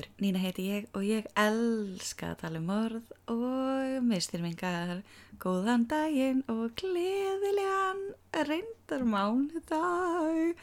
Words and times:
í 0.00 0.02
Myrkur. 0.02 0.20
Nína 0.20 0.40
heiti 0.40 0.68
ég 0.68 0.86
og 0.94 1.04
ég 1.04 1.26
elska 1.36 2.32
að 2.32 2.40
tala 2.42 2.60
um 2.60 2.68
morð 2.68 3.12
og 3.28 4.02
mistyrmingar. 4.04 5.02
Góðan 5.40 5.86
daginn 5.88 6.42
og 6.48 6.74
gleðilegan 6.76 8.14
reyndar 8.32 9.04
mánudag. 9.04 10.56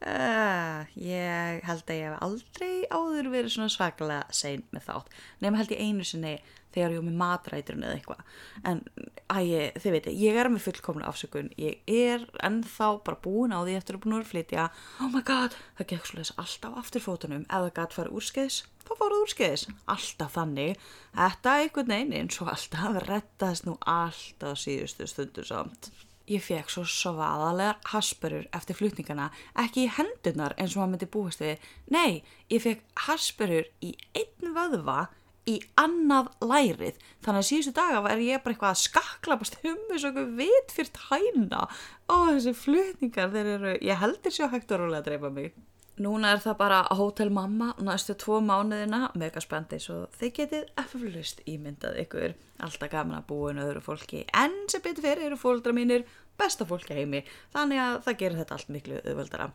Uh, 0.00 0.86
ég 0.96 1.60
held 1.66 1.84
að 1.90 1.98
ég 1.98 2.08
hef 2.08 2.22
aldrei 2.24 2.86
áður 2.88 3.30
verið 3.34 3.52
svona 3.52 3.68
svaklega 3.68 4.24
sein 4.32 4.64
með 4.72 4.86
þátt. 4.88 5.10
Nefn 5.40 5.58
held 5.60 5.74
ég 5.74 5.82
einu 5.84 6.04
sinni 6.04 6.38
þegar 6.74 6.94
ég 6.94 7.00
var 7.00 7.06
með 7.06 7.20
matræturinn 7.20 7.86
eða 7.86 7.96
eitthvað. 7.98 8.34
En 8.70 8.82
æg, 9.30 9.78
þið 9.82 9.94
veitir, 9.96 10.18
ég 10.20 10.40
er 10.40 10.50
með 10.50 10.66
fullkomna 10.66 11.08
afsökun. 11.10 11.50
Ég 11.60 11.80
er 11.86 12.26
ennþá 12.46 12.90
bara 13.06 13.22
búin 13.24 13.54
á 13.54 13.60
því 13.62 13.78
eftir 13.78 13.98
að 13.98 14.04
búin 14.04 14.18
að 14.18 14.28
flytja. 14.30 14.68
Oh 15.00 15.10
my 15.12 15.24
god, 15.26 15.56
það 15.78 15.90
gekk 15.94 16.10
svo 16.10 16.20
þess 16.20 16.36
alltaf 16.44 16.78
aftur 16.82 17.06
fótunum. 17.06 17.46
Ef 17.48 17.64
það 17.66 17.72
gæti 17.80 18.00
farið 18.00 18.20
úrskeiðis, 18.20 18.60
þá 18.84 18.92
farið 18.92 19.24
úrskeiðis. 19.24 19.66
Alltaf 19.96 20.36
þannig. 20.36 20.86
Þetta 21.16 21.56
einhvern 21.64 21.96
veginn 21.96 22.16
eins 22.20 22.40
og 22.44 22.54
alltaf 22.54 23.02
rettast 23.08 23.66
nú 23.68 23.76
alltaf 23.88 24.62
síðustu 24.62 25.10
stundu 25.10 25.46
samt. 25.46 25.92
Ég 26.30 26.42
fekk 26.46 26.68
svo 26.70 26.84
svaðalegar 26.86 27.80
hasperur 27.90 28.44
eftir 28.54 28.76
flutningana, 28.78 29.32
ekki 29.58 29.88
í 29.88 29.92
hendunar 29.96 30.52
eins 30.54 30.76
og 30.76 30.84
maður 30.84 30.92
myndi 30.92 31.08
búast 31.10 31.42
við. 31.42 31.64
Nei, 31.90 32.22
ég 32.52 32.62
fekk 32.62 32.84
hasperur 33.08 33.66
í 33.82 33.96
einn 34.14 34.52
vöðva 34.54 35.08
í 35.48 35.56
annað 35.80 36.30
lærið. 36.44 37.00
Þannig 37.24 37.40
að 37.40 37.48
síðustu 37.48 37.72
daga 37.76 38.02
var 38.04 38.22
ég 38.24 38.42
bara 38.44 38.54
eitthvað 38.56 38.74
að 38.74 38.82
skaklapast 38.84 39.58
um 39.64 39.80
þessu 39.90 40.10
okkur 40.10 40.30
vit 40.40 40.76
fyrir 40.76 40.92
tæna. 40.98 41.64
Ó, 42.10 42.16
þessi 42.34 42.54
flutningar, 42.56 43.32
þeir 43.34 43.50
eru, 43.56 43.74
ég 43.84 44.00
heldur 44.02 44.36
sér 44.36 44.52
hægt 44.52 44.72
og 44.74 44.84
rólega 44.84 45.04
að 45.04 45.10
dreipa 45.10 45.32
mig. 45.34 45.52
Núna 46.00 46.30
er 46.32 46.40
það 46.40 46.56
bara 46.56 46.76
Hotel 46.96 47.28
Mamma 47.34 47.74
næstu 47.84 48.14
tvo 48.16 48.38
mánuðina, 48.40 49.10
mega 49.20 49.40
spendi 49.44 49.76
svo 49.82 50.06
þið 50.16 50.30
getið 50.38 50.70
eftirflust 50.80 51.42
ímyndað 51.50 51.98
ykkur 52.06 52.36
alltaf 52.64 52.92
gaman 52.92 53.18
að 53.18 53.26
búa 53.28 53.50
en 53.52 53.60
öðru 53.66 53.82
fólki 53.84 54.22
en 54.36 54.54
sem 54.72 54.80
betur 54.84 55.04
fyrir 55.04 55.26
eru 55.28 55.36
fólkdra 55.40 55.74
mínir 55.76 56.06
besta 56.40 56.66
fólki 56.68 56.96
heimi, 56.96 57.24
þannig 57.54 57.82
að 57.84 57.98
það 58.06 58.20
gerir 58.22 58.40
þetta 58.40 58.56
allt 58.56 58.72
miklu 58.76 59.00
auðvöldara. 59.02 59.50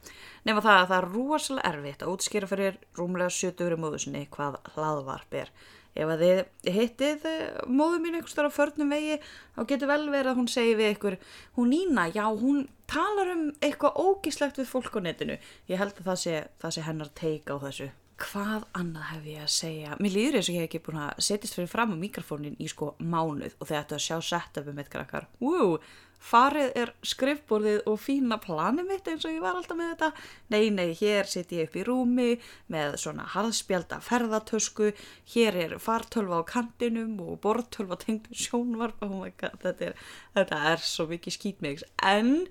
Nefna 0.45 0.65
það 0.67 0.81
að 0.81 0.91
það 0.91 0.99
er 0.99 1.09
rosalega 1.15 1.71
erfitt 1.71 2.05
að 2.05 2.13
útskýra 2.13 2.51
fyrir 2.51 2.77
rúmlega 2.99 3.33
70 3.39 3.81
móðusinni 3.81 4.27
hvað 4.35 4.61
hlaðvarp 4.75 5.41
er. 5.41 5.51
Ef 5.95 6.09
að 6.11 6.23
þið 6.25 6.71
hittið 6.75 7.25
móðu 7.71 7.99
mín 8.03 8.17
einhvers 8.17 8.35
þar 8.35 8.49
á 8.51 8.57
förnum 8.57 8.89
vegi, 8.91 9.15
þá 9.55 9.61
getur 9.69 9.91
vel 9.93 10.01
verið 10.11 10.31
að 10.33 10.39
hún 10.41 10.49
segi 10.51 10.73
við 10.75 10.89
ykkur, 10.97 11.15
hún 11.55 11.71
Nína, 11.71 12.09
já, 12.11 12.25
hún 12.27 12.65
talar 12.91 13.31
um 13.31 13.45
eitthvað 13.63 14.01
ógíslegt 14.03 14.59
við 14.59 14.73
fólk 14.73 14.97
á 14.99 15.01
netinu. 15.05 15.37
Ég 15.71 15.79
held 15.79 15.95
að 15.95 16.09
það 16.09 16.19
sé, 16.25 16.41
það 16.59 16.75
sé 16.75 16.83
hennar 16.89 17.13
teika 17.15 17.55
á 17.55 17.63
þessu. 17.63 17.87
Hvað 18.15 18.67
annað 18.79 19.07
hef 19.09 19.23
ég 19.27 19.43
að 19.43 19.49
segja? 19.51 19.95
Mér 19.99 20.13
líður 20.15 20.37
eins 20.39 20.49
og 20.49 20.55
ég 20.55 20.61
hef 20.63 20.69
ekki 20.69 20.83
búin 20.85 21.01
að 21.03 21.23
setjast 21.27 21.57
fyrir 21.57 21.71
fram 21.71 21.95
á 21.95 21.97
mikrofónin 21.99 22.59
í 22.63 22.67
sko 22.71 22.93
mánuð 22.99 23.55
og 23.59 23.67
þegar 23.67 23.81
þetta 23.81 23.97
að 23.97 24.05
sjá 24.05 24.19
setupum 24.29 24.79
eitt 24.79 24.91
krakkar. 24.91 25.27
Woo! 25.43 25.79
Farið 26.21 26.71
er 26.81 26.91
skrifborðið 27.05 27.81
og 27.89 27.99
fína 28.01 28.37
planið 28.41 28.87
mitt 28.89 29.09
eins 29.09 29.25
og 29.27 29.33
ég 29.35 29.43
var 29.43 29.57
alltaf 29.59 29.77
með 29.79 29.91
þetta. 29.93 30.09
Nei, 30.53 30.69
nei, 30.73 30.87
hér 30.97 31.29
sitt 31.29 31.53
ég 31.55 31.69
upp 31.69 31.77
í 31.77 31.85
rúmi 31.87 32.29
með 32.73 32.97
svona 33.01 33.27
harðspjálta 33.35 33.99
ferðartösku, 34.05 34.91
hér 35.35 35.59
er 35.65 35.75
fartölva 35.81 36.41
á 36.41 36.49
kantinum 36.49 37.19
og 37.23 37.39
bortölva 37.43 37.99
tengdu 38.01 38.35
sjónvarp. 38.37 39.03
Oh 39.05 39.25
God, 39.25 39.59
þetta, 39.61 39.91
er, 39.91 40.07
þetta 40.37 40.63
er 40.71 40.85
svo 40.85 41.07
mikið 41.11 41.37
skýtmix 41.37 41.85
en 42.03 42.47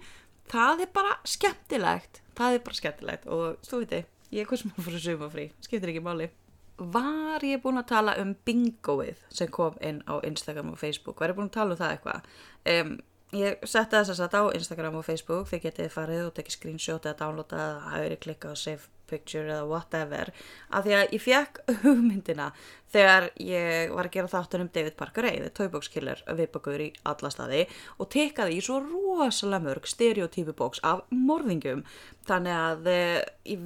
það 0.50 0.86
er 0.86 0.94
bara 0.94 1.18
skemmtilegt. 1.28 2.22
Það 2.38 2.56
er 2.56 2.64
bara 2.66 2.80
skemmtilegt. 2.80 3.28
Og 3.30 3.66
þú 3.66 3.82
veit 3.82 3.98
ég, 3.98 4.08
ég 4.30 4.44
er 4.44 4.50
hvað 4.50 4.62
sem 4.62 4.74
að 4.74 4.88
fóra 4.88 5.04
sumafrí 5.08 5.50
skiptir 5.64 5.94
ekki 5.94 6.04
máli. 6.04 6.30
Var 6.74 7.44
ég 7.46 7.60
búin 7.62 7.78
að 7.78 7.90
tala 7.92 8.16
um 8.18 8.32
bingoið 8.46 9.20
sem 9.30 9.50
kom 9.54 9.76
inn 9.78 10.00
á 10.10 10.18
Instagram 10.26 10.72
og 10.72 10.80
Facebook? 10.80 11.20
Var 11.22 11.30
ég 11.30 11.38
búin 11.38 11.50
að 11.52 11.58
tala 11.60 11.76
um 11.76 11.82
það 11.82 11.92
eitthvað? 11.94 12.32
Um 12.74 12.96
Ég 13.34 13.62
setti 13.66 13.98
þess 13.98 14.14
að 14.14 14.20
þetta 14.22 14.40
á 14.46 14.54
Instagram 14.54 14.98
og 15.00 15.06
Facebook, 15.06 15.48
þið 15.50 15.64
getið 15.64 15.94
farið 15.94 16.26
og 16.28 16.34
tekið 16.36 16.54
screenshot 16.54 17.06
eða 17.08 17.18
downloada 17.18 17.62
eða 17.64 17.94
hægri 17.94 18.18
klikka 18.22 18.52
á 18.52 18.54
save 18.54 18.90
picture 19.10 19.50
eða 19.50 19.66
whatever. 19.68 20.30
Að 20.70 20.86
því 20.86 20.94
að 20.98 21.14
ég 21.16 21.24
fekk 21.24 21.58
hugmyndina 21.82 22.46
þegar 22.94 23.26
ég 23.42 23.90
var 23.90 24.06
að 24.06 24.14
gera 24.14 24.30
þáttur 24.30 24.62
um 24.62 24.70
David 24.76 24.96
Parker 25.00 25.26
Ray, 25.26 25.40
the 25.42 25.50
Toybox 25.50 25.90
Killer 25.90 26.22
viðbökur 26.30 26.84
í 26.84 26.88
alla 27.10 27.30
staði 27.34 27.64
og 27.98 28.10
tekaði 28.14 28.60
í 28.60 28.62
svo 28.62 28.78
rosalega 28.84 29.64
mörg 29.66 29.90
stereotypubóks 29.90 30.84
af 30.86 31.02
morðingum 31.10 31.82
þannig 32.28 32.54
að 32.54 32.90
e, 32.94 33.00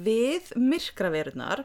við 0.01 0.49
myrkraverunar 0.57 1.61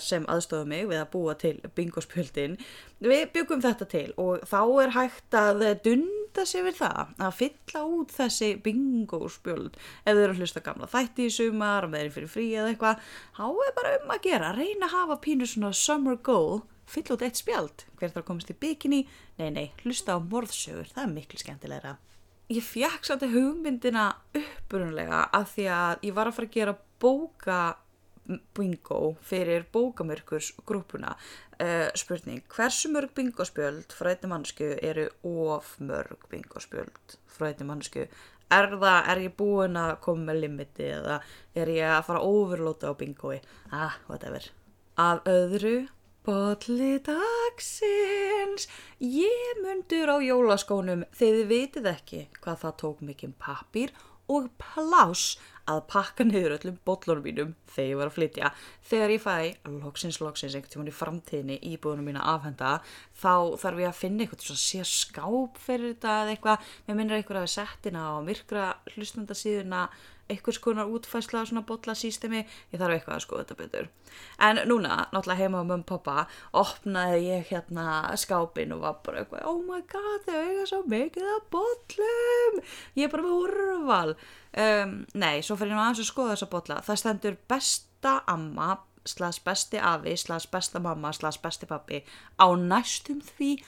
sem 0.00 0.24
aðstofum 0.32 0.72
mig 0.72 0.88
við 0.88 1.02
að 1.02 1.12
búa 1.12 1.36
til 1.38 1.58
bingospjöldin 1.76 2.56
við 3.04 3.26
byggum 3.36 3.62
þetta 3.64 3.90
til 3.92 4.08
og 4.16 4.48
þá 4.48 4.60
er 4.86 4.96
hægt 4.96 5.42
að 5.44 5.66
dund 5.84 6.23
nýta 6.34 6.50
sér 6.50 6.64
við 6.66 6.78
það 6.80 7.10
að 7.22 7.34
fylla 7.38 7.80
út 7.94 8.10
þessi 8.10 8.46
bingo 8.58 9.28
spjöld. 9.30 9.76
Ef 10.02 10.16
þau 10.16 10.22
eru 10.24 10.32
að 10.34 10.40
hlusta 10.42 10.62
gamla 10.66 10.88
þætti 10.90 11.28
í 11.28 11.30
sumar 11.30 11.86
og 11.86 11.92
þeirri 11.94 12.10
fyrir 12.10 12.32
frí 12.32 12.46
eða 12.58 12.72
eitthvað 12.72 13.04
þá 13.36 13.44
er 13.46 13.74
bara 13.76 13.92
um 14.00 14.10
að 14.10 14.24
gera, 14.24 14.48
reyna 14.56 14.88
að 14.88 14.96
hafa 14.96 15.16
pínu 15.22 15.46
svona 15.46 15.70
summer 15.70 16.18
goal, 16.26 16.64
fylla 16.90 17.14
út 17.14 17.22
eitt 17.22 17.38
spjald. 17.38 17.86
Hver 18.00 18.10
þarf 18.10 18.24
að 18.24 18.26
komast 18.32 18.50
í 18.50 18.58
bikini? 18.58 19.00
Nei 19.38 19.52
nei, 19.54 19.68
hlusta 19.84 20.18
á 20.18 20.26
morðsögur, 20.26 20.90
það 20.90 21.04
er 21.04 21.14
miklu 21.14 21.38
skemmtilegra. 21.38 21.94
Ég 22.50 22.66
fjekk 22.66 23.06
samt 23.06 23.22
að 23.22 23.38
hugmyndina 23.38 24.08
upprunlega 24.34 25.28
að 25.30 25.46
því 25.54 25.70
að 25.70 26.08
ég 26.10 26.18
var 26.18 26.32
að 26.32 26.38
fara 26.40 26.50
að 26.50 26.58
gera 26.58 26.78
bóka 26.98 27.60
bingo 28.56 29.14
fyrir 29.24 29.66
bókamörkurs 29.72 30.52
grúpuna 30.66 31.14
uh, 31.14 31.90
spurning, 31.98 32.44
hversu 32.54 32.90
mörg 32.92 33.12
bingospjöld 33.16 33.92
frá 33.96 34.12
einni 34.14 34.30
mannsku 34.32 34.70
eru 34.80 35.08
of 35.28 35.74
mörg 35.80 36.28
bingospjöld 36.30 37.18
frá 37.28 37.50
einni 37.50 37.68
mannsku 37.68 38.06
er 38.54 38.70
það, 38.76 39.00
er 39.12 39.24
ég 39.24 39.36
búin 39.38 39.76
að 39.80 39.96
koma 40.04 40.30
með 40.30 40.40
limiti 40.44 40.88
eða 40.94 41.18
er 41.56 41.74
ég 41.74 41.90
að 41.96 42.06
fara 42.08 42.24
overlóta 42.28 42.92
á 42.92 42.94
bingoi 42.96 43.38
ah, 43.72 43.98
whatever. 44.08 44.50
Af 45.00 45.24
öðru 45.28 45.84
Botli 46.24 46.94
dagsins, 47.04 48.64
ég 48.96 49.58
mundur 49.60 50.08
á 50.08 50.16
jólaskónum. 50.24 51.02
Þegar 51.12 51.34
þið 51.36 51.50
vitið 51.50 51.88
ekki 51.90 52.20
hvað 52.38 52.62
það 52.62 52.78
tók 52.80 53.02
mikinn 53.04 53.34
pappir 53.36 53.92
og 54.32 54.46
plás 54.56 55.34
að 55.70 55.80
pakka 55.90 56.26
niður 56.26 56.56
öllum 56.58 56.78
botlunum 56.86 57.24
mínum 57.24 57.52
þegar 57.72 57.90
ég 57.90 58.00
var 58.00 58.10
að 58.10 58.16
flytja. 58.18 58.50
Þegar 58.90 59.14
ég 59.14 59.22
fæ 59.24 59.36
loksins, 59.84 60.20
loksins, 60.20 60.56
einhvern 60.56 60.72
tíman 60.74 60.90
í 60.90 60.94
framtíðinni 60.94 61.58
í 61.70 61.76
búðunum 61.80 62.10
mína 62.10 62.24
afhenda, 62.34 62.74
þá 63.16 63.56
þarf 63.62 63.84
ég 63.84 63.90
að 63.90 64.00
finna 64.00 64.24
eitthvað 64.24 64.48
svona 64.48 64.64
sé 64.64 64.88
skáp 64.88 65.60
fyrir 65.64 65.94
þetta 65.94 66.18
eða 66.22 66.34
eitthvað. 66.34 66.72
Mér 66.88 67.00
minnir 67.00 67.18
eitthvað 67.18 67.40
að 67.40 67.46
við 67.46 67.54
settina 67.54 68.04
á 68.04 68.14
myrkra 68.28 68.66
hlustnandasíðuna 68.94 69.86
einhvers 70.30 70.58
konar 70.58 70.88
útfæsla 70.88 71.42
svona 71.44 71.62
botlasýstemi 71.68 72.40
ég 72.44 72.80
þarf 72.80 72.94
eitthvað 72.96 73.16
að 73.16 73.24
skoða 73.24 73.44
þetta 73.44 73.56
betur. 73.58 73.88
En 74.46 74.60
núna, 74.70 74.96
náttúrulega 75.12 75.40
heima 75.42 75.60
á 75.60 75.68
mömmu 75.68 75.86
pappa 75.88 76.24
opnaði 76.56 77.20
ég 77.26 77.50
hérna 77.50 78.14
skápin 78.20 78.72
og 78.76 78.84
var 78.84 78.96
bara 79.04 79.22
eitthvað 79.24 79.44
oh 79.50 79.60
my 79.66 79.82
god 79.90 80.24
þau 80.28 80.38
eiga 80.40 80.64
svo 80.70 80.80
mikið 80.88 81.28
að 81.34 81.44
botlum 81.56 82.58
ég 82.96 83.04
er 83.06 83.12
bara 83.12 83.26
með 83.26 83.36
úrval. 83.42 84.16
Um, 84.54 84.96
nei, 85.12 85.42
svo 85.44 85.58
fyrir 85.60 85.74
ég 85.74 85.78
nú 85.78 85.84
aðeins 85.84 86.04
að 86.06 86.10
skoða 86.12 86.34
þessa 86.34 86.50
botla 86.56 86.80
það 86.88 87.00
stendur 87.02 87.38
besta 87.50 88.16
amma 88.30 88.72
slags 89.04 89.42
besti 89.44 89.80
afi, 89.82 90.16
slags 90.16 90.48
besta 90.48 90.80
mamma 90.80 91.12
slags 91.12 91.40
besti 91.42 91.68
pappi 91.68 92.00
á 92.40 92.46
næstum 92.56 93.20
því 93.34 93.58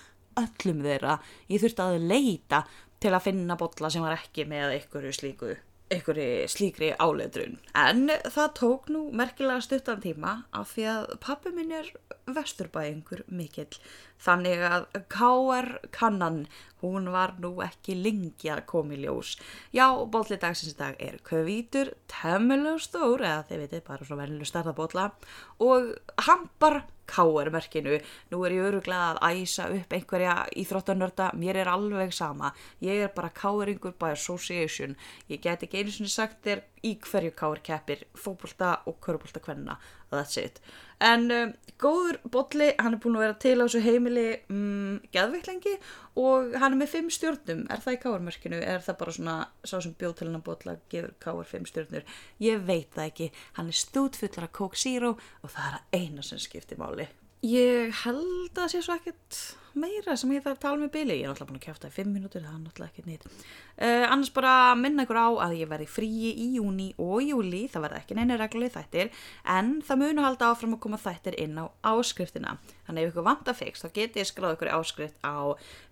öllum 0.41 0.83
þeirra. 0.85 1.21
Ég 1.53 1.61
þurfti 1.61 1.85
að 1.85 2.09
leita 2.09 2.65
til 3.01 3.13
að 3.13 3.25
finna 3.29 3.57
botla 3.61 3.93
sem 3.93 4.05
var 4.05 4.17
ekki 4.17 4.47
með 4.49 4.79
einhverju 4.79 5.13
slíku 5.13 5.57
einhverju 5.93 6.49
slíkri 6.51 6.91
áletrun. 6.99 7.59
En 7.79 8.09
það 8.11 8.55
tók 8.59 8.89
nú 8.91 9.07
merkilega 9.15 9.63
stuttan 9.63 10.03
tíma 10.03 10.41
af 10.51 10.75
því 10.75 10.87
að 10.93 11.07
pappi 11.23 11.53
minn 11.55 11.75
er 11.79 11.91
vesturbæðingur 12.27 13.23
mikill. 13.31 13.79
Þannig 14.23 14.63
að 14.67 14.87
K.R. 15.13 15.69
kannan 15.95 16.47
hún 16.81 17.11
var 17.13 17.35
nú 17.43 17.53
ekki 17.65 17.95
lengi 18.01 18.51
að 18.51 18.65
koma 18.71 18.97
í 18.97 19.03
ljós. 19.05 19.37
Já, 19.77 19.87
bótli 20.11 20.39
dagsins 20.41 20.77
dag 20.79 20.97
er 21.03 21.21
kvítur, 21.27 21.93
temmilega 22.11 22.81
stór 22.83 23.23
eða 23.23 23.45
þið 23.51 23.63
veitir, 23.63 23.85
bara 23.87 24.09
svo 24.09 24.19
vennilega 24.19 24.51
starðabótla 24.51 25.11
og 25.63 25.95
hampar 26.27 26.83
K.R.merkinu. 27.07 28.01
Nú 28.33 28.41
er 28.47 28.55
ég 28.57 28.65
öruglega 28.67 29.13
að 29.15 29.43
æsa 29.45 29.69
upp 29.71 29.95
einhverja 29.95 30.35
íþróttanörda, 30.59 31.31
mér 31.39 31.61
er 31.63 31.71
alveg 31.71 32.11
sama. 32.15 32.51
Ég 32.83 33.05
er 33.07 33.13
bara 33.15 33.31
K.R.ingur 33.31 33.95
by 34.01 34.11
association. 34.17 34.97
Ég 35.31 35.43
get 35.45 35.63
ekki 35.63 35.85
einu 35.85 35.95
sinni 35.95 36.11
sagt 36.11 36.43
þér 36.47 36.65
í 36.83 36.97
hverju 37.07 37.37
K.R. 37.39 37.63
keppir 37.63 38.03
fókbólta 38.19 38.81
og 38.91 38.99
körubólta 39.01 39.43
kvenna. 39.43 39.79
that's 40.11 40.37
it 40.39 40.61
en 41.05 41.31
um, 41.31 41.53
góður 41.81 42.19
bolli, 42.33 42.71
hann 42.81 42.97
er 42.97 43.01
búin 43.03 43.19
að 43.19 43.25
vera 43.27 43.39
til 43.43 43.57
á 43.61 43.65
þessu 43.67 43.83
heimili 43.85 44.27
um, 44.53 44.97
geðveikt 45.13 45.51
lengi 45.51 45.75
og 46.17 46.57
hann 46.57 46.73
er 46.73 46.81
með 46.81 46.93
fimm 46.95 47.11
stjórnum 47.13 47.67
er 47.73 47.83
það 47.85 47.99
í 47.99 48.01
káarmörkinu, 48.05 48.61
er 48.65 48.81
það 48.85 48.99
bara 49.03 49.17
svona 49.19 49.37
sá 49.69 49.77
sem 49.85 49.93
bjóð 50.01 50.17
til 50.17 50.29
hann 50.31 50.41
að 50.41 50.47
bolla 50.49 50.77
gefur 50.93 51.13
káar 51.23 51.51
fimm 51.51 51.69
stjórnur, 51.69 52.09
ég 52.43 52.65
veit 52.65 52.89
það 52.97 53.11
ekki. 53.11 53.31
Hann 53.59 53.71
er 53.73 53.81
stútfullar 53.85 54.49
af 54.49 54.81
Zero 54.81 55.15
og 55.43 55.53
það 55.53 55.69
er 55.69 55.79
að 55.79 56.01
eina 56.01 56.25
sem 56.25 56.41
skiptir 56.41 56.81
máli 56.81 57.09
ég 57.45 57.95
held 58.05 58.51
að 58.53 58.59
það 58.63 58.73
sé 58.73 58.83
svo 58.85 58.97
ekkert 58.97 59.41
meira 59.77 60.17
sem 60.17 60.31
ég 60.33 60.45
þarf 60.45 60.57
að 60.57 60.63
tala 60.63 60.81
með 60.81 60.93
Billy. 60.95 61.17
Ég 61.21 61.27
er 61.27 61.33
náttúrulega 61.33 61.51
búin 61.51 61.61
að 61.61 61.67
kæfta 61.67 61.91
í 61.91 61.95
5 61.97 62.13
minútur 62.13 62.45
það 62.45 62.55
er 62.55 62.63
náttúrulega 62.63 62.93
ekkert 62.93 63.09
nýtt 63.11 63.27
uh, 63.29 64.05
annars 64.09 64.33
bara 64.37 64.53
minna 64.79 65.05
ykkur 65.05 65.21
á 65.21 65.29
að 65.47 65.57
ég 65.61 65.71
verði 65.71 65.89
fríi 65.91 66.33
í 66.33 66.47
júni 66.57 66.89
og 67.03 67.19
júli 67.25 67.63
það 67.73 67.87
verði 67.87 68.01
ekki 68.01 68.17
neina 68.17 68.39
regluleg 68.41 68.73
þættir 68.77 69.13
en 69.57 69.75
það 69.87 70.01
munu 70.03 70.25
halda 70.25 70.51
áfram 70.53 70.77
að 70.79 70.83
koma 70.87 71.01
þættir 71.03 71.37
inn 71.43 71.61
á 71.61 71.65
áskriftina. 71.93 72.57
Þannig 72.89 73.05
ef 73.05 73.13
ykkur 73.13 73.29
vant 73.29 73.53
að 73.53 73.61
fix 73.61 73.85
þá 73.85 73.89
getið 73.91 74.23
ég 74.23 74.31
skráð 74.31 74.57
ykkur 74.57 74.73
áskrift 74.79 75.21
á 75.21 75.37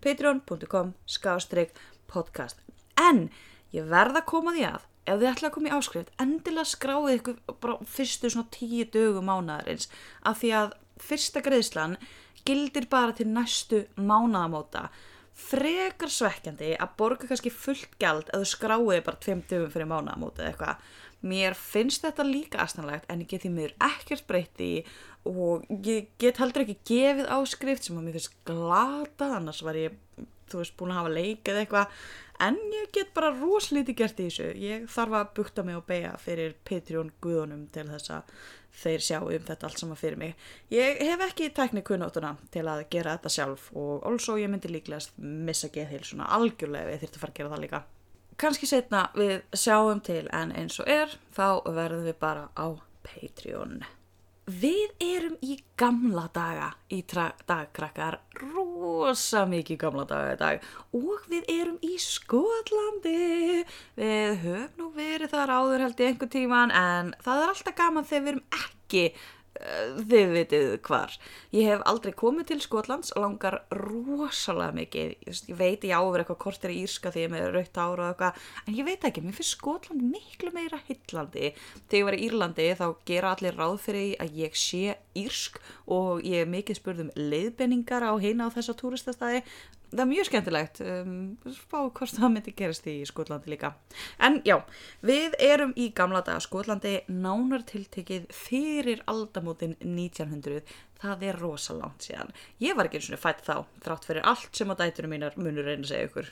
patreon.com 0.04 0.94
skástrygg 1.04 1.76
podcast. 2.10 2.60
En 3.00 3.28
ég 3.74 3.88
verða 3.90 4.22
að 4.22 4.30
koma 4.32 4.56
því 4.56 4.68
að 4.70 4.90
ef 5.04 5.18
þið 5.20 5.28
ætla 5.28 5.48
að 5.50 5.54
koma 5.58 5.68
í 5.68 5.74
áskrift 5.76 6.22
endilega 6.22 6.70
skráðu 6.70 7.18
ykkur 7.18 7.74
fyrstu 7.92 8.30
svona 8.32 8.48
tíu 8.54 8.86
dögum 8.88 9.28
mánadarins 9.28 9.90
af 10.24 10.40
því 10.40 10.54
að 10.62 10.72
fyrsta 11.00 11.42
greiðslan 11.44 11.96
gildir 12.44 12.86
bara 12.90 13.14
til 13.16 13.28
næstu 13.32 13.84
mánaðamóta. 13.96 14.88
Frekar 15.34 16.12
svekkjandi 16.14 16.74
að 16.78 16.92
borga 16.98 17.26
kannski 17.26 17.50
fullt 17.50 17.96
gæld 17.98 18.28
eða 18.30 18.46
skráið 18.46 19.00
bara 19.06 19.22
tveim 19.22 19.42
dögum 19.50 19.72
fyrir 19.72 19.90
mánaðamóta 19.90 20.44
eða 20.44 20.52
eitthvað. 20.52 20.92
Mér 21.24 21.56
finnst 21.56 22.04
þetta 22.04 22.26
líka 22.28 22.60
aðstæðanlegt 22.60 23.08
en 23.10 23.22
ég 23.24 23.30
get 23.30 23.42
því 23.46 23.50
mér 23.54 23.72
ekkert 23.82 24.26
breytti 24.28 24.70
og 25.24 25.64
ég 25.86 26.10
get 26.20 26.38
heldur 26.42 26.66
ekki 26.66 26.76
gefið 26.90 27.30
áskrift 27.32 27.86
sem 27.86 27.96
að 27.96 28.06
mér 28.06 28.18
finnst 28.18 28.36
glata 28.44 29.30
annars 29.38 29.62
var 29.64 29.78
ég, 29.80 29.96
þú 30.52 30.60
veist, 30.60 30.76
búin 30.76 30.92
að 30.92 31.00
hafa 31.00 31.14
leikið 31.16 31.60
eitthvað. 31.62 32.04
En 32.44 32.58
ég 32.74 32.90
get 32.92 33.14
bara 33.16 33.32
roslítið 33.32 33.96
gert 34.02 34.20
í 34.20 34.28
þessu. 34.28 34.50
Ég 34.60 34.86
þarf 34.90 35.16
að 35.20 35.32
bukta 35.38 35.64
mig 35.64 35.78
og 35.78 35.86
beja 35.88 36.12
fyrir 36.20 36.54
Patreon 36.68 37.12
guðunum 37.24 37.68
til 37.72 37.86
þess 37.88 38.12
að 38.18 38.36
þeir 38.82 39.04
sjá 39.06 39.18
um 39.22 39.46
þetta 39.48 39.68
allt 39.68 39.80
saman 39.80 39.98
fyrir 39.98 40.20
mig. 40.20 40.34
Ég 40.74 41.00
hef 41.08 41.24
ekki 41.28 41.50
teknikunótuna 41.54 42.34
til 42.54 42.64
að 42.68 42.84
gera 42.92 43.16
þetta 43.16 43.34
sjálf 43.36 43.68
og 43.78 44.06
also 44.08 44.38
ég 44.40 44.50
myndi 44.52 44.72
líklegast 44.72 45.18
missa 45.18 45.70
geðhilsuna 45.74 46.30
algjörlega 46.36 46.90
ef 46.90 46.96
ég 46.96 47.04
þurfti 47.04 47.20
að 47.20 47.24
fara 47.24 47.34
að 47.34 47.40
gera 47.40 47.54
það 47.54 47.64
líka. 47.66 47.82
Kanski 48.34 48.66
setna 48.66 49.04
við 49.14 49.36
sjáum 49.54 50.00
til 50.02 50.24
en 50.34 50.54
eins 50.58 50.80
og 50.82 50.90
er 50.90 51.12
þá 51.36 51.62
verðum 51.70 52.08
við 52.08 52.18
bara 52.18 52.48
á 52.58 52.66
Patreon. 53.06 53.84
Við 54.44 54.90
erum 55.00 55.36
í 55.40 55.54
gamla 55.80 56.26
daga 56.34 56.66
í 56.92 56.98
dagkrakkar, 57.08 58.18
rosa 58.42 59.46
mikið 59.48 59.78
gamla 59.80 60.04
daga 60.04 60.34
í 60.34 60.40
dag 60.42 60.66
og 60.98 61.22
við 61.30 61.46
erum 61.48 61.78
í 61.80 61.94
Skotlandi. 61.96 63.64
Við 63.96 64.42
höfum 64.42 64.82
nú 64.82 64.90
verið 64.92 65.32
þar 65.32 65.54
áður 65.56 65.86
held 65.86 66.02
í 66.02 66.08
einhver 66.10 66.32
tíman 66.34 66.74
en 66.76 67.14
það 67.24 67.40
er 67.40 67.54
alltaf 67.54 67.78
gaman 67.78 68.04
þegar 68.10 68.26
við 68.26 68.32
erum 68.34 68.44
ekki 68.60 69.06
þið 69.54 70.32
vitið 70.34 70.64
hvar. 70.84 71.14
Ég 71.54 71.68
hef 71.70 71.84
aldrei 71.88 72.12
komið 72.16 72.48
til 72.50 72.58
Skotlands 72.64 73.12
langar 73.18 73.60
rosalega 73.78 74.74
mikið. 74.76 75.12
Ég 75.24 75.58
veit 75.58 75.86
ég 75.86 75.94
áver 75.94 76.24
eitthvað 76.24 76.40
kortir 76.44 76.74
í 76.74 76.80
Írska 76.84 77.12
því 77.14 77.24
ég 77.24 77.32
með 77.32 77.46
raukt 77.54 77.78
ára 77.78 78.08
og 78.08 78.10
eitthvað 78.10 78.40
en 78.64 78.78
ég 78.78 78.88
veit 78.88 79.06
ekki, 79.08 79.24
mér 79.24 79.36
finnst 79.38 79.56
Skotland 79.56 80.02
miklu 80.10 80.50
meira 80.54 80.80
hillandi 80.88 81.52
þegar 81.90 82.00
ég 82.00 82.08
var 82.08 82.18
í 82.18 82.24
Írlandi 82.28 82.68
þá 82.80 82.86
gera 83.06 83.34
allir 83.34 83.58
ráð 83.58 83.78
fyrir 83.86 84.16
að 84.24 84.40
ég 84.42 84.58
sé 84.58 84.98
Írsk 85.14 85.60
og 85.94 86.24
ég 86.26 86.50
mikið 86.50 86.80
spurðum 86.80 87.14
leiðbenningar 87.14 88.04
á 88.04 88.12
heina 88.18 88.50
á 88.50 88.54
þessa 88.54 88.76
túristastæði 88.80 89.44
það 89.94 90.02
er 90.04 90.10
mjög 90.10 90.28
skemmtilegt 90.28 90.80
um, 90.84 91.18
spá 91.54 91.78
hvort 91.86 92.16
það 92.16 92.32
myndi 92.34 92.54
gerast 92.58 92.88
í 92.90 92.96
Skotlandi 93.08 93.52
líka. 93.52 93.72
En 94.18 94.40
já, 94.46 94.58
við 95.06 95.36
erum 95.42 95.74
í 95.80 95.90
gamla 95.96 96.24
daga 96.26 96.42
Skotlandi 96.44 96.96
nánar 97.08 97.64
tiltekið 97.68 98.26
fyrir 98.34 99.04
aldamótin 99.10 99.76
1900 99.80 100.64
það 101.04 101.26
er 101.28 101.40
rosalánt 101.40 102.04
síðan. 102.04 102.32
Ég 102.62 102.76
var 102.76 102.88
ekki 102.88 103.00
eins 103.00 103.12
og 103.14 103.22
fætt 103.22 103.44
þá 103.46 103.56
þrátt 103.84 104.08
fyrir 104.08 104.28
allt 104.30 104.56
sem 104.56 104.70
á 104.72 104.74
dætunum 104.78 105.14
mínar 105.14 105.38
munur 105.40 105.66
reyna 105.66 105.84
að 105.84 105.90
segja 105.92 106.10
ykkur. 106.10 106.30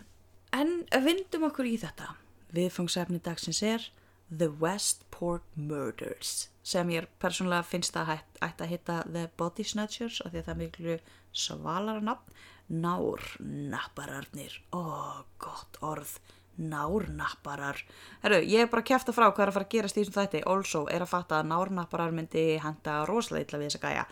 En 0.52 0.72
vindum 1.04 1.48
okkur 1.48 1.68
í 1.68 1.76
þetta. 1.80 2.14
Viðfangsefni 2.52 3.20
dagsins 3.24 3.62
er 3.64 3.84
The 4.32 4.48
Westport 4.60 5.44
Murders 5.56 6.48
sem 6.64 6.88
ég 6.94 7.08
persónulega 7.20 7.66
finnst 7.66 7.96
að 7.98 8.14
ætta 8.40 8.64
að 8.64 8.70
hitta 8.70 8.98
The 9.08 9.26
Body 9.36 9.64
Snatchers 9.66 10.20
af 10.22 10.32
því 10.32 10.40
að 10.40 10.46
það 10.46 10.52
er 10.54 10.60
miklu 10.60 10.96
svalara 11.36 12.04
nafn 12.04 12.40
Nárnappararnir, 12.68 14.54
ó, 14.72 15.24
gott 15.38 15.78
orð, 15.80 16.18
nárnapparar. 16.56 17.80
Herru, 18.22 18.38
ég 18.44 18.64
er 18.64 18.70
bara 18.70 18.84
að 18.84 18.90
kæfta 18.92 19.14
frá 19.14 19.26
hvað 19.30 19.44
er 19.44 19.52
að 19.52 19.56
fara 19.56 19.66
að 19.66 19.74
gerast 19.74 19.98
í 19.98 20.02
þessum 20.02 20.18
þætti. 20.18 20.44
Also 20.48 20.84
er 20.92 21.04
að 21.04 21.12
fatta 21.12 21.40
að 21.40 21.50
nárnapparar 21.50 22.14
myndi 22.14 22.46
henda 22.62 23.02
rosalega 23.08 23.48
illa 23.48 23.62
við 23.62 23.70
þessa 23.70 23.82
gæja. 23.86 24.06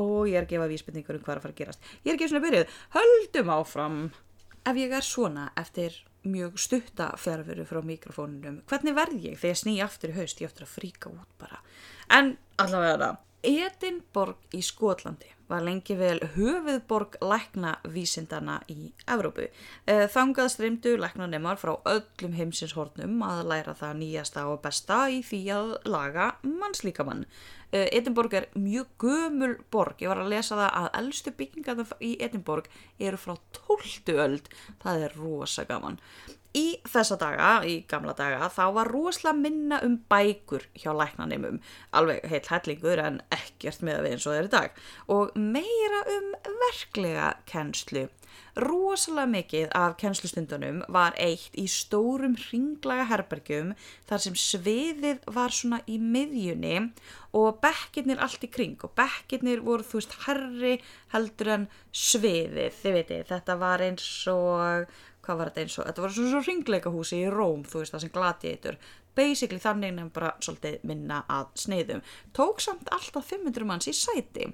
Og 0.00 0.28
ég 0.30 0.38
er 0.38 0.46
að 0.46 0.52
gefa 0.54 0.68
vísbyrningur 0.70 1.18
um 1.18 1.24
hvað 1.24 1.34
er 1.34 1.40
að 1.40 1.46
fara 1.46 1.56
að 1.56 1.62
gerast. 1.62 1.88
Ég 2.04 2.12
er 2.12 2.18
ekki 2.18 2.30
svona 2.30 2.44
byrjuð, 2.46 2.76
höldum 2.96 3.52
áfram. 3.56 3.98
Ef 4.70 4.78
ég 4.78 4.94
er 4.94 5.06
svona 5.06 5.48
eftir 5.58 5.98
mjög 6.28 6.60
stutta 6.60 7.10
fjárveru 7.16 7.64
frá 7.64 7.80
mikrofónunum, 7.84 8.60
hvernig 8.68 8.96
verð 8.96 9.24
ég 9.24 9.38
þegar 9.40 9.54
ég 9.54 9.60
sný 9.62 9.76
aftur 9.80 10.12
í 10.12 10.18
haust? 10.18 10.42
Ég 10.42 10.52
ættir 10.52 10.66
að 10.66 10.74
fríka 10.74 11.12
út 11.12 11.30
bara. 11.40 11.62
En 12.12 12.34
allavega 12.60 12.98
það. 13.00 13.20
Edinborg 13.50 14.56
í 14.56 14.60
Skotlandi 14.60 15.30
var 15.50 15.64
lengi 15.66 15.96
vel 15.98 16.18
höfuðborg 16.36 17.18
læknavísindana 17.24 18.60
í 18.70 18.92
Evrópu. 19.10 19.48
Eh, 19.86 20.06
þangað 20.10 20.52
streymdu 20.54 20.96
læknanemar 21.00 21.60
frá 21.60 21.74
öllum 21.90 22.36
heimsins 22.38 22.76
hornum 22.78 23.20
að 23.26 23.44
læra 23.50 23.74
það 23.74 23.96
nýjasta 24.02 24.46
og 24.50 24.62
besta 24.64 25.02
í 25.10 25.20
því 25.26 25.42
að 25.56 25.72
laga 25.90 26.34
mannslíkamann. 26.46 27.26
Eh, 27.70 27.86
Edinborg 27.94 28.34
er 28.34 28.48
mjög 28.58 28.88
gömul 28.98 29.54
borg, 29.70 30.00
ég 30.02 30.10
var 30.10 30.24
að 30.24 30.32
lesa 30.32 30.56
það 30.58 30.72
að 30.80 30.88
eldstu 31.00 31.32
byggingarna 31.38 31.84
í 32.02 32.16
Edinborg 32.18 32.66
eru 32.98 33.20
frá 33.20 33.36
12. 33.60 34.16
öld, 34.18 34.50
það 34.82 35.04
er 35.06 35.16
rosa 35.20 35.64
gaman. 35.68 36.00
Í 36.50 36.80
þessa 36.90 37.14
daga, 37.14 37.50
í 37.62 37.84
gamla 37.86 38.10
daga, 38.18 38.48
þá 38.50 38.64
var 38.74 38.90
rosalega 38.90 39.38
minna 39.38 39.78
um 39.86 40.00
bækur 40.10 40.64
hjá 40.74 40.90
læknanimum, 40.98 41.60
alveg 41.94 42.26
heil 42.26 42.42
hellingur 42.48 43.02
en 43.04 43.20
ekkert 43.30 43.84
með 43.86 44.00
að 44.00 44.06
við 44.08 44.16
eins 44.16 44.26
og 44.26 44.34
þeir 44.34 44.48
í 44.48 44.54
dag, 44.56 44.80
og 45.14 45.38
meira 45.38 46.00
um 46.16 46.32
verklega 46.64 47.28
kennslu. 47.46 48.08
Rosalega 48.60 49.30
mikið 49.30 49.68
af 49.78 49.96
kennslustundunum 50.00 50.80
var 50.92 51.14
eitt 51.22 51.54
í 51.58 51.66
stórum 51.70 52.34
ringlaga 52.50 53.06
herbergjum 53.10 53.74
þar 54.08 54.24
sem 54.24 54.38
sviðið 54.38 55.22
var 55.36 55.54
svona 55.54 55.80
í 55.86 56.00
miðjunni 56.02 56.76
og 57.38 57.60
bekkirnir 57.62 58.22
allt 58.22 58.46
í 58.46 58.50
kring 58.50 58.80
og 58.86 58.94
bekkirnir 58.98 59.62
voru 59.66 59.86
þú 59.86 60.00
veist 60.00 60.16
herri 60.26 60.74
heldur 61.14 61.54
en 61.54 61.68
sviðið, 61.94 62.74
þið 62.82 62.98
veitir, 62.98 63.28
þetta 63.30 63.56
var 63.60 63.86
eins 63.86 64.10
og 64.30 64.90
hvað 65.24 65.38
var 65.38 65.50
þetta 65.50 65.62
eins 65.64 65.78
og, 65.78 65.86
þetta 65.86 66.04
var 66.04 66.14
svona 66.16 66.32
svo 66.32 66.42
ringleikahúsi 66.46 67.20
í 67.20 67.30
Róm, 67.32 67.62
þú 67.68 67.82
veist 67.82 67.94
það 67.94 68.04
sem 68.04 68.12
gladiðitur 68.14 68.78
basically 69.16 69.60
þannig 69.62 69.96
nefn 69.96 70.12
bara 70.14 70.34
svolítið 70.42 70.84
minna 70.86 71.24
að 71.30 71.50
sneiðum, 71.64 72.04
tók 72.36 72.62
samt 72.62 72.88
alltaf 72.94 73.30
500 73.32 73.68
manns 73.68 73.90
í 73.90 73.94
sæti. 73.96 74.50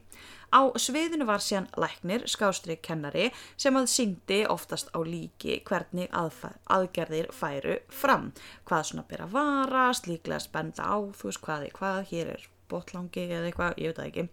Á 0.55 0.63
sviðinu 0.79 1.27
var 1.27 1.43
síðan 1.43 1.69
læknir 1.81 2.27
skástrið 2.31 2.79
kennari 2.87 3.31
sem 3.59 3.77
að 3.77 3.91
syngdi 3.91 4.43
oftast 4.49 4.93
á 4.95 4.99
líki 5.03 5.59
hvernig 5.67 6.13
aðgerðir 6.15 7.33
færu 7.35 7.81
fram. 7.91 8.31
Hvað 8.65 8.91
svona 8.91 9.09
byrja 9.11 9.27
að 9.27 9.39
varast, 9.39 10.07
líklega 10.07 10.45
spenda 10.47 10.87
á 10.87 10.97
þú 11.03 11.33
veist 11.33 11.43
hvaði 11.47 11.73
hvað, 11.75 12.05
hér 12.13 12.37
er 12.37 12.53
botlangi 12.71 13.27
eða 13.29 13.51
eitthvað, 13.51 13.79
ég 13.83 13.93
veit 13.93 14.01
það 14.01 14.09
ekki. 14.11 14.25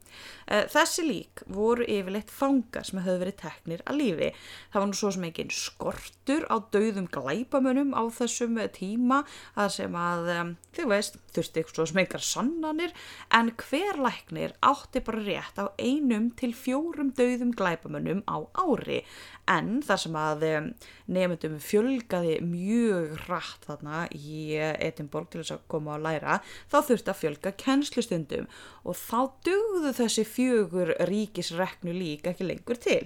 Eh, 0.47 0.63
þessi 0.73 1.05
lík 1.07 1.43
voru 1.47 1.87
yfirleitt 1.87 2.33
fangar 2.33 2.87
sem 2.87 3.01
höfðu 3.03 3.23
verið 3.23 3.37
teknir 3.43 3.83
að 3.87 3.99
lífi. 4.01 4.29
Það 4.73 4.79
var 4.81 4.89
nú 4.91 4.99
svo 4.99 5.11
sem 5.15 5.27
ekki 5.29 5.47
skortur 5.53 6.47
á 6.49 6.55
dauðum 6.73 7.09
glæpamönnum 7.13 7.93
á 7.97 8.03
þessum 8.13 8.59
tíma 8.73 9.23
að 9.59 9.69
sem 9.77 9.97
að, 9.97 10.31
þau 10.75 10.85
veist, 10.91 11.19
þurfti 11.33 11.61
eitthvað 11.61 11.79
svo 11.79 11.87
sem 11.89 12.01
einhver 12.03 12.25
sannanir 12.25 12.95
en 13.33 13.51
hver 13.63 13.99
læknir 14.01 14.55
átti 14.65 15.03
bara 15.05 15.23
rétt 15.25 15.61
á 15.61 15.65
einum 15.81 16.31
til 16.39 16.53
fjórum 16.57 17.13
dauðum 17.17 17.53
glæpamönnum 17.57 18.23
á 18.29 18.37
ári 18.61 19.03
en 19.49 19.81
þar 19.83 19.99
sem 19.99 20.15
að 20.15 20.43
nefndum 21.11 21.55
fjölgaði 21.63 22.37
mjög 22.47 23.17
rætt 23.27 23.65
þarna 23.67 24.03
í 24.15 24.55
Edinborg 24.55 25.31
til 25.31 25.41
þess 25.41 25.55
að 25.57 25.65
koma 25.73 25.97
að 25.97 26.05
læra 26.05 26.37
þá 26.71 26.77
þurfti 26.89 27.11
að 27.11 27.19
fjölga 27.19 27.53
kennslustundum. 27.63 28.47
Og 28.87 28.97
þá 28.99 29.19
dugðu 29.47 29.91
þessi 29.99 30.25
fjögur 30.27 30.93
ríkisreknu 31.09 31.95
lík 31.95 32.29
ekki 32.31 32.47
lengur 32.47 32.79
til. 32.79 33.01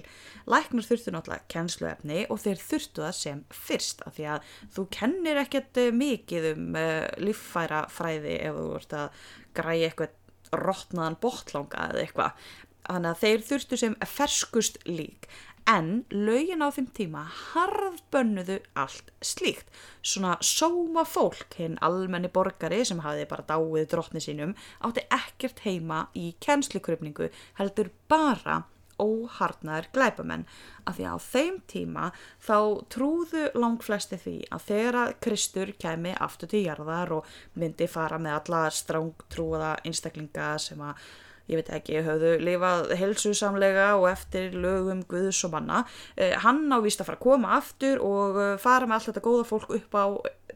Læknar 0.48 0.86
þurftu 0.86 1.14
náttúrulega 1.14 1.50
kennsluefni 1.52 2.22
og 2.28 2.42
þeir 2.44 2.62
þurftu 2.62 3.06
það 3.06 3.18
sem 3.18 3.42
fyrst 3.54 4.06
af 4.06 4.16
því 4.18 4.30
að 4.36 4.54
þú 4.76 4.86
kennir 4.94 5.42
ekkert 5.42 5.82
mikið 5.94 6.52
um 6.54 6.78
uh, 6.78 7.04
líffæra 7.22 7.84
fræði 7.92 8.38
ef 8.46 8.62
þú 8.62 8.70
vart 8.76 8.96
að 9.02 9.26
græja 9.58 9.90
eitthvað 9.90 10.16
rotnaðan 10.54 11.18
botlanga 11.20 11.90
eða 11.90 12.02
eitthvað. 12.04 12.48
Þannig 12.88 13.10
að 13.10 13.22
þeir 13.22 13.42
þurftu 13.44 13.76
sem 13.76 13.94
ferskust 14.08 14.78
lík 14.88 15.26
en 15.68 15.90
lögin 16.10 16.64
á 16.64 16.68
þeim 16.72 16.88
tíma 16.96 17.26
harðbönnuðu 17.28 18.56
allt 18.80 19.12
slíkt. 19.24 19.68
Svona 20.00 20.38
sóma 20.44 21.04
fólk 21.04 21.58
hinn 21.60 21.76
almenni 21.84 22.30
borgari 22.32 22.80
sem 22.88 23.02
hafiði 23.04 23.28
bara 23.28 23.46
dáið 23.50 23.90
drottni 23.92 24.22
sínum 24.24 24.56
átti 24.88 25.04
ekkert 25.12 25.62
heima 25.66 26.06
í 26.16 26.32
kennslukrupningu 26.44 27.28
heldur 27.60 27.92
bara 28.08 28.62
óharnar 28.98 29.86
glæpamenn. 29.94 30.46
Af 30.88 30.96
því 30.96 31.06
að 31.06 31.14
á 31.14 31.18
þeim 31.28 31.60
tíma 31.70 32.08
þá 32.42 32.58
trúðu 32.90 33.44
langt 33.54 33.84
flesti 33.86 34.18
því 34.18 34.36
að 34.54 34.66
þegar 34.70 35.00
að 35.02 35.14
Kristur 35.26 35.72
kemi 35.78 36.16
aftur 36.18 36.50
til 36.50 36.64
jarðar 36.64 37.14
og 37.20 37.32
myndi 37.60 37.86
fara 37.90 38.18
með 38.18 38.40
alla 38.40 38.64
strángtrúaða 38.74 39.76
einstaklinga 39.84 40.54
sem 40.62 40.82
að 40.82 41.08
ég 41.48 41.58
veit 41.58 41.70
ekki, 41.78 42.00
höfðu 42.04 42.34
lifað 42.44 42.92
helsusamlega 43.00 43.88
og 43.98 44.08
eftir 44.10 44.56
lögum 44.56 45.00
Guðs 45.08 45.40
og 45.48 45.54
manna. 45.54 45.84
Eh, 46.16 46.34
hann 46.44 46.66
ávist 46.72 47.00
að 47.00 47.10
fara 47.10 47.18
að 47.18 47.24
koma 47.24 47.54
aftur 47.56 48.02
og 48.04 48.40
eh, 48.42 48.56
fara 48.60 48.88
með 48.88 48.98
allt 48.98 49.10
þetta 49.10 49.24
góða 49.24 49.46
fólk 49.48 49.72
upp, 49.78 49.96
á, 49.96 50.06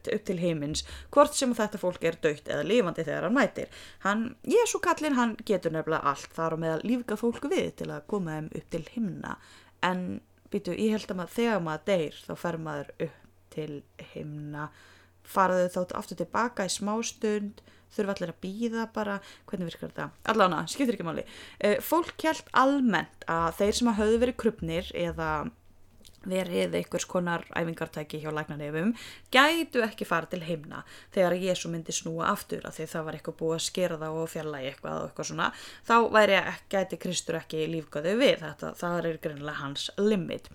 upp 0.03 0.27
til 0.29 0.37
heimins, 0.41 0.85
hvort 1.13 1.37
sem 1.37 1.55
þetta 1.57 1.81
fólk 1.81 2.05
er 2.05 2.19
dögt 2.21 2.51
eða 2.51 2.67
lifandi 2.69 3.07
þegar 3.07 3.27
hann 3.27 3.37
mætir. 3.37 3.81
Hann, 4.05 4.27
Jésu 4.45 4.81
kallin, 4.83 5.17
hann 5.17 5.35
getur 5.45 5.73
nefnilega 5.73 6.13
allt 6.13 6.31
þar 6.37 6.57
og 6.57 6.63
með 6.63 6.77
að 6.77 6.87
lífga 6.91 7.19
fólku 7.19 7.51
við 7.51 7.73
til 7.81 7.89
að 7.89 8.07
koma 8.13 8.37
þeim 8.37 8.53
upp 8.61 8.71
til 8.77 8.85
himna. 8.93 9.35
En 9.83 10.07
býtu, 10.53 10.77
ég 10.77 10.93
held 10.95 11.09
að 11.09 11.19
maður, 11.19 11.35
þegar 11.37 11.63
maður 11.65 11.85
deyr 11.89 12.23
þá 12.27 12.33
fer 12.39 12.59
maður 12.61 12.95
upp 13.07 13.21
til 13.53 13.71
himna, 14.13 14.67
faraðu 15.23 15.69
þátt 15.73 15.95
aftur 15.97 16.19
tilbaka 16.19 16.65
í 16.67 16.73
smástund, 16.73 17.61
þurfa 17.95 18.15
allir 18.17 18.33
að 18.33 18.39
býða 18.45 18.85
bara, 18.95 19.17
hvernig 19.49 19.71
virkar 19.71 19.91
þetta? 19.91 20.07
Allána, 20.33 20.63
skiptir 20.71 20.97
ekki 20.97 21.07
máli. 21.07 21.25
Uh, 21.59 21.77
fólk 21.83 22.15
kjælt 22.21 22.49
almennt 22.63 23.27
að 23.31 23.59
þeir 23.61 23.79
sem 23.79 23.91
að 23.91 23.99
höfðu 24.01 24.23
verið 24.25 24.39
krupnir 24.43 24.93
eða 25.05 25.33
verið 26.29 26.77
einhvers 26.79 27.05
konar 27.09 27.45
æfingartæki 27.57 28.21
hjá 28.23 28.31
læknarnefum 28.33 28.93
gætu 29.33 29.83
ekki 29.85 30.07
fara 30.07 30.29
til 30.31 30.43
heimna 30.45 30.83
þegar 31.15 31.37
Jésu 31.41 31.71
myndi 31.71 31.95
snúa 31.95 32.29
aftur 32.31 32.65
að 32.67 32.79
því 32.79 32.89
það 32.93 33.05
var 33.07 33.17
eitthvað 33.19 33.39
búið 33.41 33.57
að 33.57 33.65
skera 33.67 33.99
það 34.01 34.21
og 34.21 34.31
fjalla 34.33 34.63
eitthvað 34.63 34.97
og 35.01 35.09
eitthvað 35.09 35.29
svona 35.31 35.51
þá 35.89 35.95
væri, 36.15 36.39
gæti 36.73 37.01
Kristur 37.03 37.39
ekki 37.41 37.67
lífgöðu 37.73 38.17
við 38.21 38.41
þetta, 38.45 38.73
það 38.79 38.99
er 39.11 39.21
greinlega 39.23 39.61
hans 39.61 39.89
limit. 39.99 40.49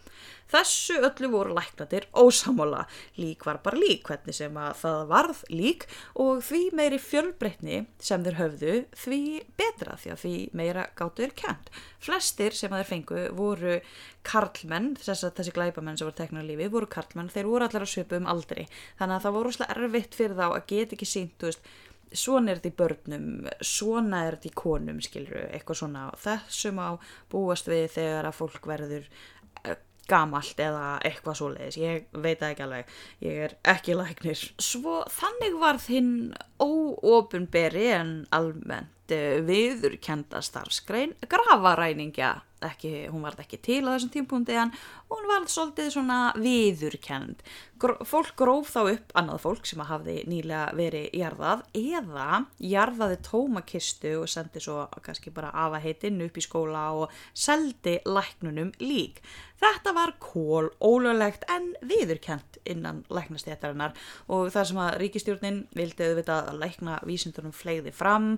Þessu 0.49 0.95
öllu 1.05 1.29
voru 1.29 1.53
læknatir 1.53 2.07
ósamála, 2.17 2.87
lík 3.21 3.45
var 3.45 3.59
bara 3.65 3.77
lík 3.77 4.07
hvernig 4.09 4.37
sem 4.37 4.55
að 4.57 4.79
það 4.81 5.03
varð 5.11 5.43
lík 5.53 5.85
og 6.25 6.41
því 6.47 6.61
meiri 6.79 7.01
fjölbreytni 7.05 7.83
sem 8.01 8.25
þeir 8.25 8.39
höfðu 8.39 8.77
því 8.97 9.21
betra 9.61 9.99
því 10.01 10.15
að 10.15 10.23
því 10.23 10.33
meira 10.57 10.87
gáttu 10.97 11.27
þeir 11.27 11.35
kent. 11.43 11.69
Flestir 11.99 12.55
sem 12.55 12.73
þeir 12.73 12.87
fengu 12.87 13.25
voru 13.35 13.79
karlmenn, 14.27 14.93
þess 15.01 15.27
að 15.27 15.35
þessi 15.41 15.55
glæbamenn 15.57 15.99
sem 15.99 16.07
voru 16.07 16.19
tekna 16.21 16.45
á 16.45 16.49
lífi 16.49 16.71
voru 16.71 16.89
karlmenn, 16.91 17.33
þeir 17.33 17.51
voru 17.51 17.67
allar 17.67 17.87
að 17.87 17.93
svipa 17.93 18.21
um 18.21 18.31
aldri. 18.31 18.69
Þannig 19.01 19.19
að 19.19 19.27
það 19.27 19.37
voru 19.39 19.55
svolítið 19.57 19.85
erfitt 19.85 20.19
fyrir 20.19 20.39
þá 20.39 20.47
að 20.49 20.67
geta 20.71 20.99
ekki 20.99 21.09
sínt, 21.09 21.37
þú 21.41 21.51
veist, 21.51 21.71
svona 22.13 22.53
er 22.53 22.61
þetta 22.61 22.71
í 22.71 22.79
börnum, 22.79 23.27
svona 23.65 24.23
er 24.27 24.37
þetta 24.39 24.49
í 24.49 24.55
konum 24.63 25.01
skilru, 25.05 25.43
eitthvað 25.53 25.81
svona. 25.83 26.05
Þessum 26.23 26.81
á 26.81 26.89
búast 27.33 27.69
við 27.69 27.91
þegar 27.99 28.31
að 28.31 28.39
fólk 28.39 28.71
verður 28.71 29.11
gamalt 30.09 30.61
eða 30.63 30.99
eitthvað 31.07 31.39
svo 31.39 31.51
leiðis, 31.53 31.79
ég 31.81 32.21
veit 32.25 32.43
ekki 32.45 32.65
alveg, 32.65 32.93
ég 33.25 33.41
er 33.49 33.57
ekki 33.75 33.97
læknir. 33.99 34.45
Svo 34.59 35.03
þannig 35.13 35.59
var 35.61 35.81
þinn 35.83 36.13
óopunberi 36.59 37.89
en 37.95 38.13
almennt 38.35 39.15
eh, 39.15 39.39
viðurkenda 39.47 40.43
starfskrein 40.45 41.17
gravaræningja 41.31 42.37
ekki, 42.65 43.09
hún 43.13 43.23
var 43.23 43.37
ekki 43.39 43.59
til 43.63 43.85
á 43.87 43.95
þessum 43.95 44.11
tímpundi 44.13 44.57
en 44.59 44.73
hún 45.11 45.27
var 45.31 45.47
svolítið 45.51 45.93
svona 45.95 46.19
viðurkend. 46.39 47.43
Gr 47.79 47.95
fólk 48.09 48.35
gróf 48.39 48.73
þá 48.75 48.81
upp 48.95 49.15
annað 49.19 49.43
fólk 49.45 49.69
sem 49.69 49.83
hafði 49.87 50.17
nýlega 50.31 50.73
verið 50.79 51.15
jarðað 51.21 51.65
eða 51.79 52.29
jarðaði 52.59 53.21
tómakistu 53.29 54.15
og 54.23 54.31
sendi 54.33 54.63
svo 54.63 54.89
kannski 55.05 55.33
bara 55.35 55.53
afa 55.55 55.83
heitinn 55.83 56.23
upp 56.27 56.39
í 56.39 56.45
skóla 56.45 56.89
og 56.99 57.15
seldi 57.35 57.99
læknunum 58.07 58.75
lík. 58.83 59.23
Þetta 59.59 59.93
var 59.97 60.13
kól 60.23 60.69
ólöglegt 60.79 61.47
en 61.51 61.73
viðurkend 61.83 62.59
innan 62.69 63.01
læknastéttarinnar 63.11 63.97
og 64.31 64.53
þar 64.55 64.69
sem 64.71 64.81
að 64.83 64.99
ríkistjórnin 65.03 65.59
vildi 65.75 66.07
auðvitað 66.07 66.51
að 66.53 66.61
lækna 66.63 66.99
vísindunum 67.09 67.55
flegði 67.57 67.93
fram, 67.95 68.29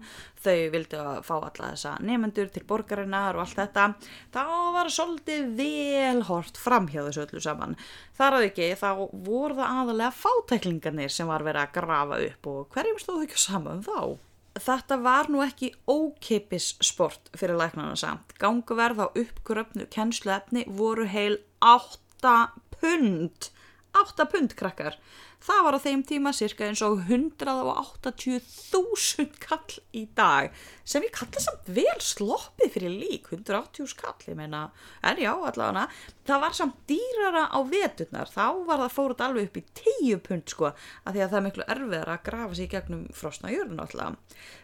þau 0.40 0.70
vildi 0.72 1.00
að 1.00 1.20
fá 1.28 1.34
alla 1.36 1.72
þessa 1.74 1.94
nefendur 2.06 2.48
til 2.54 2.64
borgarinnar 2.70 3.36
og 3.36 3.44
allt 3.44 3.60
þetta 3.60 3.86
þá 4.32 4.42
var 4.78 4.92
svolítið 4.96 5.52
vel 5.60 6.24
hort 6.30 6.60
fram 6.60 6.88
hjá 6.88 7.02
þessu 7.02 7.26
öllu 7.26 7.44
saman. 7.44 7.76
Þar 8.16 8.38
að 8.38 8.48
ekki 8.48 8.72
þá 8.80 8.90
voru 9.12 9.60
það 9.60 9.76
aðalega 9.82 10.16
fátæklingarnir 10.22 11.12
sem 11.12 11.28
var 11.28 11.44
verið 11.44 11.66
að 11.66 11.76
grafa 11.76 12.24
upp 12.30 12.50
og 12.54 12.74
hverjum 12.74 13.00
stóðu 13.02 13.28
ekki 13.28 13.44
saman 13.44 13.80
um 13.80 13.86
þá? 13.86 14.29
Þetta 14.58 14.96
var 15.02 15.28
nú 15.30 15.44
ekki 15.44 15.70
ókipis 15.86 16.74
sport 16.82 17.30
fyrir 17.38 17.58
læknarna 17.60 17.94
samt. 17.96 18.34
Ganguverð 18.40 19.04
á 19.04 19.06
uppgröfnu 19.14 19.86
kennsluefni 19.94 20.64
voru 20.66 21.06
heil 21.06 21.38
8 21.62 22.34
pund. 22.74 23.50
8 23.96 24.26
pund 24.30 24.54
krakkar. 24.58 24.94
Það 25.40 25.62
var 25.64 25.72
á 25.80 25.82
þeim 25.82 26.02
tíma 26.04 26.36
cirka 26.36 26.66
eins 26.68 26.84
og 26.84 27.00
180.000 27.08 29.40
kall 29.40 29.80
í 29.96 30.04
dag 30.16 30.52
sem 30.84 31.02
ég 31.06 31.12
kalla 31.16 31.40
samt 31.40 31.64
vel 31.72 32.00
sloppið 32.04 32.70
fyrir 32.74 32.92
lík 32.92 33.32
180 33.32 33.94
kall, 33.96 34.20
ég 34.28 34.36
meina 34.36 34.68
en 35.00 35.16
já, 35.22 35.32
allavega, 35.32 35.88
það 36.28 36.40
var 36.44 36.52
samt 36.58 36.76
dýrara 36.90 37.44
á 37.48 37.58
veturnar, 37.64 38.28
þá 38.28 38.68
var 38.68 38.78
það 38.84 38.96
fóruð 38.98 39.24
alveg 39.24 39.44
upp 39.48 39.56
í 39.56 39.64
10 39.80 40.20
pund 40.28 40.44
sko 40.52 40.66
að 40.68 41.12
því 41.14 41.20
að 41.24 41.30
það 41.30 41.40
er 41.40 41.46
miklu 41.48 41.64
erfiðar 41.76 42.12
að 42.12 42.24
grafa 42.28 42.54
sér 42.58 42.72
gegnum 42.76 43.04
frosna 43.16 43.48
jörn 43.54 43.80
alltaf. 43.80 44.12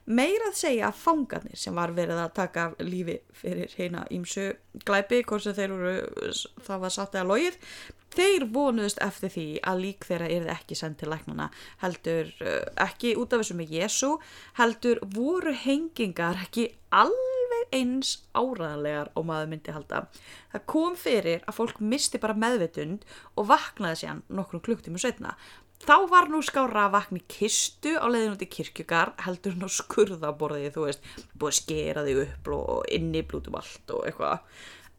Meira 0.06 0.46
að 0.52 0.60
segja 0.60 0.84
að 0.90 1.00
fangarnir 1.06 1.58
sem 1.58 1.74
var 1.76 1.90
verið 1.96 2.18
að 2.20 2.36
taka 2.36 2.62
lífi 2.84 3.16
fyrir 3.32 3.72
hérna 3.78 4.04
ímsu 4.12 4.52
glæpi, 4.84 5.24
hvort 5.24 5.42
sem 5.46 5.56
þeir 5.56 5.70
eru 5.72 5.96
það 6.68 6.78
var 6.84 6.92
satt 6.92 7.16
eða 7.16 7.30
logið 7.32 7.56
þeir 8.16 8.46
vonuðist 8.52 9.02
eftir 9.04 9.32
því 9.34 9.46
að 9.70 9.82
lík 9.84 10.06
þeirra 10.08 10.30
er 10.32 10.48
ekki 10.56 10.78
sendt 10.78 11.00
til 11.02 11.10
læknana 11.12 11.50
heldur 11.82 12.32
uh, 12.40 12.62
ekki 12.86 13.14
út 13.20 13.34
af 13.36 13.44
þessu 13.44 13.58
með 13.58 13.76
Jésu 13.76 14.12
heldur 14.60 15.02
voru 15.14 15.54
hengingar 15.66 16.40
ekki 16.46 16.70
alveg 16.94 17.74
eins 17.74 18.16
áraðanlegar 18.36 19.10
og 19.18 19.26
maður 19.26 19.50
myndi 19.50 19.74
halda. 19.74 20.04
Það 20.52 20.66
kom 20.70 20.96
fyrir 20.98 21.44
að 21.46 21.56
fólk 21.58 21.80
misti 21.82 22.20
bara 22.22 22.36
meðvitund 22.38 23.06
og 23.34 23.48
vaknaði 23.50 24.02
sér 24.02 24.20
nokkrum 24.30 24.62
klukktímu 24.64 25.02
setna 25.02 25.34
þá 25.84 25.96
var 26.08 26.30
nú 26.32 26.40
skára 26.44 26.86
í 27.12 27.20
kistu 27.28 27.96
á 28.00 28.06
leiðin 28.08 28.36
út 28.36 28.44
í 28.44 28.48
kirkjugar 28.48 29.12
heldur 29.26 29.56
nú 29.58 29.68
skurðaborðið 29.68 30.72
þú 30.74 30.86
veist 30.86 31.04
búið 31.36 31.52
að 31.52 31.58
skera 31.58 32.04
þig 32.06 32.22
upp 32.24 32.48
og 32.56 32.88
inni 32.96 33.22
blútum 33.22 33.58
allt 33.60 33.92
og 33.92 34.06
eitthvað 34.08 34.40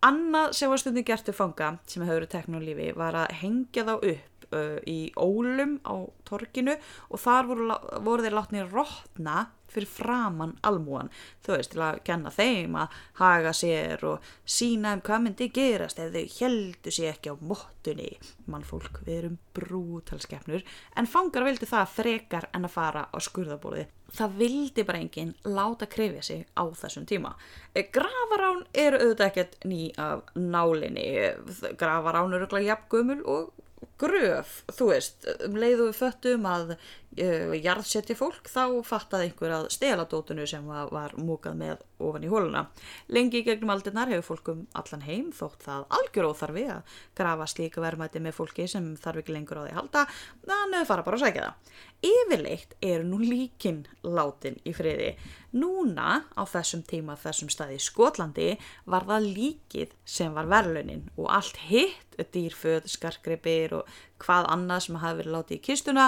Annað 0.06 0.52
sem 0.54 0.70
var 0.70 0.78
stundin 0.78 1.06
gert 1.06 1.26
til 1.26 1.34
fanga 1.34 1.72
sem 1.90 2.04
hefur 2.06 2.20
verið 2.20 2.34
teknum 2.36 2.62
lífi 2.62 2.92
var 2.94 3.16
að 3.18 3.32
hengja 3.40 3.86
þá 3.88 3.96
upp 3.98 4.37
uh, 4.56 4.78
í 4.88 5.12
ólum 5.18 5.78
á 5.88 5.96
torkinu 6.28 6.78
og 7.10 7.22
þar 7.24 7.52
voru, 7.52 7.70
voru 8.06 8.26
þeir 8.26 8.38
látni 8.38 8.66
rótna 8.68 9.48
fyrir 9.72 9.90
framann 9.92 10.56
almúan 10.66 11.12
þú 11.46 11.58
veist 11.58 11.74
til 11.74 11.84
að 11.84 12.00
kenna 12.08 12.32
þeim 12.34 12.78
að 12.80 12.96
haga 13.20 13.54
sér 13.56 14.06
og 14.08 14.30
sína 14.48 14.96
um 14.96 15.04
hvað 15.04 15.26
myndi 15.26 15.50
gerast 15.54 16.00
ef 16.00 16.14
þau 16.16 16.38
heldu 16.40 16.94
sér 16.94 17.12
ekki 17.14 17.36
á 17.36 17.36
móttunni 17.52 18.10
mannfólk 18.48 19.02
við 19.04 19.18
erum 19.18 19.38
brútalskefnur 19.58 20.64
en 20.96 21.12
fangar 21.12 21.48
vildi 21.48 21.70
það 21.70 21.94
frekar 22.00 22.50
en 22.54 22.68
að 22.68 22.76
fara 22.78 23.08
á 23.12 23.18
skurðaborði 23.20 23.88
það 24.16 24.36
vildi 24.40 24.86
bara 24.88 25.02
enginn 25.04 25.34
láta 25.44 25.88
krefja 25.90 26.24
sig 26.24 26.46
á 26.56 26.64
þessum 26.80 27.06
tíma. 27.10 27.34
Gravarán 27.76 28.64
eru 28.74 29.02
auðvitað 29.02 29.28
ekkert 29.28 29.58
ný 29.68 29.92
af 30.00 30.24
nálinni. 30.36 31.08
Gravarán 31.80 32.36
eru 32.38 32.48
glæði 32.48 32.72
jafngumul 32.72 33.20
og 33.28 33.52
gröf, 34.02 34.62
þú 34.78 34.92
veist, 34.92 35.28
um 35.46 35.58
leiðu 35.58 35.90
við 35.90 35.98
föttum 35.98 36.46
að 36.50 36.74
uh, 36.76 37.54
jarðsetja 37.58 38.18
fólk 38.18 38.50
þá 38.52 38.80
fattaði 38.86 39.30
einhver 39.30 39.56
að 39.56 39.70
stela 39.74 40.06
dótunu 40.10 40.46
sem 40.50 40.66
var, 40.68 40.92
var 40.94 41.16
múkað 41.18 41.58
með 41.62 41.84
ofan 42.04 42.28
í 42.28 42.30
hóluna. 42.32 42.68
Lengi 43.14 43.42
gegnum 43.46 43.74
aldinnar 43.74 44.12
hefur 44.12 44.36
fólkum 44.36 44.66
allan 44.78 45.06
heim 45.08 45.32
þótt 45.36 45.66
það 45.66 45.88
algjör 45.98 46.30
óþarfi 46.32 46.66
að 46.76 46.98
grafa 47.18 47.50
slíka 47.50 47.84
verðmæti 47.84 48.22
með 48.22 48.38
fólki 48.38 48.68
sem 48.70 48.92
þarf 49.02 49.24
ekki 49.24 49.34
lengur 49.34 49.62
á 49.62 49.66
því 49.66 49.78
halda, 49.80 50.06
þannig 50.46 50.80
að 50.82 50.90
fara 50.92 51.08
bara 51.08 51.20
að 51.20 51.26
sækja 51.26 51.48
það. 51.48 51.76
Yfirleitt 52.08 52.76
er 52.86 53.06
nú 53.08 53.18
líkin 53.24 53.82
látin 54.06 54.60
í 54.62 54.74
friði. 54.78 55.16
Núna 55.58 56.22
á 56.38 56.44
þessum 56.46 56.84
tíma 56.86 57.16
þessum 57.18 57.50
staði 57.50 57.80
í 57.80 57.82
Skotlandi 57.82 58.50
var 58.86 59.08
það 59.08 59.30
líkið 59.38 59.96
sem 60.06 60.36
var 60.36 60.50
verðlunin 60.52 61.08
og 61.16 61.32
allt 61.34 61.58
hitt, 61.66 62.20
dýrföð, 62.34 62.86
skarkripir 62.92 63.74
og 63.80 63.87
hvað 64.24 64.50
annað 64.56 64.88
sem 64.88 65.00
hafi 65.04 65.22
verið 65.22 65.38
látið 65.38 65.60
í 65.60 65.66
kistuna 65.70 66.08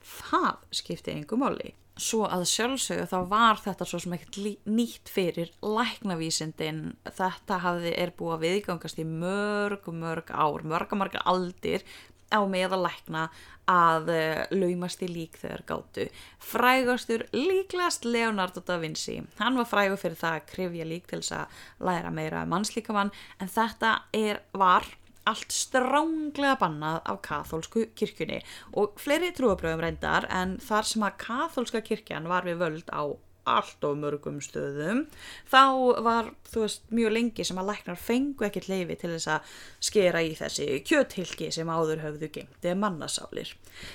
það 0.00 0.64
skipti 0.80 1.14
einhver 1.14 1.40
máli. 1.40 1.74
svo 2.00 2.24
að 2.24 2.46
sjálfsögðu 2.48 3.06
þá 3.10 3.18
var 3.28 3.58
þetta 3.60 3.84
svo 3.84 3.98
sem 4.00 4.14
ekkert 4.16 4.38
nýtt 4.64 5.10
fyrir 5.12 5.50
læknavísindin 5.60 6.78
þetta 7.04 7.58
hafði 7.60 7.92
er 7.92 8.14
búið 8.16 8.36
að 8.36 8.44
viðgangast 8.46 9.02
í 9.02 9.04
mörg, 9.04 9.90
mörg 9.92 10.32
ár, 10.32 10.64
mörg, 10.64 10.94
mörg 10.96 11.18
aldir 11.28 11.84
á 12.30 12.40
meðal 12.48 12.80
lækna 12.86 13.26
að 13.70 14.10
uh, 14.14 14.40
laumast 14.54 15.02
í 15.04 15.08
lík 15.10 15.36
þegar 15.38 15.64
gátu. 15.68 16.06
Frægastur 16.42 17.26
líklegast 17.34 18.06
Leonardo 18.06 18.62
da 18.66 18.78
Vinci. 18.82 19.20
Hann 19.38 19.58
var 19.58 19.68
frægur 19.68 20.00
fyrir 20.00 20.18
það 20.18 20.38
að 20.38 20.48
krifja 20.54 20.88
lík 20.88 21.10
til 21.10 21.20
þess 21.20 21.36
að 21.42 21.60
læra 21.90 22.14
meira 22.14 22.44
um 22.46 22.54
mannslíkamann 22.54 23.12
en 23.38 23.50
þetta 23.50 23.96
er, 24.16 24.42
var 24.54 24.88
allt 25.28 25.52
stránglega 25.52 26.56
bannað 26.60 27.00
af 27.04 27.20
kathólsku 27.26 27.86
kirkjunni. 27.98 28.40
Og 28.80 29.00
fleiri 29.00 29.32
trúabröðum 29.36 29.84
reyndar 29.84 30.28
en 30.32 30.56
þar 30.64 30.88
sem 30.88 31.04
að 31.06 31.18
kathólska 31.24 31.82
kirkjan 31.84 32.28
var 32.30 32.48
við 32.48 32.62
völd 32.64 32.94
á 32.94 33.04
allt 33.48 33.84
of 33.86 33.96
mörgum 33.98 34.40
stöðum 34.44 35.04
þá 35.50 35.62
var 36.04 36.30
þú 36.50 36.64
veist 36.64 36.82
mjög 36.92 37.14
lengi 37.14 37.46
sem 37.46 37.58
að 37.60 37.70
læknar 37.70 37.98
fengu 38.00 38.46
ekkert 38.46 38.68
leifi 38.70 38.96
til 39.00 39.12
þess 39.14 39.30
að 39.34 39.54
skera 39.90 40.22
í 40.24 40.32
þessi 40.38 40.66
kjöthylki 40.86 41.50
sem 41.54 41.70
áður 41.70 42.02
höfðu 42.04 42.30
gengt 42.34 42.66
eða 42.66 42.78
mannasálir. 42.82 43.52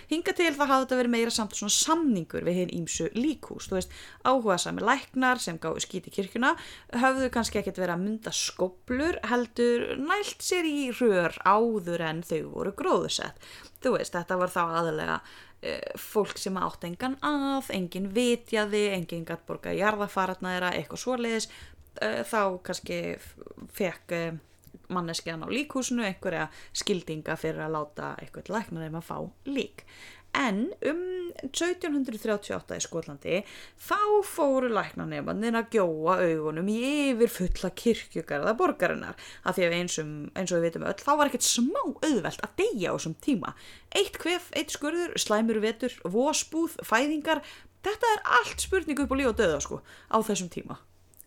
Hinga 0.09 0.33
til 0.35 0.51
það 0.55 0.71
hafði 0.71 0.85
þetta 0.85 0.99
verið 1.01 1.13
meira 1.15 1.33
samt 1.35 1.57
svona 1.57 1.75
samningur 1.75 2.47
við 2.47 2.59
hinn 2.61 2.75
ímsu 2.79 3.09
líkús, 3.15 3.69
þú 3.69 3.79
veist 3.79 3.95
áhuga 4.25 4.57
sami 4.61 4.85
læknar 4.85 5.41
sem 5.43 5.59
gáðu 5.61 5.83
skíti 5.83 6.13
kirkjuna 6.15 6.55
höfðu 6.95 7.31
kannski 7.33 7.61
ekkert 7.61 7.81
verið 7.81 7.97
að 7.97 8.05
mynda 8.05 8.35
skoblur 8.35 9.19
heldur 9.29 9.87
nælt 9.99 10.45
sér 10.45 10.67
í 10.69 10.89
rör 10.95 11.35
áður 11.43 12.05
en 12.09 12.23
þau 12.25 12.41
voru 12.53 12.75
gróðusett. 12.77 13.51
Þú 13.83 13.97
veist, 13.99 14.15
þetta 14.15 14.39
var 14.39 14.49
þá 14.49 14.61
aðalega 14.63 15.15
eh, 15.19 15.44
fólk 15.97 16.37
sem 16.37 16.57
átt 16.61 16.83
engan 16.85 17.15
að, 17.25 17.71
engin 17.73 18.09
vitjaði, 18.13 18.89
engin 18.95 19.25
gætt 19.25 19.45
borga 19.47 19.73
jarðafaratna 19.73 20.55
þeirra, 20.55 20.73
eitthvað 20.77 21.01
svoleiðis, 21.01 21.47
eh, 22.01 22.21
þá 22.27 22.41
kannski 22.65 22.99
fekk 23.73 24.15
eh, 24.15 24.37
manneskjan 24.89 25.45
á 25.45 25.47
líkhúsinu 25.49 26.05
einhverja 26.05 26.49
skildinga 26.75 27.37
fyrir 27.39 27.65
að 27.65 27.75
láta 27.77 28.11
eitthvað 28.21 28.51
læknar 28.53 28.85
þeim 28.85 28.99
að 28.99 29.07
fá 29.07 29.17
lík. 29.49 29.85
En 30.35 30.65
um 30.89 31.03
1738 31.43 32.77
í 32.77 32.83
Skotlandi 32.83 33.41
þá 33.81 33.99
fóru 34.27 34.69
læknarnefnir 34.73 35.57
að 35.59 35.69
gjóa 35.75 36.17
augunum 36.23 36.69
í 36.71 36.79
yfir 37.11 37.31
fulla 37.31 37.71
kirkjugarða 37.81 38.55
borgarinnar 38.59 39.19
af 39.43 39.57
því 39.57 39.67
að 39.67 39.77
eins, 39.79 39.99
um, 40.03 40.15
eins 40.35 40.51
og 40.51 40.59
við 40.59 40.69
vitum 40.69 40.87
öll 40.89 40.97
þá 41.01 41.11
var 41.13 41.31
ekkert 41.31 41.47
smá 41.47 41.81
auðvelt 41.83 42.43
að 42.43 42.57
deyja 42.61 42.91
á 42.91 42.95
þessum 42.95 43.15
tíma. 43.27 43.53
Eitt 43.95 44.19
kvef, 44.21 44.49
eitt 44.55 44.75
skurður, 44.75 45.15
slæmur 45.19 45.61
vetur, 45.63 45.95
vósbúð, 46.03 46.79
fæðingar, 46.87 47.43
þetta 47.85 48.11
er 48.15 48.27
allt 48.41 48.67
spurning 48.67 48.99
upp 49.03 49.15
á 49.15 49.19
líf 49.19 49.31
og 49.31 49.39
döða 49.39 49.63
sko 49.63 49.81
á 50.11 50.17
þessum 50.19 50.51
tíma. 50.51 50.79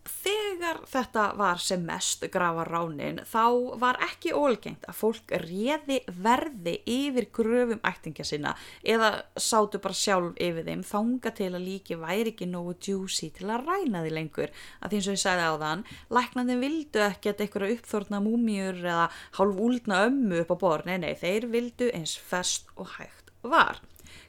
Þegar 0.08 0.80
þetta 0.88 1.24
var 1.38 1.60
sem 1.62 1.82
mest 1.86 2.24
grafaránin 2.32 3.20
þá 3.28 3.44
var 3.80 3.98
ekki 4.08 4.32
ólgengt 4.36 4.86
að 4.88 4.98
fólk 4.98 5.34
réði 5.44 6.00
verði 6.24 6.78
yfir 6.88 7.28
gröfum 7.34 7.82
ættingja 7.86 8.26
sinna 8.26 8.54
eða 8.82 9.12
sátu 9.36 9.80
bara 9.82 9.96
sjálf 9.96 10.38
yfir 10.40 10.66
þeim 10.68 10.84
þanga 10.86 11.34
til 11.38 11.50
að 11.52 11.66
líki 11.66 11.98
væri 12.00 12.32
ekki 12.32 12.48
nógu 12.50 12.76
djúsi 12.80 13.30
til 13.36 13.50
að 13.52 13.68
ræna 13.68 14.04
því 14.04 14.14
lengur 14.16 14.54
að 14.80 14.90
því 14.90 15.00
eins 15.00 15.10
og 15.10 15.18
ég 15.18 15.22
sagði 15.24 15.48
á 15.48 15.54
þann 15.64 15.86
læknandi 16.18 16.58
vildu 16.62 17.04
ekki 17.04 17.32
að 17.32 17.44
einhverja 17.44 17.78
uppþórna 17.78 18.22
múmjur 18.24 18.82
eða 18.82 19.06
hálf 19.38 19.62
úldna 19.68 20.02
ömmu 20.08 20.42
upp 20.42 20.52
á 20.54 20.56
borð, 20.58 20.88
nei 20.88 20.98
nei, 21.02 21.14
þeir 21.18 21.48
vildu 21.52 21.92
eins 21.94 22.16
fest 22.18 22.72
og 22.76 22.96
hægt 22.96 23.32
var. 23.42 23.80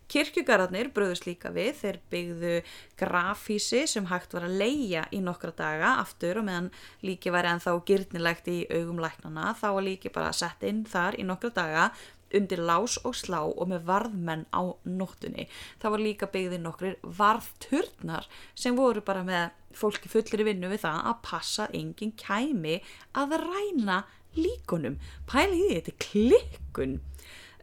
Kirkjugararnir 0.10 0.92
bröðust 0.96 1.28
líka 1.28 1.52
við, 1.54 1.74
þeir 1.82 2.00
byggðu 2.12 2.54
grafísi 3.00 3.84
sem 3.90 4.08
hægt 4.10 4.34
var 4.34 4.48
að 4.48 4.60
leia 4.62 5.08
í 5.14 5.24
nokkra 5.24 5.54
daga 5.56 5.96
aftur 6.02 6.42
og 6.42 6.48
meðan 6.50 6.72
líki 7.06 7.34
væri 7.34 7.54
ennþá 7.54 7.76
gyrnilegt 7.86 8.50
í 8.50 8.62
augum 8.74 9.02
læknana 9.04 9.54
þá 9.60 9.68
var 9.78 9.86
líki 9.86 10.14
bara 10.14 10.32
sett 10.34 10.66
inn 10.66 10.86
þar 10.90 11.20
í 11.20 11.28
nokkra 11.30 11.54
daga 11.56 11.92
undir 12.36 12.62
lás 12.62 12.98
og 13.06 13.16
slá 13.18 13.42
og 13.48 13.66
með 13.70 13.86
varðmenn 13.88 14.46
á 14.54 14.62
nóttunni. 14.86 15.48
Það 15.82 15.94
var 15.96 16.04
líka 16.06 16.30
byggði 16.30 16.62
nokkrir 16.62 16.98
varðturnar 17.02 18.30
sem 18.54 18.78
voru 18.78 19.04
bara 19.06 19.26
með 19.26 19.50
fólki 19.76 20.12
fullir 20.12 20.44
í 20.44 20.50
vinnu 20.52 20.72
við 20.72 20.84
það 20.86 21.04
að 21.12 21.22
passa 21.26 21.70
engin 21.74 22.16
kæmi 22.20 22.80
að 23.18 23.38
ræna 23.46 24.04
líkunum. 24.38 25.00
Pæli 25.30 25.64
því 25.64 25.78
þetta 25.80 25.98
klikkun. 26.06 27.00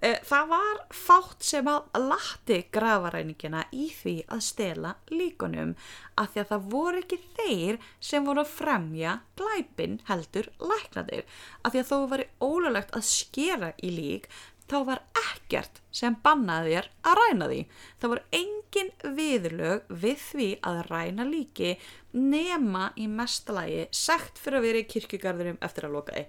Eh, 0.02 0.18
Það 0.28 0.48
var 0.50 0.80
fátt 0.92 1.44
sem 1.46 1.68
að 1.72 1.86
latti 2.10 2.58
grafaræningina 2.74 3.62
í 3.72 3.86
því 3.96 4.16
að 4.28 4.42
stela 4.44 4.90
líkunum 5.08 5.72
af 6.20 6.34
því 6.34 6.42
að 6.42 6.50
það 6.50 6.66
voru 6.74 7.00
ekki 7.00 7.18
þeir 7.38 7.78
sem 8.10 8.26
voru 8.28 8.42
að 8.44 8.52
fremja 8.58 9.14
glæpin 9.40 9.96
heldur 10.10 10.50
læknadir 10.60 11.24
af 11.62 11.72
því 11.72 11.80
að 11.80 11.88
þó 11.92 11.96
var 12.12 12.24
ólulegt 12.44 12.92
að 12.92 13.08
skera 13.08 13.72
í 13.80 13.94
lík 13.96 14.28
þá 14.70 14.78
var 14.86 15.02
ekkert 15.20 15.80
sem 15.94 16.16
bannaði 16.22 16.74
þér 16.74 16.88
að 17.06 17.18
ræna 17.20 17.48
því. 17.50 17.60
Það 18.00 18.12
voru 18.12 18.24
engin 18.38 18.90
viðurlög 19.16 19.92
við 20.02 20.18
því 20.22 20.48
að 20.70 20.80
ræna 20.90 21.26
líki 21.28 21.76
nema 22.16 22.88
í 22.96 23.06
mestalagi 23.12 23.86
sekt 23.94 24.40
fyrir 24.40 24.60
að 24.60 24.66
vera 24.66 24.80
í 24.82 24.88
kirkjugarðurum 24.90 25.60
eftir 25.64 25.86
að 25.86 25.96
loka 25.96 26.16
því. 26.16 26.24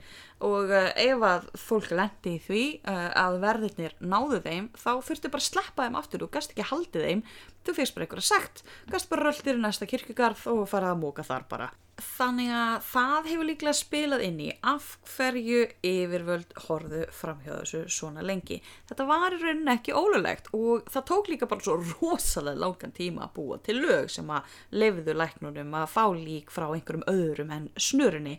Og 0.48 0.74
uh, 0.76 0.92
ef 1.00 1.26
að 1.32 1.50
fólk 1.64 1.90
lendi 1.96 2.36
í 2.36 2.44
því 2.44 2.64
uh, 2.84 3.10
að 3.24 3.40
verðirnir 3.46 3.98
náðu 4.04 4.42
þeim, 4.46 4.70
þá 4.76 4.92
þurftu 5.10 5.34
bara 5.34 5.46
að 5.46 5.50
sleppa 5.50 5.88
þeim 5.88 6.00
aftur 6.02 6.28
og 6.28 6.34
gast 6.36 6.54
ekki 6.54 6.70
haldið 6.72 7.10
þeim. 7.10 7.26
Þú 7.68 7.78
fyrst 7.80 7.98
bara 7.98 8.08
einhverja 8.08 8.30
sekt, 8.30 8.64
gast 8.92 9.12
bara 9.12 9.30
röltir 9.30 9.58
í 9.58 9.64
næsta 9.64 9.90
kirkjugarð 9.90 10.48
og 10.54 10.66
farað 10.70 10.96
að 10.96 11.04
móka 11.04 11.28
þar 11.28 11.48
bara. 11.50 11.72
Þannig 11.98 12.52
að 12.54 12.84
það 12.86 13.28
hefur 13.32 13.48
líklega 13.48 13.74
spilað 13.74 14.24
inn 14.28 14.42
í 14.46 14.48
af 14.70 14.90
hverju 15.16 15.64
yfirvöld 15.90 16.52
horðu 16.68 17.00
framhjá 17.10 17.56
þessu 17.56 17.80
svona 17.90 18.26
lengi. 18.26 18.60
Þetta 18.86 19.08
var 19.10 19.34
í 19.34 19.40
rauninni 19.42 19.74
ekki 19.74 19.96
ólulegt 19.98 20.52
og 20.54 20.86
það 20.94 21.08
tók 21.10 21.32
líka 21.32 21.50
bara 21.50 21.66
svo 21.66 21.80
rosalega 21.82 22.62
langan 22.62 22.94
tíma 22.94 23.26
að 23.26 23.34
búa 23.40 23.58
til 23.66 23.80
lög 23.82 24.12
sem 24.14 24.30
að 24.30 24.60
lefðu 24.78 25.16
læknunum 25.18 25.74
að 25.80 25.88
fá 25.96 26.04
lík 26.14 26.54
frá 26.54 26.68
einhverjum 26.68 27.08
öðrum 27.10 27.56
en 27.58 27.66
snurunni. 27.82 28.38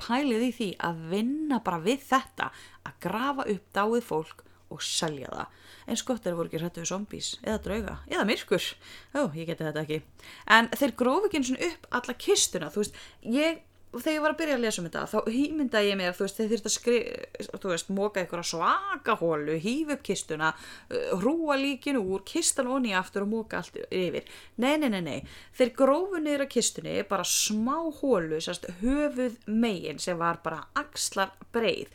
Pælið 0.00 0.46
í 0.46 0.52
því 0.60 0.70
að 0.86 1.02
vinna 1.10 1.58
bara 1.66 1.82
við 1.82 2.06
þetta, 2.12 2.52
að 2.86 3.02
grafa 3.08 3.48
upp 3.56 3.74
dáið 3.74 4.06
fólk 4.06 4.46
og 4.70 4.82
selja 4.84 5.30
það. 5.32 5.56
Er 5.90 5.98
að 5.98 6.36
voru 6.38 6.50
ekki 6.50 6.60
hrættu 6.60 6.82
við 6.84 6.90
zombies, 6.92 7.30
eða 7.42 7.62
drauga, 7.64 7.96
eða 8.10 8.26
myrkur. 8.28 8.68
Ó, 9.16 9.20
ég 9.34 9.48
geti 9.48 9.66
þetta 9.66 9.82
ekki. 9.82 10.02
En 10.46 10.70
þeir 10.76 10.94
grófi 11.00 11.30
ekki 11.30 11.40
eins 11.40 11.50
og 11.54 11.66
upp 11.70 11.90
alla 11.98 12.14
kistuna, 12.20 12.68
þú 12.70 12.84
veist, 12.84 13.00
ég, 13.26 13.58
þegar 13.96 14.14
ég 14.14 14.22
var 14.22 14.34
að 14.34 14.38
byrja 14.38 14.58
að 14.58 14.62
lesa 14.66 14.80
um 14.82 14.86
þetta, 14.86 15.02
þá 15.10 15.30
hýmyndaði 15.34 15.90
ég 15.90 15.98
mér, 15.98 16.14
þú 16.14 16.26
veist, 16.26 16.38
þeir 16.38 16.52
þurft 16.52 16.68
að 16.68 16.74
skrifa, 16.76 17.48
þú 17.64 17.72
veist, 17.72 17.90
móka 17.96 18.22
einhverja 18.22 18.50
svaka 18.52 19.16
hólu, 19.18 19.56
hýfa 19.64 19.96
upp 19.96 20.06
kistuna, 20.06 20.52
uh, 20.52 21.10
hrúa 21.24 21.58
líkinu 21.58 22.04
úr, 22.04 22.22
kistan 22.28 22.70
onni 22.70 22.94
aftur 22.94 23.26
og 23.26 23.32
móka 23.32 23.64
allt 23.64 23.80
yfir. 23.88 24.30
Nei, 24.62 24.76
nei, 24.78 24.92
nei, 24.94 25.02
nei, 25.08 25.18
þeir 25.58 25.74
grófu 25.80 26.22
niður 26.22 26.46
á 26.46 26.52
kistunni, 26.54 27.00
bara 27.10 27.26
smá 27.26 27.80
hólu, 27.98 28.38
sérst, 28.38 28.70
höfuð 28.84 29.40
megin 29.50 29.98
sem 29.98 30.20
var 30.20 30.38
bara 30.44 30.68
axlar 30.78 31.34
breið. 31.50 31.90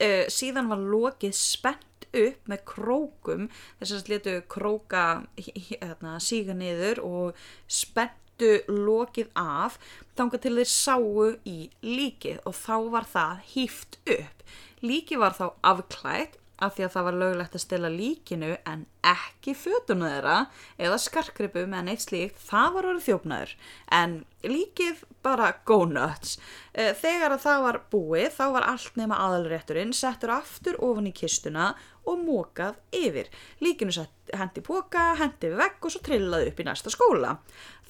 Uh, 0.00 0.24
síðan 0.32 0.70
var 0.70 0.80
lokið 0.80 1.34
spennt 1.36 2.06
upp 2.16 2.48
með 2.50 2.62
krókum 2.66 3.48
þess 3.78 3.92
að 3.98 4.08
letu 4.14 4.32
króka 4.50 5.04
hérna, 5.36 6.16
síga 6.22 6.56
niður 6.56 7.02
og 7.04 7.42
spenntu 7.70 8.56
lokið 8.66 9.30
af 9.38 9.76
þanga 10.18 10.40
til 10.42 10.54
þeir 10.56 10.70
sáu 10.72 11.28
í 11.46 11.58
líkið 11.84 12.40
og 12.48 12.56
þá 12.56 12.76
var 12.96 13.08
það 13.12 13.44
hýft 13.52 14.00
upp. 14.16 14.44
Líkið 14.80 15.22
var 15.22 15.36
þá 15.36 15.46
afklætt 15.74 16.38
af 16.60 16.76
því 16.76 16.86
að 16.86 16.94
það 16.94 17.06
var 17.08 17.18
löglegt 17.22 17.56
að 17.56 17.64
stela 17.64 17.90
líkinu 17.92 18.50
en 18.68 18.86
ekki 19.06 19.54
fötuna 19.56 20.10
þeirra 20.12 20.38
eða 20.78 20.98
skarkripu 21.00 21.66
með 21.70 21.86
neitt 21.88 22.04
slíkt, 22.04 22.40
það 22.50 22.74
var 22.76 22.90
orðið 22.90 23.06
þjófnaður. 23.08 23.54
En 24.00 24.18
líkið 24.44 25.04
bara 25.24 25.50
go 25.68 25.82
nuts. 25.84 26.38
Eh, 26.72 26.94
Þegar 26.96 27.34
að 27.36 27.42
það 27.44 27.62
var 27.66 27.80
búið 27.92 28.30
þá 28.38 28.44
var 28.56 28.68
allt 28.72 28.96
nema 28.96 29.18
aðalrétturinn 29.20 29.92
settur 29.96 30.32
aftur 30.32 30.78
ofan 30.80 31.10
í 31.10 31.12
kistuna 31.16 31.74
og 32.08 32.22
mókað 32.24 32.78
yfir. 32.96 33.28
Líkinu 33.60 33.92
sett 33.92 34.32
hendi 34.32 34.62
póka, 34.64 35.10
hendi 35.18 35.50
vegg 35.52 35.84
og 35.84 35.92
svo 35.92 36.00
trillaði 36.06 36.48
upp 36.52 36.62
í 36.62 36.66
næsta 36.66 36.90
skóla. 36.92 37.34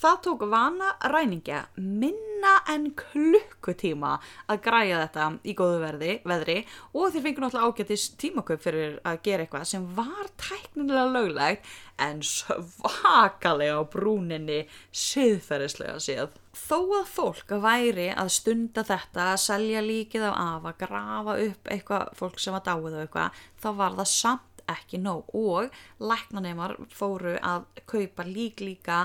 Það 0.01 0.19
tók 0.25 0.43
vana 0.51 0.95
ræningja 1.13 1.67
minna 1.77 2.57
en 2.73 2.89
klukkutíma 2.97 4.15
að 4.51 4.63
græja 4.65 5.01
þetta 5.05 5.27
í 5.45 5.55
góðu 5.59 5.81
verði, 5.85 6.15
veðri 6.27 6.59
og 6.97 7.13
þeir 7.13 7.25
fengur 7.27 7.45
náttúrulega 7.47 7.71
ágættis 7.71 8.07
tímakaup 8.21 8.65
fyrir 8.65 8.97
að 9.07 9.21
gera 9.29 9.45
eitthvað 9.47 9.69
sem 9.71 9.87
var 9.97 10.31
tæknilega 10.41 11.00
löglegt 11.09 11.71
en 12.01 12.21
svakalega 12.25 13.81
á 13.81 13.85
brúninni 13.93 14.61
siðferðislega 14.93 15.99
séð. 16.03 16.37
Þó 16.57 16.79
að 17.01 17.11
fólk 17.13 17.57
væri 17.63 18.09
að 18.13 18.33
stunda 18.35 18.85
þetta, 18.87 19.33
að 19.33 19.43
selja 19.45 19.83
líkið 19.85 20.29
af 20.31 20.39
af, 20.41 20.71
að 20.71 20.79
grafa 20.85 21.37
upp 21.47 21.73
eitthvað 21.75 22.15
fólk 22.19 22.41
sem 22.43 22.57
var 22.57 22.65
dáið 22.67 22.95
og 22.95 23.03
eitthvað, 23.05 23.43
þá 23.61 23.69
var 23.83 23.99
það 24.01 24.11
samt 24.15 24.65
ekki 24.71 25.01
nóg 25.03 25.35
og 25.37 25.71
læknanemar 26.03 26.77
fóru 26.95 27.37
að 27.43 27.67
kaupa 27.91 28.27
lík 28.27 28.63
líka 28.63 29.05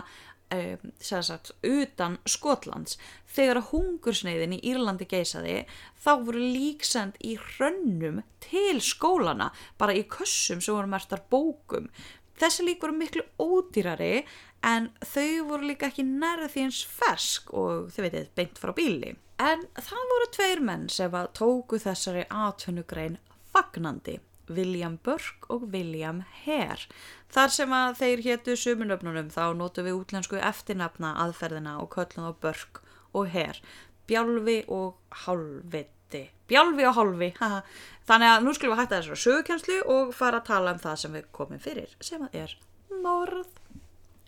sagt, 0.99 1.51
utan 1.63 2.17
Skotlands. 2.25 2.99
Þegar 3.35 3.59
að 3.61 3.69
hungursneiðin 3.71 4.57
í 4.57 4.61
Írlandi 4.71 5.07
geisaði 5.09 5.63
þá 6.01 6.11
voru 6.25 6.43
líksend 6.43 7.17
í 7.23 7.35
hrönnum 7.39 8.21
til 8.43 8.79
skólana 8.81 9.51
bara 9.77 9.95
í 9.95 10.05
kössum 10.07 10.61
sem 10.61 10.75
voru 10.75 10.91
mertar 10.91 11.23
bókum. 11.29 11.89
Þessi 12.35 12.65
lík 12.67 12.81
voru 12.83 12.95
miklu 12.97 13.23
ódýrari 13.39 14.25
en 14.65 14.89
þau 14.99 15.47
voru 15.49 15.69
líka 15.69 15.89
ekki 15.89 16.03
nærða 16.07 16.49
því 16.51 16.65
eins 16.67 16.81
fersk 16.83 17.53
og 17.53 17.91
þau 17.95 18.01
veitir 18.05 18.29
beint 18.35 18.59
frá 18.59 18.73
bíli. 18.75 19.15
En 19.39 19.65
það 19.75 20.11
voru 20.11 20.29
tveir 20.31 20.63
menn 20.63 20.87
sem 20.91 21.15
að 21.15 21.33
tóku 21.39 21.79
þessari 21.81 22.23
atvinnugrein 22.31 23.19
fagnandi 23.51 24.19
William 24.49 24.97
Burke 25.03 25.49
og 25.49 25.69
William 25.73 26.23
Hare. 26.45 26.87
Þar 27.35 27.51
sem 27.51 27.73
að 27.75 27.97
þeir 27.99 28.21
héttu 28.23 28.53
sumunöfnunum 28.55 29.27
þá 29.33 29.41
nótu 29.59 29.83
við 29.83 29.97
útlensku 29.97 30.37
eftirnafna 30.39 31.09
aðferðina 31.25 31.73
og 31.81 31.89
köllum 31.91 32.29
á 32.29 32.31
Burke 32.31 32.85
og 33.11 33.27
Hare. 33.33 33.59
Bjálfi 34.07 34.61
og 34.71 34.95
hálfviti. 35.25 36.21
Bjálfi 36.47 36.87
og 36.87 36.95
hálfi. 36.95 37.29
Þannig 38.07 38.31
að 38.31 38.45
nú 38.45 38.55
skulum 38.55 38.77
við 38.77 38.81
hætta 38.85 39.01
þessari 39.01 39.23
sögukjænslu 39.25 39.81
og 39.97 40.15
fara 40.15 40.39
að 40.39 40.47
tala 40.53 40.75
um 40.77 40.81
það 40.85 40.97
sem 41.03 41.19
við 41.19 41.29
komum 41.35 41.63
fyrir 41.67 41.99
sem 41.99 42.23
að 42.23 42.39
er 42.45 42.57
morð. 43.03 43.64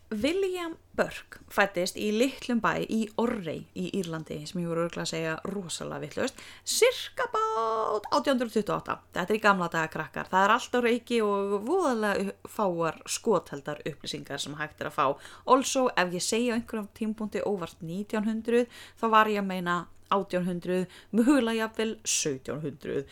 William 0.07 0.77
Burke 0.95 1.41
fættist 1.51 1.97
í 1.99 2.05
litlum 2.15 2.61
bæ 2.63 2.85
í 2.87 3.01
Orrey 3.19 3.65
í 3.75 3.89
Írlandi 3.99 4.37
sem 4.47 4.61
ég 4.61 4.69
voru 4.71 4.85
örgulega 4.85 5.03
að 5.03 5.09
segja 5.11 5.33
rosalega 5.51 5.99
vittlust 6.05 6.39
cirka 6.63 7.25
bát 7.33 8.07
1828 8.15 8.95
þetta 9.17 9.25
er 9.25 9.35
í 9.35 9.41
gamla 9.43 9.67
daga 9.73 9.91
krakkar. 9.91 10.29
Það 10.31 10.45
er 10.45 10.53
alltaf 10.55 10.85
reiki 10.85 11.19
og 11.25 11.57
voðalega 11.67 12.37
fáar 12.47 13.01
skotheldar 13.03 13.83
upplýsingar 13.83 14.39
sem 14.39 14.55
hægt 14.55 14.79
er 14.79 14.93
að 14.93 14.95
fá. 14.95 15.05
Also 15.43 15.89
ef 15.91 16.15
ég 16.15 16.23
segja 16.23 16.55
einhverjum 16.55 16.87
tímpunkti 16.95 17.43
óvart 17.43 17.83
1900 17.83 18.63
þá 18.95 19.07
var 19.11 19.27
ég 19.33 19.43
að 19.43 19.51
meina 19.51 19.77
1800, 20.07 20.85
mögulega 21.11 21.65
jafnvel 21.65 21.97
1700 22.07 23.03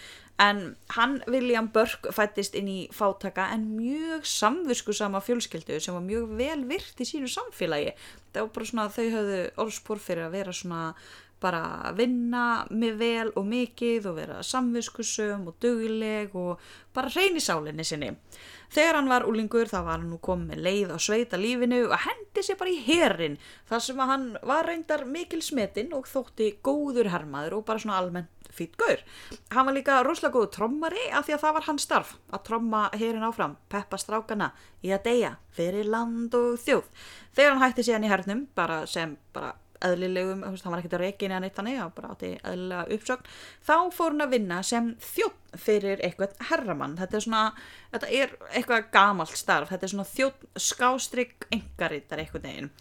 en 0.42 0.76
hann 0.98 1.22
William 1.32 1.70
Burke 1.72 2.12
fættist 2.12 2.58
inn 2.60 2.68
í 2.68 2.80
fátaka 2.92 3.48
en 3.56 3.70
mjög 3.78 4.26
samviskusama 4.28 5.22
fjölskyldu 5.24 5.78
sem 5.80 5.96
var 5.96 6.04
mjög 6.04 6.34
vel 6.40 6.66
virt 6.68 7.00
í 7.00 7.08
sínu 7.08 7.30
samfélagi. 7.32 7.94
Það 8.36 8.42
var 8.42 8.52
bara 8.58 8.70
svona 8.72 8.88
þau 8.92 9.06
höfðu 9.14 9.40
orðspór 9.64 10.02
fyrir 10.04 10.28
að 10.28 10.36
vera 10.36 10.56
svona 10.56 10.82
bara 11.44 11.92
vinna 11.98 12.66
með 12.72 13.00
vel 13.00 13.32
og 13.36 13.48
mikið 13.50 14.10
og 14.10 14.20
vera 14.20 14.42
samviskusum 14.44 15.48
og 15.50 15.58
dugleg 15.62 16.36
og 16.36 16.62
bara 16.96 17.12
reyni 17.12 17.44
sálinni 17.44 17.86
sinni 17.86 18.14
þegar 18.74 19.00
hann 19.00 19.12
var 19.12 19.28
úlingur 19.30 19.70
þá 19.70 19.78
var 19.82 20.00
hann 20.00 20.10
nú 20.12 20.20
komið 20.24 20.64
leið 20.66 20.94
á 20.96 20.98
sveita 21.00 21.40
lífinu 21.40 21.84
og 21.90 21.98
hendi 22.06 22.44
sér 22.46 22.60
bara 22.60 22.74
í 22.74 22.80
herin 22.88 23.38
þar 23.70 23.84
sem 23.88 24.00
að 24.00 24.12
hann 24.14 24.30
var 24.44 24.70
reyndar 24.70 25.06
mikil 25.10 25.42
smetinn 25.46 25.94
og 25.96 26.10
þótti 26.10 26.56
góður 26.66 27.12
hermaður 27.14 27.60
og 27.60 27.68
bara 27.68 27.84
svona 27.84 28.00
almennt 28.00 28.32
fýtt 28.56 28.78
gaur. 28.80 29.02
Hann 29.52 29.68
var 29.68 29.76
líka 29.76 29.98
rosalega 30.06 30.38
góð 30.38 30.48
trommari 30.56 31.10
af 31.12 31.28
því 31.28 31.36
að 31.36 31.44
það 31.44 31.56
var 31.58 31.68
hans 31.68 31.88
starf 31.88 32.14
að 32.32 32.44
tromma 32.48 32.84
herin 32.94 33.28
áfram, 33.28 33.58
peppa 33.68 34.00
strákana 34.00 34.52
í 34.86 34.94
að 34.96 35.10
deyja 35.10 35.34
fyrir 35.56 35.90
land 35.92 36.36
og 36.40 36.56
þjóð. 36.64 36.88
Þegar 37.36 37.54
hann 37.54 37.64
hætti 37.66 37.88
síðan 37.88 38.08
í 38.08 38.12
hernum 38.14 38.48
bara 38.56 38.84
sem 38.88 39.18
bara 39.36 39.54
eðlilegum, 39.86 40.44
hann 40.46 40.74
var 40.74 40.82
ekkert 40.82 40.98
að 40.98 41.04
reygin 41.06 41.34
eða 41.34 41.42
neitt 41.46 41.58
þannig, 41.60 41.80
hann 41.82 41.96
bara 41.96 42.12
átti 42.16 42.32
eðlilega 42.42 42.98
uppsögn 42.98 43.32
þá 43.70 43.76
fór 43.96 44.12
hann 44.12 44.26
að 44.26 44.36
vinna 44.36 44.60
sem 44.66 44.86
þjótt 45.14 45.42
fyrir 45.66 46.04
eitthvað 46.04 46.38
herramann 46.50 46.98
þetta 47.00 47.18
er 47.18 47.26
svona, 47.26 47.44
þetta 47.96 48.08
er 48.20 48.30
eitthvað 48.52 48.90
gamalt 48.94 49.36
starf, 49.40 49.72
þetta 49.72 49.88
er 49.88 49.94
svona 49.96 50.12
þjótt 50.12 50.42
skástrygg 50.68 51.38
engarittar 51.56 52.24
eitthvað 52.24 52.48
neginn 52.50 52.72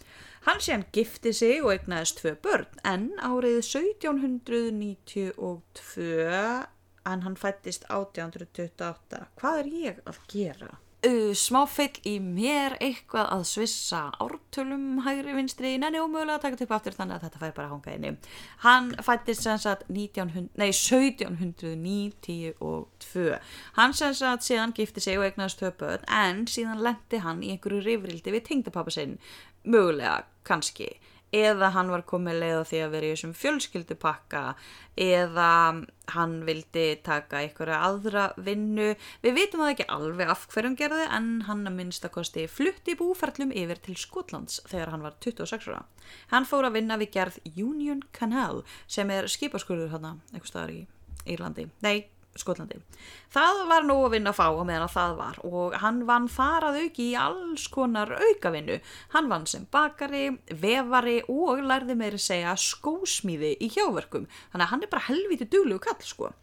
Hann 0.45 0.59
sé 0.61 0.75
hann 0.75 0.83
gifti 0.93 1.31
sig 1.33 1.63
og 1.65 1.71
egnaðist 1.73 2.19
tvö 2.19 2.35
börn 2.37 2.69
en 2.85 3.17
árið 3.17 3.65
1792 3.65 6.05
en 7.09 7.23
hann 7.25 7.37
fættist 7.37 7.85
1828. 7.89 9.25
Hvað 9.41 9.59
er 9.63 9.67
ég 9.73 9.97
að 10.05 10.19
gera? 10.29 10.84
Uh, 11.05 11.35
smáfell 11.37 11.99
í 12.09 12.15
mér 12.17 12.81
eitthvað 12.81 13.27
að 13.35 13.43
svissa 13.45 14.09
ártölum 14.23 15.03
hægri 15.05 15.35
vinstri 15.37 15.75
nenni 15.77 16.01
ómögulega 16.01 16.39
að 16.39 16.45
taka 16.47 16.65
upp 16.65 16.73
aftur 16.79 16.97
þannig 16.97 17.19
að 17.19 17.23
þetta 17.27 17.41
fær 17.43 17.53
bara 17.59 17.69
hanga 17.69 17.93
inni. 17.93 18.11
Hann 18.63 18.87
fættist 19.05 19.45
sem 19.45 19.59
sagt 19.61 19.85
1900, 19.91 20.49
nei, 20.57 20.71
1792. 20.73 23.37
Hann 23.77 23.93
sem 23.93 24.17
sagt 24.17 24.47
síðan 24.47 24.73
gifti 24.73 24.99
sig 25.03 25.21
og 25.21 25.29
tvö 25.59 25.69
börn 25.77 26.09
en 26.09 26.49
síðan 26.49 26.81
lendi 26.87 27.17
hann 27.21 27.45
í 27.45 27.53
einhverju 27.53 27.85
rifrildi 27.85 28.33
við 28.33 28.47
tengdapappa 28.49 28.91
sinn 28.97 29.13
mögulega 29.61 30.25
kannski 30.47 30.89
eða 31.33 31.71
hann 31.75 31.91
var 31.91 32.03
komið 32.07 32.39
leið 32.41 32.59
á 32.61 32.63
því 32.69 32.79
að 32.85 32.93
vera 32.95 33.07
í 33.07 33.13
þessum 33.13 33.33
fjölskyldupakka 33.39 34.43
eða 35.05 35.49
hann 36.13 36.35
vildi 36.47 36.85
taka 37.03 37.41
einhverja 37.41 37.81
aðra 37.87 38.25
vinnu. 38.37 38.93
Við 39.25 39.37
vitum 39.39 39.63
það 39.63 39.73
ekki 39.73 39.87
alveg 39.97 40.31
af 40.31 40.47
hverjum 40.53 40.77
gerði 40.79 41.07
en 41.17 41.29
hann 41.49 41.65
að 41.67 41.77
minnstakosti 41.79 42.47
flutti 42.51 42.97
búferlum 42.99 43.53
yfir 43.55 43.81
til 43.83 43.97
Skotlands 43.99 44.61
þegar 44.69 44.93
hann 44.93 45.05
var 45.05 45.17
26 45.25 45.69
ára. 45.71 45.85
Hann 46.31 46.47
fór 46.49 46.69
að 46.69 46.79
vinna 46.79 46.99
við 47.01 47.15
gerð 47.17 47.39
Union 47.55 48.03
Canal 48.15 48.63
sem 48.87 49.09
er 49.11 49.29
skipaskurður 49.31 49.95
hann 49.97 50.11
eitthvað 50.31 50.51
staðar 50.51 50.75
í 50.75 50.83
Írlandi. 51.25 51.69
Nei, 51.81 52.05
Skotlandi. 52.35 52.81
Það 53.31 53.61
var 53.69 53.85
nú 53.87 53.95
að 54.03 54.15
vinna 54.17 54.31
að 54.33 54.39
fá 54.39 54.45
að 54.49 54.65
meðan 54.67 54.85
að 54.85 54.95
það 54.95 55.13
var 55.19 55.37
og 55.47 55.75
hann 55.79 56.01
vann 56.09 56.27
farað 56.31 56.79
auki 56.83 57.05
í 57.11 57.15
alls 57.19 57.67
konar 57.71 58.11
aukavinnu. 58.11 58.79
Hann 59.15 59.29
vann 59.31 59.47
sem 59.47 59.63
bakari, 59.71 60.25
vefari 60.51 61.21
og 61.31 61.63
lærði 61.63 61.95
meiri 61.99 62.19
segja 62.19 62.57
skósmíði 62.59 63.53
í 63.63 63.71
hjáverkum. 63.77 64.27
Þannig 64.51 64.65
að 64.65 64.71
hann 64.73 64.83
er 64.83 64.91
bara 64.91 65.07
helviti 65.07 65.47
duglu 65.47 65.79
kall 65.79 66.03
sko. 66.03 66.33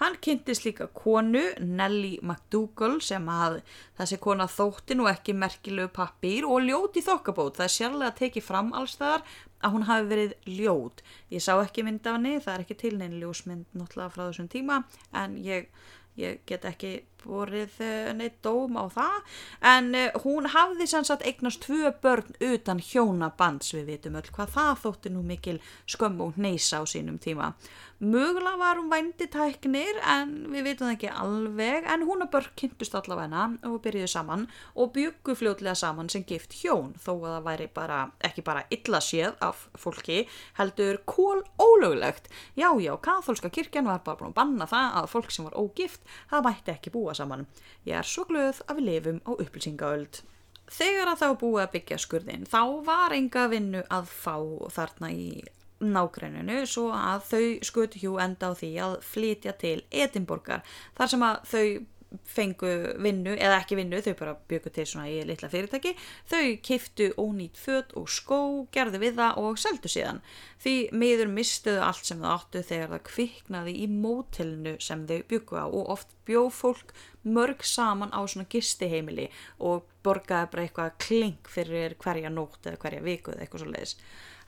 Hann 0.00 0.16
kynntist 0.22 0.64
líka 0.64 0.86
konu, 0.96 1.42
Nellie 1.60 2.22
McDougall 2.22 3.00
sem 3.04 3.26
að 3.28 3.60
þessi 3.98 4.20
kona 4.22 4.46
þótti 4.48 4.96
nú 4.96 5.10
ekki 5.10 5.34
merkilegu 5.36 5.90
pappir 5.92 6.46
og 6.48 6.62
ljóti 6.64 7.02
þokkabót. 7.04 7.58
Það 7.58 7.66
er 7.66 7.74
sérlega 7.74 8.12
að 8.14 8.20
teki 8.22 8.44
fram 8.44 8.70
allstaðar 8.78 9.26
að 9.60 9.74
hún 9.76 9.86
hafi 9.88 10.08
verið 10.10 10.34
ljót. 10.48 11.02
Ég 11.32 11.44
sá 11.44 11.54
ekki 11.60 11.84
mynd 11.86 12.06
af 12.06 12.18
henni, 12.18 12.36
það 12.40 12.54
er 12.54 12.64
ekki 12.64 12.78
til 12.80 12.94
neina 12.98 13.20
ljósmynd 13.20 13.76
náttúrulega 13.76 14.14
frá 14.14 14.24
þessum 14.26 14.50
tíma 14.52 14.82
en 15.22 15.36
ég, 15.44 15.70
ég 16.20 16.40
get 16.48 16.66
ekki 16.68 16.94
borið 17.24 17.76
eh, 17.84 18.12
neitt 18.16 18.40
dóm 18.44 18.78
á 18.80 18.84
það. 18.92 19.36
En 19.72 19.92
uh, 19.94 20.22
hún 20.24 20.48
hafði 20.54 20.88
sannsagt 20.90 21.26
eignast 21.26 21.62
tvö 21.66 21.92
börn 22.02 22.34
utan 22.40 22.80
hjónabands. 22.82 23.74
Við 23.76 23.94
vitum 23.94 24.18
öll 24.20 24.32
hvað 24.32 24.56
það 24.56 24.82
þótti 24.86 25.14
nú 25.14 25.22
mikil 25.26 25.60
skömm 25.90 26.20
og 26.24 26.40
neysa 26.40 26.80
á 26.80 26.84
sínum 26.88 27.20
tíma. 27.22 27.52
Mögulega 28.00 28.56
var 28.56 28.78
hún 28.80 28.88
vændi 28.88 29.26
tæknir 29.28 29.98
en 30.08 30.30
við 30.48 30.70
veitum 30.70 30.86
það 30.88 30.94
ekki 30.94 31.08
alveg. 31.20 31.88
En 31.92 32.06
hún 32.08 32.24
og 32.24 32.30
Börk 32.32 32.54
kynntust 32.56 32.94
allavegna 32.96 33.42
og 33.68 33.74
byrjuðu 33.84 34.08
saman 34.08 34.46
og 34.72 34.94
byggu 34.94 35.34
fljóðlega 35.36 35.74
saman 35.76 36.08
sem 36.08 36.24
gift 36.24 36.56
hjón. 36.62 36.94
Þó 36.96 37.10
að 37.18 37.26
það 37.26 37.44
væri 37.50 37.66
bara, 37.76 37.98
ekki 38.24 38.44
bara 38.46 38.64
illa 38.72 39.02
séð 39.04 39.36
af 39.44 39.66
fólki 39.76 40.22
heldur 40.56 41.02
kól 41.04 41.44
ólögulegt. 41.60 42.32
Já, 42.56 42.72
já, 42.80 42.94
katholska 42.96 43.52
kirkjan 43.52 43.84
var 43.84 44.00
bara 44.06 44.16
búin 44.22 44.32
að 44.32 44.38
banna 44.40 44.70
það 44.70 44.96
að 45.02 45.10
fólk 45.12 45.36
sem 45.36 45.50
var 45.50 45.60
ógift 45.60 46.00
það 46.32 46.48
mætti 46.48 46.72
ekki 46.72 46.94
búa 46.94 47.09
saman. 47.18 47.46
Ég 47.88 47.96
er 48.00 48.06
svo 48.06 48.26
glöð 48.28 48.62
að 48.66 48.80
við 48.80 48.88
lifum 48.88 49.22
á 49.26 49.30
upplýsingaöld. 49.36 50.20
Þegar 50.70 51.12
að 51.12 51.22
þá 51.22 51.28
búið 51.40 51.62
að 51.64 51.72
byggja 51.76 51.98
skurðin 51.98 52.44
þá 52.46 52.60
var 52.86 53.14
enga 53.16 53.46
vinnu 53.50 53.80
að 53.90 54.12
fá 54.12 54.36
þarna 54.70 55.10
í 55.10 55.30
nágræninu 55.80 56.60
svo 56.68 56.90
að 56.94 57.24
þau 57.30 57.46
skutu 57.64 58.00
hjú 58.02 58.18
enda 58.20 58.52
á 58.52 58.54
því 58.54 58.70
að 58.84 58.98
flytja 59.06 59.54
til 59.58 59.78
Edinborgar 59.90 60.62
þar 60.98 61.12
sem 61.12 61.24
að 61.24 61.40
þau 61.50 61.64
fengu 62.26 62.70
vinnu 63.02 63.36
eða 63.36 63.60
ekki 63.60 63.78
vinnu 63.78 64.00
þau 64.02 64.14
bara 64.18 64.34
byggu 64.50 64.72
til 64.74 64.86
svona 64.88 65.08
í 65.10 65.20
litla 65.26 65.50
fyrirtæki. 65.52 65.92
Þau 66.30 66.56
kiftu 66.66 67.10
ónýtt 67.20 67.60
född 67.60 67.94
og 67.98 68.08
skó 68.10 68.40
gerðu 68.74 69.02
við 69.04 69.20
það 69.20 69.42
og 69.44 69.60
seldu 69.62 69.90
síðan. 69.92 70.22
Því 70.60 70.74
miður 71.02 71.30
mistuðu 71.34 71.84
allt 71.86 72.08
sem 72.08 72.22
það 72.22 72.34
áttu 72.34 72.64
þegar 72.70 72.92
það 72.94 73.06
kviknaði 73.10 73.76
í 73.84 73.86
mótilinu 73.92 74.74
sem 74.82 75.06
þau 75.08 75.20
byggu 75.30 75.62
á 75.62 75.66
og 75.68 75.94
oft 75.96 76.16
bjóð 76.28 76.50
fólk 76.56 76.92
mörg 77.22 77.62
saman 77.66 78.14
á 78.16 78.20
svona 78.24 78.48
gistiheimili 78.50 79.28
og 79.58 79.86
borgaði 80.04 80.50
bara 80.52 80.66
eitthvað 80.66 80.98
klink 81.04 81.50
fyrir 81.52 81.96
hverja 82.00 82.32
nótt 82.32 82.66
eða 82.66 82.80
hverja 82.80 83.04
viku 83.04 83.34
eða 83.34 83.44
eitthvað 83.44 83.64
svo 83.64 83.72
leiðis 83.74 83.96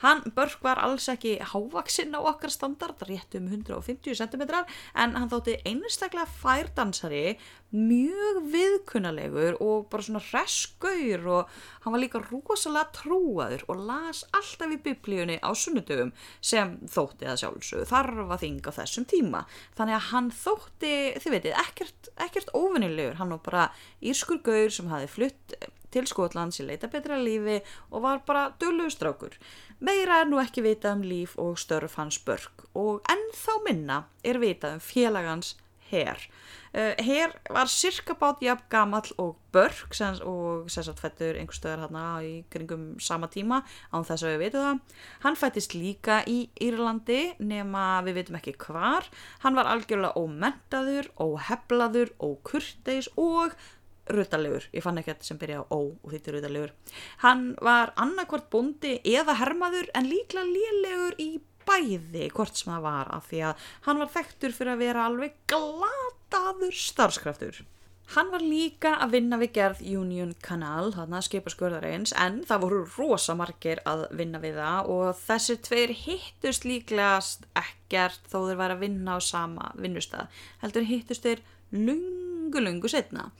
Hann 0.02 0.22
Börk 0.34 0.64
var 0.64 0.80
alls 0.82 1.04
ekki 1.12 1.36
hávaksinn 1.52 2.16
á 2.18 2.20
okkar 2.26 2.50
standard, 2.50 2.98
rétt 3.06 3.36
um 3.38 3.46
150 3.46 4.16
cm 4.18 4.42
en 4.42 5.12
hann 5.14 5.28
þótti 5.30 5.60
einstaklega 5.68 6.26
færdansari, 6.42 7.36
mjög 7.70 8.40
viðkunnalegur 8.50 9.60
og 9.62 9.86
bara 9.92 10.02
svona 10.02 10.22
reskauður 10.32 11.28
og 11.36 11.52
hann 11.84 11.94
var 11.94 12.02
líka 12.02 12.22
rosalega 12.24 12.90
trúaður 12.98 13.62
og 13.70 13.84
las 13.86 14.24
alltaf 14.34 14.74
í 14.74 14.80
biblíunni 14.82 15.38
á 15.38 15.54
sunnudögum 15.54 16.10
sem 16.40 16.74
þótti 16.90 17.30
að 17.30 17.44
sjálfsögðu 17.44 17.86
þarf 17.92 18.34
að 18.34 18.42
þinga 18.42 18.74
þessum 18.80 19.06
tíma. 19.12 19.44
Þannig 19.78 19.98
að 20.00 20.08
hann 20.08 20.32
þótti, 20.42 20.96
þið 21.22 21.36
veitir, 21.36 21.60
ekkert, 21.62 22.10
ekkert 22.26 22.50
óvinnilegur, 22.58 23.20
hann 23.22 23.36
var 23.36 23.44
bara 23.46 23.68
írskur 24.02 24.42
gaur 24.42 24.74
sem 24.74 24.90
hafi 24.90 25.08
flutt 25.14 25.56
til 25.92 26.06
Skotlands 26.10 26.60
í 26.62 26.66
leita 26.66 26.90
betra 26.92 27.18
lífi 27.20 27.60
og 27.90 28.04
var 28.06 28.22
bara 28.26 28.48
dölustrákur. 28.60 29.36
Meira 29.80 30.22
er 30.22 30.30
nú 30.30 30.40
ekki 30.42 30.64
vitað 30.64 30.98
um 30.98 31.04
líf 31.06 31.36
og 31.40 31.58
störf 31.60 31.98
hans 32.00 32.20
börk 32.26 32.66
og 32.74 33.02
ennþá 33.12 33.58
minna 33.66 34.04
er 34.24 34.40
vitað 34.42 34.78
um 34.78 34.82
félagans 34.82 35.56
herr. 35.92 36.28
Uh, 36.72 36.94
herr 37.04 37.34
var 37.52 37.68
cirka 37.68 38.14
bát 38.16 38.40
jafn 38.40 38.64
gamall 38.72 39.10
og 39.20 39.36
börk 39.52 39.92
sem, 39.94 40.16
og 40.24 40.70
sérsagt 40.72 41.02
fættur 41.02 41.36
einhver 41.36 41.58
stöðar 41.58 41.84
hérna 41.84 42.04
í 42.24 42.32
kringum 42.52 42.86
sama 43.00 43.28
tíma 43.28 43.60
án 43.92 44.06
þess 44.08 44.24
að 44.24 44.32
við 44.32 44.42
veitum 44.46 44.64
það. 44.64 44.80
Hann 45.26 45.38
fættist 45.42 45.76
líka 45.76 46.22
í 46.24 46.38
Írlandi 46.64 47.20
nema 47.44 48.00
við 48.06 48.22
veitum 48.22 48.40
ekki 48.40 48.56
hvar. 48.64 49.08
Hann 49.44 49.58
var 49.58 49.68
algjörlega 49.68 50.16
ómentaður, 50.16 51.12
óheflaður, 51.20 52.16
ókurteis 52.24 53.12
og 53.20 53.52
rutalegur, 54.10 54.66
ég 54.74 54.82
fann 54.84 54.98
ekkert 54.98 55.24
sem 55.26 55.38
byrja 55.38 55.62
á 55.62 55.64
ó 55.70 55.80
og 55.94 56.08
þýttir 56.10 56.38
rutalegur 56.38 56.72
hann 57.22 57.52
var 57.62 57.94
annarkvort 58.00 58.48
bondi 58.50 58.96
eða 59.06 59.38
hermaður 59.38 59.90
en 59.94 60.10
líklega 60.10 60.48
lélegur 60.48 61.18
í 61.22 61.30
bæði 61.66 62.30
hvort 62.34 62.58
sem 62.58 62.72
það 62.72 62.88
var 62.88 63.12
af 63.14 63.28
því 63.30 63.44
að 63.50 63.68
hann 63.86 64.02
var 64.02 64.14
þekktur 64.16 64.56
fyrir 64.56 64.74
að 64.74 64.82
vera 64.86 65.06
alveg 65.06 65.38
glataður 65.52 66.82
starfskraftur 66.86 67.62
Hann 68.12 68.28
var 68.28 68.42
líka 68.44 68.90
að 69.00 69.14
vinna 69.14 69.38
við 69.40 69.54
gerð 69.56 69.78
Union 69.88 70.34
Canal, 70.44 70.90
þarna 70.92 71.22
skipaskurðarins, 71.24 72.12
en 72.20 72.42
það 72.44 72.64
voru 72.66 72.80
rosa 72.98 73.32
margir 73.38 73.80
að 73.88 74.02
vinna 74.18 74.40
við 74.42 74.58
það 74.60 74.90
og 74.92 75.22
þessir 75.22 75.60
tveir 75.64 75.94
hittust 75.96 76.66
líklegast 76.68 77.46
ekkert 77.56 78.28
þó 78.28 78.42
þeir 78.50 78.58
væri 78.60 78.76
að 78.76 78.84
vinna 78.84 79.16
á 79.16 79.18
sama 79.24 79.70
vinnustad. 79.80 80.28
Heldur 80.60 80.84
hittust 80.90 81.24
þeir 81.24 81.40
lungu, 81.72 82.60
lungu 82.60 82.92
setna. 82.92 83.30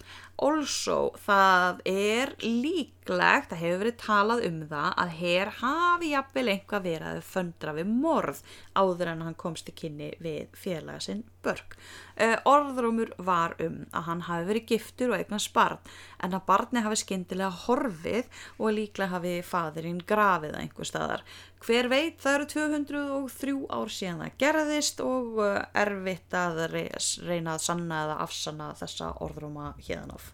Also, 0.42 1.12
það 1.22 1.82
er 1.86 2.32
líklegt, 2.42 3.52
það 3.52 3.60
hefur 3.60 3.82
verið 3.82 3.98
talað 4.00 4.40
um 4.48 4.56
það, 4.72 4.88
að 5.04 5.12
hér 5.20 5.50
hafi 5.60 6.08
jafnvel 6.10 6.48
einhvað 6.50 6.88
verið 6.88 7.10
að 7.10 7.20
föndra 7.28 7.74
við 7.76 7.92
morð 7.92 8.40
áður 8.74 9.12
en 9.12 9.22
hann 9.28 9.38
komst 9.38 9.70
í 9.70 9.74
kynni 9.78 10.08
við 10.22 10.50
félagasinn 10.58 11.22
Börg. 11.42 11.76
Uh, 12.18 12.34
orðrumur 12.46 13.14
var 13.22 13.54
um 13.62 13.80
að 13.94 14.06
hann 14.08 14.26
hafi 14.26 14.48
verið 14.50 14.74
giftur 14.74 15.14
og 15.14 15.22
eignast 15.22 15.52
barn, 15.54 15.78
en 16.22 16.34
að 16.34 16.44
barni 16.50 16.82
hafi 16.82 16.98
skindilega 17.04 17.62
horfið 17.68 18.42
og 18.58 18.76
líklega 18.76 19.14
hafi 19.14 19.38
fadurinn 19.46 20.02
grafið 20.06 20.56
að 20.56 20.60
einhver 20.64 20.90
staðar. 20.90 21.26
Hver 21.62 21.86
veit, 21.90 22.18
það 22.22 22.38
eru 22.40 22.50
203 22.56 23.56
ár 23.70 23.94
síðan 23.94 24.22
það 24.26 24.38
gerðist 24.42 25.02
og 25.06 25.42
uh, 25.42 25.58
erfitt 25.84 26.34
að 26.34 26.64
reyna 26.74 27.56
að 27.56 27.66
sanna 27.70 28.04
eða 28.08 28.22
afsanna 28.26 28.72
þessa 28.82 29.16
orðruma 29.22 29.74
hérðan 29.78 30.16
of. 30.18 30.31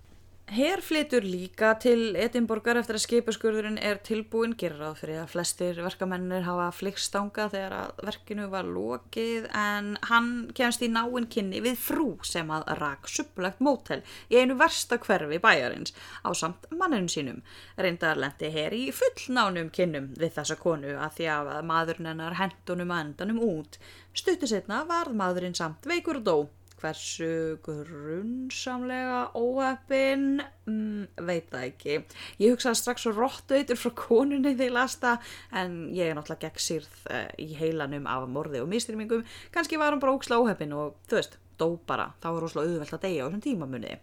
Her 0.49 0.81
flytur 0.81 1.27
líka 1.29 1.75
til 1.77 2.15
Edinborgar 2.17 2.79
eftir 2.81 2.97
að 2.97 3.03
skipaskurðurinn 3.03 3.75
er 3.85 3.99
tilbúin, 4.01 4.55
gerir 4.57 4.79
ráð 4.81 5.03
fyrir 5.03 5.19
að 5.21 5.35
flestir 5.35 5.81
verkamennir 5.85 6.47
hafa 6.47 6.71
flikstanga 6.73 7.51
þegar 7.53 7.75
að 7.77 8.01
verkinu 8.09 8.47
var 8.49 8.65
lokið 8.65 9.51
en 9.53 9.91
hann 10.09 10.31
kemst 10.57 10.87
í 10.87 10.89
náinn 10.89 11.29
kynni 11.29 11.61
við 11.67 11.77
frú 11.85 12.09
sem 12.25 12.49
að 12.49 12.65
rak 12.81 13.13
suppulegt 13.13 13.61
mótel 13.61 14.01
í 14.33 14.41
einu 14.41 14.57
versta 14.57 14.97
hverfi 15.05 15.37
bæjarins 15.45 15.93
á 16.25 16.33
samt 16.33 16.65
manninu 16.73 17.13
sínum. 17.13 17.45
Reyndar 17.77 18.17
lendi 18.17 18.49
her 18.57 18.73
í 18.73 18.87
fullnánum 18.89 19.69
kynnum 19.69 20.15
við 20.17 20.33
þessa 20.41 20.57
konu 20.57 20.97
að 20.97 21.19
því 21.19 21.33
að 21.37 21.57
maðurinn 21.75 22.15
hennar 22.15 22.41
hendunum 22.41 22.97
að 22.97 23.05
endanum 23.05 23.45
út. 23.53 23.77
Stuttu 24.17 24.49
setna 24.49 24.87
varð 24.89 25.13
maðurinn 25.13 25.61
samt 25.61 25.85
veikur 25.93 26.23
og 26.23 26.25
dó 26.25 26.39
hversu 26.79 27.31
grunnsamlega 27.65 29.21
óöppin 29.39 30.43
mm, 30.69 31.09
veit 31.29 31.51
það 31.51 31.67
ekki 31.71 31.97
ég 32.43 32.55
hugsaði 32.55 32.81
strax 32.83 33.07
svo 33.07 33.15
róttautur 33.17 33.81
frá 33.81 33.93
konunni 33.99 34.55
þegar 34.55 34.69
ég 34.69 34.77
lasta 34.77 35.17
en 35.51 35.81
ég 35.97 36.11
er 36.11 36.19
náttúrulega 36.19 36.49
gegn 36.49 36.65
sýrð 36.69 37.03
uh, 37.11 37.27
í 37.41 37.51
heilanum 37.59 38.09
af 38.11 38.29
morði 38.31 38.63
og 38.63 38.71
mistrýmingum 38.71 39.27
kannski 39.55 39.81
var 39.81 39.95
hann 39.95 40.03
bara 40.03 40.17
óksla 40.17 40.41
óöppin 40.43 40.77
og 40.77 40.97
þú 41.11 41.21
veist 41.21 41.39
dó 41.59 41.69
bara, 41.89 42.13
þá 42.23 42.29
var 42.31 42.45
rosalega 42.45 42.75
auðvelt 42.75 42.95
að 42.95 43.05
deyja 43.05 43.25
á 43.25 43.27
þessum 43.27 43.43
tímamunni. 43.45 43.95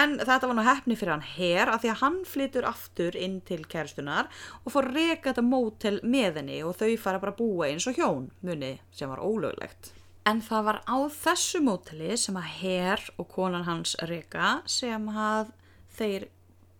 En 0.00 0.14
þetta 0.20 0.48
var 0.48 0.56
nú 0.58 0.64
hefni 0.66 0.96
fyrir 0.98 1.14
hann 1.14 1.26
hér 1.34 1.72
af 1.72 1.82
því 1.82 1.90
að 1.92 2.00
hann 2.02 2.20
flytur 2.28 2.68
aftur 2.68 3.18
inn 3.26 3.40
til 3.48 3.60
kæristunar 3.70 4.30
og 4.62 4.74
fór 4.74 4.88
reyka 4.94 5.32
þetta 5.32 5.44
mótel 5.44 6.00
með 6.02 6.40
henni 6.40 6.62
og 6.64 6.78
þau 6.80 6.94
fara 7.00 7.20
bara 7.22 7.34
að 7.36 7.42
búa 7.42 7.68
eins 7.68 7.88
og 7.90 8.00
hjón 8.00 8.30
munni 8.44 8.78
sem 8.94 9.12
var 9.12 9.22
ólöglegt. 9.24 9.92
En 10.24 10.38
það 10.40 10.62
var 10.64 10.78
á 10.88 10.96
þessu 11.12 11.60
mótali 11.60 12.14
sem 12.16 12.36
að 12.40 12.52
Herr 12.62 13.02
og 13.20 13.26
konan 13.34 13.66
hans 13.66 13.92
Rika 14.08 14.62
sem 14.64 15.04
að 15.12 15.50
þeir 15.98 16.30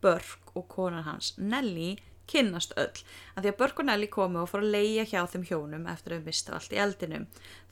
Börk 0.01 0.55
og 0.57 0.65
konan 0.73 1.05
hans 1.05 1.35
Nelly 1.37 1.91
kynnast 2.31 2.73
öll. 2.81 3.03
Að 3.37 3.45
því 3.45 3.51
að 3.51 3.59
Börk 3.59 3.81
og 3.83 3.87
Nelly 3.89 4.09
komu 4.13 4.41
og 4.41 4.49
fór 4.49 4.63
að 4.65 4.75
leia 4.75 5.05
hjá 5.09 5.27
þeim 5.29 5.45
hjónum 5.49 5.85
eftir 5.93 6.15
að 6.17 6.29
mista 6.29 6.55
allt 6.57 6.73
í 6.73 6.81
eldinu. 6.81 7.21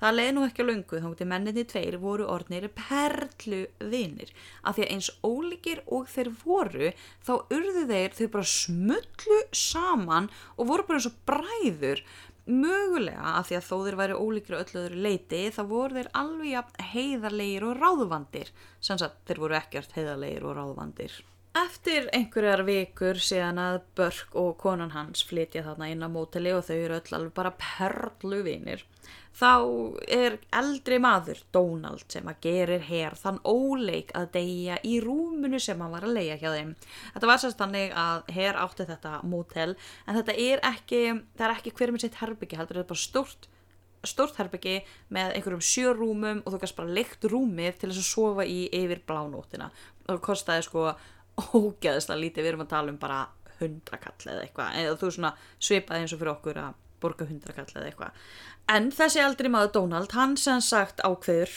Það 0.00 0.16
leiði 0.18 0.34
nú 0.36 0.42
ekki 0.44 0.64
að 0.64 0.68
lungu 0.68 1.00
þá 1.00 1.08
til 1.16 1.28
menninni 1.30 1.64
tveir 1.70 1.96
voru 2.02 2.26
orðnir 2.34 2.68
perlu 2.76 3.62
vinir. 3.92 4.32
Að 4.60 4.76
því 4.76 4.84
að 4.84 4.92
eins 4.96 5.10
ólíkir 5.24 5.80
og 5.88 6.10
þeir 6.12 6.32
voru 6.42 6.92
þá 7.24 7.32
urðu 7.40 7.86
þeir 7.94 8.18
þau 8.18 8.26
bara 8.36 8.52
smullu 8.52 9.40
saman 9.56 10.28
og 10.58 10.68
voru 10.68 10.88
bara 10.88 11.00
eins 11.00 11.08
og 11.08 11.18
bræður 11.32 12.04
mögulega 12.46 13.34
að 13.38 13.48
því 13.48 13.58
að 13.58 13.66
þó 13.68 13.76
þeir 13.86 13.98
væri 14.00 14.20
ólíkri 14.22 14.58
öllu 14.58 14.80
öðru 14.84 15.02
leiti 15.06 15.42
þá 15.54 15.62
voru 15.70 15.98
þeir 15.98 16.12
alveg 16.22 16.78
heiðarleir 16.92 17.68
og 17.68 17.76
ráðvandir. 17.78 18.54
Sem 18.80 18.98
sagt 18.98 19.22
þeir 19.28 19.44
voru 19.44 19.60
ekkert 19.60 19.94
heiðarleir 19.98 20.48
og 20.48 20.58
ráðvandir 20.58 21.20
Eftir 21.52 22.06
einhverjar 22.16 22.62
vikur 22.64 23.18
síðan 23.20 23.58
að 23.60 23.82
Börk 23.98 24.36
og 24.40 24.54
konan 24.60 24.94
hans 24.94 25.20
flytja 25.28 25.64
þarna 25.66 25.90
inn 25.92 26.04
á 26.04 26.08
móteli 26.08 26.54
og 26.56 26.64
þau 26.64 26.76
eru 26.78 26.96
öll 26.96 27.16
alveg 27.18 27.34
bara 27.36 27.52
perlu 27.60 28.40
vinir 28.46 28.86
þá 29.36 29.52
er 30.12 30.36
eldri 30.52 30.98
maður, 31.02 31.40
Donald, 31.54 32.04
sem 32.12 32.28
að 32.28 32.40
gerir 32.44 32.84
hér 32.86 33.16
þann 33.18 33.40
óleik 33.48 34.12
að 34.16 34.28
deyja 34.36 34.78
í 34.84 34.98
rúmunu 35.02 35.60
sem 35.62 35.80
hann 35.80 35.92
var 35.94 36.06
að 36.06 36.16
leia 36.18 36.36
hjá 36.40 36.50
þeim. 36.52 36.74
Þetta 37.14 37.30
var 37.30 37.40
sérst 37.40 37.62
þannig 37.62 37.94
að 37.96 38.28
hér 38.36 38.60
átti 38.60 38.88
þetta 38.90 39.14
mótel, 39.28 39.70
en 40.06 40.20
þetta 40.20 40.36
er 40.36 40.62
ekki, 40.72 41.02
það 41.38 41.48
er 41.48 41.56
ekki 41.56 41.74
hverjum 41.78 42.02
sitt 42.02 42.20
herbyggi, 42.20 42.60
þetta 42.60 42.76
er 42.76 42.90
bara 42.92 43.04
stort, 43.04 43.48
stort 44.04 44.38
herbyggi 44.40 44.82
með 45.14 45.38
einhverjum 45.38 45.64
sjö 45.64 45.96
rúmum 45.96 46.44
og 46.44 46.52
þú 46.52 46.62
kannst 46.62 46.78
bara 46.78 46.96
leikt 47.00 47.24
rúmið 47.24 47.80
til 47.80 47.92
þess 47.92 48.04
að 48.04 48.10
sofa 48.10 48.46
í 48.48 48.62
yfir 48.74 49.02
blánótina. 49.08 49.72
Og 50.02 50.16
það 50.16 50.24
kostiði 50.26 50.68
sko 50.68 50.86
ógæðislega 51.58 52.20
lítið, 52.20 52.44
við 52.44 52.52
erum 52.52 52.64
að 52.66 52.72
tala 52.74 52.94
um 52.94 53.00
bara 53.02 53.20
hundrakall 53.60 54.30
eða 54.30 54.46
eitthvað, 54.46 54.78
eða 54.80 54.96
þú 55.00 55.10
svona 55.16 55.34
svipaði 55.58 56.04
eins 56.04 56.14
og 56.14 56.22
fyrir 56.22 56.34
okkur 56.34 56.62
að 56.62 56.80
borga 57.02 57.26
hundrakall 57.26 57.68
eða 57.74 57.90
eitthvað. 57.90 58.24
En 58.72 58.88
þessi 58.94 59.22
aldri 59.22 59.50
maður 59.50 59.72
Donald, 59.76 60.12
hann 60.14 60.36
sem 60.38 60.60
sagt 60.62 61.02
ákveður, 61.02 61.56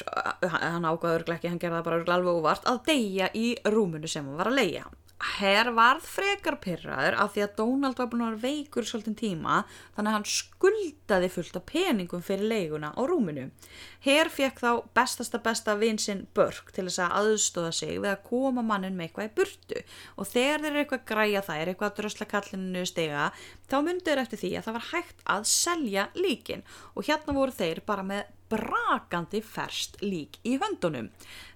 hann 0.50 0.88
ákveður 0.90 1.36
ekki, 1.36 1.52
hann 1.52 1.62
gerða 1.62 1.84
bara 1.86 2.02
alveg 2.18 2.40
óvart, 2.42 2.66
að 2.70 2.82
deyja 2.90 3.30
í 3.38 3.52
rúmunu 3.70 4.10
sem 4.10 4.26
hann 4.26 4.40
var 4.40 4.50
að 4.52 4.60
leia. 4.62 4.86
Herr 5.16 5.70
varð 5.72 6.04
frekar 6.12 6.58
pyrraður 6.60 7.16
af 7.24 7.32
því 7.32 7.44
að 7.46 7.54
Donald 7.56 8.00
var 8.00 8.10
búin 8.12 8.24
að 8.26 8.34
vera 8.34 8.56
veikur 8.56 8.88
svolítinn 8.88 9.16
tíma 9.16 9.62
þannig 9.96 10.10
að 10.10 10.16
hann 10.16 10.28
skuldaði 10.28 11.30
fullt 11.32 11.56
af 11.56 11.66
peningum 11.70 12.24
fyrir 12.26 12.50
leiguna 12.52 12.92
á 12.92 13.00
rúminu. 13.08 13.46
Herr 14.04 14.28
fekk 14.28 14.60
þá 14.60 14.70
bestasta 14.98 15.40
besta 15.40 15.78
vinsinn 15.80 16.26
Börk 16.36 16.74
til 16.76 16.90
þess 16.90 17.00
að 17.06 17.16
aðstóða 17.22 17.72
sig 17.80 17.96
við 17.96 18.12
að 18.12 18.28
koma 18.28 18.66
mannin 18.68 19.00
með 19.00 19.08
eitthvað 19.08 19.30
í 19.30 19.34
burtu 19.40 19.82
og 20.20 20.32
þegar 20.34 20.66
þeir 20.66 20.72
eru 20.74 20.84
eitthvað 20.84 21.08
græja 21.14 21.46
þær, 21.48 21.72
eitthvað 21.72 21.92
að 21.92 21.98
drösla 22.02 22.30
kallinu 22.36 22.86
stega 22.92 23.32
þá 23.72 23.78
myndur 23.88 24.24
eftir 24.26 24.44
því 24.44 24.56
að 24.60 24.68
það 24.68 24.80
var 24.82 24.90
hægt 24.92 25.28
að 25.38 25.52
selja 25.56 26.10
líkin 26.20 26.68
og 26.94 27.08
hérna 27.08 27.40
voru 27.40 27.56
þeir 27.56 27.86
bara 27.88 28.04
með 28.04 28.28
brakandi 28.52 29.42
ferst 29.42 29.98
lík 30.04 30.38
í 30.46 30.60
höndunum. 30.62 31.10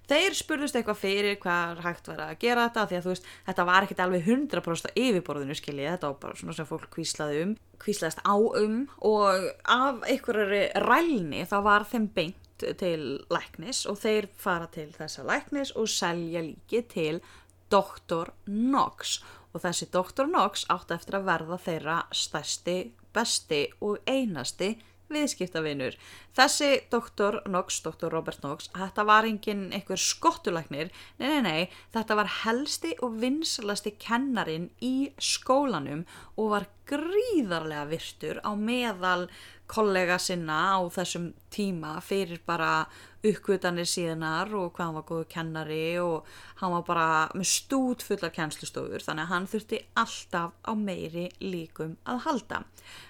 Þeir 0.09 0.37
spurðust 0.37 0.77
eitthvað 0.77 1.01
fyrir 1.03 1.39
hvað 1.43 1.81
hægt 1.85 2.07
var 2.09 2.21
að 2.25 2.37
gera 2.41 2.65
þetta 2.67 2.85
því 2.89 2.97
að 2.97 3.05
þú 3.05 3.13
veist, 3.13 3.31
þetta 3.45 3.65
var 3.69 3.85
ekkert 3.85 4.03
alveg 4.05 4.29
100% 4.33 5.01
yfirborðinu 5.03 5.57
skiljið, 5.59 5.89
þetta 5.93 6.09
var 6.09 6.21
bara 6.23 6.39
svona 6.39 6.55
sem 6.57 6.69
fólk 6.69 6.87
kvíslaði 6.95 7.43
um, 7.45 7.55
kvíslaðist 7.83 8.23
á 8.25 8.35
um 8.35 8.79
og 9.05 9.49
af 9.69 10.05
einhverjari 10.09 10.63
rælni 10.85 11.43
þá 11.49 11.57
var 11.67 11.85
þeim 11.91 12.09
beint 12.15 12.65
til 12.81 13.21
læknis 13.31 13.85
og 13.87 13.99
þeir 14.01 14.27
fara 14.35 14.67
til 14.73 14.89
þessa 14.95 15.23
læknis 15.27 15.71
og 15.77 15.87
selja 15.91 16.41
líki 16.43 16.81
til 16.91 17.21
Dr. 17.69 18.33
Knox 18.49 19.19
og 19.53 19.63
þessi 19.63 19.87
Dr. 19.93 20.25
Knox 20.27 20.65
átti 20.73 20.97
eftir 20.97 21.19
að 21.19 21.29
verða 21.29 21.59
þeirra 21.61 21.99
stærsti 22.15 22.77
besti 23.15 23.65
og 23.85 24.01
einasti 24.09 24.73
viðskiptavinur. 25.13 25.97
Þessi 26.37 26.71
doktor 26.91 27.39
Knox, 27.45 27.81
doktor 27.85 28.13
Robert 28.13 28.41
Knox, 28.43 28.69
þetta 28.75 29.05
var 29.09 29.27
enginn 29.27 29.69
einhver 29.75 29.99
skottulæknir, 30.01 30.91
nei, 31.19 31.29
nei, 31.29 31.41
nei, 31.45 31.69
þetta 31.95 32.19
var 32.19 32.33
helsti 32.43 32.95
og 33.05 33.19
vinsalasti 33.21 33.95
kennarin 33.99 34.69
í 34.85 35.11
skólanum 35.17 36.05
og 36.37 36.53
var 36.55 36.69
gríðarlega 36.89 37.85
virtur 37.89 38.41
á 38.41 38.51
meðal 38.57 39.29
kollega 39.69 40.17
sinna 40.21 40.57
á 40.73 40.79
þessum 40.89 41.31
tíma 41.53 41.99
fyrir 42.01 42.41
bara 42.45 42.87
uppgötanir 43.25 43.87
síðanar 43.89 44.51
og 44.55 44.71
hvað 44.75 44.85
hann 44.85 44.95
var 44.95 45.05
góðu 45.09 45.25
kennari 45.33 45.83
og 45.99 46.27
hann 46.61 46.71
var 46.71 46.85
bara 46.87 47.07
með 47.35 47.49
stút 47.51 48.05
fullar 48.05 48.31
kennslustofur 48.35 49.03
þannig 49.03 49.25
að 49.25 49.33
hann 49.33 49.47
þurfti 49.51 49.81
alltaf 49.99 50.55
á 50.63 50.71
meiri 50.79 51.25
líkum 51.43 51.97
að 52.07 52.23
halda. 52.25 52.61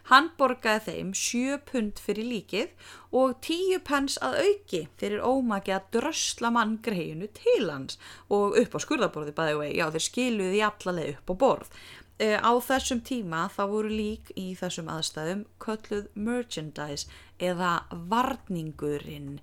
Hann 0.10 0.32
borgaði 0.40 0.96
þeim 0.96 1.14
7 1.22 1.60
pund 1.70 2.02
fyrir 2.02 2.28
líkið 2.32 2.90
og 3.22 3.38
10 3.46 3.86
pens 3.86 4.18
að 4.26 4.40
auki 4.42 4.84
fyrir 5.00 5.24
ómaki 5.24 5.76
að 5.78 5.88
drösla 6.00 6.52
mann 6.56 6.80
greinu 6.84 7.30
til 7.38 7.70
hans 7.70 8.02
og 8.28 8.58
upp 8.60 8.76
á 8.76 8.80
skurðaborði 8.82 9.38
bæði 9.38 9.58
vegi, 9.62 9.80
já 9.80 9.88
þeir 9.94 10.08
skiluði 10.10 10.64
allaveg 10.66 11.20
upp 11.20 11.32
á 11.32 11.36
borð. 11.46 11.82
E, 12.20 12.36
á 12.36 12.52
þessum 12.60 13.00
tíma 13.06 13.46
þá 13.54 13.64
voru 13.72 13.90
lík 13.90 14.34
í 14.36 14.52
þessum 14.60 14.92
aðstæðum 14.92 15.46
kölluð 15.64 16.10
merchandise 16.20 17.08
eða 17.40 17.78
varningurinn 18.12 19.40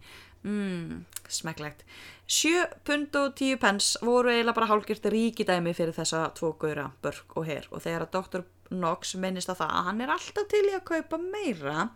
Mm, 0.47 1.03
smekklegt. 1.27 1.83
7 2.31 2.67
pund 2.87 3.17
og 3.19 3.33
10 3.35 3.57
pens 3.59 3.97
voru 3.99 4.31
eiginlega 4.31 4.55
bara 4.55 4.69
hálfgjört 4.71 5.09
ríkidæmi 5.11 5.73
fyrir 5.75 5.97
þessa 5.97 6.21
tvo 6.39 6.53
gauðra, 6.61 6.93
börk 7.03 7.35
og 7.35 7.49
herr 7.49 7.67
og 7.73 7.83
þegar 7.83 8.05
að 8.07 8.13
doktor 8.15 8.45
Knox 8.71 9.15
minnist 9.21 9.51
á 9.51 9.55
það 9.55 9.73
að 9.79 9.89
hann 9.89 10.05
er 10.05 10.13
alltaf 10.15 10.49
til 10.51 10.63
í 10.67 10.75
að 10.77 10.85
kaupa 10.91 11.19
meira 11.23 11.89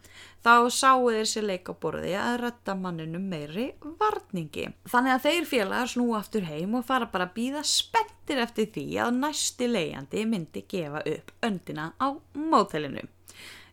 þá 0.44 0.54
sáu 0.72 1.08
þeir 1.10 1.28
sér 1.28 1.46
leika 1.50 1.74
borði 1.82 2.14
að 2.16 2.38
rætta 2.44 2.76
manninu 2.78 3.20
meiri 3.22 3.66
varningi. 4.00 4.68
Þannig 4.88 5.16
að 5.16 5.24
þeir 5.28 5.48
félagar 5.52 5.92
snú 5.92 6.08
aftur 6.18 6.48
heim 6.48 6.76
og 6.78 6.86
fara 6.88 7.10
bara 7.12 7.28
að 7.28 7.36
býða 7.36 7.64
spettir 7.68 8.42
eftir 8.44 8.70
því 8.74 8.86
að 9.04 9.16
næsti 9.20 9.70
leiandi 9.70 10.26
myndi 10.28 10.64
gefa 10.70 11.04
upp 11.14 11.34
öndina 11.46 11.92
á 12.00 12.08
mótælinu. 12.34 13.06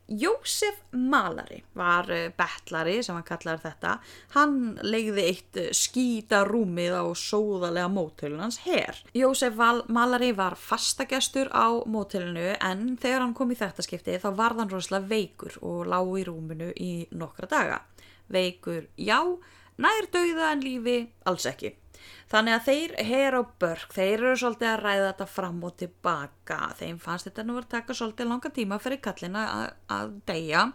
Jósef 0.07 0.75
Malari 0.91 1.63
var 1.75 2.07
eh, 2.11 2.29
betlari 2.31 3.01
sem 3.03 3.15
hann 3.17 3.25
kallar 3.27 3.59
þetta. 3.59 3.97
Hann 4.37 4.77
legði 4.79 5.25
eitt 5.27 5.59
eh, 5.59 5.73
skítarúmið 5.75 6.95
á 6.95 7.05
sóðalega 7.11 7.89
mótölunans 7.91 8.61
her. 8.63 9.01
Jósef 9.17 9.59
Malari 9.91 10.31
var 10.37 10.55
fastagestur 10.55 11.51
á 11.51 11.83
mótölunu 11.83 12.53
en 12.55 12.95
þegar 12.95 13.25
hann 13.25 13.35
kom 13.35 13.51
í 13.51 13.59
þetta 13.59 13.83
skipti 13.83 14.15
þá 14.23 14.29
var 14.39 14.55
hann 14.55 14.71
rosalega 14.71 15.11
veikur 15.11 15.59
og 15.59 15.83
lág 15.91 16.13
í 16.15 16.23
rúminu 16.29 16.71
í 16.71 16.93
nokkra 17.11 17.51
daga. 17.51 17.81
Veikur, 18.31 18.87
já, 18.95 19.19
nær 19.75 20.07
dauða 20.11 20.53
en 20.53 20.63
lífi, 20.63 21.01
alls 21.27 21.47
ekki. 21.51 21.75
Þannig 22.27 22.55
að 22.57 22.65
þeir, 22.65 22.93
Her 23.07 23.35
og 23.37 23.51
Börk, 23.61 23.93
þeir 23.95 24.13
eru 24.17 24.33
svolítið 24.39 24.67
að 24.67 24.81
ræða 24.81 25.05
þetta 25.05 25.27
fram 25.31 25.61
og 25.63 25.75
tilbaka. 25.79 26.57
Þeim 26.75 26.97
fannst 26.99 27.29
þetta 27.29 27.45
nú 27.47 27.55
að 27.55 27.69
taka 27.71 27.95
svolítið 27.95 28.29
langa 28.31 28.51
tíma 28.57 28.79
fyrir 28.83 28.99
kallina 29.05 29.45
að, 29.53 29.63
að 29.95 30.11
deyja 30.27 30.65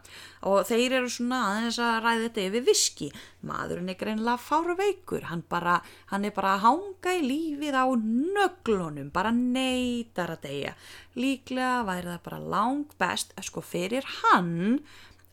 og 0.49 0.65
þeir 0.69 0.97
eru 0.99 1.13
svona 1.13 1.43
aðeins 1.51 1.81
að 1.85 1.99
ræða 2.07 2.25
þetta 2.25 2.47
yfir 2.47 2.67
viski. 2.71 3.11
Maðurinn 3.53 3.93
er 3.93 4.01
greinlega 4.01 4.41
fára 4.41 4.79
veikur, 4.79 5.29
hann, 5.29 5.45
bara, 5.53 5.77
hann 6.15 6.25
er 6.25 6.35
bara 6.37 6.57
að 6.57 6.65
hanga 6.65 7.17
í 7.19 7.23
lífið 7.27 7.77
á 7.77 7.87
nöglunum, 8.01 9.13
bara 9.13 9.35
neytar 9.37 10.37
að 10.39 10.49
deyja. 10.49 10.75
Líklega 11.21 11.83
væri 11.85 12.15
það 12.15 12.27
bara 12.31 12.43
lang 12.57 12.99
best, 13.01 13.37
sko 13.45 13.61
fyrir 13.61 14.07
hann 14.23 14.81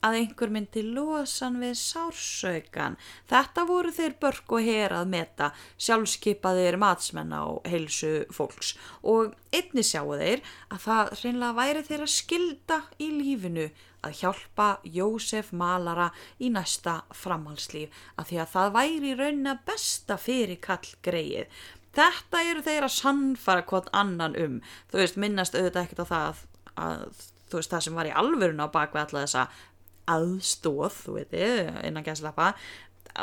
að 0.05 0.17
einhver 0.21 0.51
myndi 0.53 0.83
losan 0.85 1.59
við 1.61 1.75
sársaukan. 1.79 2.97
Þetta 3.29 3.65
voru 3.67 3.91
þeir 3.95 4.15
börk 4.21 4.55
og 4.55 4.65
herað 4.65 5.11
meta, 5.11 5.51
sjálfskeipaðir 5.81 6.79
matsmenn 6.79 7.35
á 7.35 7.59
heilsu 7.67 8.13
fólks 8.33 8.75
og 9.03 9.35
einni 9.55 9.83
sjáu 9.83 10.15
þeir 10.19 10.43
að 10.69 10.83
það 10.85 11.13
hreinlega 11.21 11.57
væri 11.59 11.85
þeir 11.89 12.05
að 12.05 12.15
skilda 12.15 12.81
í 12.99 13.09
lífinu 13.17 13.69
að 14.05 14.21
hjálpa 14.21 14.67
Jósef 14.87 15.49
Malara 15.51 16.09
í 16.39 16.51
næsta 16.53 17.01
framhalslíf 17.15 17.91
að 18.15 18.29
því 18.29 18.39
að 18.39 18.53
það 18.53 18.77
væri 18.77 19.17
raunina 19.19 19.57
besta 19.67 20.15
fyrir 20.21 20.61
kall 20.63 20.93
greið. 21.03 21.49
Þetta 21.95 22.43
eru 22.45 22.63
þeir 22.63 22.85
að 22.85 22.95
sannfara 22.95 23.65
hvort 23.67 23.89
annan 23.97 24.37
um. 24.39 24.59
Þú 24.91 25.01
veist, 25.01 25.17
minnast 25.19 25.57
auðvitað 25.57 25.83
ekkert 25.83 26.05
á 26.05 26.11
það 26.13 26.45
að 26.79 27.03
þú 27.49 27.59
veist, 27.59 27.73
það 27.73 27.85
sem 27.85 27.97
var 27.97 28.09
í 28.09 28.15
alvörun 28.21 28.63
á 28.63 28.67
bakvið 28.71 29.01
alla 29.03 29.25
þessa 29.25 29.45
aðstóð, 30.15 31.01
þú 31.03 31.17
veitir, 31.19 31.73
innan 31.87 32.05
gæslappa 32.05 32.53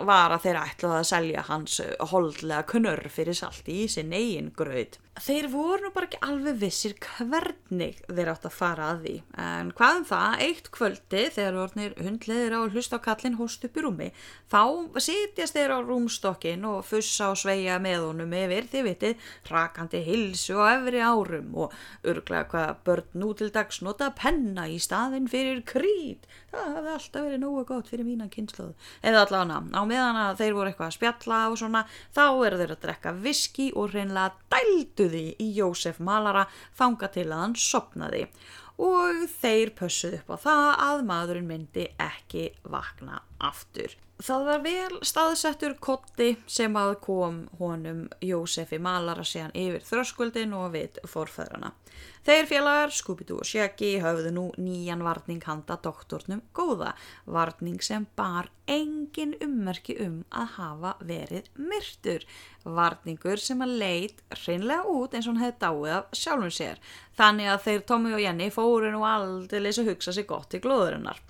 var 0.06 0.34
að 0.34 0.46
þeir 0.46 0.60
ætlaði 0.60 0.98
að 1.00 1.08
selja 1.08 1.44
hans 1.46 1.80
holdlega 2.10 2.66
knörr 2.72 3.08
fyrir 3.12 3.38
salti 3.38 3.82
í 3.84 3.90
sin 3.90 4.14
eigin 4.16 4.52
gröð. 4.56 4.98
Þeir 5.16 5.46
voru 5.48 5.88
bara 5.94 6.04
ekki 6.10 6.18
alveg 6.26 6.58
vissir 6.60 6.92
hvernig 7.00 8.02
þeir 8.04 8.28
átt 8.34 8.44
að 8.44 8.52
fara 8.52 8.90
að 8.92 8.98
því. 9.06 9.14
En 9.40 9.70
hvaðum 9.78 10.04
það, 10.10 10.34
eitt 10.44 10.68
kvöldi 10.74 11.22
þegar 11.32 11.56
vornir 11.56 11.94
hundleðir 12.04 12.56
á 12.56 12.60
hlust 12.68 12.92
á 12.92 13.00
kallin 13.00 13.38
hóst 13.38 13.64
upp 13.64 13.80
í 13.80 13.84
rúmi, 13.86 14.10
þá 14.52 14.60
sitjast 15.00 15.56
þeir 15.56 15.72
á 15.72 15.78
rúmstokkin 15.80 16.66
og 16.68 16.84
fussa 16.84 17.30
og 17.32 17.40
sveia 17.40 17.78
með 17.80 18.04
honum 18.10 18.36
yfir, 18.36 18.68
þið 18.68 18.88
vitið, 18.90 19.30
rakandi 19.48 20.02
hilsu 20.04 20.58
og 20.60 20.68
efri 20.74 21.00
árum 21.00 21.56
og 21.64 21.76
örglega 22.04 22.50
hvað 22.52 22.82
börn 22.84 23.16
nú 23.16 23.32
til 23.40 23.48
dags 23.56 23.80
nota 23.80 24.10
penna 24.12 24.68
í 24.68 24.76
staðin 24.82 25.30
fyrir 25.32 25.64
krít. 25.64 26.28
Það 26.52 26.76
hefði 26.76 26.92
alltaf 26.92 27.24
verið 27.26 27.40
nógu 27.42 27.64
gott 27.68 27.88
fyrir 27.90 28.06
mína 28.06 28.28
kynsluð. 28.32 28.76
Eða 29.04 29.24
allavega 29.26 29.58
á 29.76 29.82
meðan 29.88 30.20
að 30.22 30.38
þeir 30.40 30.54
voru 30.56 30.70
eitthvað 30.70 30.88
að 30.88 30.94
spjalla 30.96 31.40
og 31.50 31.58
svona, 31.60 31.82
þá 32.16 32.24
eru 32.46 32.60
þeir 32.60 32.72
að 32.76 32.82
drekka 32.84 33.12
viski 33.26 33.66
og 33.76 33.92
hreinlega 33.92 34.36
dælduði 35.06 35.36
í 35.38 35.52
Jósef 35.56 36.00
Malara 36.00 36.46
þanga 36.76 37.08
til 37.14 37.26
að 37.30 37.40
hann 37.40 37.54
sopnaði 37.56 38.26
og 38.78 39.26
þeir 39.40 39.72
pössuð 39.78 40.18
upp 40.18 40.34
á 40.34 40.36
það 40.36 40.66
að 40.86 41.04
maðurinn 41.06 41.48
myndi 41.48 41.86
ekki 41.98 42.50
vakna 42.62 43.22
aftur. 43.38 43.94
Það 44.16 44.44
var 44.46 44.62
vel 44.64 44.94
staðsettur 45.04 45.74
kotti 45.76 46.30
sem 46.48 46.72
að 46.80 46.94
kom 47.04 47.42
honum 47.58 48.06
Jósefi 48.24 48.78
Malara 48.80 49.26
síðan 49.28 49.52
yfir 49.52 49.82
þröskuldin 49.84 50.54
og 50.56 50.70
við 50.72 50.96
forfæðrana. 51.04 51.74
Þeir 52.24 52.48
félagar, 52.48 52.94
Scooby-Doo 52.96 53.42
og 53.42 53.46
Shaggy 53.46 53.90
hafðu 54.00 54.32
nú 54.32 54.46
nýjan 54.56 55.04
varning 55.04 55.44
handa 55.44 55.76
doktornum 55.84 56.40
góða, 56.56 56.94
varning 57.28 57.84
sem 57.84 58.08
bar 58.16 58.48
engin 58.64 59.36
ummerki 59.44 59.98
um 60.02 60.22
að 60.32 60.48
hafa 60.56 60.96
verið 61.04 61.52
myrtur, 61.60 62.24
varningur 62.64 63.36
sem 63.36 63.60
að 63.62 63.76
leit 63.84 64.24
hreinlega 64.32 64.88
út 64.96 65.12
eins 65.12 65.28
og 65.28 65.36
hann 65.36 65.44
hefði 65.44 65.60
dáið 65.66 65.94
af 66.00 66.18
sjálfum 66.24 66.56
sér, 66.56 66.80
þannig 67.20 67.52
að 67.52 67.64
þeir 67.68 67.86
Tommy 67.92 68.16
og 68.16 68.24
Jenny 68.24 68.48
fóru 68.48 68.96
nú 68.96 69.04
aldrei 69.04 69.60
að 69.68 69.92
hugsa 69.92 70.16
sig 70.16 70.26
gott 70.26 70.56
í 70.56 70.64
glóðurinnar. 70.64 71.20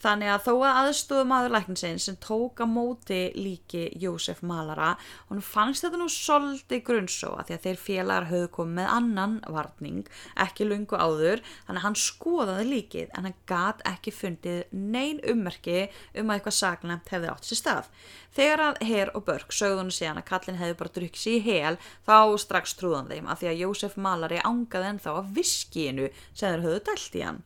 Þannig 0.00 0.30
að 0.32 0.44
þó 0.46 0.52
að 0.64 0.78
aðstofum 0.80 1.32
aðurlækninsinn 1.36 1.98
sem 2.00 2.16
tók 2.24 2.62
að 2.64 2.70
móti 2.72 3.18
líki 3.36 3.82
Jósef 4.00 4.38
Malara, 4.48 4.94
hún 5.28 5.42
fannst 5.44 5.84
þetta 5.84 6.00
nú 6.00 6.06
svolítið 6.08 6.80
grunnsóa 6.86 7.44
því 7.44 7.56
að 7.56 7.66
þeir 7.66 7.80
félagar 7.82 8.28
höfðu 8.30 8.48
komið 8.56 8.78
með 8.78 8.94
annan 8.94 9.34
varning, 9.52 10.08
ekki 10.40 10.68
lungu 10.70 10.96
áður, 10.96 11.44
þannig 11.66 11.82
að 11.82 11.84
hann 11.84 11.98
skoðaði 12.00 12.64
líkið 12.70 13.12
en 13.12 13.28
hann 13.28 13.36
gat 13.50 13.84
ekki 13.92 14.14
fundið 14.16 14.62
neyn 14.72 15.20
ummerki 15.34 15.82
um 16.14 16.32
að 16.32 16.38
eitthvað 16.38 16.58
sagnemt 16.62 17.12
hefði 17.12 17.32
átt 17.34 17.50
sér 17.50 17.60
stað. 17.60 17.92
Þegar 18.30 18.60
að 18.62 18.82
Herr 18.86 19.12
og 19.18 19.24
Börk 19.26 19.52
sögðunum 19.52 19.92
síðan 19.92 20.22
að 20.22 20.28
kallin 20.30 20.60
hefði 20.62 20.80
bara 20.80 20.94
drukkið 20.96 21.22
sér 21.26 21.36
í 21.36 21.44
hel, 21.44 21.76
þá 22.06 22.18
strax 22.40 22.76
trúðan 22.78 23.10
þeim 23.10 23.28
að 23.28 23.42
því 23.42 23.52
að 23.52 23.62
Jósef 23.66 24.00
Malari 24.00 24.40
ángaði 24.46 24.94
ennþá 24.94 25.16
að 25.18 25.32
viskinu 25.36 26.10
sem 26.30 26.46
þeir 26.46 26.64
höfðu 26.64 26.82
dælt 26.88 27.20
í 27.20 27.24
hann. 27.26 27.42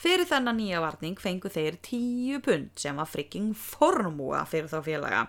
Fyrir 0.00 0.26
þennan 0.28 0.58
nýja 0.58 0.80
varning 0.82 1.20
fengu 1.20 1.50
þeir 1.52 1.78
tíu 1.84 2.40
pund 2.44 2.72
sem 2.80 2.96
var 2.98 3.10
frikking 3.10 3.52
formúa 3.58 4.42
fyrir 4.48 4.70
þá 4.72 4.80
félaga. 4.86 5.22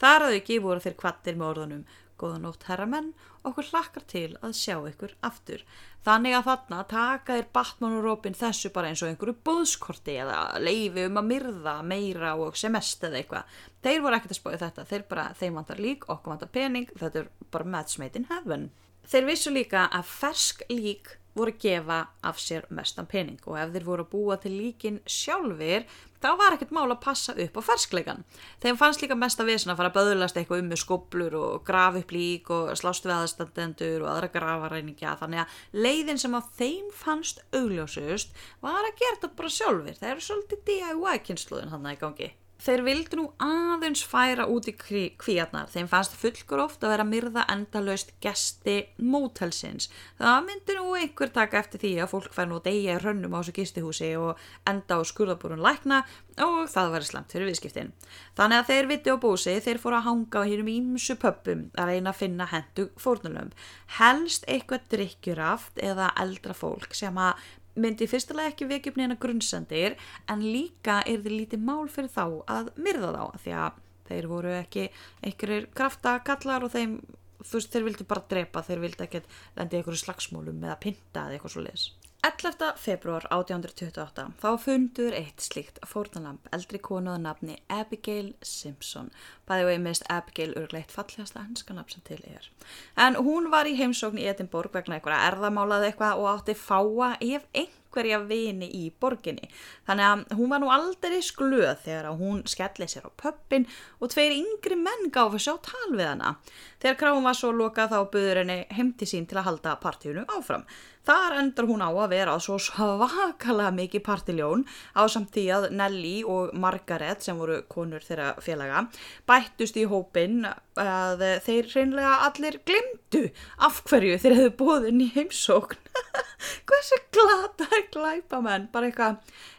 Þar 0.00 0.28
að 0.28 0.36
auki 0.38 0.60
voru 0.64 0.84
þeir 0.84 1.00
kvattir 1.00 1.38
með 1.38 1.50
orðunum 1.52 1.88
Góða 2.18 2.40
nótt 2.42 2.64
herramenn, 2.66 3.12
okkur 3.46 3.68
hlakkar 3.70 4.04
til 4.10 4.32
að 4.42 4.56
sjá 4.58 4.74
ykkur 4.88 5.12
aftur. 5.26 5.60
Þannig 6.06 6.34
að 6.34 6.48
þarna 6.48 6.80
taka 6.90 7.36
þeir 7.36 7.46
Batman 7.54 7.94
og 8.00 8.06
Robin 8.06 8.34
þessu 8.34 8.72
bara 8.74 8.90
eins 8.90 9.04
og 9.04 9.12
einhverju 9.12 9.36
bóðskorti 9.46 10.16
eða 10.24 10.40
leifi 10.58 11.04
um 11.06 11.20
að 11.20 11.28
myrða 11.28 11.76
meira 11.86 12.34
og 12.42 12.58
semest 12.58 13.06
eða 13.06 13.20
eitthvað. 13.20 13.54
Þeir 13.86 14.02
voru 14.02 14.18
ekkert 14.18 14.34
að 14.34 14.40
spója 14.40 14.60
þetta, 14.64 14.86
þeir 14.90 15.06
bara, 15.12 15.28
þeim 15.38 15.60
vantar 15.60 15.82
lík, 15.84 16.08
okkur 16.10 16.34
vantar 16.34 16.52
pening, 16.58 16.90
þetta 16.98 17.22
er 17.22 17.30
bara 17.54 17.72
match 17.76 18.02
made 18.02 18.18
in 18.18 18.26
heaven. 18.32 18.68
Þeir 19.08 19.30
vissu 19.30 19.54
líka 19.54 19.86
að 19.94 20.10
fersk 20.10 20.66
lík 20.72 21.14
voru 21.38 21.54
að 21.54 21.62
gefa 21.64 21.98
af 22.28 22.40
sér 22.42 22.66
mestan 22.74 23.08
pening 23.08 23.40
og 23.46 23.58
ef 23.60 23.72
þeir 23.74 23.86
voru 23.86 24.04
að 24.04 24.12
búa 24.12 24.36
til 24.42 24.52
líkin 24.56 24.98
sjálfur 25.08 25.86
þá 26.18 26.28
var 26.40 26.56
ekkert 26.56 26.72
mál 26.74 26.88
að 26.88 27.00
passa 27.04 27.34
upp 27.38 27.58
á 27.58 27.62
ferskleikan. 27.62 28.24
Þeim 28.62 28.78
fannst 28.80 29.04
líka 29.04 29.16
mest 29.18 29.40
að 29.42 29.52
visna 29.52 29.74
að 29.74 29.80
fara 29.80 29.92
að 29.92 29.98
böðlast 30.00 30.40
eitthvað 30.40 30.64
um 30.64 30.72
með 30.72 30.82
skoblur 30.82 31.38
og 31.38 31.62
graf 31.68 32.00
upp 32.00 32.14
lík 32.14 32.50
og 32.54 32.72
slást 32.80 33.06
við 33.06 33.14
aðstandendur 33.16 34.04
og 34.04 34.10
aðra 34.12 34.32
grafaræningja 34.34 35.14
þannig 35.22 35.44
að 35.44 35.86
leiðin 35.86 36.20
sem 36.24 36.34
að 36.38 36.50
þeim 36.58 36.90
fannst 37.04 37.44
augljósust 37.54 38.34
var 38.64 38.82
að 38.82 38.98
gera 38.98 39.16
þetta 39.20 39.32
bara 39.38 39.54
sjálfur. 39.60 39.96
Það 40.02 40.12
eru 40.12 40.28
svolítið 40.28 40.66
DIY 40.72 41.24
kynsluðin 41.30 41.74
hann 41.74 41.86
að 41.88 41.98
í 41.98 42.02
gangi. 42.02 42.30
Þeir 42.58 42.80
vildu 42.82 43.16
nú 43.20 43.24
aðeins 43.38 44.00
færa 44.02 44.48
út 44.50 44.66
í 44.66 44.72
kvíarnar, 44.74 45.68
þeim 45.70 45.86
fannst 45.86 46.16
fullkur 46.18 46.58
ofta 46.64 46.88
að 46.88 46.94
vera 46.96 47.04
myrða 47.06 47.44
endalaust 47.52 48.10
gesti 48.24 48.80
mótelsins. 48.98 49.86
Það 50.18 50.40
myndi 50.48 50.74
nú 50.74 50.96
einhver 50.98 51.30
taka 51.30 51.60
eftir 51.60 51.84
því 51.84 51.92
að 52.02 52.10
fólk 52.10 52.34
fær 52.34 52.48
nú 52.50 52.58
degja 52.64 52.96
í 52.98 53.02
rönnum 53.04 53.36
á 53.38 53.38
þessu 53.38 53.54
gistihúsi 53.60 54.10
og 54.18 54.42
enda 54.66 54.98
á 54.98 55.06
skurðabúrun 55.06 55.62
lækna 55.62 56.00
og 56.42 56.66
það 56.72 56.90
var 56.96 57.06
slemt 57.06 57.36
fyrir 57.36 57.46
viðskiptin. 57.52 57.94
Þannig 58.38 58.58
að 58.64 58.72
þeir 58.72 58.90
viti 58.90 59.14
á 59.14 59.16
búsi, 59.22 59.54
þeir 59.62 59.80
fóru 59.82 60.00
að 60.00 60.06
hanga 60.08 60.42
á 60.42 60.48
hérum 60.50 60.72
ímsu 60.74 61.14
pöppum 61.22 61.64
að 61.78 61.92
reyna 61.92 62.10
að 62.10 62.20
finna 62.24 62.50
hendu 62.50 62.88
fórnulöfum. 62.98 63.54
Helst 64.00 64.50
eitthvað 64.50 64.90
drikkjuraft 64.96 65.78
eða 65.78 66.10
eldra 66.18 66.58
fólk 66.58 66.90
sem 66.98 67.22
að 67.22 67.38
myndi 67.82 68.08
fyrstulega 68.10 68.52
ekki 68.52 68.68
vekja 68.70 68.92
upp 68.92 68.98
neina 69.00 69.18
grunnsendir 69.20 69.96
en 70.30 70.42
líka 70.44 71.00
er 71.06 71.22
þið 71.24 71.36
lítið 71.36 71.64
mál 71.68 71.86
fyrir 71.92 72.10
þá 72.14 72.24
að 72.58 72.72
myrða 72.76 73.12
þá 73.14 73.38
því 73.44 73.54
að 73.64 73.84
þeir 74.08 74.28
voru 74.30 74.52
ekki 74.56 74.88
einhverjir 75.26 75.68
kraftakallar 75.76 76.64
og 76.64 76.72
þeim, 76.72 76.98
þú 77.44 77.58
veist, 77.58 77.72
þeir 77.72 77.88
vildi 77.88 78.08
bara 78.08 78.26
drepa, 78.30 78.64
þeir 78.64 78.84
vildi 78.86 79.04
ekkert 79.04 79.40
lendi 79.58 79.78
einhverju 79.78 80.02
slagsmólum 80.04 80.62
eða 80.64 80.78
pinta 80.80 81.26
eða 81.26 81.36
eitthvað 81.36 81.54
svo 81.54 81.64
leiðis. 81.66 81.88
11. 82.26 82.72
februar 82.74 83.22
1828 83.30 84.24
þá 84.42 84.48
fundur 84.58 85.14
eitt 85.14 85.38
slíkt 85.38 85.76
fórtanlamp 85.86 86.48
eldri 86.50 86.80
konu 86.82 87.12
að 87.12 87.20
nafni 87.28 87.58
Abigail 87.70 88.32
Simpson. 88.42 89.12
Bæði 89.46 89.68
og 89.68 89.70
einmist 89.76 90.06
Abigail 90.10 90.50
örgleitt 90.58 90.90
fallegasta 90.90 91.44
hanskanab 91.44 91.92
sem 91.94 92.02
til 92.08 92.18
er. 92.26 92.50
En 92.98 93.20
hún 93.22 93.52
var 93.54 93.70
í 93.70 93.76
heimsókn 93.78 94.18
í 94.18 94.26
Edinborg 94.26 94.74
vegna 94.74 94.98
eitthvað 94.98 95.28
erðamálaði 95.28 95.92
eitthvað 95.92 96.24
og 96.24 96.30
átti 96.32 96.58
fáa 96.58 97.12
ef 97.22 97.46
einhverja 97.54 98.18
vini 98.26 98.66
í 98.66 98.84
borginni. 98.90 99.46
Þannig 99.86 100.10
að 100.10 100.36
hún 100.40 100.50
var 100.50 100.64
nú 100.64 100.74
aldrei 100.74 101.22
skluð 101.22 101.70
þegar 101.86 102.10
hún 102.18 102.42
skellið 102.50 102.96
sér 102.96 103.06
á 103.06 103.10
pöppin 103.14 103.70
og 104.02 104.10
tveir 104.10 104.34
yngri 104.40 104.82
menn 104.82 105.14
gáfi 105.14 105.38
sjá 105.46 105.54
tal 105.62 105.94
við 105.94 106.10
hana. 106.10 106.34
Þegar 106.82 106.98
kráum 106.98 107.30
var 107.30 107.38
svo 107.38 107.54
lokað 107.54 107.94
þá 107.94 107.98
buður 108.10 108.42
henni 108.42 108.60
heimti 108.74 109.06
sín 109.06 109.30
til 109.30 109.38
að 109.38 109.52
halda 109.52 109.78
partíunu 109.82 110.26
áfram 110.34 110.66
Þar 111.08 111.38
endur 111.40 111.64
hún 111.70 111.80
á 111.80 111.88
að 111.88 112.10
vera 112.12 112.34
svo 112.42 112.58
svakalega 112.60 113.70
mikið 113.72 114.02
partiljón 114.04 114.64
á 114.92 115.08
samt 115.08 115.30
því 115.32 115.44
að 115.56 115.66
Nelly 115.78 116.16
og 116.28 116.50
Margaret 116.52 117.24
sem 117.24 117.38
voru 117.40 117.62
konur 117.72 118.04
þeirra 118.04 118.34
félaga 118.44 118.82
bættust 119.28 119.78
í 119.80 119.86
hópin 119.88 120.42
að 120.78 121.24
þeir 121.46 121.70
reynlega 121.72 122.12
allir 122.26 122.60
glimtu 122.68 123.22
af 123.64 123.80
hverju 123.88 124.20
þeir 124.20 124.36
hefðu 124.36 124.52
búðin 124.60 125.00
í 125.06 125.08
heimsókn. 125.14 125.80
Hversu 126.68 127.00
glata 127.16 127.68
glæpa 127.94 128.42
menn? 128.44 128.68
Bara 128.72 128.90
eitthvað, 128.90 129.16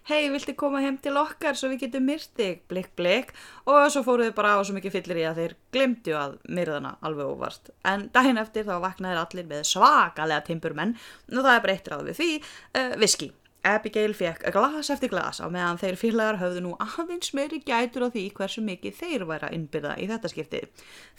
hei, 0.09 0.29
vilti 0.33 0.55
koma 0.57 0.81
heim 0.81 0.97
til 1.01 1.17
okkar 1.19 1.57
svo 1.57 1.69
við 1.69 1.83
getum 1.85 2.07
myrtið, 2.09 2.61
blikk, 2.71 2.91
blikk 2.97 3.33
og 3.69 3.91
svo 3.93 4.01
fóruðu 4.07 4.33
bara 4.37 4.55
á 4.57 4.59
svo 4.65 4.73
mikið 4.77 4.95
fyllir 4.95 5.21
í 5.21 5.25
að 5.29 5.41
þeir 5.41 5.55
glimtu 5.75 6.15
að 6.17 6.37
myrðana 6.49 6.95
alveg 7.05 7.29
óvart. 7.29 7.69
En 7.85 8.07
daginn 8.13 8.41
eftir 8.41 8.65
þá 8.65 8.79
vaknaður 8.81 9.21
allir 9.23 9.49
með 9.51 9.67
svakalega 9.69 10.47
timburmenn 10.49 10.95
og 11.29 11.43
það 11.43 11.53
er 11.53 11.65
bara 11.65 11.75
eitt 11.75 11.91
ráð 11.93 12.09
við 12.09 12.19
því, 12.21 12.31
uh, 12.79 12.95
viski. 13.03 13.29
Abigail 13.67 14.13
fekk 14.15 14.45
glas 14.55 14.89
eftir 14.93 15.11
glas 15.11 15.41
á 15.43 15.47
meðan 15.51 15.79
þeir 15.81 15.97
félagar 15.99 16.39
höfðu 16.39 16.61
nú 16.63 16.71
aðeins 16.79 17.33
meiri 17.35 17.59
gætur 17.65 18.07
á 18.07 18.13
því 18.13 18.23
hversu 18.37 18.63
mikið 18.63 18.95
þeir 19.01 19.25
væri 19.27 19.49
að 19.49 19.55
innbyrða 19.57 19.95
í 19.99 20.07
þetta 20.07 20.31
skipti. 20.31 20.61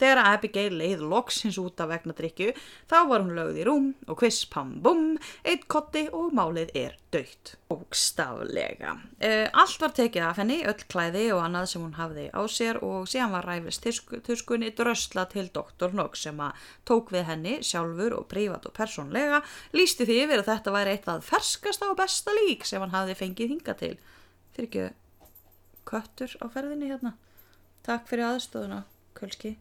Þegar 0.00 0.22
Abigail 0.24 0.72
leið 0.80 1.04
loksins 1.10 1.58
út 1.60 1.80
af 1.84 1.90
vegna 1.92 2.16
drikju 2.16 2.54
þá 2.88 2.96
var 3.10 3.26
hún 3.26 3.36
lögð 3.36 3.60
í 3.60 3.66
rúm 3.68 3.92
og 4.08 4.20
kviss 4.22 4.48
pam 4.48 4.78
bum, 4.80 5.18
eitt 5.44 5.68
kotti 5.68 6.06
og 6.16 6.32
málið 6.36 6.72
er 6.80 6.96
dögt. 7.12 7.56
Ógstaflega. 7.70 8.96
Uh, 9.20 9.46
allt 9.60 9.82
var 9.82 9.92
tekið 9.94 10.24
af 10.26 10.40
henni, 10.40 10.60
öll 10.66 10.86
klæði 10.90 11.26
og 11.34 11.42
annað 11.44 11.68
sem 11.70 11.84
hún 11.84 11.98
hafði 11.98 12.26
á 12.34 12.40
sér 12.50 12.80
og 12.86 13.06
síðan 13.10 13.34
var 13.34 13.46
ræfist 13.46 13.86
tuskunni 14.26 14.72
drösla 14.74 15.26
til 15.30 15.50
Dr. 15.54 15.92
Knox 15.92 16.24
sem 16.26 16.40
að 16.42 16.66
tók 16.88 17.12
við 17.14 17.28
henni 17.28 17.58
sjálfur 17.66 18.16
og 18.16 18.26
prívat 18.30 18.66
og 18.66 18.74
persónlega 18.74 19.42
lísti 19.76 20.06
því 20.08 20.18
yfir 20.24 20.42
að 20.42 20.50
þetta 20.50 20.74
væri 20.74 20.96
eitt 20.96 21.10
af 21.10 21.26
ferskasta 21.26 21.90
og 21.92 21.98
besta 22.00 22.29
besta 22.30 22.46
lík 22.46 22.64
sem 22.64 22.80
hann 22.80 22.90
hafi 22.90 23.14
fengið 23.14 23.56
hinga 23.56 23.74
til. 23.74 23.96
Fyrir 24.54 24.68
ekki 24.68 24.94
köttur 25.84 26.30
á 26.42 26.46
ferðinni 26.52 26.90
hérna. 26.90 27.16
Takk 27.82 28.06
fyrir 28.08 28.26
aðstofuna, 28.26 28.84
Kölski. 29.14 29.56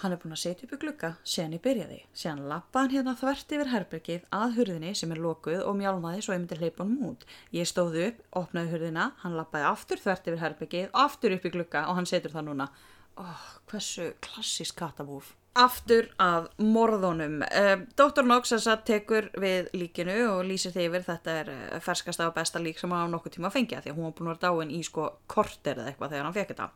Hann 0.00 0.12
er 0.12 0.18
búin 0.18 0.32
að 0.32 0.40
setja 0.40 0.64
upp 0.64 0.72
í 0.72 0.78
glukka 0.80 1.16
sen 1.22 1.52
í 1.52 1.60
byrjaði, 1.60 2.06
sen 2.16 2.40
lappa 2.48 2.80
hann 2.80 2.90
hérna 2.90 3.12
þvert 3.14 3.52
yfir 3.52 3.68
herbergið 3.68 4.22
að 4.32 4.54
hurðinni 4.56 4.94
sem 4.96 5.12
er 5.12 5.20
lokuð 5.20 5.60
og 5.66 5.76
mjálmaði 5.76 6.22
svo 6.24 6.32
ég 6.32 6.40
myndi 6.40 6.56
hleypa 6.56 6.82
hann 6.82 6.96
mút 6.96 7.26
ég 7.52 7.68
stóðu 7.68 8.06
upp, 8.08 8.24
opnaði 8.32 8.72
hurðina 8.72 9.10
hann 9.20 9.36
lappaði 9.36 9.68
aftur 9.68 10.00
þvert 10.00 10.32
yfir 10.32 10.42
herbergið 10.46 10.88
aftur 11.04 11.36
upp 11.36 11.44
í 11.44 11.52
glukka 11.52 11.84
og 11.90 12.00
hann 12.00 12.08
setur 12.08 12.32
það 12.32 12.48
núna. 12.48 12.70
Oh, 13.20 13.46
hversu 13.68 14.14
klassísk 14.24 14.80
katabúf 14.80 15.34
aftur 15.58 16.06
af 16.22 16.46
morðunum. 16.56 17.42
Uh, 17.44 17.84
Dr. 17.98 18.24
Knox 18.24 18.54
þess 18.54 18.68
að 18.72 18.84
tekur 18.88 19.26
við 19.40 19.68
líkinu 19.76 20.14
og 20.30 20.46
lýsir 20.48 20.72
því 20.72 20.86
yfir 20.88 21.04
þetta 21.04 21.34
er 21.42 21.50
uh, 21.52 21.80
ferskasta 21.84 22.28
og 22.30 22.36
besta 22.36 22.60
lík 22.62 22.80
sem 22.80 22.92
hann 22.92 23.12
á 23.12 23.12
nokkuð 23.12 23.34
tíma 23.36 23.50
að 23.50 23.58
fengja 23.58 23.82
því 23.84 23.92
að 23.92 23.98
hún 23.98 24.06
var 24.06 24.14
búin 24.16 24.30
að 24.30 24.32
vera 24.32 24.48
dáin 24.48 24.72
í 24.72 24.80
sko 24.86 25.08
korter 25.28 25.76
eða 25.82 25.92
eitthvað 25.92 26.14
þegar 26.14 26.24
hann 26.24 26.36
fekk 26.38 26.52
þetta. 26.54 26.68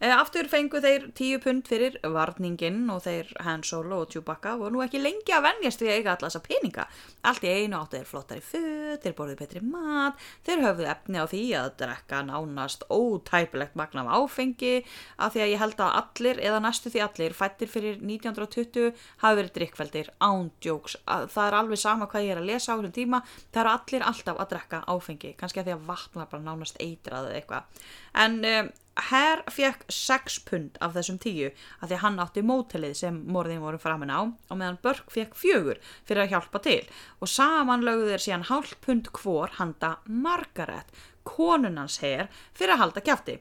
Uh, 0.00 0.14
aftur 0.16 0.50
fengu 0.50 0.80
þeir 0.82 1.06
tíu 1.14 1.38
pund 1.44 1.70
fyrir 1.70 1.98
varningin 2.02 2.80
og 2.90 3.04
þeir 3.06 3.30
Han 3.46 3.62
Solo 3.66 4.00
og 4.02 4.10
Chewbacca 4.10 4.56
voru 4.58 4.74
nú 4.74 4.82
ekki 4.82 5.02
lengi 5.02 5.36
að 5.36 5.46
vennjast 5.46 5.84
við 5.84 5.92
að 5.92 6.00
eiga 6.00 6.16
alltaf 6.16 6.32
þessa 6.32 6.44
peninga. 6.48 6.88
Allt 7.30 7.46
í 7.46 7.54
einu 7.54 7.78
áttu 7.78 8.00
þeir 8.00 8.10
flottari 8.10 8.42
född, 8.42 8.98
þeir 9.06 9.16
borðið 9.20 9.40
betri 9.44 9.62
mat, 9.62 10.26
þeir 10.46 10.66
höfðu 10.66 10.90
efni 10.90 11.22
á 11.22 11.26
því 11.30 11.44
að 11.60 11.70
drekka 11.84 12.24
nánast 12.26 12.82
ótæpilegt 12.90 13.78
magna 13.78 14.02
af 14.08 14.26
áfengi 14.26 14.74
af 15.22 15.36
því 15.36 15.46
að 15.46 15.54
ég 15.54 15.62
held 15.62 15.80
að 15.86 15.96
allir 16.02 16.44
eða 16.50 16.62
næstu 16.64 16.90
því 16.90 17.04
allir 17.04 17.38
fættir 17.38 17.70
fyrir 17.70 18.02
90 18.02 18.23
1920 18.24 18.92
hafi 19.22 19.40
verið 19.40 19.52
drikkveldir 19.58 20.12
ándjóks, 20.24 20.96
það 21.06 21.42
er 21.46 21.58
alveg 21.60 21.80
sama 21.80 22.08
hvað 22.10 22.28
ég 22.28 22.36
er 22.36 22.42
að 22.42 22.48
lesa 22.52 22.72
á 22.72 22.76
þessum 22.76 22.96
tíma, 22.96 23.20
það 23.50 23.64
eru 23.64 23.74
allir 23.74 24.06
alltaf 24.10 24.40
að 24.40 24.54
drekka 24.54 24.84
áfengi, 24.94 25.34
kannski 25.40 25.62
að 25.62 25.68
því 25.68 25.76
að 25.76 25.84
vatn 25.90 26.22
var 26.22 26.32
bara 26.32 26.46
nánast 26.48 26.80
eitrað 26.82 27.28
eða 27.30 27.38
eitthvað. 27.40 27.84
En 28.24 28.40
um, 28.50 28.72
Herr 28.94 29.40
fekk 29.50 29.88
6 29.90 30.36
pund 30.46 30.76
af 30.84 30.92
þessum 30.94 31.16
10 31.18 31.48
af 31.50 31.88
því 31.88 31.96
að 31.96 32.02
hann 32.04 32.20
átti 32.22 32.44
mótelið 32.46 32.92
sem 33.00 33.16
morðin 33.26 33.64
voru 33.64 33.80
framin 33.82 34.12
á 34.14 34.22
og 34.22 34.54
meðan 34.54 34.78
Börk 34.84 35.10
fekk 35.10 35.34
fjögur 35.34 35.80
fyrir 36.06 36.22
að 36.22 36.30
hjálpa 36.34 36.60
til. 36.62 36.82
Og 37.18 37.30
saman 37.30 37.82
lögðu 37.82 38.12
þeir 38.12 38.24
síðan 38.26 38.46
hálf 38.52 38.76
pund 38.86 39.10
hvor 39.18 39.56
handa 39.58 39.96
Margaret 40.06 40.94
konunans 41.24 41.98
herr 42.04 42.28
fyrir 42.54 42.74
að 42.76 42.82
halda 42.84 43.02
kæfti. 43.04 43.38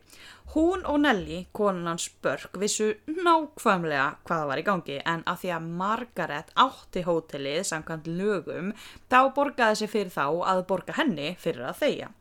Hún 0.54 0.84
og 0.86 1.00
Nelly, 1.02 1.46
konunans 1.56 2.10
Börk, 2.22 2.58
vissu 2.60 2.92
nákvæmlega 3.08 4.10
hvaða 4.28 4.50
var 4.50 4.62
í 4.62 4.66
gangi 4.68 5.00
en 5.02 5.24
að 5.30 5.40
því 5.44 5.54
að 5.56 5.70
Margaret 5.80 6.52
átti 6.60 7.06
hótelið 7.08 7.64
samkvæmt 7.70 8.10
lögum 8.20 8.74
þá 9.10 9.20
borgaði 9.36 9.80
sér 9.82 9.94
fyrir 9.96 10.14
þá 10.14 10.28
að 10.52 10.66
borga 10.70 10.98
henni 11.00 11.34
fyrir 11.40 11.66
að 11.72 11.80
þeia. 11.82 12.12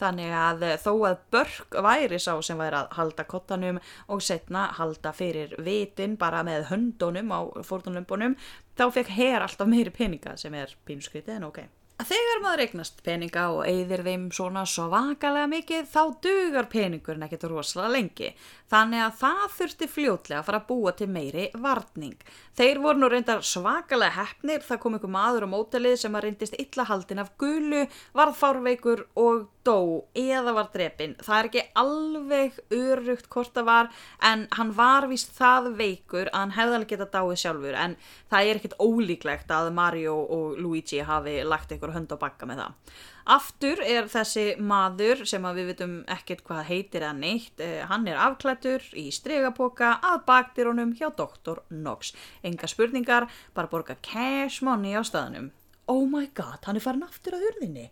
Þannig 0.00 0.32
að 0.32 0.62
þó 0.80 0.92
að 1.10 1.18
Börk 1.34 1.76
væri 1.84 2.20
sá 2.22 2.32
sem 2.44 2.60
væri 2.60 2.78
að 2.78 2.94
halda 2.96 3.26
kottanum 3.28 3.82
og 4.08 4.22
setna 4.24 4.68
halda 4.78 5.12
fyrir 5.16 5.52
vitin 5.60 6.16
bara 6.20 6.44
með 6.46 6.70
höndunum 6.70 7.34
á 7.34 7.40
fórtunlömpunum 7.66 8.38
þá 8.78 8.86
fekk 8.96 9.12
hér 9.18 9.44
alltaf 9.44 9.68
meiri 9.68 9.92
peninga 9.92 10.38
sem 10.40 10.56
er 10.56 10.72
pínuskritið 10.88 11.36
en 11.36 11.50
ok 11.50 11.60
að 11.66 11.79
þegar 12.06 12.40
maður 12.44 12.62
eignast 12.64 13.00
peninga 13.04 13.44
og 13.54 13.60
eigðir 13.68 14.02
þeim 14.06 14.26
svona 14.34 14.62
svakalega 14.68 15.48
mikið 15.50 15.88
þá 15.90 16.00
dugar 16.24 16.68
peningurinn 16.72 17.26
ekkert 17.26 17.46
rosalega 17.50 17.92
lengi 17.94 18.30
þannig 18.70 19.04
að 19.04 19.16
það 19.20 19.42
þurfti 19.56 19.88
fljótlega 19.90 20.40
að 20.40 20.46
fara 20.48 20.60
að 20.62 20.68
búa 20.70 20.92
til 20.96 21.08
meiri 21.10 21.46
varning. 21.60 22.16
Þeir 22.56 22.82
voru 22.84 23.02
nú 23.02 23.10
reyndar 23.10 23.44
svakalega 23.46 24.16
hefnir 24.20 24.64
það 24.66 24.82
kom 24.84 24.96
einhver 24.96 25.14
maður 25.16 25.48
á 25.50 25.52
mótelið 25.54 25.96
sem 26.02 26.16
að 26.16 26.26
reyndist 26.26 26.58
illa 26.62 26.86
haldin 26.88 27.22
af 27.24 27.32
gulu, 27.40 27.86
varð 28.16 28.38
fárveikur 28.40 29.06
og 29.20 29.48
dó 29.66 30.06
eða 30.16 30.54
var 30.56 30.70
drepin. 30.72 31.16
Það 31.20 31.36
er 31.38 31.48
ekki 31.48 31.64
alveg 31.82 32.58
örugt 32.74 33.28
hvort 33.32 33.52
það 33.56 33.68
var 33.68 33.90
en 34.30 34.46
hann 34.56 34.72
var 34.76 35.06
vist 35.10 35.34
það 35.36 35.70
veikur 35.78 36.30
að 36.30 36.38
hann 36.38 36.56
hefði 36.56 36.78
alveg 36.78 36.92
getað 36.94 37.12
dáið 37.14 37.42
sjálfur 37.42 37.78
en 37.84 37.96
það 38.32 38.48
er 38.48 38.60
ekkert 38.60 38.80
ólíklegt 38.80 39.54
að 39.54 39.70
Mario 39.76 40.16
og 40.38 40.58
Luigi 40.60 41.04
hafi 41.06 41.38
lagt 41.44 41.72
einhver 41.74 41.94
hönd 41.94 42.12
á 42.14 42.16
bakka 42.20 42.48
með 42.48 42.64
það. 42.64 42.96
Aftur 43.30 43.84
er 43.84 44.08
þessi 44.10 44.46
maður 44.58 45.22
sem 45.28 45.44
við 45.54 45.70
vitum 45.70 45.94
ekkert 46.10 46.42
hvað 46.48 46.64
heitir 46.70 47.04
eða 47.04 47.14
neitt, 47.20 47.60
eh, 47.60 47.84
hann 47.86 48.08
er 48.08 48.18
afklættur 48.18 48.82
í 48.96 49.10
stregapoka 49.14 49.92
að 50.02 50.24
bakdýrónum 50.26 50.96
hjá 50.98 51.12
Dr. 51.14 51.62
Knox. 51.68 52.14
Enga 52.42 52.66
spurningar, 52.66 53.28
bara 53.54 53.70
borga 53.70 54.00
cash 54.02 54.64
money 54.64 54.96
á 54.96 55.04
staðnum 55.04 55.52
oh 55.90 56.06
my 56.06 56.28
god, 56.34 56.62
hann 56.64 56.78
er 56.78 56.84
farin 56.84 57.06
aftur 57.06 57.34
að 57.36 57.48
hurðinni. 57.48 57.88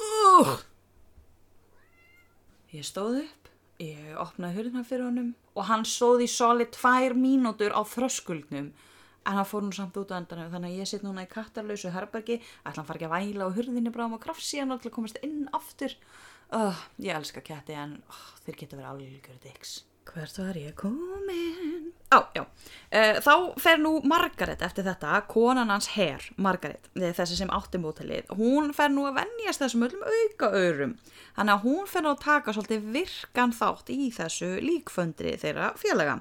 Ugh! 0.00 0.56
Ég 2.74 2.86
stóð 2.86 3.20
upp, 3.22 3.50
ég 3.82 4.16
opnaði 4.18 4.58
hurðina 4.58 4.82
fyrir 4.86 5.06
honum 5.06 5.30
og 5.54 5.68
hann 5.68 5.86
stóð 5.86 6.24
í 6.24 6.28
solid 6.30 6.72
tvær 6.74 7.14
mínútur 7.14 7.70
á 7.70 7.80
þröskuldnum. 7.86 8.72
En 9.24 9.38
hann 9.38 9.48
fór 9.48 9.62
nú 9.64 9.72
samt 9.72 9.96
út 9.96 10.10
á 10.10 10.18
endanum 10.18 10.50
þannig 10.52 10.74
að 10.74 10.82
ég 10.82 10.90
sitt 10.90 11.06
núna 11.06 11.24
í 11.24 11.30
kattarlausu 11.30 11.94
herbergi. 11.94 12.40
Ætla 12.66 12.82
hann 12.82 12.90
fara 12.90 12.98
ekki 12.98 13.08
að 13.08 13.14
væla 13.14 13.48
á 13.48 13.56
hurðinni 13.56 13.94
bráðum 13.94 14.18
og 14.18 14.24
krafsi 14.26 14.60
hann 14.60 14.74
alltaf 14.74 14.92
komast 14.92 15.22
inn 15.24 15.46
aftur? 15.56 15.94
Uh, 16.52 16.76
ég 17.00 17.16
elska 17.16 17.40
ketti 17.46 17.78
en 17.78 17.98
uh, 18.10 18.22
þeir 18.44 18.60
geta 18.60 18.76
verið 18.76 18.90
álíkur 18.90 19.42
dicks 19.46 19.78
hvert 20.12 20.38
var 20.38 20.56
ég 20.58 20.74
komin? 20.78 21.92
Á, 22.14 22.18
já, 22.36 22.44
uh, 22.44 23.16
þá 23.24 23.32
fer 23.58 23.80
nú 23.82 23.96
Margaret 24.06 24.60
eftir 24.62 24.86
þetta, 24.86 25.16
konan 25.30 25.72
hans 25.72 25.88
herr 25.96 26.22
Margaret, 26.36 26.86
þessi 26.94 27.38
sem 27.40 27.50
átti 27.50 27.80
mótalið 27.82 28.30
hún 28.38 28.70
fer 28.76 28.92
nú 28.92 29.06
að 29.08 29.18
vennjast 29.22 29.64
þessum 29.64 29.86
öllum 29.88 30.04
auka 30.04 30.50
örum, 30.54 30.94
þannig 31.34 31.56
að 31.56 31.66
hún 31.66 31.90
fer 31.90 32.04
nú 32.04 32.12
að 32.12 32.22
taka 32.26 32.54
svolítið 32.54 32.86
virkan 32.94 33.56
þátt 33.56 33.90
í 33.96 34.10
þessu 34.14 34.50
líkföndri 34.62 35.34
þeirra 35.42 35.72
félaga. 35.80 36.20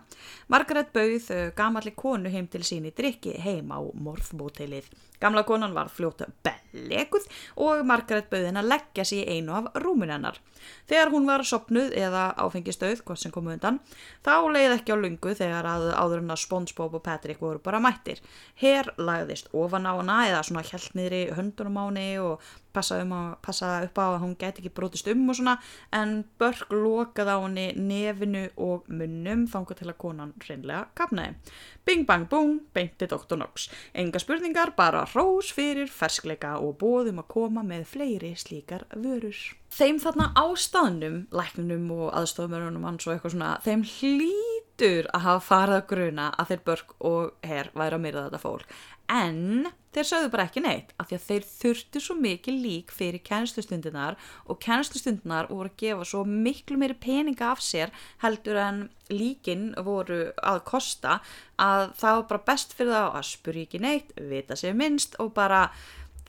Margaret 0.49 0.93
bauð 0.95 1.29
gamalli 1.57 1.93
konu 1.93 2.33
heim 2.33 2.49
til 2.49 2.63
sín 2.65 2.89
í 2.89 2.95
drikki 2.95 3.37
heim 3.43 3.69
á 3.69 3.79
morðmótalið 3.83 4.89
Gamla 5.23 5.45
konan 5.47 5.75
var 5.75 5.91
fljóta 5.91 6.27
bellekuð 6.43 7.29
og 7.63 7.83
Margaret 7.87 8.27
bauð 8.31 8.49
henn 8.49 8.59
að 8.59 8.71
leggja 8.73 9.05
sér 9.07 9.23
í 9.23 9.37
einu 9.37 9.55
af 9.55 9.69
rúmun 9.79 10.11
hennar. 10.11 10.39
Þegar 10.87 11.11
hún 11.13 11.27
var 11.27 11.43
sopnuð 11.47 11.93
eða 11.99 12.25
áfengistöð, 12.43 13.03
hvað 13.07 13.19
sem 13.21 13.33
komu 13.35 13.53
undan, 13.53 13.79
þá 14.23 14.33
leið 14.51 14.77
ekki 14.77 14.95
á 14.95 14.97
lungu 14.99 15.35
þegar 15.35 15.67
að 15.69 15.85
áður 15.95 16.21
hennar 16.21 16.41
Spongebob 16.43 16.97
og 16.99 17.05
Patrick 17.05 17.43
voru 17.43 17.61
bara 17.63 17.81
mættir. 17.83 18.19
Her 18.59 18.91
lagðist 18.97 19.51
ofan 19.51 19.87
á 19.87 19.93
hana 19.95 20.19
eða 20.29 20.43
svona 20.47 20.65
hjælt 20.67 20.95
niður 20.97 21.17
í 21.19 21.23
höndunum 21.37 21.79
á 21.79 21.83
henni 21.87 22.07
og 22.23 22.53
passa, 22.73 22.99
um 23.03 23.13
að, 23.15 23.29
passa 23.45 23.71
upp 23.85 24.01
á 24.01 24.05
að 24.09 24.19
hún 24.23 24.35
geti 24.39 24.63
ekki 24.63 24.73
brotist 24.75 25.09
um 25.11 25.23
og 25.29 25.39
svona 25.39 25.55
en 25.95 26.15
Börk 26.41 26.73
lokaði 26.73 27.35
á 27.35 27.39
henni 27.43 27.67
nefinu 27.77 28.45
og 28.57 28.89
munnum 28.91 29.47
þangu 29.49 29.77
til 29.79 29.89
að 29.89 29.99
konan 30.03 30.35
reynlega 30.47 30.87
kapnaði. 30.97 31.55
Bing 31.85 32.07
bang 32.09 32.27
boom, 32.29 32.59
beinti 32.75 33.09
Dr. 33.09 33.37
Knox. 33.37 33.69
Enga 33.93 34.21
spurningar, 34.21 34.75
bara 34.77 35.05
rós 35.13 35.51
fyrir 35.55 35.91
ferskleika 35.91 36.57
og 36.61 36.77
bóðum 36.81 37.23
að 37.23 37.31
koma 37.35 37.65
með 37.67 37.87
fleiri 37.95 38.33
slíkar 38.39 38.87
vörur. 38.95 39.37
Þeim 39.73 39.97
þarna 40.03 40.29
á 40.37 40.45
staðnum, 40.59 41.21
læknunum 41.33 41.85
og 41.95 42.09
aðstofumörunum 42.13 42.83
hans 42.85 43.07
og 43.07 43.15
eitthvað 43.15 43.33
svona, 43.33 43.53
þeim 43.65 43.85
hlýtur 43.89 45.07
að 45.09 45.23
hafa 45.23 45.45
farið 45.47 45.77
að 45.79 45.87
gruna 45.89 46.27
að 46.37 46.51
þeir 46.51 46.59
Börk 46.67 46.91
og 47.09 47.47
Herr 47.47 47.71
væri 47.73 47.97
að 47.97 48.03
myrða 48.03 48.25
þetta 48.27 48.41
fólk. 48.43 48.75
En 49.13 49.71
þeir 49.93 50.07
sögðu 50.09 50.29
bara 50.33 50.45
ekki 50.47 50.61
neitt 50.63 50.93
af 51.01 51.09
því 51.09 51.17
að 51.17 51.25
þeir 51.25 51.47
þurftu 51.49 52.01
svo 52.01 52.17
mikið 52.21 52.59
lík 52.67 52.93
fyrir 52.93 53.23
kænslustundinar 53.25 54.19
og 54.45 54.61
kænslustundinar 54.63 55.49
voru 55.49 55.71
að 55.71 55.81
gefa 55.81 56.07
svo 56.11 56.21
miklu 56.29 56.77
meiri 56.81 56.97
peninga 57.01 57.49
af 57.49 57.65
sér 57.65 57.93
heldur 58.23 58.61
en 58.61 58.85
líkin 59.13 59.71
voru 59.85 60.21
að 60.37 60.61
kosta 60.69 61.17
að 61.61 61.91
það 61.99 62.19
var 62.19 62.29
bara 62.29 62.45
best 62.51 62.77
fyrir 62.77 62.93
það 62.93 63.19
að 63.19 63.27
spurja 63.33 63.67
ekki 63.67 63.83
neitt, 63.83 64.15
vita 64.17 64.57
sér 64.57 64.77
minnst 64.77 65.17
og 65.21 65.33
bara 65.35 65.65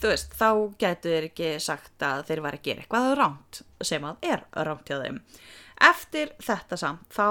þú 0.01 0.13
veist, 0.13 0.33
þá 0.39 0.49
getur 0.81 1.17
þeir 1.17 1.29
ekki 1.31 1.51
sagt 1.63 2.07
að 2.07 2.25
þeir 2.31 2.43
var 2.45 2.57
að 2.59 2.65
gera 2.69 2.85
eitthvað 2.85 3.13
ránt 3.21 3.61
sem 3.85 4.07
að 4.09 4.27
er 4.33 4.45
ránt 4.67 4.89
hjá 4.91 4.99
þeim. 5.03 5.21
Eftir 5.85 6.31
þetta 6.39 6.77
samt 6.79 7.17
þá 7.17 7.27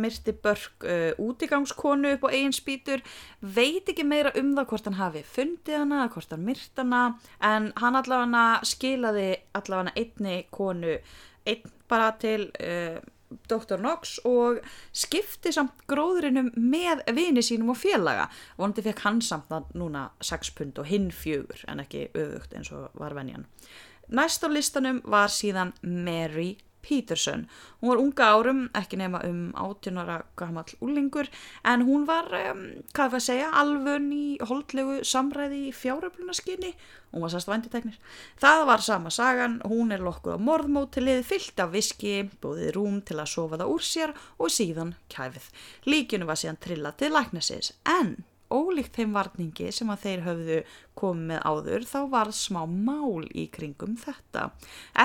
myrti 0.00 0.32
Börk 0.42 0.86
uh, 0.88 1.12
útigangskonu 1.20 2.14
upp 2.16 2.24
á 2.24 2.32
eigin 2.32 2.56
spýtur, 2.56 3.02
veit 3.40 3.90
ekki 3.92 4.06
meira 4.08 4.32
um 4.40 4.54
það 4.56 4.70
hvort 4.70 4.88
hann 4.88 4.98
hafi 4.98 5.22
fundið 5.36 5.82
hana, 5.82 6.06
hvort 6.14 6.32
hann 6.32 6.46
myrt 6.46 6.80
hana, 6.80 7.02
en 7.44 7.68
hann 7.76 8.00
allavega 8.00 8.64
skilaði 8.66 9.28
allavega 9.58 9.94
einni 10.00 10.40
konu, 10.50 10.96
einn 11.44 11.76
bara 11.92 12.10
til 12.20 12.48
uh, 12.56 12.98
Dr. 13.48 13.78
Knox 13.80 14.18
og 14.28 14.62
skipti 14.92 15.52
samt 15.54 15.84
gróðurinnum 15.90 16.52
með 16.56 17.04
vini 17.16 17.44
sínum 17.44 17.74
og 17.74 17.80
félaga. 17.80 18.28
Vondi 18.58 18.84
fekk 18.84 19.04
hann 19.04 19.20
samt 19.24 19.52
núna 19.76 20.08
6 20.24 20.54
pund 20.58 20.80
og 20.80 20.88
hinn 20.88 21.10
fjögur 21.14 21.64
en 21.68 21.84
ekki 21.84 22.08
öfugt 22.14 22.56
eins 22.56 22.72
og 22.72 22.88
var 22.98 23.16
venjan. 23.18 23.46
Næst 24.08 24.44
á 24.44 24.48
listanum 24.48 25.02
var 25.04 25.28
síðan 25.28 25.74
Mary 25.82 26.56
Peterson. 26.88 27.46
Hún 27.80 27.92
var 27.92 28.00
unga 28.02 28.28
árum, 28.32 28.62
ekki 28.78 28.98
nema 28.98 29.20
um 29.28 29.50
18 29.54 30.00
ára 30.00 30.22
gammal 30.38 30.64
úlingur, 30.80 31.28
en 31.64 31.84
hún 31.86 32.06
var, 32.08 32.30
um, 32.50 32.62
hvað 32.94 33.04
er 33.04 33.12
það 33.12 33.18
að 33.18 33.26
segja, 33.26 33.50
alvun 33.60 34.08
í 34.16 34.24
holdlegu 34.48 35.02
samræði 35.04 35.60
í 35.68 35.74
fjáröflunarskinni. 35.76 36.72
Hún 37.12 37.24
var 37.24 37.32
sérst 37.32 37.48
vanditeknir. 37.48 38.00
Það 38.40 38.64
var 38.68 38.84
sama 38.84 39.12
sagan, 39.14 39.60
hún 39.68 39.92
er 39.92 40.02
lokkuð 40.04 40.40
á 40.40 40.46
morðmótilið, 40.48 41.22
fyllt 41.28 41.62
af 41.64 41.76
viski, 41.76 42.16
búðið 42.42 42.72
rúm 42.76 42.98
til 43.04 43.20
að 43.20 43.32
sofa 43.34 43.60
það 43.60 43.76
úr 43.76 43.86
sér 43.92 44.16
og 44.38 44.52
síðan 44.52 44.96
kæfið. 45.12 45.52
Líkinu 45.88 46.28
var 46.28 46.40
síðan 46.40 46.60
trillað 46.64 47.00
til 47.04 47.14
læknasis, 47.14 47.72
en 47.98 48.16
ólíkt 48.52 48.98
þeim 48.98 49.16
varningi 49.16 49.72
sem 49.74 49.90
að 49.92 50.04
þeir 50.04 50.22
höfðu 50.26 50.58
komið 50.98 51.26
með 51.30 51.42
áður 51.50 51.88
þá 51.88 51.98
var 52.14 52.32
smá 52.34 52.60
mál 52.66 53.26
í 53.30 53.46
kringum 53.54 53.96
þetta. 54.00 54.48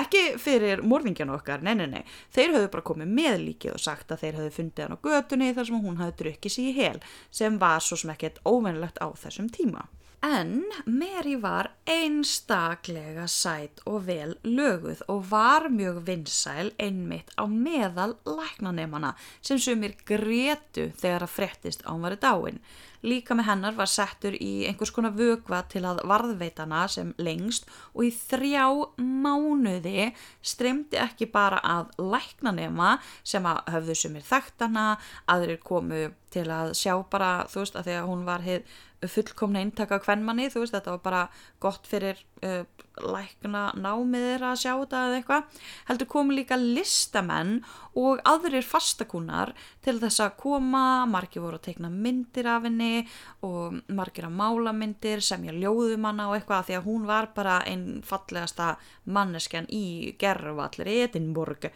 Ekki 0.00 0.22
fyrir 0.42 0.84
morðingjan 0.86 1.34
okkar, 1.36 1.64
nei, 1.64 1.74
nei, 1.78 1.86
nei, 1.96 2.04
þeir 2.34 2.56
höfðu 2.56 2.70
bara 2.76 2.88
komið 2.92 3.12
með 3.20 3.36
líkið 3.48 3.76
og 3.76 3.84
sagt 3.84 4.14
að 4.14 4.24
þeir 4.24 4.40
höfðu 4.40 4.54
fundið 4.58 4.86
hann 4.86 4.96
á 4.96 5.04
götunni 5.08 5.52
þar 5.56 5.70
sem 5.70 5.84
hún 5.88 6.00
höfðu 6.02 6.16
drukkið 6.22 6.56
sér 6.56 6.70
í 6.70 6.78
hel 6.78 7.04
sem 7.30 7.60
var 7.60 7.84
svo 7.84 8.00
sem 8.00 8.14
ekkert 8.14 8.42
óvennilegt 8.48 9.02
á 9.02 9.08
þessum 9.18 9.52
tíma. 9.52 9.86
En 10.24 10.64
Mary 10.86 11.34
var 11.36 11.66
einstaklega 11.84 13.26
sætt 13.28 13.82
og 13.84 14.06
vel 14.06 14.30
löguð 14.46 15.02
og 15.12 15.26
var 15.28 15.66
mjög 15.68 15.98
vinsæl 16.06 16.70
einmitt 16.80 17.34
á 17.36 17.44
meðal 17.44 18.14
læknanemana 18.24 19.10
sem 19.44 19.60
sumir 19.60 19.92
gretu 20.08 20.86
þegar 20.96 21.26
að 21.26 21.34
frettist 21.34 21.84
ánvari 21.84 22.16
dáin. 22.24 22.62
Líka 23.04 23.36
með 23.36 23.48
hennar 23.50 23.76
var 23.76 23.90
settur 23.90 24.36
í 24.38 24.64
einhvers 24.68 24.92
konar 24.94 25.12
vögva 25.16 25.60
til 25.68 25.82
að 25.84 26.00
varðveitana 26.08 26.86
sem 26.88 27.12
lengst 27.20 27.68
og 27.92 28.06
í 28.08 28.12
þrjá 28.14 28.64
mánuði 28.96 30.10
streymdi 30.40 31.00
ekki 31.02 31.28
bara 31.32 31.60
að 31.60 31.92
læknanema 32.00 32.96
sem 33.22 33.44
að 33.44 33.60
höfðu 33.74 33.98
sumir 34.00 34.24
þekktana, 34.24 34.86
aðrir 35.28 35.60
komu 35.60 36.08
til 36.34 36.48
að 36.50 36.72
sjá 36.78 36.96
bara, 37.10 37.44
þú 37.50 37.62
veist, 37.62 37.76
að 37.78 37.88
því 37.88 37.98
að 38.00 38.10
hún 38.10 38.26
var 38.26 38.44
heið 38.44 38.74
fullkomna 39.10 39.62
eintaka 39.62 39.98
kvennmanni, 40.02 40.50
þú 40.52 40.64
veist, 40.64 40.74
þetta 40.76 40.94
var 40.96 41.02
bara 41.04 41.22
gott 41.62 41.88
fyrir 41.88 42.20
uh, 42.44 42.62
lækna 43.02 43.64
námiðir 43.78 44.44
að 44.46 44.60
sjá 44.62 44.70
þetta 44.72 45.00
eða 45.08 45.18
eitthvað. 45.18 45.62
Heldur 45.88 46.10
komu 46.14 46.36
líka 46.36 46.58
listamenn 46.60 47.56
og 47.98 48.22
aðrir 48.26 48.66
fastakúnar 48.66 49.54
til 49.84 49.96
þess 50.02 50.22
að 50.24 50.36
koma, 50.40 50.84
margir 51.10 51.44
voru 51.44 51.58
að 51.58 51.66
teikna 51.68 51.90
myndir 51.90 52.48
af 52.50 52.66
henni 52.66 53.04
og 53.46 53.80
margir 53.94 54.28
að 54.28 54.38
mála 54.38 54.74
myndir, 54.76 55.22
semja 55.24 55.54
ljóðumanna 55.54 56.28
og 56.30 56.38
eitthvað 56.38 56.70
því 56.70 56.78
að 56.78 56.88
hún 56.88 57.08
var 57.10 57.30
bara 57.34 57.60
einn 57.68 58.02
fallegasta 58.06 58.74
manneskjan 59.04 59.70
í 59.74 60.14
gerðvallir 60.20 60.90
í 60.90 61.00
Edinborg 61.08 61.70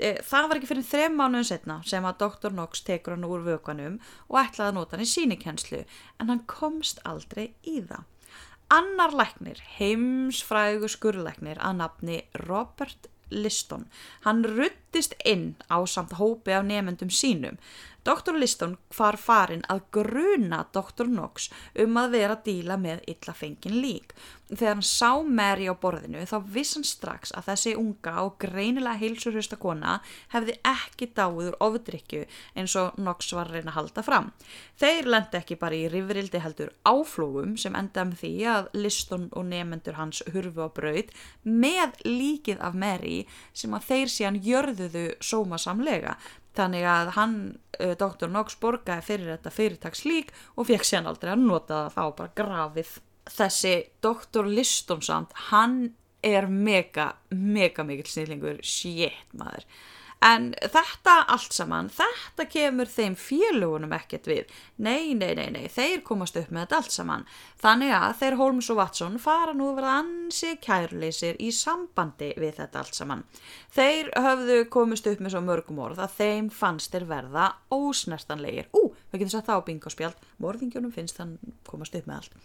það 0.00 0.48
var 0.48 0.58
ekki 0.58 0.70
fyrir 0.70 0.86
þrem 0.86 1.18
mánuðum 1.18 1.48
setna 1.50 1.76
sem 1.88 2.06
að 2.08 2.22
Dr. 2.22 2.54
Knox 2.54 2.84
tekur 2.86 3.16
hann 3.16 3.28
úr 3.28 3.44
vökanum 3.44 3.98
og 4.28 4.40
ætlaði 4.42 4.68
að 4.70 4.78
nota 4.78 4.96
hann 4.96 5.04
í 5.04 5.10
sínikenslu 5.10 5.82
en 5.82 6.32
hann 6.32 6.42
komst 6.50 7.02
aldrei 7.04 7.50
í 7.62 7.80
það. 7.84 8.06
Annar 8.70 9.14
læknir, 9.18 9.58
heimsfrægu 9.78 10.88
skurrlæknir 10.92 11.58
að 11.58 11.80
nafni 11.80 12.20
Robert 12.46 13.08
Liston, 13.30 13.86
hann 14.26 14.44
ruttist 14.46 15.14
inn 15.26 15.54
á 15.70 15.78
samt 15.86 16.16
hópi 16.18 16.54
af 16.54 16.66
nefendum 16.66 17.10
sínum 17.14 17.58
Dr. 18.04 18.38
Liston 18.40 18.76
var 18.96 19.18
farin 19.20 19.62
að 19.68 19.82
gruna 19.92 20.64
Dr. 20.72 21.08
Knox 21.10 21.50
um 21.84 21.98
að 22.00 22.14
vera 22.16 22.36
að 22.38 22.44
díla 22.48 22.76
með 22.80 23.02
illa 23.12 23.34
fengin 23.36 23.80
lík. 23.82 24.14
Þegar 24.50 24.72
hann 24.72 24.86
sá 24.86 25.20
Mary 25.22 25.68
á 25.70 25.74
borðinu 25.78 26.24
þá 26.26 26.38
viss 26.50 26.74
hann 26.74 26.86
strax 26.88 27.30
að 27.38 27.50
þessi 27.52 27.74
unga 27.78 28.14
og 28.24 28.38
greinilega 28.42 28.98
heilsurhusta 28.98 29.58
kona 29.60 29.98
hefði 30.32 30.56
ekki 30.66 31.10
dáður 31.14 31.54
ofdrykju 31.62 32.24
eins 32.58 32.74
og 32.80 32.96
Knox 32.98 33.30
var 33.36 33.52
reyna 33.52 33.70
að 33.70 33.76
halda 33.76 34.04
fram. 34.06 34.32
Þeir 34.80 35.10
lendi 35.12 35.38
ekki 35.38 35.58
bara 35.60 35.78
í 35.78 35.86
rifrildi 35.92 36.42
heldur 36.42 36.72
áflógum 36.88 37.54
sem 37.60 37.76
enda 37.78 38.06
með 38.08 38.24
því 38.24 38.32
að 38.56 38.72
Liston 38.80 39.28
og 39.30 39.46
nefendur 39.52 40.00
hans 40.00 40.24
hurfu 40.32 40.66
á 40.66 40.68
braud 40.74 41.14
með 41.44 42.00
líkið 42.08 42.64
af 42.64 42.74
Mary 42.74 43.20
sem 43.52 43.76
að 43.76 43.86
þeir 43.92 44.14
síðan 44.16 44.42
jörðuðu 44.48 45.06
sómasamlega 45.22 46.16
Þannig 46.58 46.88
að 46.90 47.12
hann, 47.14 47.36
uh, 47.78 47.94
Dr. 47.98 48.26
Knox, 48.30 48.58
borgaði 48.60 49.06
fyrir 49.06 49.30
þetta 49.36 49.54
fyrirtagslík 49.54 50.34
og 50.56 50.66
fekk 50.70 50.88
sér 50.88 51.06
aldrei 51.06 51.32
að 51.34 51.46
nota 51.46 51.84
það 51.84 51.96
þá 51.96 52.18
bara 52.18 52.36
grafið. 52.42 52.92
Þessi 53.30 53.74
Dr. 54.02 54.50
Listonsamt, 54.50 55.36
hann 55.52 55.78
er 56.26 56.48
mega, 56.50 57.14
mega 57.30 57.84
mikil 57.86 58.08
snillingur, 58.10 58.60
shit 58.66 59.36
maður. 59.36 59.64
En 60.20 60.50
þetta 60.60 61.14
allt 61.32 61.54
saman, 61.56 61.86
þetta 61.96 62.44
kemur 62.52 62.90
þeim 62.92 63.14
félugunum 63.16 63.94
ekkert 63.96 64.26
við. 64.28 64.50
Nei, 64.76 65.14
nei, 65.16 65.32
nei, 65.38 65.46
nei, 65.54 65.64
þeir 65.72 66.02
komast 66.04 66.36
upp 66.36 66.50
með 66.52 66.66
þetta 66.66 66.80
allt 66.82 66.96
saman. 66.96 67.24
Þannig 67.60 67.90
að 67.92 68.12
þeir 68.16 68.34
Holmes 68.40 68.68
og 68.72 68.78
Watson 68.78 69.16
fara 69.20 69.52
nú 69.52 69.66
að 69.68 69.80
vera 69.82 69.96
ansi 70.00 70.54
kærleysir 70.64 71.36
í 71.44 71.50
sambandi 71.52 72.30
við 72.40 72.54
þetta 72.56 72.80
allt 72.80 72.96
saman. 72.96 73.24
Þeir 73.76 74.08
höfðu 74.16 74.56
komist 74.72 75.08
upp 75.10 75.20
með 75.20 75.34
svo 75.34 75.42
mörgum 75.44 75.82
orð 75.84 76.00
að 76.00 76.14
þeim 76.16 76.48
fannst 76.54 76.94
þeir 76.94 77.04
verða 77.10 77.50
ósnertanlegir. 77.70 78.70
Ú, 78.72 78.94
við 79.12 79.20
getum 79.20 79.32
satt 79.34 79.50
það 79.50 79.60
á 79.60 79.66
bingospjald, 79.68 80.24
morðingjónum 80.40 80.94
finnst 80.94 81.20
þann 81.20 81.36
komast 81.68 81.98
upp 82.00 82.08
með 82.08 82.22
allt. 82.22 82.40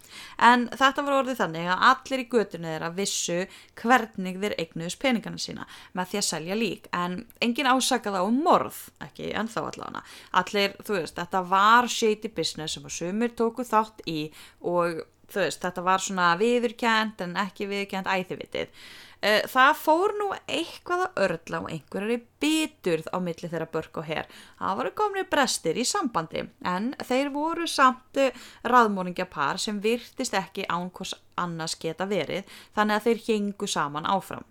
En 0.50 0.68
þetta 0.76 1.06
var 1.08 1.18
orðið 1.22 1.40
þannig 1.40 1.72
að 1.72 1.88
allir 1.88 2.22
í 2.22 2.28
götunni 2.36 2.70
þeirra 2.74 2.92
vissu 3.00 3.40
hvernig 3.80 4.38
þeir 4.44 4.56
eignuðs 4.60 4.98
peningana 5.00 5.40
sína 5.40 5.66
með 5.96 6.12
því 6.12 6.20
að 6.20 6.28
selja 6.28 6.60
lík. 6.60 6.92
En 6.92 7.18
engin 7.40 7.72
ásaka 7.72 8.12
það 8.12 8.28
um 8.28 8.44
morð, 8.44 8.84
ekki 9.08 9.32
ennþá 9.32 9.64
allavega. 9.72 10.04
Allir, 10.36 10.76
þú 10.84 11.00
veist, 11.00 11.16
þetta 11.16 11.44
var 11.48 11.88
shady 11.88 12.28
business 12.36 12.76
sem 12.76 12.84
að 12.84 12.98
sumir 13.00 13.36
tóku 13.38 13.64
þátt 13.64 14.04
í 14.06 14.28
og 14.60 15.05
þú 15.32 15.42
veist, 15.44 15.62
þetta 15.64 15.84
var 15.86 16.04
svona 16.04 16.30
viðurkjent 16.40 17.24
en 17.26 17.36
ekki 17.42 17.68
viðurkjent 17.70 18.10
æðivitið. 18.10 18.86
Það 19.26 19.72
fór 19.80 20.12
nú 20.20 20.28
eitthvað 20.46 21.00
að 21.06 21.20
örla 21.24 21.60
og 21.64 21.70
einhverjari 21.72 22.18
biturð 22.42 23.08
á 23.10 23.18
milli 23.18 23.50
þeirra 23.50 23.66
börk 23.72 23.98
og 23.98 24.06
hér. 24.06 24.28
Það 24.60 24.80
voru 24.80 24.92
komnið 25.00 25.30
brestir 25.32 25.80
í 25.80 25.86
sambandi 25.88 26.44
en 26.68 26.92
þeir 27.08 27.32
voru 27.34 27.66
samt 27.70 28.20
raðmóningapar 28.62 29.58
sem 29.58 29.80
virtist 29.82 30.36
ekki 30.36 30.68
án 30.70 30.92
hvers 30.94 31.16
annars 31.40 31.76
geta 31.80 32.06
verið 32.08 32.46
þannig 32.76 32.98
að 32.98 33.08
þeir 33.08 33.24
hengu 33.28 33.68
saman 33.70 34.08
áfram. 34.08 34.44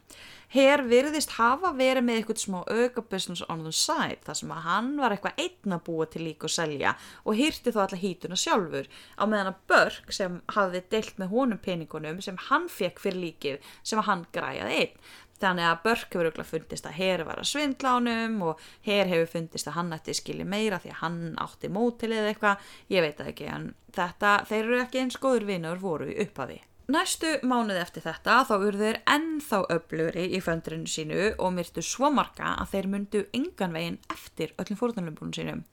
Hér 0.54 0.86
virðist 0.88 1.34
hafa 1.36 1.72
verið 1.76 2.06
með 2.06 2.20
eitthvað 2.20 2.42
smá 2.44 2.60
auka 2.62 3.02
business 3.10 3.42
on 3.50 3.64
the 3.66 3.74
side 3.76 4.22
þar 4.24 4.38
sem 4.40 4.52
að 4.54 4.68
hann 4.68 4.92
var 5.02 5.16
eitthvað 5.16 5.42
einn 5.42 5.76
að 5.76 5.82
búa 5.88 6.06
til 6.08 6.22
líka 6.24 6.48
og 6.48 6.54
selja 6.54 6.94
og 7.26 7.40
hýrti 7.40 7.74
þó 7.74 7.80
alla 7.84 8.00
hýtuna 8.00 8.38
sjálfur 8.40 8.88
á 9.18 9.24
meðan 9.26 9.50
að 9.52 9.60
Börk 9.72 10.14
sem 10.16 10.38
hafði 10.56 10.84
deilt 10.94 11.20
með 11.20 11.34
honum 11.34 11.62
peningunum 11.66 12.22
sem 12.24 12.38
hann 12.48 12.70
fekk 12.72 13.02
fyrir 13.04 13.22
líkið 13.24 13.74
sem 13.82 14.00
að 14.00 14.10
hann 14.12 14.24
græjaði 14.66 14.82
einn. 14.82 15.14
Þannig 15.36 15.68
að 15.68 15.82
Börk 15.84 16.14
hefur 16.14 16.28
auðvitað 16.30 16.48
fundist 16.48 16.86
að 16.88 16.96
hér 16.96 17.24
var 17.28 17.40
að 17.42 17.50
svindla 17.50 17.96
ánum 17.98 18.38
og 18.48 18.62
hér 18.88 19.10
hefur 19.10 19.34
fundist 19.34 19.68
að 19.68 19.76
hann 19.76 19.92
ætti 19.98 20.16
skilji 20.16 20.46
meira 20.48 20.80
því 20.80 20.94
að 20.94 21.02
hann 21.02 21.18
átti 21.44 21.72
mótilið 21.76 22.22
eða 22.22 22.30
eitthvað, 22.32 22.70
ég 22.96 23.04
veit 23.04 23.20
það 23.20 23.32
ekki 23.34 23.50
en 23.52 23.66
þetta, 23.98 24.32
þeir 24.48 24.62
eru 24.64 24.80
ekki 24.86 25.02
eins 25.02 25.20
góður 25.20 25.48
vinnur 25.50 25.84
voru 25.84 26.08
í 26.08 26.16
upphafi. 26.24 26.62
Næstu 26.88 27.32
mánuði 27.44 27.82
eftir 27.82 28.06
þetta 28.06 28.38
þá 28.46 28.56
urður 28.56 28.82
þeir 28.86 29.02
ennþá 29.10 29.60
öflugri 29.76 30.26
í 30.38 30.42
föndrinu 30.46 30.88
sínu 30.88 31.22
og 31.36 31.56
myrtu 31.58 31.84
svo 31.84 32.12
marga 32.14 32.56
að 32.62 32.76
þeir 32.76 32.90
myndu 32.94 33.24
engan 33.36 33.76
veginn 33.76 34.02
eftir 34.14 34.54
öllum 34.62 34.80
fórtunlöfbúrun 34.80 35.36
sínum. 35.36 35.66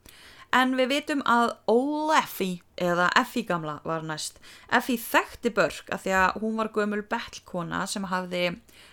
En 0.53 0.77
við 0.77 0.91
vitum 0.93 1.23
að 1.29 1.55
Old 1.73 2.13
Effie 2.19 2.61
eða 2.77 3.09
Effie 3.17 3.47
gamla 3.49 3.79
var 3.89 4.05
næst. 4.05 4.41
Effie 4.73 5.01
þekkti 5.01 5.53
Börk 5.57 5.89
af 5.95 6.05
því 6.05 6.15
að 6.19 6.41
hún 6.43 6.59
var 6.61 6.73
gömul 6.75 7.03
bettlkona 7.09 7.87
sem 7.89 8.05
hafði 8.11 8.51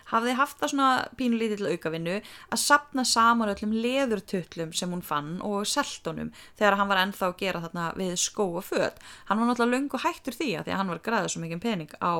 hafði 0.09 0.35
haft 0.39 0.59
það 0.61 0.71
svona 0.73 0.89
pínulítið 1.19 1.61
til 1.61 1.73
aukavinnu 1.73 2.15
að 2.19 2.61
sapna 2.61 3.05
saman 3.05 3.51
öllum 3.53 3.75
leðurtutlum 3.83 4.71
sem 4.75 4.93
hún 4.93 5.03
fann 5.05 5.35
og 5.45 5.67
seltonum 5.69 6.31
þegar 6.59 6.79
hann 6.79 6.89
var 6.91 7.01
ennþá 7.03 7.29
að 7.29 7.37
gera 7.43 7.63
þarna 7.65 7.89
við 7.99 8.15
skó 8.21 8.47
og 8.61 8.65
född. 8.69 8.97
Hann 9.29 9.41
var 9.41 9.51
náttúrulega 9.51 9.75
lungu 9.75 10.01
hættur 10.05 10.37
því 10.37 10.49
að 10.57 10.67
því 10.67 10.75
að 10.75 10.81
hann 10.81 10.93
var 10.93 11.03
græðið 11.05 11.33
svo 11.33 11.43
mikið 11.43 11.63
pening 11.65 11.95
á, 12.01 12.13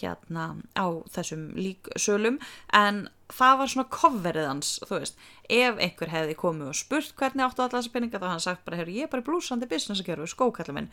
hérna, 0.00 0.46
á 0.78 0.86
þessum 1.16 1.50
líksölum 1.58 2.40
en 2.74 3.06
það 3.34 3.58
var 3.60 3.72
svona 3.72 3.90
coverið 3.92 4.48
hans, 4.48 4.70
þú 4.86 5.00
veist, 5.00 5.18
ef 5.50 5.82
einhver 5.82 6.12
hefði 6.12 6.36
komið 6.38 6.70
og 6.70 6.78
spurt 6.78 7.14
hvernig 7.18 7.44
áttu 7.44 7.64
allar 7.64 7.76
þessa 7.80 7.94
peninga 7.94 8.22
þá 8.22 8.28
hann 8.30 8.44
sagt 8.44 8.64
bara, 8.66 8.86
ég 8.86 9.06
er 9.06 9.12
bara 9.12 9.26
blúsandi 9.26 9.68
business 9.70 10.02
að 10.02 10.10
gera 10.10 10.24
við 10.24 10.32
skókallum 10.34 10.80
minn, 10.80 10.90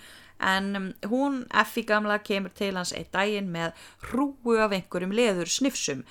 en 0.51 0.69
um, 0.79 0.91
hún 1.13 1.41
Effi 1.61 1.85
gamla 1.87 2.19
kemur 2.25 2.53
til 2.57 2.73
hans 2.77 2.93
eitt 2.97 3.13
daginn 3.15 3.51
með 3.53 3.73
hrúu 4.09 4.57
af 4.57 4.75
einhverjum 4.75 5.15
leður 5.15 5.51
snifsum 5.51 6.05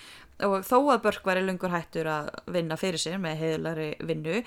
og 0.47 0.65
þó 0.65 0.77
að 0.95 1.03
Börk 1.05 1.27
var 1.29 1.41
í 1.41 1.45
lungur 1.45 1.73
hættur 1.73 2.09
að 2.09 2.31
vinna 2.55 2.79
fyrir 2.81 3.01
sér 3.01 3.19
með 3.21 3.43
heiðlari 3.43 3.91
vinnu 4.09 4.41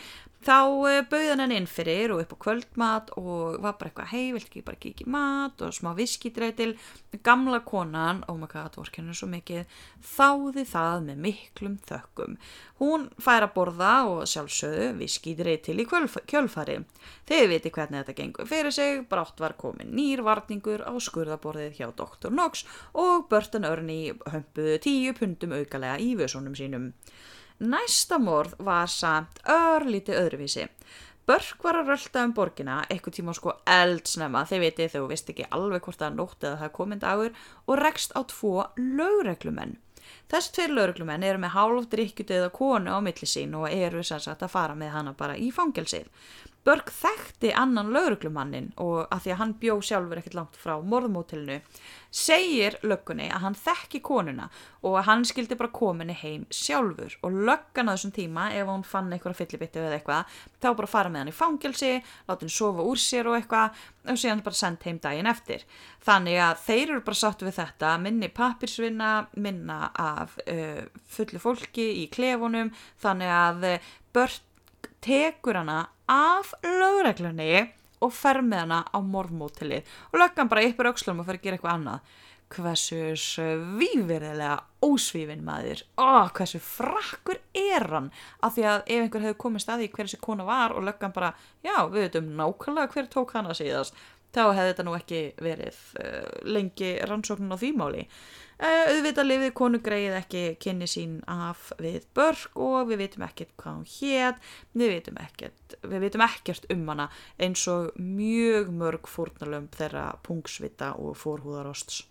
þá 0.45 0.59
eh, 0.89 0.99
bauðan 1.09 1.43
henn 1.43 1.55
inn 1.55 1.67
fyrir 1.69 2.13
og 2.13 2.23
upp 2.23 2.35
á 2.35 2.43
kvöldmat 2.45 3.13
og 3.19 3.57
var 3.63 3.77
bara 3.79 3.89
eitthvað 3.89 4.11
hei, 4.11 4.31
vilt 4.35 4.49
ekki 4.49 4.63
bara 4.65 4.79
kikið 4.79 5.09
mat? 5.13 5.61
og 5.63 5.73
smá 5.75 5.91
viskidreið 5.97 6.53
til 6.57 6.69
gamla 7.23 7.61
konan, 7.65 8.23
oh 8.27 8.37
my 8.39 8.49
god, 8.51 8.77
vorkennu 8.79 9.15
svo 9.15 9.29
mikið 9.31 9.65
þáði 10.03 10.65
það 10.69 11.07
með 11.07 11.21
miklum 11.27 11.75
þökkum. 11.87 12.37
Hún 12.81 13.05
fær 13.21 13.47
að 13.47 13.53
borða 13.55 13.91
og 14.09 14.23
sjálfsögðu 14.27 14.87
viskidreið 14.99 15.61
til 15.67 15.77
í 15.79 15.87
kjölfari 15.87 16.79
þegar 17.29 17.51
viti 17.51 17.73
hvernig 17.73 18.01
þetta 18.01 18.17
gengur 18.17 18.49
fyrir 18.49 18.75
sig 18.75 19.03
brátt 19.09 19.39
var 19.39 19.55
komin 19.59 19.93
nýrvarningur 19.95 20.83
á 20.83 20.91
skurðaborðið 20.97 21.77
hjá 21.79 21.87
Dr. 21.91 22.33
Knox 22.33 22.65
og 22.93 23.29
Börtan 23.31 23.69
Örni 23.69 24.01
hömpuðu 24.25 24.79
tíu 24.83 25.13
pundum 25.17 25.55
aukalega 25.55 26.01
í 26.01 26.13
vösunum 26.19 26.57
sínum 26.57 26.91
Næsta 27.59 28.17
morð 28.17 28.55
var 28.57 28.89
samt 28.89 29.39
örlíti 29.45 30.15
öðruvísi. 30.17 30.65
Börk 31.29 31.61
var 31.63 31.77
að 31.79 31.93
rölda 31.93 32.23
um 32.27 32.33
borgina 32.35 32.81
eitthvað 32.89 33.15
tíma 33.19 33.33
sko 33.37 33.53
eldsnema 33.69 34.41
þegar 34.49 34.63
vitið 34.65 34.89
þegar 34.89 35.03
þú 35.05 35.11
vist 35.13 35.29
ekki 35.31 35.45
alveg 35.55 35.85
hvort 35.85 36.01
það 36.01 36.17
nótt 36.17 36.43
eða 36.43 36.59
það 36.63 36.73
komind 36.75 37.05
águr 37.07 37.37
og 37.67 37.79
rekst 37.79 38.15
á 38.17 38.21
tvo 38.27 38.65
lögreglumenn. 38.75 39.77
Þess 40.33 40.49
tveir 40.49 40.71
lögreglumenn 40.73 41.23
eru 41.27 41.37
með 41.43 41.51
hálf 41.53 41.83
drikkjutu 41.91 42.33
eða 42.33 42.53
konu 42.55 42.89
á 42.89 42.97
milli 43.05 43.27
sín 43.29 43.51
og 43.53 43.67
eru 43.69 44.01
sannsagt 44.01 44.41
að 44.41 44.55
fara 44.55 44.73
með 44.73 44.95
hana 44.95 45.13
bara 45.19 45.35
í 45.37 45.51
fangelsið. 45.53 46.07
Börk 46.63 46.93
þekkti 46.95 47.49
annan 47.59 47.89
lauruglumannin 47.91 48.69
og 48.79 49.01
að 49.11 49.25
því 49.25 49.31
að 49.33 49.39
hann 49.41 49.53
bjó 49.59 49.73
sjálfur 49.83 50.19
ekkert 50.21 50.37
langt 50.37 50.55
frá 50.55 50.77
morðmótilinu 50.79 51.57
segir 52.13 52.77
löggunni 52.87 53.25
að 53.27 53.43
hann 53.43 53.57
þekki 53.59 53.99
konuna 54.05 54.45
og 54.79 54.95
að 55.01 55.07
hann 55.09 55.25
skildi 55.27 55.57
bara 55.59 55.73
kominni 55.75 56.15
heim 56.15 56.45
sjálfur 56.55 57.17
og 57.19 57.35
löggan 57.49 57.91
á 57.91 57.93
þessum 57.97 58.13
tíma 58.15 58.45
ef 58.55 58.71
hún 58.71 58.85
fann 58.87 59.11
eitthvað 59.11 59.41
fyllibittu 59.41 59.83
eða 59.83 59.97
eitthvað 59.97 60.39
þá 60.63 60.69
bara 60.79 60.91
fara 60.93 61.11
með 61.11 61.23
hann 61.25 61.33
í 61.33 61.35
fangelsi, 61.35 61.91
láta 62.29 62.45
hann 62.45 62.55
sofa 62.55 62.87
úr 62.87 63.01
sér 63.01 63.27
og 63.27 63.35
eitthvað 63.41 63.83
og 64.07 64.23
síðan 64.23 64.45
bara 64.47 64.61
sendt 64.61 64.87
heim 64.87 65.03
daginn 65.03 65.27
eftir. 65.27 65.67
Þannig 66.03 66.39
að 66.47 66.63
þeir 66.63 66.85
eru 66.85 67.03
bara 67.03 67.19
sattu 67.25 67.49
við 67.49 67.59
þetta, 67.59 67.91
minni 68.03 68.31
pappirsvinna, 68.31 69.11
minna 69.35 69.81
af 70.23 70.39
uh, 70.47 70.81
fullu 71.15 71.41
fólki 71.43 71.87
í 72.01 72.09
klefunum 72.13 72.73
þannig 73.03 73.35
að 73.37 73.69
börn 74.15 74.41
tekur 75.03 75.59
hana 75.59 75.85
af 76.09 76.53
lögreglunni 76.63 77.69
og 78.03 78.11
fer 78.15 78.41
með 78.43 78.65
hana 78.65 78.81
á 78.91 78.97
morðmótilið 78.99 79.89
og 80.11 80.19
löggan 80.21 80.51
bara 80.51 80.65
yppur 80.67 80.91
aukslum 80.91 81.21
og 81.21 81.27
fer 81.27 81.39
að 81.39 81.45
gera 81.45 81.59
eitthvað 81.59 81.77
annað. 81.77 82.13
Hversu 82.53 82.99
svífirilega 83.17 84.57
ósvífin 84.85 85.41
maður. 85.45 85.79
Oh, 85.97 86.27
hversu 86.35 86.59
frakkur 86.61 87.39
er 87.57 87.87
hann? 87.89 88.11
Af 88.45 88.53
því 88.57 88.67
að 88.69 88.83
ef 88.83 89.05
einhver 89.05 89.25
hefur 89.25 89.39
komið 89.47 89.63
staði 89.63 89.89
hver 89.89 90.09
þessi 90.09 90.21
kona 90.21 90.45
var 90.45 90.75
og 90.75 90.85
löggan 90.85 91.15
bara 91.15 91.31
já 91.65 91.77
við 91.87 92.03
veitum 92.03 92.29
nákvæmlega 92.37 92.93
hver 92.93 93.09
tók 93.15 93.33
hana 93.33 93.57
síðast 93.57 93.97
þá 94.33 94.43
hefði 94.51 94.69
þetta 94.69 94.85
nú 94.85 94.95
ekki 94.97 95.23
verið 95.41 95.81
uh, 96.03 96.29
lengi 96.45 96.93
rannsóknin 97.09 97.53
á 97.53 97.57
þýmáli 97.57 98.07
Uh, 98.52 98.52
auðvitað 98.63 99.27
lifið 99.27 99.53
konu 99.59 99.81
greið 99.83 100.17
ekki 100.21 100.43
kynni 100.63 100.87
sín 100.87 101.17
af 101.31 101.71
við 101.83 102.05
börg 102.15 102.55
og 102.55 102.87
við 102.91 103.03
veitum 103.03 103.25
ekkert 103.27 103.51
hvað 103.59 103.77
hún 103.79 103.89
hétt, 103.97 104.47
við 104.71 104.93
veitum 104.95 105.19
ekkert, 105.23 105.77
ekkert 106.29 106.71
um 106.71 106.87
hana 106.93 107.09
eins 107.41 107.67
og 107.71 107.91
mjög 107.99 108.71
mörg 108.71 109.11
fórnalömp 109.11 109.75
þeirra 109.79 110.07
pungsvita 110.23 110.93
og 110.95 111.19
fórhúðarosts. 111.19 112.05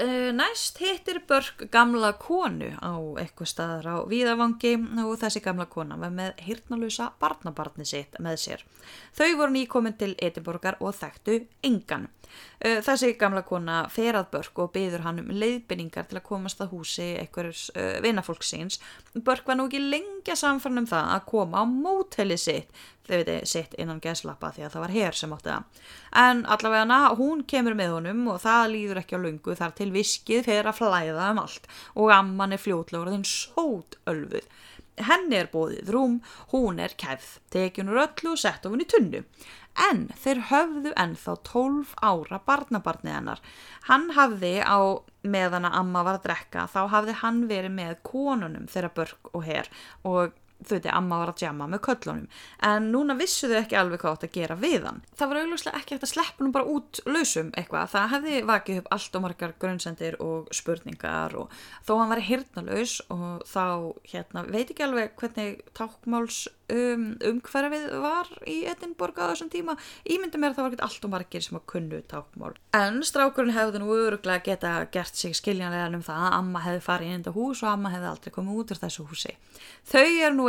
Uh, 0.00 0.30
næst 0.32 0.78
hittir 0.80 1.18
Börk 1.28 1.66
gamla 1.68 2.14
konu 2.16 2.70
á 2.80 2.96
eitthvað 3.20 3.50
staðar 3.50 3.88
á 3.90 3.96
Víðavangi 4.08 4.70
og 5.02 5.18
þessi 5.20 5.42
gamla 5.44 5.66
kona 5.68 5.98
var 6.00 6.14
með 6.14 6.40
hirtnalusa 6.46 7.10
barnabarni 7.20 7.84
sitt 7.84 8.16
með 8.16 8.38
sér. 8.40 8.64
Þau 9.12 9.36
voru 9.42 9.52
nýkomin 9.58 9.98
til 10.00 10.14
Edinborgar 10.16 10.78
og 10.80 10.96
þekktu 10.96 11.42
engan. 11.68 12.08
Uh, 12.60 12.78
þessi 12.84 13.14
gamla 13.20 13.42
kona 13.46 13.82
fer 13.92 14.18
að 14.18 14.30
Börk 14.34 14.62
og 14.64 14.72
byður 14.74 15.06
hann 15.06 15.22
um 15.22 15.32
leiðbynningar 15.32 16.08
til 16.10 16.20
að 16.20 16.26
komast 16.28 16.60
að 16.60 16.74
húsi 16.74 17.08
einhverjus 17.22 17.68
uh, 17.74 17.98
vinnafólksins. 18.04 18.80
Börk 19.26 19.48
var 19.48 19.60
nú 19.60 19.68
ekki 19.70 19.82
lengja 19.82 20.36
samfann 20.38 20.82
um 20.82 20.88
það 20.90 21.14
að 21.16 21.28
koma 21.30 21.62
á 21.62 21.64
móteli 21.64 22.38
sitt 22.40 22.72
þau 23.10 23.18
veitir, 23.18 23.46
sitt 23.48 23.76
innan 23.80 24.00
geslappa 24.02 24.52
því 24.54 24.66
að 24.66 24.74
það 24.74 24.84
var 24.84 24.94
hér 24.94 25.18
sem 25.18 25.34
átti 25.34 25.50
það. 25.50 25.86
En 26.22 26.42
allavega 26.54 26.84
hana, 26.84 26.98
hún 27.18 27.44
kemur 27.50 27.76
með 27.78 27.94
honum 27.96 28.26
og 28.32 28.42
það 28.44 28.66
líður 28.74 29.02
ekki 29.02 29.18
á 29.18 29.24
lungu 29.24 29.56
þar 29.58 29.76
til 29.78 29.90
viskið 29.94 30.44
fyrir 30.48 30.70
að 30.70 30.80
flæða 30.80 31.30
um 31.34 31.42
allt 31.44 31.70
og 31.94 32.12
amman 32.14 32.56
er 32.56 32.62
fljótlega 32.62 33.06
og 33.06 33.14
þinn 33.14 33.26
sót 33.28 33.98
ölfuð. 34.10 34.46
Henni 35.00 35.38
er 35.38 35.48
bóðið 35.48 35.94
rúm, 35.94 36.18
hún 36.52 36.80
er 36.82 36.92
kæð, 37.00 37.24
tekjunur 37.54 38.02
öllu 38.02 38.34
og 38.34 38.40
sett 38.42 38.66
ofin 38.68 38.84
í 38.84 38.88
tunnu. 38.90 39.22
En 39.80 40.02
þeir 40.20 40.42
höfðu 40.50 40.92
ennþá 40.98 41.36
12 41.48 41.94
ára 42.04 42.40
barnabarnið 42.46 43.16
hennar. 43.16 43.40
Hann 43.88 44.10
hafði 44.16 44.58
á 44.60 45.00
meðan 45.24 45.68
að 45.68 45.78
amma 45.80 46.04
var 46.06 46.18
að 46.18 46.26
drekka, 46.28 46.66
þá 46.68 46.80
hafði 46.94 47.16
hann 47.22 47.40
verið 47.50 47.74
með 47.76 47.96
konunum 48.06 48.68
þeirra 48.70 48.92
börk 48.96 49.32
og 49.32 49.44
herr 49.46 49.70
og 50.08 50.36
þau 50.64 50.74
veitir, 50.76 50.92
amma 50.94 51.20
var 51.22 51.32
að 51.32 51.44
jamma 51.44 51.68
með 51.70 51.82
köllunum. 51.86 52.28
En 52.70 52.90
núna 52.94 53.16
vissu 53.18 53.50
þau 53.50 53.58
ekki 53.62 53.78
alveg 53.80 54.02
hvað 54.02 54.16
átt 54.16 54.28
að 54.28 54.36
gera 54.36 54.58
við 54.60 54.86
hann. 54.88 55.02
Það 55.18 55.32
var 55.32 55.40
augljóslega 55.42 55.80
ekki 55.80 55.96
hægt 55.96 56.06
að 56.06 56.12
sleppa 56.14 56.44
hann 56.44 56.54
bara 56.56 56.70
út 56.76 57.02
lausum 57.08 57.52
eitthvað. 57.56 57.90
Það 57.94 58.14
hefði 58.14 58.42
vakið 58.50 58.80
upp 58.82 58.92
allt 58.96 59.18
og 59.18 59.26
margar 59.26 59.56
grunnsendir 59.64 60.20
og 60.24 60.54
spurningar 60.54 61.36
og 61.40 61.58
þó 61.88 61.92
hann 62.00 62.14
var 62.14 62.24
hirnalaus 62.28 62.96
og 63.10 63.44
þá 63.48 63.66
hérna, 64.12 64.46
veit 64.48 64.70
ekki 64.70 64.86
alveg 64.86 65.14
hvernig 65.20 65.60
tákmáls 65.76 66.46
um, 66.70 67.06
umhverfið 67.30 67.86
var 68.02 68.30
í 68.48 68.60
Edinborg 68.70 69.18
á 69.20 69.30
þessum 69.32 69.50
tíma. 69.52 69.76
Ímyndi 70.04 70.40
mér 70.40 70.54
að 70.54 70.60
það 70.60 70.66
var 70.66 70.76
ekki 70.76 70.88
allt 70.88 71.06
og 71.08 71.14
margir 71.14 71.44
sem 71.44 71.58
að 71.58 71.68
kunnu 71.74 72.02
tákmál 72.10 72.54
en 72.76 73.00
strákurinn 73.06 73.54
hefði 73.54 73.80
nú 73.82 73.90
öruglega 73.94 74.44
geta 74.44 74.72
gert 74.94 75.16
sig 75.18 75.34
skiljanlega 75.36 75.88
um 75.96 76.04
það 76.04 76.26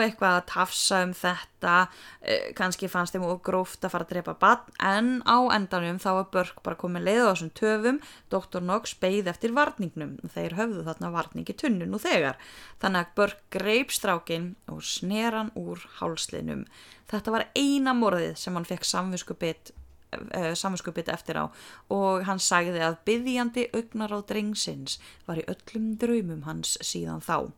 eitthvað 0.06 0.38
að 0.38 0.48
tafsa 0.52 1.02
um 1.06 1.14
þetta 1.18 1.74
eh, 2.22 2.52
kannski 2.58 2.90
fannst 2.92 3.16
þeim 3.16 3.26
og 3.28 3.42
gróft 3.46 3.86
að 3.86 3.94
fara 3.96 4.08
að 4.08 4.14
drepa 4.14 4.36
bann 4.42 4.78
en 4.92 5.12
á 5.28 5.38
endanum 5.56 6.00
þá 6.02 6.10
var 6.20 6.30
Börk 6.36 6.62
bara 6.66 6.80
komið 6.82 7.08
leið 7.08 7.22
á 7.24 7.30
þessum 7.32 7.52
töfum 7.62 8.00
Dr. 8.34 8.64
Knox 8.64 8.96
beigð 9.02 9.32
eftir 9.34 9.56
varningnum 9.58 10.18
þeir 10.36 10.58
höfðu 10.60 10.86
þarna 10.88 11.12
varningi 11.16 11.58
tunnun 11.58 11.98
og 11.98 12.06
þegar 12.06 12.40
þannig 12.84 13.04
að 13.04 13.14
Börk 13.20 13.44
greip 13.54 13.94
strákin 13.96 14.54
og 14.72 14.82
sneran 14.86 15.54
úr 15.60 15.84
hálslinum 16.00 16.66
þetta 17.12 17.36
var 17.36 17.48
eina 17.58 17.96
morðið 17.98 18.36
sem 18.40 18.58
hann 18.58 18.68
fekk 18.68 18.88
samvinskupið 18.88 19.74
uh, 20.16 20.54
samvinskupið 20.58 21.12
eftir 21.14 21.40
á 21.40 21.46
og 21.92 22.26
hann 22.28 22.42
sagði 22.42 22.84
að 22.86 23.00
byggjandi 23.08 23.68
augnar 23.76 24.16
á 24.16 24.20
drengsins 24.28 25.00
var 25.28 25.42
í 25.42 25.48
öllum 25.52 25.94
draumum 26.02 26.46
hans 26.48 26.78
síðan 26.86 27.24
þá 27.24 27.52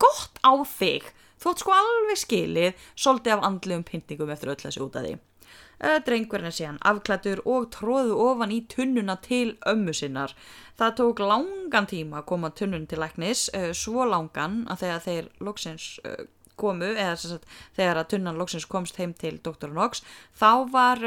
gott 0.00 0.40
á 0.40 0.52
þig 0.64 1.10
þótt 1.40 1.64
sko 1.64 1.74
alveg 1.74 2.20
skilið 2.20 2.86
svolítið 2.94 3.36
af 3.36 3.44
andlegum 3.48 3.86
pyntingum 3.88 4.32
eftir 4.34 4.52
öll 4.54 4.62
þessu 4.62 4.86
út 4.86 4.98
af 5.00 5.06
því 5.06 5.14
uh, 5.16 5.98
drengurinn 6.06 6.50
er 6.50 6.56
síðan 6.56 6.80
afklættur 6.92 7.42
og 7.48 7.70
tróðu 7.76 8.18
ofan 8.26 8.54
í 8.54 8.60
tunnuna 8.72 9.16
til 9.24 9.56
ömmu 9.68 9.94
sinnar 9.96 10.34
það 10.80 10.98
tók 11.00 11.24
langan 11.24 11.88
tíma 11.90 12.20
að 12.20 12.28
koma 12.32 12.52
tunnun 12.56 12.86
til 12.90 13.00
læknis 13.02 13.48
uh, 13.56 13.70
svo 13.76 14.06
langan 14.08 14.62
að 14.70 14.84
þegar 14.84 15.06
þeir 15.08 15.32
loksins 15.48 15.88
uh, 16.04 16.22
komu 16.60 16.92
eða 16.92 17.16
sagt, 17.16 17.46
þegar 17.76 18.02
að 18.02 18.10
tunnan 18.14 18.40
loksins 18.40 18.68
komst 18.68 18.98
heim 19.00 19.14
til 19.16 19.38
Dr. 19.40 19.70
Knox 19.72 20.04
þá 20.36 20.50
var 20.72 21.04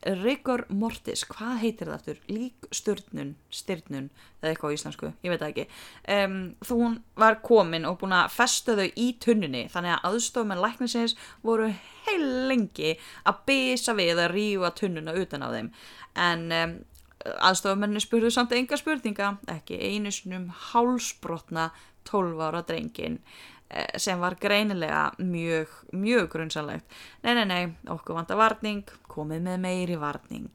rigor 0.00 0.64
mortis, 0.72 1.26
hvað 1.28 1.58
heitir 1.60 1.90
það 1.90 1.96
aftur? 1.98 2.20
Líksturnun, 2.32 3.34
styrnun 3.52 4.06
eða 4.40 4.52
eitthvað 4.52 4.72
á 4.72 4.76
íslensku, 4.76 5.10
ég 5.20 5.32
veit 5.32 5.42
það 5.42 5.50
ekki. 5.50 5.66
Um, 6.14 6.36
þú 6.64 6.78
hún 6.80 6.94
var 7.20 7.40
komin 7.44 7.84
og 7.88 7.98
búin 8.00 8.16
að 8.16 8.32
festu 8.32 8.76
þau 8.78 8.86
í 8.88 9.10
tunnunni 9.20 9.66
þannig 9.72 9.96
að 9.98 10.06
aðstofmenn 10.08 10.62
læknisins 10.64 11.16
voru 11.44 11.68
heil 12.06 12.30
lengi 12.48 12.94
að 13.28 13.44
bisa 13.50 13.96
við 13.98 14.16
að 14.16 14.32
rífa 14.32 14.72
tunnuna 14.80 15.16
utan 15.20 15.44
á 15.44 15.48
þeim. 15.52 15.70
En 16.16 16.48
um, 16.48 16.74
aðstofamenni 17.50 18.00
spurðu 18.00 18.32
samt 18.32 18.56
enga 18.56 18.80
spurninga 18.80 19.34
ekki 19.52 19.76
einu 19.84 20.12
snum 20.14 20.48
hálsbrotna 20.70 21.68
12 22.08 22.40
ára 22.40 22.64
drengin 22.64 23.20
sem 24.00 24.20
var 24.20 24.38
greinilega 24.40 25.10
mjög, 25.18 25.76
mjög 25.92 26.32
grunnsanlegt. 26.32 26.98
Nei, 27.22 27.34
nei, 27.38 27.46
nei, 27.46 27.62
okkur 27.92 28.18
vant 28.18 28.32
að 28.34 28.42
varning, 28.42 28.98
komið 29.10 29.46
með 29.46 29.62
meiri 29.66 30.00
varning. 30.00 30.50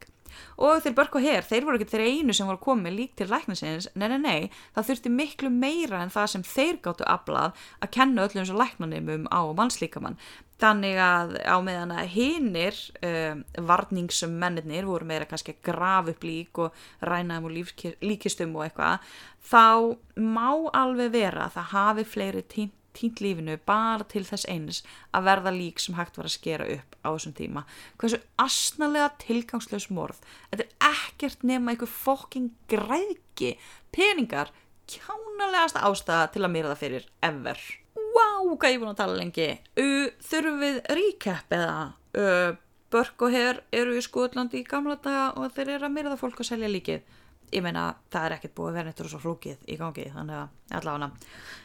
Og 0.59 0.81
þeir 0.83 0.95
börk 0.97 1.17
og 1.17 1.25
hér, 1.25 1.45
þeir 1.47 1.67
voru 1.67 1.79
ekki 1.79 1.91
þeir 1.93 2.05
einu 2.09 2.35
sem 2.35 2.47
voru 2.49 2.61
komið 2.63 2.95
lík 2.95 3.13
til 3.19 3.27
læknansins, 3.31 3.89
nei, 3.95 4.07
nei, 4.11 4.19
nei, 4.19 4.39
það 4.75 4.89
þurfti 4.89 5.11
miklu 5.13 5.51
meira 5.51 6.01
en 6.03 6.13
það 6.13 6.31
sem 6.33 6.45
þeir 6.47 6.81
gáttu 6.83 7.07
aflað 7.07 7.67
að 7.79 7.93
kenna 7.97 8.25
öllum 8.27 8.47
svo 8.47 8.57
læknanimum 8.59 9.29
á 9.31 9.41
mannslíkamann. 9.55 10.19
Þannig 10.59 10.99
að 11.03 11.33
á 11.43 11.57
meðan 11.59 11.91
að 11.91 12.13
hinnir 12.13 12.77
um, 13.03 13.41
varningsmennir 13.67 14.87
voru 14.87 15.07
meira 15.07 15.27
kannski 15.27 15.51
að 15.51 15.65
grafa 15.67 16.13
upp 16.13 16.23
lík 16.23 16.61
og 16.63 16.85
rænaðum 17.03 17.49
og 17.49 17.81
líkistum 18.07 18.55
og 18.55 18.69
eitthvað, 18.69 19.03
þá 19.43 19.99
má 20.15 20.47
alveg 20.71 21.11
vera 21.17 21.49
að 21.49 21.57
það 21.57 21.71
hafi 21.73 22.07
fleiri 22.15 22.45
tínt 22.47 22.81
týnt 22.95 23.21
lífinu 23.23 23.57
bara 23.67 24.05
til 24.11 24.23
þess 24.27 24.47
eins 24.51 24.81
að 25.15 25.27
verða 25.29 25.53
lík 25.55 25.81
sem 25.83 25.97
hægt 25.97 26.19
var 26.19 26.29
að 26.29 26.35
skera 26.35 26.67
upp 26.77 26.97
á 27.03 27.09
þessum 27.11 27.35
tíma. 27.37 27.65
Hversu 28.01 28.19
asnalega 28.41 29.11
tilgangslös 29.23 29.89
morð. 29.93 30.19
Þetta 30.51 30.65
er 30.65 30.91
ekkert 30.91 31.47
nema 31.47 31.73
einhver 31.73 31.91
fokking 31.91 32.51
græðki. 32.71 33.55
Peningar, 33.95 34.51
kjánalegast 34.91 35.79
ástæða 35.81 36.29
til 36.33 36.45
að 36.45 36.53
mýra 36.55 36.73
það 36.73 36.83
fyrir 36.83 37.09
ever. 37.25 37.65
Wow, 37.95 38.53
hvað 38.55 38.71
ég 38.71 38.81
búin 38.81 38.93
að 38.93 39.01
tala 39.01 39.19
lengi. 39.19 39.49
Uh, 39.79 40.07
þurfum 40.23 40.61
við 40.63 40.79
recap 40.99 41.55
eða? 41.55 41.79
Uh, 42.15 42.55
Börk 42.93 43.25
og 43.27 43.33
Herr 43.33 43.59
eru 43.75 43.95
í 43.97 44.03
Skotlandi 44.03 44.61
í 44.61 44.67
gamla 44.67 44.95
daga 45.03 45.31
og 45.35 45.51
þeir 45.55 45.73
eru 45.75 45.87
að 45.87 45.95
mýra 45.95 46.11
það 46.13 46.21
fólk 46.21 46.43
að 46.43 46.51
selja 46.53 46.69
líkið 46.71 47.15
ég 47.53 47.63
meina 47.63 47.85
það 48.13 48.27
er 48.27 48.35
ekkert 48.35 48.55
búið 48.57 48.69
að 48.69 48.77
vera 48.79 48.89
neitt 48.89 49.01
svo 49.11 49.19
flókið 49.21 49.65
í 49.69 49.77
gangi 49.79 50.05
þannig 50.13 50.37
að 50.39 50.77
allavega. 50.79 51.09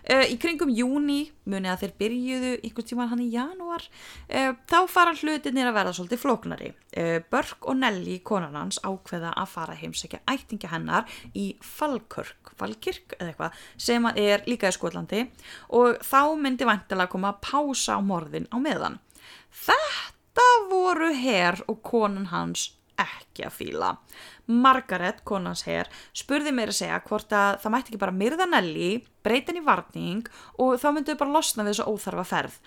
Uh, 0.05 0.25
í 0.29 0.37
kringum 0.41 0.73
júni 0.75 1.19
muni 1.51 1.71
að 1.71 1.85
þeir 1.85 1.95
byrjuðu 2.03 2.53
einhvern 2.59 2.89
tíman 2.91 3.11
hann 3.13 3.23
í 3.25 3.29
janúar 3.33 3.87
uh, 3.87 4.53
þá 4.71 4.79
fara 4.93 5.15
hlutinir 5.17 5.71
að 5.71 5.77
verða 5.79 5.95
svolítið 5.97 6.23
flóknari. 6.25 6.73
Uh, 6.93 7.19
Börk 7.33 7.69
og 7.71 7.79
Nelly 7.81 8.19
konan 8.27 8.59
hans 8.59 8.81
ákveða 8.85 9.33
að 9.41 9.53
fara 9.55 9.79
heimsækja 9.81 10.23
ættinga 10.31 10.73
hennar 10.75 11.21
í 11.33 11.53
Falkirk 11.65 12.53
Falkirk 12.61 13.17
eða 13.19 13.31
eitthvað 13.31 13.63
sem 13.81 14.11
er 14.15 14.45
líka 14.51 14.71
í 14.71 14.77
Skotlandi 14.77 15.25
og 15.77 16.03
þá 16.05 16.35
myndi 16.41 16.69
vantilega 16.69 17.13
koma 17.13 17.33
að 17.35 17.41
pása 17.47 17.97
á 17.97 18.01
morðin 18.05 18.51
á 18.53 18.57
meðan. 18.61 19.01
Þetta 19.51 20.47
voru 20.71 21.11
herr 21.17 21.61
og 21.69 21.81
konan 21.87 22.29
hans 22.35 22.71
ekki 23.01 23.47
að 23.47 23.57
fíla. 23.57 23.91
Margaret, 24.51 25.23
konans 25.27 25.65
hér, 25.69 25.91
spurði 26.17 26.53
mér 26.55 26.73
að 26.73 26.81
segja 26.83 27.01
hvort 27.07 27.33
að 27.37 27.61
það 27.63 27.75
mætti 27.75 27.93
ekki 27.93 28.03
bara 28.03 28.17
myrða 28.17 28.47
Nelly, 28.51 28.93
breytin 29.25 29.61
í 29.61 29.67
varning 29.67 30.31
og 30.59 30.81
þá 30.83 30.89
myndu 30.91 31.15
þau 31.15 31.21
bara 31.25 31.37
losna 31.37 31.67
við 31.67 31.77
þessu 31.77 31.93
óþarfa 31.93 32.27
ferð. 32.33 32.59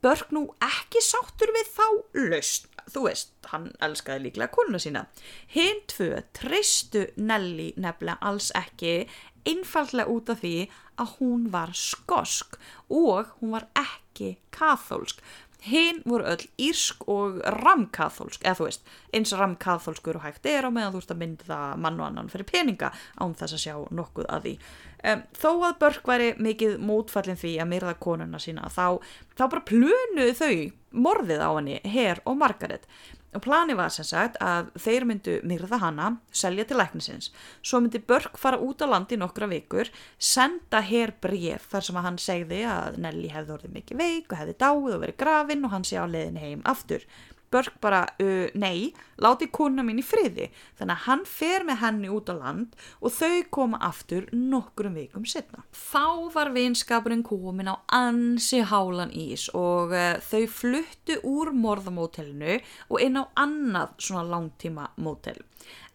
Börg 0.00 0.30
nú 0.32 0.46
ekki 0.64 1.02
sáttur 1.04 1.50
við 1.52 1.72
þá 1.74 1.86
laust. 2.30 2.70
Þú 2.90 3.02
veist, 3.04 3.34
hann 3.52 3.66
elskaði 3.84 4.24
líklega 4.24 4.52
konuna 4.54 4.80
sína. 4.80 5.04
Hinn 5.52 5.82
tvö 5.92 6.22
treystu 6.34 7.04
Nelly 7.20 7.74
nefnilega 7.76 8.16
alls 8.24 8.48
ekki 8.56 9.04
einfallega 9.48 10.10
út 10.10 10.32
af 10.32 10.40
því 10.42 10.54
að 11.00 11.12
hún 11.20 11.46
var 11.52 11.72
skosk 11.76 12.58
og 12.88 13.30
hún 13.40 13.54
var 13.56 13.68
ekki 13.78 14.34
kathólsk 14.56 15.20
hinn 15.66 16.02
voru 16.08 16.26
öll 16.32 16.44
írsk 16.60 17.06
og 17.10 17.40
ramkathólsk, 17.60 18.44
eða 18.44 18.58
þú 18.58 18.68
veist, 18.68 18.92
eins 19.16 19.34
ramkathólskur 19.36 20.20
og 20.20 20.24
hægt 20.24 20.48
er 20.48 20.68
á 20.68 20.70
meðan 20.72 20.94
þú 20.94 21.02
ert 21.02 21.14
að 21.14 21.22
mynda 21.22 21.60
mann 21.76 22.00
og 22.00 22.06
annan 22.08 22.30
fyrir 22.32 22.48
peninga 22.48 22.92
án 23.20 23.36
þess 23.38 23.56
að 23.58 23.64
sjá 23.64 23.74
nokkuð 24.00 24.28
að 24.28 24.46
því. 24.46 24.54
Um, 25.00 25.22
þó 25.32 25.50
að 25.68 25.78
Börk 25.80 26.10
væri 26.10 26.32
mikið 26.36 26.76
mótfallin 26.84 27.40
því 27.40 27.54
að 27.62 27.70
myrða 27.70 27.94
konuna 28.04 28.40
sína, 28.42 28.68
þá, 28.72 29.00
þá 29.36 29.44
bara 29.46 29.66
plönuðu 29.70 30.34
þau 30.36 30.54
morðið 30.90 31.44
á 31.44 31.50
henni, 31.54 31.80
Herr 31.86 32.20
og 32.28 32.36
Margaret 32.40 32.88
og 33.34 33.42
plani 33.44 33.76
var 33.78 33.92
sem 33.94 34.06
sagt 34.06 34.38
að 34.42 34.70
þeir 34.80 35.06
myndu 35.06 35.36
myrða 35.46 35.78
hana, 35.84 36.08
selja 36.34 36.66
til 36.66 36.80
læknisins. 36.80 37.30
Svo 37.62 37.80
myndi 37.82 38.02
Börk 38.02 38.38
fara 38.40 38.58
út 38.58 38.82
á 38.82 38.86
landi 38.90 39.18
nokkra 39.20 39.46
vikur, 39.50 39.90
senda 40.18 40.82
hér 40.82 41.14
bref 41.22 41.68
þar 41.70 41.86
sem 41.86 42.00
að 42.00 42.08
hann 42.08 42.20
segði 42.20 42.62
að 42.66 42.98
Nelly 43.04 43.30
hefði 43.30 43.56
orðið 43.56 43.76
mikið 43.78 44.02
veik 44.02 44.32
og 44.32 44.40
hefði 44.42 44.56
dáið 44.64 44.96
og 44.96 45.04
verið 45.04 45.20
grafin 45.22 45.68
og 45.68 45.76
hann 45.76 45.86
sé 45.86 46.00
á 46.00 46.06
leiðin 46.10 46.42
heim 46.42 46.64
aftur 46.68 47.06
Börk 47.50 47.80
bara, 47.82 48.04
uh, 48.22 48.46
nei, 48.54 48.92
láti 49.18 49.50
kona 49.50 49.82
mín 49.86 49.98
í 49.98 50.04
friði. 50.06 50.48
Þannig 50.78 50.94
að 50.96 51.06
hann 51.06 51.24
fer 51.26 51.66
með 51.66 51.80
henni 51.82 52.12
út 52.14 52.30
á 52.30 52.34
land 52.38 52.76
og 53.00 53.14
þau 53.16 53.42
koma 53.50 53.80
aftur 53.90 54.28
nokkrum 54.32 54.94
vikum 54.98 55.26
setna. 55.26 55.64
Þá 55.74 56.30
var 56.34 56.52
vinskapurinn 56.54 57.26
komin 57.26 57.72
á 57.72 57.76
ansi 57.90 58.62
hálan 58.62 59.10
ís 59.10 59.48
og 59.56 59.94
uh, 59.96 60.16
þau 60.30 60.44
fluttu 60.60 61.18
úr 61.26 61.52
morðamótelinu 61.56 62.60
og 62.88 63.02
inn 63.02 63.18
á 63.18 63.24
annað 63.34 63.96
svona 63.98 64.26
langtíma 64.30 64.90
mótel 65.02 65.42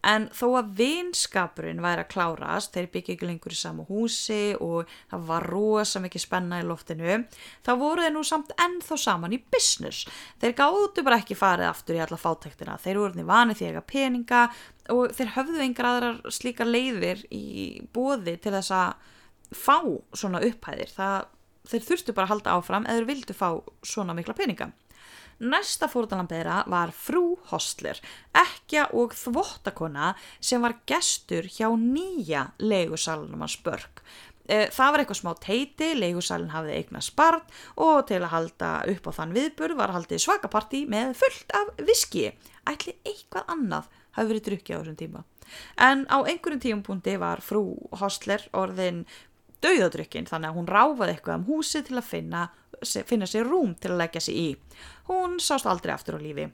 en 0.06 0.28
þó 0.34 0.44
að 0.60 0.70
vinskapurinn 0.78 1.82
væri 1.82 2.04
að 2.04 2.10
klárast, 2.12 2.72
þeir 2.74 2.88
byggja 2.92 3.14
ekki 3.16 3.28
lengur 3.28 3.54
í 3.54 3.58
samu 3.58 3.86
húsi 3.88 4.54
og 4.62 4.90
það 5.10 5.26
var 5.30 5.46
rosa 5.50 6.02
mikið 6.04 6.22
spenna 6.22 6.60
í 6.62 6.66
loftinu, 6.66 7.18
þá 7.66 7.72
voru 7.80 8.04
þeir 8.04 8.14
nú 8.14 8.22
samt 8.26 8.54
ennþá 8.62 9.00
saman 9.02 9.34
í 9.34 9.40
business. 9.52 10.06
Þeir 10.42 10.56
gáttu 10.60 11.04
bara 11.06 11.18
ekki 11.22 11.38
farið 11.38 11.70
aftur 11.72 11.98
í 11.98 12.02
alla 12.04 12.20
fátæktina, 12.20 12.78
þeir 12.82 13.02
voru 13.02 13.18
því 13.18 13.26
vanið 13.32 13.60
því 13.60 13.70
að 13.72 13.86
peninga 13.92 14.42
og 14.94 15.14
þeir 15.18 15.34
höfðu 15.34 15.62
einhver 15.64 15.90
aðrar 15.90 16.18
slíka 16.30 16.66
leiðir 16.66 17.26
í 17.34 17.44
bóði 17.94 18.36
til 18.38 18.54
þess 18.54 18.74
að 18.76 19.12
fá 19.54 19.78
svona 20.14 20.42
upphæðir. 20.46 20.90
Það, 20.94 21.28
þeir 21.66 21.86
þurftu 21.90 22.14
bara 22.14 22.28
að 22.28 22.34
halda 22.34 22.58
áfram 22.58 22.90
eða 22.90 23.06
vildu 23.10 23.34
fá 23.36 23.48
svona 23.86 24.14
mikla 24.14 24.36
peninga. 24.38 24.70
Næsta 25.40 25.88
fórtalambeira 25.92 26.62
var 26.72 26.94
frú 26.96 27.36
Hostler, 27.50 27.98
ekja 28.32 28.86
og 28.96 29.12
þvottakona 29.12 30.14
sem 30.40 30.62
var 30.64 30.78
gestur 30.88 31.44
hjá 31.44 31.68
nýja 31.76 32.46
leigusalunum 32.62 33.44
að 33.44 33.52
spörk. 33.58 34.00
Eh, 34.48 34.70
Það 34.70 34.92
var 34.92 35.02
eitthvað 35.02 35.20
smá 35.20 35.32
teiti, 35.42 35.90
leigusalinn 35.98 36.54
hafði 36.54 36.78
eigna 36.78 37.02
spart 37.02 37.52
og 37.76 38.06
til 38.08 38.22
að 38.22 38.32
halda 38.32 38.70
upp 38.94 39.08
á 39.10 39.12
þann 39.18 39.36
viðburð 39.36 39.76
var 39.76 39.92
haldið 39.92 40.22
svakapartí 40.24 40.86
með 40.88 41.14
fullt 41.20 41.52
af 41.52 41.72
viski. 41.84 42.30
Ætli 42.64 42.96
eitthvað 43.04 43.50
annað 43.52 43.88
hafi 44.16 44.28
verið 44.30 44.46
drukkið 44.48 44.76
á 44.76 44.80
þessum 44.80 45.00
tíma. 45.02 45.24
En 45.78 46.06
á 46.08 46.16
einhverjum 46.24 46.62
tíumpunkti 46.62 47.18
var 47.20 47.42
frú 47.44 47.76
Hostler 48.00 48.42
orðin 48.56 49.04
dauðadrykkin 49.64 50.26
þannig 50.28 50.50
að 50.50 50.56
hún 50.58 50.70
ráfaði 50.70 51.12
eitthvað 51.14 51.38
um 51.40 51.46
húsi 51.50 51.82
til 51.86 51.98
að 51.98 52.08
finna, 52.08 52.48
finna 53.06 53.28
sér 53.30 53.48
rúm 53.48 53.74
til 53.80 53.94
að 53.94 54.02
leggja 54.04 54.20
sig 54.26 54.36
í. 54.36 54.48
Hún 55.08 55.40
sást 55.40 55.68
aldrei 55.70 55.94
aftur 55.94 56.18
á 56.18 56.20
lífi 56.20 56.50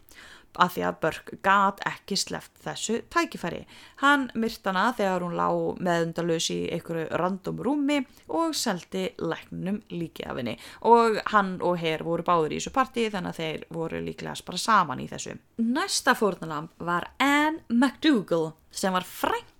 af 0.60 0.74
því 0.74 0.84
að 0.84 0.98
Börk 1.02 1.30
gat 1.44 1.80
ekki 1.88 2.16
sleft 2.18 2.60
þessu 2.64 2.98
tækifæri. 3.12 3.62
Hann 4.02 4.28
myrt 4.38 4.66
hana 4.68 4.90
þegar 4.96 5.24
hún 5.24 5.36
lá 5.38 5.48
meðundalus 5.80 6.50
í 6.52 6.58
einhverju 6.74 7.20
random 7.20 7.62
rúmi 7.64 7.98
og 8.28 8.56
seldi 8.56 9.06
læknunum 9.22 9.80
líki 9.92 10.26
af 10.28 10.40
henni 10.40 10.56
og 10.88 11.20
hann 11.32 11.54
og 11.64 11.78
hér 11.80 12.04
voru 12.06 12.26
báður 12.26 12.56
í 12.56 12.60
þessu 12.60 12.74
parti 12.74 13.08
þannig 13.12 13.32
að 13.32 13.40
þeir 13.40 13.66
voru 13.78 14.02
líklega 14.04 14.36
bara 14.46 14.64
saman 14.66 15.02
í 15.02 15.08
þessu. 15.10 15.38
Næsta 15.62 16.16
fórnalamb 16.18 16.72
var 16.78 17.12
Anne 17.18 17.64
McDougall 17.68 18.52
sem 18.70 18.92
var 18.92 19.06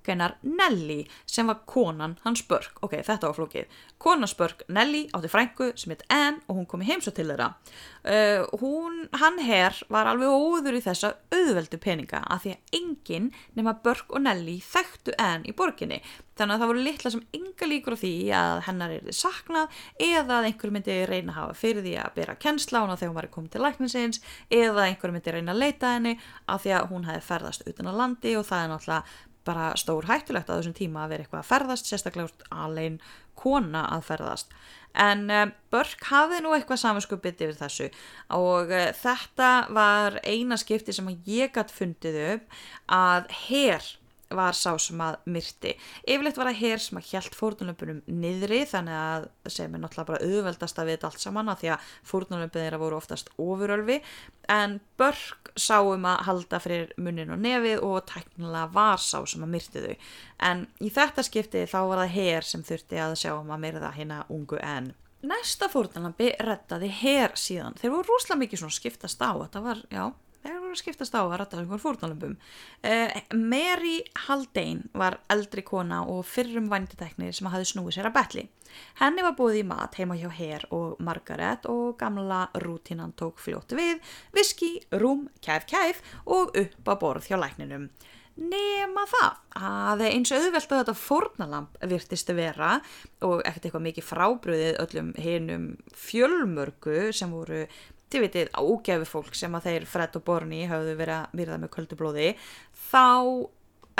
frænkennar 0.02 0.36
Nelly 0.42 1.06
sem 1.26 1.46
var 1.46 1.62
konan 1.66 2.18
hans 2.22 2.42
Börk. 2.48 2.78
Ok, 2.82 3.02
þetta 3.02 3.28
var 3.28 3.34
flókið. 3.34 3.66
Konans 3.98 4.34
Börk 4.34 4.62
Nelly 4.68 5.08
átti 5.12 5.28
frænku 5.28 5.72
sem 5.76 5.92
heit 5.92 6.02
Anne 6.08 6.40
og 6.48 6.56
hún 6.56 6.66
kom 6.66 6.82
í 6.82 6.86
heimsó 6.86 7.12
til 7.12 7.28
þeirra. 7.28 7.54
Uh, 8.02 8.42
hún, 8.58 9.08
hann 9.12 9.38
hér 9.38 9.76
var 9.88 10.06
alveg 10.10 10.28
óður 10.28 10.74
í 10.74 10.82
þessa 10.82 11.14
auðveldu 11.30 11.78
peninga 11.78 12.24
af 12.26 12.42
því 12.42 12.56
að 12.56 12.76
enginn 12.80 13.30
nema 13.54 13.76
Börk 13.82 14.10
og 14.10 14.22
Nelly 14.22 14.58
þekktu 14.60 15.14
Anne 15.18 15.46
í 15.46 15.54
borginni. 15.54 16.02
Þannig 16.32 16.54
að 16.54 16.62
það 16.62 16.70
voru 16.70 16.82
litla 16.82 17.10
sem 17.12 17.24
enga 17.36 17.66
líkur 17.68 17.94
á 17.94 18.02
því 18.02 18.12
að 18.34 18.60
hennar 18.66 18.92
er 18.96 19.10
saknað 19.14 19.82
eða 20.00 20.38
að 20.38 20.46
einhver 20.48 20.72
myndi 20.72 20.94
reyna 21.06 21.34
að 21.34 21.36
hafa 21.36 21.58
fyrir 21.60 21.84
því 21.84 21.92
að 22.00 22.14
bera 22.16 22.36
kennsla 22.40 22.80
á 22.80 22.84
hana 22.86 22.96
þegar 22.96 23.10
hún 23.10 23.18
var 23.18 23.28
komið 23.34 23.52
til 23.52 23.62
læknisins 23.66 24.22
eða 24.48 24.86
einhver 24.86 25.12
myndi 25.12 25.34
reyna 25.36 25.52
að 25.52 25.60
leita 25.60 25.92
henni 25.92 26.14
af 26.48 26.64
því 26.64 26.72
að 26.78 26.88
hún 26.94 27.04
hefði 27.10 27.26
ferðast 27.28 27.68
utan 27.68 27.92
á 27.92 28.00
landi 28.00 28.32
og 28.40 28.48
það 28.48 28.64
er 28.64 28.72
náttúrulega 28.72 29.28
bara 29.46 29.72
stór 29.80 30.06
hættulegt 30.10 30.50
á 30.50 30.56
þessum 30.56 30.76
tíma 30.76 31.04
að 31.04 31.14
vera 31.14 31.24
eitthvað 31.24 31.42
að 31.42 31.50
ferðast, 31.50 31.88
sérstaklega 31.88 32.48
alveg 32.64 32.98
kona 33.38 33.86
að 33.94 34.06
ferðast. 34.10 34.52
En 34.92 35.24
uh, 35.32 35.46
Börk 35.72 36.04
hafði 36.10 36.42
nú 36.44 36.52
eitthvað 36.52 36.82
samanskupið 36.82 37.46
yfir 37.46 37.58
þessu 37.62 37.88
og 38.36 38.72
uh, 38.72 38.90
þetta 38.98 39.50
var 39.72 40.20
eina 40.26 40.58
skipti 40.60 40.94
sem 40.94 41.08
ég 41.26 41.54
gætt 41.54 41.72
fundið 41.72 42.20
upp 42.34 42.62
að 42.92 43.32
hér 43.46 43.92
var 44.38 44.56
sá 44.56 44.70
sem 44.80 45.00
að 45.02 45.18
myrti. 45.34 45.74
Yfirleitt 46.06 46.38
var 46.40 46.50
það 46.50 46.60
hér 46.62 46.82
sem 46.84 47.00
að 47.00 47.08
hjælt 47.10 47.36
fórnulömpunum 47.38 48.00
niðri 48.22 48.62
þannig 48.70 48.98
að 48.98 49.28
sem 49.52 49.74
er 49.74 49.82
náttúrulega 49.82 50.10
bara 50.12 50.28
auðveldast 50.28 50.80
að 50.82 50.90
vita 50.92 51.10
allt 51.10 51.22
saman 51.22 51.52
að 51.52 51.62
því 51.62 51.72
að 51.74 51.90
fórnulömpun 52.12 52.64
þeirra 52.64 52.80
voru 52.82 52.98
oftast 52.98 53.32
ofurölfi 53.42 54.00
en 54.52 54.78
Börk 55.00 55.52
sáum 55.58 56.06
að 56.08 56.24
halda 56.28 56.60
fyrir 56.62 56.96
munnin 56.96 57.32
og 57.34 57.40
nefið 57.42 57.84
og 57.84 58.00
tæknilega 58.10 58.72
var 58.74 59.02
sá 59.02 59.20
sem 59.28 59.44
að 59.44 59.54
myrti 59.54 59.84
þau. 59.84 60.08
En 60.48 60.66
í 60.82 60.90
þetta 60.92 61.24
skipti 61.26 61.66
þá 61.70 61.78
var 61.90 62.02
það 62.04 62.16
hér 62.16 62.48
sem 62.48 62.66
þurfti 62.66 63.00
að 63.02 63.16
sjá 63.22 63.32
um 63.36 63.52
að 63.52 63.64
myrða 63.66 63.94
hérna 63.96 64.24
ungu 64.32 64.58
enn. 64.62 64.92
Næsta 65.22 65.68
fórnalambi 65.70 66.32
rettaði 66.42 66.88
hér 66.98 67.36
síðan. 67.38 67.76
Þeir 67.78 67.92
voru 67.94 68.08
rúslega 68.10 68.40
mikið 68.40 68.62
svona 68.64 68.74
skiptast 68.74 69.20
á. 69.22 69.30
Þetta 69.44 69.60
var, 69.62 69.82
já, 69.86 70.08
voru 70.72 70.80
skiptast 70.80 71.16
á 71.16 71.20
að 71.20 71.36
retta 71.36 71.60
einhver 71.60 71.80
fórnalömbum. 71.82 72.38
Uh, 72.80 73.12
Mary 73.36 74.00
Haldane 74.26 74.88
var 74.96 75.18
eldri 75.32 75.64
kona 75.66 76.02
og 76.08 76.24
fyrrum 76.28 76.70
vænditeknir 76.72 77.36
sem 77.36 77.50
hafði 77.52 77.68
snúið 77.72 77.98
sér 77.98 78.08
að 78.08 78.16
betli. 78.16 78.46
Henni 79.02 79.24
var 79.24 79.36
búið 79.36 79.60
í 79.60 79.66
mat 79.68 79.98
heima 80.00 80.16
hjá 80.16 80.30
Her 80.32 80.64
og 80.72 80.96
Margaret 81.04 81.68
og 81.68 81.98
gamla 82.00 82.46
rútinan 82.64 83.12
tók 83.12 83.42
fljótt 83.42 83.76
við, 83.76 84.00
viski, 84.32 84.78
rúm, 84.96 85.28
kæf, 85.44 85.68
kæf 85.68 86.00
og 86.24 86.56
upp 86.56 86.88
á 86.88 86.94
borð 86.96 87.28
hjá 87.28 87.36
lækninum. 87.40 87.90
Nema 88.32 89.02
það 89.10 89.58
að 89.60 90.02
eins 90.06 90.30
og 90.32 90.40
auðvelt 90.40 90.70
að 90.72 90.78
þetta 90.78 90.92
fórnalamp 90.96 91.74
virtist 91.90 92.30
að 92.32 92.38
vera 92.40 92.70
og 93.20 93.42
ekkert 93.44 93.66
eitthvað 93.66 93.84
mikið 93.90 94.06
frábröðið 94.08 94.78
öllum 94.80 95.10
hinnum 95.20 95.66
fjölmörgu 95.92 97.10
sem 97.12 97.34
voru 97.34 97.66
vitið 98.20 98.52
ágæfi 98.52 99.08
fólk 99.08 99.34
sem 99.38 99.54
að 99.56 99.68
þeir 99.70 99.88
Fred 99.88 100.16
og 100.18 100.24
Borni 100.26 100.66
hafðu 100.68 100.94
verið 100.98 101.16
að 101.16 101.36
myrða 101.38 101.58
með 101.62 101.72
köldublóði 101.76 102.28
þá, 102.90 103.08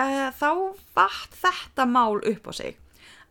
uh, 0.05 0.29
þá 0.37 0.51
vatt 0.99 1.39
þetta 1.41 1.89
mál 1.89 2.21
upp 2.21 2.51
á 2.51 2.53
sig 2.53 2.77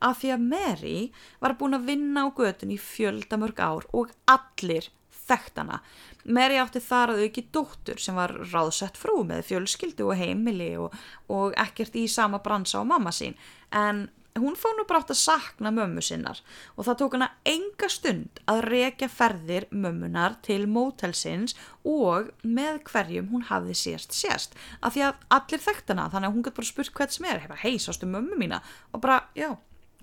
af 0.01 0.21
því 0.21 0.31
að 0.33 0.47
Mary 0.49 0.95
var 1.41 1.57
búin 1.59 1.77
að 1.77 1.91
vinna 1.91 2.25
á 2.25 2.27
götun 2.33 2.73
í 2.73 2.79
fjöldamörg 2.81 3.61
ár 3.61 3.85
og 3.93 4.09
allir 4.29 4.89
þekkt 5.31 5.61
hana. 5.61 5.81
Mary 6.25 6.57
átti 6.61 6.81
þar 6.83 7.13
að 7.13 7.25
auki 7.25 7.43
dóttur 7.53 8.01
sem 8.01 8.17
var 8.17 8.33
ráðsett 8.51 8.97
frú 8.99 9.21
með 9.27 9.45
fjölskyldu 9.49 10.09
og 10.09 10.17
heimili 10.19 10.73
og, 10.81 10.95
og 11.33 11.55
ekkert 11.61 11.95
í 11.97 12.07
sama 12.11 12.41
bransa 12.43 12.81
á 12.81 12.83
mamma 12.85 13.13
sín 13.15 13.37
en 13.69 14.07
hún 14.39 14.55
fóð 14.55 14.77
nú 14.77 14.85
brátt 14.87 15.11
að 15.11 15.19
sakna 15.19 15.71
mömmu 15.75 16.03
sinnar 16.05 16.39
og 16.75 16.85
það 16.87 16.99
tók 17.01 17.17
hana 17.17 17.29
enga 17.47 17.89
stund 17.91 18.41
að 18.51 18.61
rekja 18.69 19.09
ferðir 19.11 19.67
mömmunar 19.71 20.37
til 20.45 20.63
mótelsins 20.71 21.57
og 21.87 22.31
með 22.43 22.79
hverjum 22.91 23.31
hún 23.33 23.47
hafði 23.49 23.75
sérst 23.77 24.15
sérst 24.15 24.55
af 24.79 24.95
því 24.95 25.07
að 25.09 25.25
allir 25.39 25.65
þekkt 25.65 25.91
hana 25.93 26.07
þannig 26.13 26.29
að 26.29 26.37
hún 26.37 26.47
gæti 26.47 26.59
bara 26.61 26.71
spurt 26.71 26.95
hvert 26.95 27.17
sem 27.17 27.27
er 27.27 27.43
hei, 27.61 27.75
sástu 27.79 28.07
mömmu 28.09 28.39
mína? 28.39 28.61
Og 28.95 29.03
bara, 29.03 29.25
já, 29.35 29.51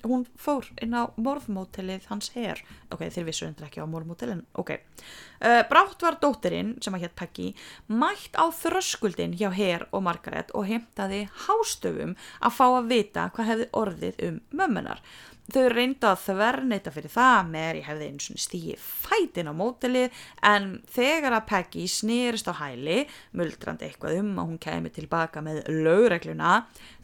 hún 0.04 0.26
fór 0.38 0.66
inn 0.82 0.96
á 0.96 1.10
morðmótelið 1.16 2.08
hans 2.10 2.32
her. 2.36 2.60
Ok, 2.92 3.06
þeir 3.12 3.28
vissu 3.28 3.46
endur 3.48 3.68
ekki 3.68 3.82
á 3.82 3.86
morðmótelin 3.90 4.44
ok, 4.58 4.74
uh, 5.42 5.62
brátt 5.70 6.02
var 6.04 6.18
dóttirinn 6.22 6.76
sem 6.84 6.94
að 6.96 7.06
hétt 7.06 7.16
Peggy 7.18 7.48
mætt 7.88 8.38
á 8.38 8.46
þröskuldin 8.48 9.36
hjá 9.38 9.50
her 9.54 9.88
og 9.92 10.04
Margaret 10.06 10.52
og 10.54 10.68
heimtaði 10.68 11.26
hástöfum 11.46 12.14
að 12.40 12.56
fá 12.60 12.66
að 12.68 12.92
vita 12.92 13.30
hvað 13.34 13.52
hefði 13.52 13.72
orðið 13.82 14.22
um 14.28 14.40
mömmunar 14.60 15.02
þau 15.48 15.68
reynda 15.72 16.10
að 16.12 16.24
þverneita 16.26 16.92
fyrir 16.92 17.12
það 17.12 17.50
með 17.54 17.78
ég 17.78 17.86
hefði 17.88 18.08
eins 18.10 18.26
og 18.32 18.40
stígi 18.42 18.74
fætin 18.82 19.48
á 19.48 19.54
mótelið 19.56 20.18
en 20.44 20.66
þegar 20.92 21.38
að 21.38 21.46
Peggy 21.48 21.86
snýrist 21.88 22.50
á 22.52 22.54
hæli 22.60 22.98
muldrandi 23.38 23.88
eitthvað 23.88 24.20
um 24.20 24.34
að 24.34 24.50
hún 24.50 24.60
kemi 24.60 24.92
tilbaka 24.92 25.42
með 25.44 25.62
lögregluna 25.72 26.58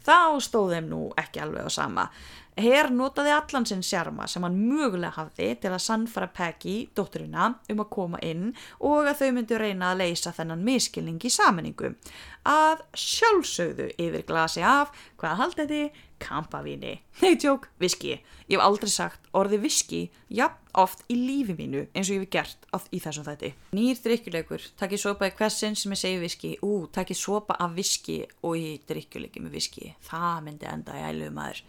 þá 0.05 0.37
stóð 0.45 0.75
þeim 0.75 0.91
nú 0.91 1.01
ekki 1.17 1.41
alveg 1.41 1.65
á 1.65 1.71
sama 1.73 2.09
Her 2.55 2.87
notaði 2.87 3.33
allan 3.35 3.65
sinn 3.67 3.81
sjarma 3.83 4.29
sem 4.31 4.43
hann 4.47 4.55
mögulega 4.55 5.11
hafði 5.17 5.49
til 5.59 5.73
að 5.75 5.81
sannfara 5.83 6.29
Peggy, 6.31 6.75
dótturina, 6.95 7.49
um 7.71 7.81
að 7.83 7.89
koma 7.91 8.21
inn 8.23 8.53
og 8.79 9.09
að 9.09 9.17
þau 9.19 9.31
myndu 9.35 9.59
reyna 9.59 9.89
að 9.91 10.05
leysa 10.05 10.31
þennan 10.37 10.63
miskilning 10.63 11.19
í 11.19 11.33
saminningu. 11.35 11.91
Að 12.45 12.83
sjálfsögðu 12.93 13.87
yfir 13.97 14.25
glasi 14.27 14.61
af, 14.61 14.91
hvað 15.17 15.39
haldið 15.39 15.71
þið? 15.71 16.03
Kampavíni. 16.21 16.93
Nei, 17.21 17.33
tjók, 17.41 17.65
viski. 17.81 18.19
Ég 18.45 18.55
hef 18.55 18.63
aldrei 18.63 18.91
sagt 18.91 19.25
orði 19.35 19.57
viski, 19.63 20.01
já, 20.29 20.45
oft 20.77 21.01
í 21.11 21.17
lífi 21.17 21.55
mínu 21.57 21.81
eins 21.95 22.11
og 22.11 22.19
ég 22.19 22.23
hef 22.23 22.31
gert 22.35 22.67
í 22.93 23.01
þessum 23.01 23.25
þætti. 23.25 23.51
Nýr 23.75 23.99
drikkjuleikur, 24.03 24.63
takkið 24.79 25.01
sopa 25.01 25.29
í 25.29 25.33
hversin 25.35 25.75
sem 25.79 25.95
ég 25.95 26.01
segi 26.01 26.21
viski, 26.21 26.53
ú, 26.63 26.85
takkið 26.93 27.19
sopa 27.19 27.57
af 27.65 27.75
viski 27.75 28.21
og 28.45 28.55
ég 28.59 28.85
drikkjuleiki 28.87 29.43
með 29.43 29.57
viski. 29.57 29.91
Það 30.05 30.41
myndi 30.45 30.69
enda 30.71 30.95
í 30.95 31.05
æluðum 31.09 31.41
aður. 31.43 31.61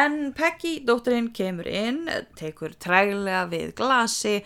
En 0.00 0.18
Peggy, 0.34 0.78
dótturinn, 0.88 1.30
kemur 1.36 1.68
inn, 1.70 2.06
tekur 2.38 2.74
træglega 2.80 3.44
við 3.52 3.74
glasi 3.78 4.38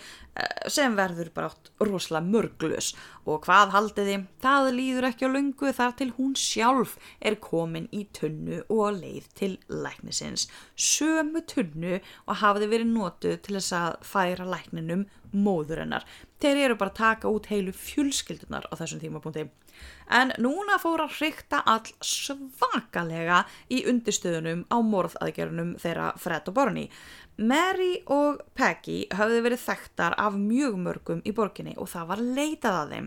sem 0.70 0.94
verður 0.98 1.30
bara 1.34 1.50
átt 1.50 1.70
rosalega 1.82 2.26
mörglus 2.28 2.92
og 3.28 3.42
hvað 3.46 3.72
haldið 3.74 4.10
þið? 4.10 4.26
Það 4.44 4.70
líður 4.76 5.08
ekki 5.08 5.28
á 5.28 5.34
lungu 5.34 5.72
þar 5.74 5.94
til 5.98 6.08
hún 6.18 6.34
sjálf 6.38 6.94
er 7.18 7.38
komin 7.42 7.88
í 7.90 8.04
tunnu 8.14 8.62
og 8.70 9.00
leið 9.00 9.28
til 9.40 9.52
læknisins. 9.68 10.46
Sömu 10.78 11.42
tunnu 11.50 11.98
og 11.98 12.40
hafiði 12.42 12.70
verið 12.74 12.92
notuð 12.94 13.38
til 13.44 13.58
þess 13.58 13.76
að 13.80 13.98
færa 14.06 14.48
lækninum 14.48 15.06
móður 15.34 15.82
hennar. 15.82 16.06
Þeir 16.40 16.64
eru 16.64 16.76
bara 16.78 16.92
að 16.92 17.00
taka 17.00 17.30
út 17.32 17.48
heilu 17.50 17.74
fjölskyldunar 17.74 18.68
á 18.70 18.74
þessum 18.78 19.02
tímapunkti. 19.02 19.48
En 20.10 20.32
núna 20.40 20.78
fór 20.82 21.02
að 21.04 21.18
hrykta 21.18 21.60
all 21.68 21.84
svakalega 22.02 23.42
í 23.70 23.82
undirstöðunum 23.90 24.64
á 24.72 24.78
morðaðgerunum 24.82 25.74
þeirra 25.82 26.12
Fred 26.18 26.48
og 26.50 26.56
Borni. 26.56 26.86
Mary 27.38 28.00
og 28.10 28.40
Peggy 28.58 29.04
hafði 29.14 29.42
verið 29.44 29.60
þekktar 29.62 30.16
af 30.18 30.34
mjög 30.34 30.78
mörgum 30.82 31.20
í 31.22 31.30
borginni 31.36 31.76
og 31.78 31.86
það 31.92 32.08
var 32.10 32.22
leitað 32.22 32.78
að 32.80 32.94
þeim. 32.94 33.06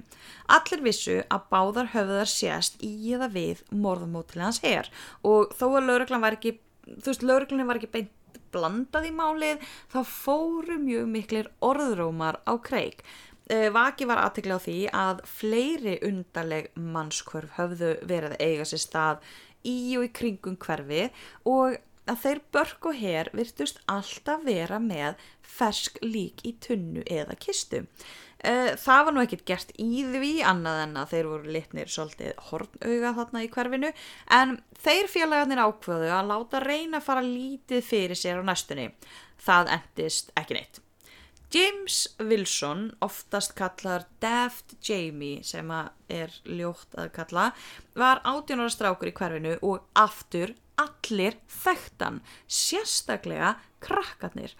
Allir 0.55 0.83
vissu 0.85 1.17
að 1.27 1.49
báðar 1.51 1.89
höfðar 1.91 2.31
sést 2.31 2.79
í 2.79 2.91
eða 3.11 3.27
við 3.33 3.65
morðmótilið 3.75 4.45
hans 4.45 4.61
her 4.63 4.91
og 5.27 5.51
þó 5.59 5.65
að 5.73 5.89
lauruglan 5.89 6.23
var 6.23 6.39
ekki, 6.39 6.55
þú 6.87 7.11
veist, 7.11 7.27
lauruglan 7.27 7.67
var 7.67 7.81
ekki 7.81 7.91
beint 7.97 8.39
blandað 8.51 9.09
í 9.09 9.11
málið, 9.15 9.67
þá 9.91 9.99
fóru 10.07 10.79
mjög 10.79 11.11
miklir 11.11 11.51
orðrómar 11.63 12.39
á 12.47 12.53
kreik. 12.63 13.03
Vaki 13.51 14.07
var 14.07 14.23
aðtekla 14.23 14.59
á 14.59 14.63
því 14.63 14.79
að 14.95 15.23
fleiri 15.27 15.99
undarleg 16.07 16.71
mannskvörf 16.79 17.57
höfðu 17.57 17.95
verið 18.07 18.35
að 18.37 18.43
eiga 18.47 18.67
sér 18.67 18.83
stað 18.83 19.31
í 19.67 19.97
og 19.99 20.07
í 20.07 20.11
kringum 20.15 20.55
hverfi 20.61 21.09
og 21.51 21.75
að 22.11 22.25
þeir 22.25 22.41
börk 22.55 22.89
og 22.89 22.97
her 22.99 23.29
virtust 23.35 23.79
alltaf 23.91 24.43
vera 24.45 24.81
með 24.83 25.21
fersk 25.45 26.01
lík 26.03 26.43
í 26.47 26.55
tunnu 26.63 27.05
eða 27.07 27.37
kistu. 27.39 27.85
Eh, 28.41 28.73
það 28.79 29.03
var 29.05 29.13
nú 29.13 29.21
ekkert 29.21 29.45
gert 29.45 29.73
í 29.77 30.03
því 30.07 30.31
annað 30.49 30.83
en 30.87 30.95
að 30.97 31.11
þeir 31.13 31.27
voru 31.29 31.55
litnir 31.55 31.91
svolítið 31.93 32.31
hornauga 32.49 33.11
þarna 33.19 33.43
í 33.45 33.49
hverfinu 33.53 33.91
en 34.37 34.55
þeir 34.81 35.09
félagarnir 35.13 35.61
ákvöðu 35.61 36.09
að 36.15 36.31
láta 36.31 36.63
reyna 36.63 36.97
að 36.97 37.09
fara 37.09 37.25
lítið 37.25 37.83
fyrir 37.85 38.17
sér 38.17 38.41
á 38.41 38.43
næstunni. 38.49 38.87
Það 39.41 39.75
endist 39.77 40.33
ekki 40.41 40.57
neitt. 40.57 40.81
James 41.51 42.07
Wilson, 42.17 42.93
oftast 43.03 43.53
kallar 43.59 44.05
Daft 44.23 44.77
Jamie 44.87 45.43
sem 45.43 45.67
er 46.07 46.31
ljótt 46.47 46.95
að 46.95 47.11
kalla, 47.17 47.49
var 47.93 48.23
18 48.23 48.63
ára 48.63 48.71
strákur 48.71 49.11
í 49.11 49.15
hverfinu 49.17 49.57
og 49.67 49.83
aftur 49.99 50.55
allir 50.81 51.37
þekktan, 51.61 52.21
sérstaklega 52.47 53.55
krakkarnir 53.83 54.55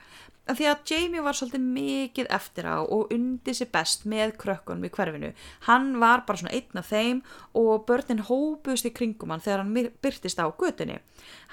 því 0.50 0.68
að 0.68 0.82
Jamie 0.89 1.22
var 1.24 1.38
svolítið 1.38 1.66
mikið 1.76 2.30
eftir 2.34 2.66
á 2.68 2.82
og 2.82 3.12
undi 3.14 3.54
sér 3.56 3.70
best 3.72 4.08
með 4.10 4.34
krökkunum 4.42 4.88
í 4.88 4.92
hverfinu. 4.94 5.32
Hann 5.68 5.94
var 6.02 6.26
bara 6.28 6.42
svona 6.42 6.56
einn 6.58 6.82
af 6.82 6.89
þeim 6.89 7.22
og 7.58 7.86
börnin 7.88 8.24
hópust 8.26 8.88
í 8.89 8.94
kringum 8.96 9.32
hann 9.32 9.44
þegar 9.44 9.64
hann 9.64 9.92
byrtist 10.02 10.42
á 10.42 10.50
götunni. 10.50 10.98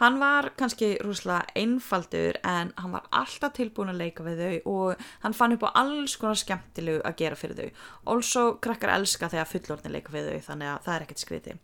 Hann 0.01 0.19
var 0.23 0.51
kannski 0.59 0.97
rúslega 1.05 1.45
einfaldur 1.59 2.41
en 2.47 2.73
hann 2.79 2.95
var 2.95 3.07
alltaf 3.13 3.55
tilbúin 3.59 3.93
að 3.93 4.01
leika 4.03 4.27
við 4.27 4.43
þau 4.43 4.73
og 4.73 5.09
hann 5.25 5.37
fann 5.37 5.55
upp 5.57 5.67
á 5.69 5.77
alls 5.85 6.17
konar 6.17 6.41
skemmtilegu 6.41 7.03
að 7.05 7.19
gera 7.21 7.39
fyrir 7.39 7.59
þau. 7.61 7.83
Also 8.15 8.45
krakkar 8.65 8.95
elska 8.97 9.31
þegar 9.31 9.53
fullorðin 9.53 9.95
leika 9.99 10.15
við 10.15 10.31
þau 10.33 10.47
þannig 10.53 10.73
að 10.73 10.87
það 10.87 10.95
er 10.95 11.07
ekkert 11.07 11.25
skriti. 11.25 11.59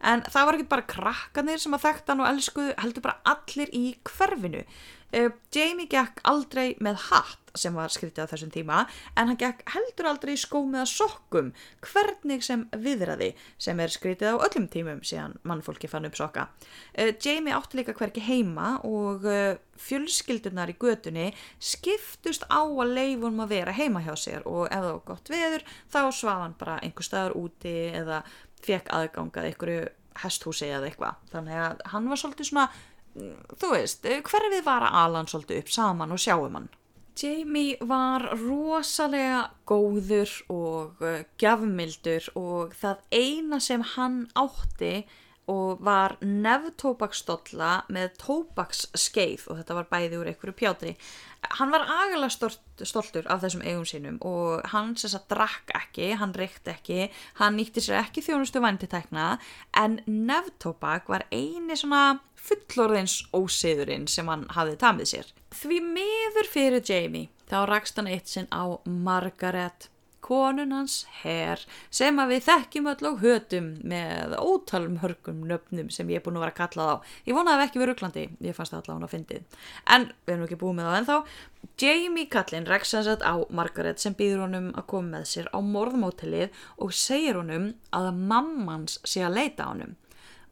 En 0.00 0.24
það 0.26 0.46
var 0.46 0.56
ekki 0.56 0.70
bara 0.70 0.88
krakkanir 0.94 1.60
sem 1.60 1.76
að 1.76 1.84
þekkta 1.84 2.14
hann 2.14 2.24
og 2.24 2.30
elskuðu 2.30 2.72
heldur 2.80 3.04
bara 3.04 3.20
allir 3.34 3.76
í 3.76 3.84
hverfinu. 4.08 4.64
Uh, 5.10 5.30
Jamie 5.54 5.88
gekk 5.90 6.20
aldrei 6.28 6.76
með 6.82 7.00
hatt 7.10 7.50
sem 7.58 7.74
var 7.74 7.90
skritið 7.90 8.28
á 8.28 8.30
þessum 8.30 8.52
tíma 8.54 8.84
en 9.18 9.30
hann 9.30 9.38
gekk 9.38 9.64
heldur 9.72 10.06
aldrei 10.06 10.36
í 10.36 10.38
skó 10.38 10.60
með 10.62 10.84
að 10.84 10.90
sokkum 10.92 11.48
hvernig 11.82 12.44
sem 12.46 12.62
viðraði 12.78 13.32
sem 13.58 13.80
er 13.82 13.90
skritið 13.90 14.38
á 14.38 14.42
öllum 14.46 14.68
tímum 14.70 15.00
síðan 15.02 15.34
mannfólki 15.42 15.90
fann 15.90 16.06
upp 16.06 16.18
sokka. 16.18 16.46
Uh, 16.94 17.10
Jamie 17.18 17.56
átti 17.56 17.80
líka 17.80 17.96
hverki 17.98 18.22
heima 18.22 18.76
og 18.86 19.26
uh, 19.26 19.58
fjölskyldunar 19.80 20.70
í 20.70 20.78
götunni 20.78 21.30
skiptust 21.58 22.46
á 22.46 22.62
að 22.62 22.94
leifunum 22.94 23.46
að 23.46 23.56
vera 23.56 23.74
heima 23.74 24.04
hjá 24.04 24.14
sér 24.14 24.46
og 24.46 24.68
ef 24.68 24.78
það 24.78 24.92
var 24.92 25.06
gott 25.10 25.32
veður 25.32 25.66
þá 25.90 26.02
svaf 26.14 26.44
hann 26.44 26.58
bara 26.60 26.78
einhver 26.84 27.06
staðar 27.06 27.38
úti 27.40 27.74
eða 27.90 28.22
fekk 28.62 28.92
aðgangað 28.94 29.50
einhverju 29.50 29.88
hesthúsi 30.20 30.68
eða 30.68 30.88
eitthvað. 30.90 31.18
Þannig 31.32 31.60
að 31.64 31.82
hann 31.92 32.08
var 32.10 32.20
svolítið 32.20 32.50
svona 32.50 32.66
þú 33.14 33.72
veist, 33.74 34.04
hverfið 34.04 34.62
var 34.66 34.86
að 34.88 35.00
Alan 35.04 35.30
svolítið 35.30 35.64
upp 35.64 35.72
saman 35.74 36.14
og 36.14 36.22
sjáum 36.22 36.58
hann. 36.58 36.68
Jamie 37.20 37.76
var 37.84 38.22
rosalega 38.38 39.50
góður 39.68 40.30
og 40.48 41.02
uh, 41.04 41.24
gjafmildur 41.40 42.30
og 42.38 42.76
það 42.80 43.02
eina 43.12 43.58
sem 43.60 43.82
hann 43.96 44.22
átti 44.38 45.02
og 45.50 45.80
var 45.82 46.14
nefntóbaksstolla 46.22 47.72
með 47.90 48.12
tóbaksskeið 48.20 49.48
og 49.50 49.58
þetta 49.58 49.76
var 49.80 49.88
bæði 49.90 50.20
úr 50.20 50.30
einhverju 50.30 50.54
pjátri. 50.60 50.92
Hann 51.58 51.72
var 51.72 51.86
agalega 51.88 52.30
stoltur 52.86 53.26
af 53.32 53.42
þessum 53.42 53.64
eigum 53.64 53.86
sínum 53.88 54.20
og 54.26 54.62
hann 54.70 54.94
sem 55.00 55.10
sagt 55.10 55.30
drakk 55.32 55.72
ekki, 55.74 56.12
hann 56.20 56.36
reykt 56.36 56.70
ekki, 56.70 57.08
hann 57.40 57.58
nýtti 57.58 57.82
sér 57.82 58.02
ekki 58.04 58.22
þjónustu 58.24 58.62
vanditekna 58.62 59.32
en 59.80 59.98
nefntóbak 60.06 61.10
var 61.10 61.26
eini 61.32 61.78
svona 61.78 62.20
fullorðins 62.48 63.20
ósiðurinn 63.36 64.08
sem 64.10 64.28
hann 64.30 64.46
hafði 64.54 64.80
tamið 64.80 65.12
sér. 65.12 65.30
Því 65.54 65.80
miður 65.92 66.50
fyrir 66.50 66.84
Jamie 66.86 67.28
þá 67.50 67.64
rakst 67.68 67.98
hann 67.98 68.10
eitt 68.10 68.30
sinn 68.30 68.50
á 68.54 68.78
Margaret, 68.86 69.88
konun 70.30 70.74
hans 70.74 71.00
herr, 71.22 71.62
sem 71.90 72.18
að 72.22 72.34
við 72.34 72.44
þekkjum 72.46 72.88
öll 72.92 73.06
og 73.08 73.22
hötum 73.24 73.70
með 73.90 74.34
ótalum 74.38 74.98
hörgum 75.02 75.40
nöfnum 75.48 75.88
sem 75.90 76.10
ég 76.12 76.20
er 76.20 76.24
búin 76.26 76.38
að 76.38 76.44
vera 76.44 76.54
að 76.54 76.60
kalla 76.60 76.86
þá. 76.86 77.14
Ég 77.26 77.38
vonaði 77.38 77.56
að 77.56 77.64
ekki 77.64 77.80
verið 77.82 77.92
rugglandi, 77.94 78.26
ég 78.46 78.56
fannst 78.56 78.74
það 78.76 78.82
allavega 78.82 79.08
að 79.08 79.14
fyndið. 79.16 79.56
En 79.96 80.06
við 80.12 80.34
erum 80.34 80.44
ekki 80.46 80.60
búið 80.60 80.76
með 80.78 80.90
það 80.90 80.98
ennþá. 81.00 81.18
Jamie 81.80 82.30
kallinn 82.30 82.68
rekst 82.70 82.98
hans 82.98 83.10
á 83.10 83.34
Margaret 83.58 84.04
sem 84.04 84.14
býður 84.18 84.44
honum 84.44 84.70
að 84.76 84.86
koma 84.92 85.16
með 85.16 85.26
sér 85.32 85.50
á 85.50 85.58
morðmótilið 85.64 86.62
og 86.78 86.94
segir 86.94 87.40
honum 87.40 87.72
að 87.96 88.12
mammans 88.20 89.00
sé 89.02 89.24
að 89.26 89.40
leita 89.40 89.72
honum. 89.72 89.96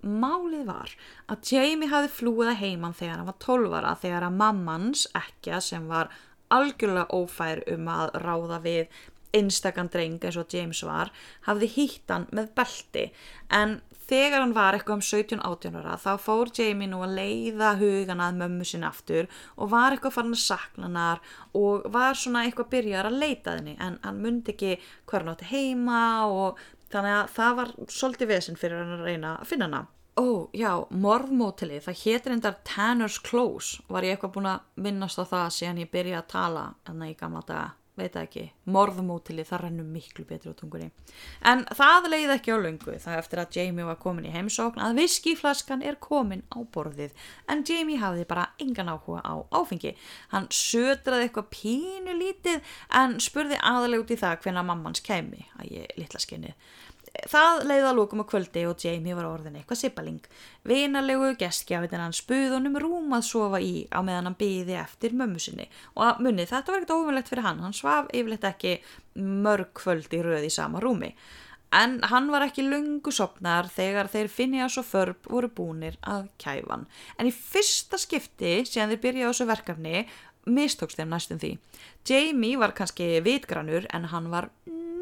Málið 0.02 0.64
var 0.68 0.94
að 1.26 1.52
Jamie 1.52 1.90
hafði 1.90 2.10
flúið 2.14 2.52
að 2.52 2.60
heimann 2.62 2.94
þegar 2.94 3.16
hann 3.16 3.30
var 3.30 3.38
12 3.42 3.76
ára 3.80 3.94
þegar 3.98 4.26
að 4.28 4.40
mammans 4.42 5.06
ekki 5.18 5.58
sem 5.64 5.88
var 5.90 6.12
algjörlega 6.54 7.10
ófær 7.12 7.64
um 7.74 7.88
að 7.92 8.12
ráða 8.22 8.60
við 8.64 9.00
einstakann 9.36 9.90
dreng 9.92 10.22
eins 10.24 10.38
og 10.40 10.54
James 10.54 10.80
var 10.86 11.10
hafði 11.48 11.68
hýtt 11.74 12.14
hann 12.14 12.26
með 12.32 12.52
belti. 12.56 13.04
En 13.52 13.80
þegar 14.08 14.40
hann 14.40 14.54
var 14.56 14.76
eitthvað 14.76 15.00
um 15.00 15.04
17-18 15.04 15.76
ára 15.82 15.98
þá 16.00 16.10
fór 16.22 16.52
Jamie 16.56 16.88
nú 16.88 17.02
að 17.04 17.18
leiða 17.18 17.74
hugan 17.80 18.22
að 18.24 18.40
mömmu 18.40 18.68
sinna 18.68 18.88
aftur 18.88 19.28
og 19.56 19.72
var 19.74 19.92
eitthvað 19.92 20.16
farin 20.16 20.36
að 20.36 20.44
sakna 20.46 20.88
hannar 20.88 21.20
og 21.58 21.84
var 21.92 22.16
svona 22.16 22.46
eitthvað 22.46 22.72
byrjar 22.72 23.10
að 23.10 23.20
leita 23.20 23.58
henni. 23.58 23.76
En 23.76 24.00
hann 24.06 24.22
myndi 24.24 24.54
ekki 24.54 24.78
hvernig 25.10 25.36
átti 25.36 25.52
heima 25.52 26.02
og 26.32 26.62
þannig 26.92 27.14
að 27.14 27.30
það 27.36 27.56
var 27.60 27.72
svolítið 27.92 28.30
vesen 28.32 28.58
fyrir 28.58 28.82
hann 28.82 28.98
að 28.98 29.06
reyna 29.08 29.32
að 29.38 29.50
finna 29.52 29.68
hana. 29.68 29.82
Ó, 30.18 30.50
já, 30.56 30.72
morðmótilið, 30.90 31.84
það 31.84 32.00
hétir 32.02 32.34
endar 32.34 32.56
Tanner's 32.66 33.20
Close, 33.22 33.82
var 33.86 34.02
ég 34.02 34.16
eitthvað 34.16 34.32
búin 34.34 34.48
að 34.50 34.64
minnast 34.82 35.20
á 35.22 35.24
það 35.30 35.52
síðan 35.54 35.82
ég 35.84 35.92
byrja 35.92 36.22
að 36.22 36.30
tala 36.32 36.64
enna 36.90 37.10
í 37.10 37.14
gamla 37.18 37.42
daga, 37.46 37.68
veit 37.98 38.16
ekki 38.18 38.44
morðmótilið, 38.72 39.48
það 39.50 39.62
rennum 39.64 39.90
miklu 39.92 40.24
betri 40.28 40.52
á 40.52 40.58
tungunni. 40.58 40.88
En 41.46 41.64
það 41.78 42.10
leiði 42.12 42.34
ekki 42.36 42.54
á 42.54 42.58
lungu 42.62 42.96
það 43.02 43.20
eftir 43.20 43.42
að 43.42 43.58
Jamie 43.58 43.88
var 43.88 44.00
komin 44.02 44.28
í 44.28 44.34
heimsókn 44.34 44.82
að 44.84 45.00
viskiflaskan 45.02 45.84
er 45.86 46.00
komin 46.02 46.44
á 46.54 46.58
borðið. 46.62 47.14
En 47.50 47.64
Jamie 47.68 48.00
hafði 48.00 48.26
bara 48.30 48.48
engan 48.62 48.92
áhuga 48.92 49.22
á 49.22 49.34
áfengi, 49.54 49.94
hann 50.34 50.50
södraði 50.54 51.28
eitthvað 51.28 51.50
pínu 51.54 52.18
lítið 52.18 52.76
en 53.00 53.18
spurði 53.22 53.60
aðalega 53.60 54.06
út 54.06 54.14
í 54.14 54.20
það 54.20 54.44
hvena 54.44 54.66
mammans 54.66 55.04
kemi, 55.04 55.48
að 55.58 55.74
ég 55.80 55.98
litla 55.98 56.22
skinnið 56.22 56.56
Það 57.26 57.64
leiði 57.66 57.86
að 57.88 57.96
lókum 57.98 58.22
á 58.22 58.30
kvöldi 58.30 58.62
og 58.68 58.78
Jamie 58.78 59.16
var 59.18 59.26
orðin 59.26 59.56
eitthvað 59.58 59.80
sippaling. 59.80 60.20
Vinarlegu 60.68 61.32
gestgjafitinn 61.40 62.04
hann 62.04 62.14
spuð 62.14 62.54
honum 62.54 62.78
rúm 62.78 63.16
að 63.16 63.26
sofa 63.26 63.58
í 63.64 63.88
á 63.90 63.98
meðan 64.06 64.30
hann 64.30 64.38
byði 64.38 64.76
eftir 64.78 65.16
mömmu 65.18 65.42
sinni 65.42 65.66
og 65.98 66.22
munni 66.22 66.46
þetta 66.46 66.70
var 66.70 66.84
ekkert 66.84 66.94
óumilegt 66.94 67.32
fyrir 67.32 67.46
hann, 67.48 67.64
hann 67.64 67.74
svaf 67.74 68.06
yfirleitt 68.14 68.46
ekki 68.46 68.76
mörg 69.18 69.74
kvöld 69.74 70.14
í 70.14 70.22
röði 70.22 70.52
í 70.52 70.54
sama 70.54 70.82
rúmi. 70.84 71.10
En 71.74 71.98
hann 72.08 72.30
var 72.32 72.46
ekki 72.46 72.64
lungu 72.64 73.12
sopnar 73.12 73.66
þegar 73.68 74.08
þeir 74.08 74.30
Phineas 74.32 74.78
og 74.80 74.86
Ferb 74.88 75.26
voru 75.28 75.50
búnir 75.52 75.98
að 76.00 76.30
kæfan. 76.40 76.86
En 77.18 77.28
í 77.28 77.34
fyrsta 77.34 77.98
skipti, 78.00 78.62
síðan 78.64 78.94
þeir 78.94 79.02
byrjaði 79.02 79.28
á 79.28 79.32
þessu 79.34 79.48
verkefni, 79.50 80.06
mistókst 80.48 80.96
þeim 80.96 81.12
næstum 81.12 81.42
því. 81.42 81.52
Jamie 82.08 82.56
var 82.56 82.72
kannski 82.76 83.18
vitgranur 83.20 83.84
en 83.92 84.08
hann 84.14 84.30
var 84.32 84.48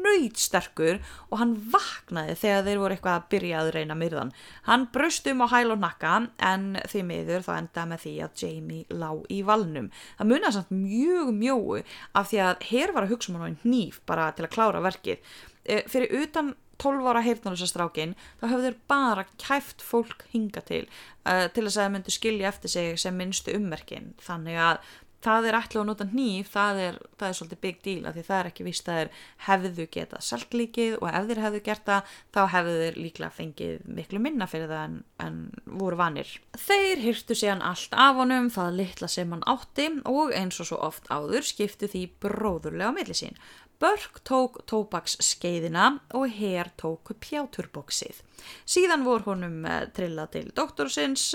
nöytsterkur 0.07 0.99
og 1.29 1.39
hann 1.41 1.55
vaknaði 1.73 2.35
þegar 2.41 2.67
þeir 2.67 2.81
voru 2.81 2.97
eitthvað 2.97 3.17
að 3.19 3.27
byrja 3.33 3.61
að 3.61 3.71
reyna 3.75 3.97
myrðan. 3.99 4.33
Hann 4.67 4.87
bröst 4.93 5.27
um 5.31 5.43
á 5.43 5.47
hæl 5.51 5.73
og 5.75 5.81
nakka 5.83 6.13
en 6.49 6.69
því 6.87 7.03
miður 7.11 7.47
þá 7.47 7.51
endaði 7.57 7.91
með 7.91 8.05
því 8.05 8.13
að 8.25 8.43
Jamie 8.43 9.01
lá 9.03 9.09
í 9.33 9.41
valnum. 9.47 9.91
Það 10.19 10.31
munið 10.31 10.55
samt 10.57 10.71
mjög 10.75 11.33
mjóu 11.41 11.81
af 11.81 12.31
því 12.31 12.45
að 12.45 12.69
hér 12.71 12.95
var 12.95 13.07
að 13.07 13.15
hugsa 13.15 13.33
um 13.33 13.43
hann 13.43 13.59
nýf 13.67 13.99
bara 14.09 14.31
til 14.37 14.47
að 14.47 14.55
klára 14.55 14.83
verkið. 14.87 15.35
E, 15.67 15.83
fyrir 15.91 16.23
utan 16.23 16.55
12 16.77 17.09
ára 17.09 17.23
heyrnarlösastrákin 17.25 18.15
þá 18.39 18.45
höfður 18.51 18.77
bara 18.89 19.25
kæft 19.41 19.83
fólk 19.85 20.25
hinga 20.33 20.61
til 20.67 20.83
uh, 21.25 21.47
til 21.53 21.65
þess 21.65 21.77
að 21.77 21.83
það 21.83 21.93
myndi 21.95 22.13
skilja 22.13 22.51
eftir 22.51 22.73
sig 22.73 22.99
sem 23.01 23.17
minnstu 23.17 23.55
ummerkin 23.57 24.13
þannig 24.23 24.59
að 24.61 24.91
það 25.25 25.47
er 25.49 25.57
ætla 25.57 25.81
að 25.81 25.87
nota 25.89 26.07
nýf, 26.11 26.49
það 26.53 26.81
er, 26.83 26.97
það 27.17 27.27
er 27.27 27.37
svolítið 27.39 27.61
big 27.65 27.79
deal 27.85 28.07
af 28.09 28.15
því 28.15 28.23
það 28.27 28.39
er 28.39 28.49
ekki 28.51 28.65
vist 28.67 28.89
að 28.91 29.19
hefðu 29.47 29.87
getað 29.97 30.25
saltlíkið 30.27 30.97
og 30.99 31.07
ef 31.11 31.29
þeir 31.29 31.43
hefðu 31.45 31.61
gert 31.67 31.85
það 31.89 32.15
þá 32.35 32.41
hefðu 32.53 32.75
þeir 32.81 32.99
líklega 33.01 33.37
fengið 33.37 33.91
miklu 33.99 34.23
minna 34.23 34.49
fyrir 34.49 34.71
það 34.71 34.83
en, 34.87 34.97
en 35.25 35.39
voru 35.81 35.99
vanir. 35.99 36.33
Þeir 36.67 37.05
hyrtu 37.05 37.37
síðan 37.37 37.65
allt 37.65 37.95
af 37.97 38.19
honum, 38.21 38.51
það 38.53 38.81
litla 38.81 39.11
sem 39.11 39.31
hann 39.33 39.47
átti 39.49 39.89
og 40.05 40.35
eins 40.37 40.59
og 40.61 40.71
svo 40.71 40.81
oft 40.89 41.09
áður 41.09 41.47
skiptu 41.47 41.89
því 41.91 42.03
bróðurlega 42.23 42.93
á 42.93 42.97
milli 42.97 43.17
sín. 43.17 43.39
Börk 43.77 44.23
tók 44.25 44.63
tópaksskeiðina 44.65 45.99
og 46.17 46.31
hér 46.33 46.71
tók 46.81 47.11
pjáturboksið. 47.21 48.23
Síðan 48.65 49.05
voru 49.05 49.35
honum 49.35 49.67
trilla 49.93 50.25
til 50.33 50.47
doktorsins, 50.57 51.29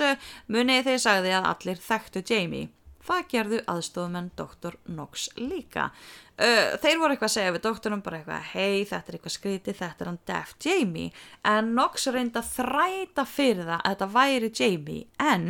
munið 0.51 0.89
þeir 0.89 1.03
sagði 1.05 1.35
að 1.37 1.47
allir 1.53 1.83
þekktu 1.87 2.23
Jamie. 2.27 2.67
Það 3.03 3.23
gerðu 3.33 3.61
aðstofmenn 3.73 4.29
Dr. 4.39 4.77
Knox 4.87 5.27
líka. 5.39 5.89
Uh, 6.33 6.73
þeir 6.81 6.99
voru 7.01 7.13
eitthvað 7.13 7.29
að 7.29 7.35
segja 7.35 7.53
við 7.53 7.63
doktorum 7.67 8.03
bara 8.05 8.19
eitthvað 8.19 8.51
hei 8.55 8.85
þetta 8.89 9.11
er 9.11 9.17
eitthvað 9.17 9.35
skrítið, 9.35 9.79
þetta 9.83 10.03
er 10.05 10.09
hann 10.09 10.21
Def 10.29 10.53
Jamie 10.65 11.11
en 11.45 11.73
Knox 11.75 12.07
reyndi 12.09 12.41
að 12.41 12.51
þræta 12.55 13.25
fyrir 13.29 13.67
það 13.67 13.75
að 13.77 13.89
þetta 13.91 14.07
væri 14.15 14.49
Jamie 14.57 15.03
en 15.21 15.49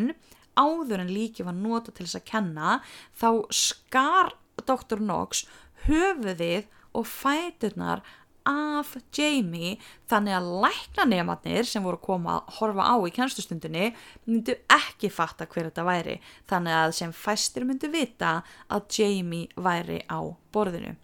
áður 0.60 1.06
en 1.06 1.14
líki 1.14 1.46
var 1.48 1.56
nota 1.56 1.94
til 1.94 2.04
þess 2.04 2.20
að 2.20 2.28
kenna 2.34 2.74
þá 3.16 3.30
skar 3.56 4.34
Dr. 4.60 5.00
Knox 5.00 5.46
höfuðið 5.88 6.68
og 6.94 7.08
fæturnar 7.10 8.04
af 8.50 8.96
Jamie 9.16 9.78
þannig 10.12 10.38
að 10.38 10.50
læknanemarnir 10.66 11.68
sem 11.68 11.84
voru 11.86 12.00
að 12.00 12.06
koma 12.08 12.36
að 12.38 12.58
horfa 12.58 12.88
á 12.90 12.96
í 13.08 13.14
kennstustundinni 13.16 13.90
myndu 14.28 14.58
ekki 14.72 15.12
fatta 15.14 15.48
hver 15.48 15.70
þetta 15.70 15.88
væri 15.88 16.20
þannig 16.52 16.78
að 16.82 16.96
sem 17.00 17.16
fæstir 17.16 17.68
myndu 17.68 17.92
vita 17.94 18.36
að 18.68 19.00
Jamie 19.00 19.50
væri 19.56 20.04
á 20.12 20.20
borðinu. 20.54 20.96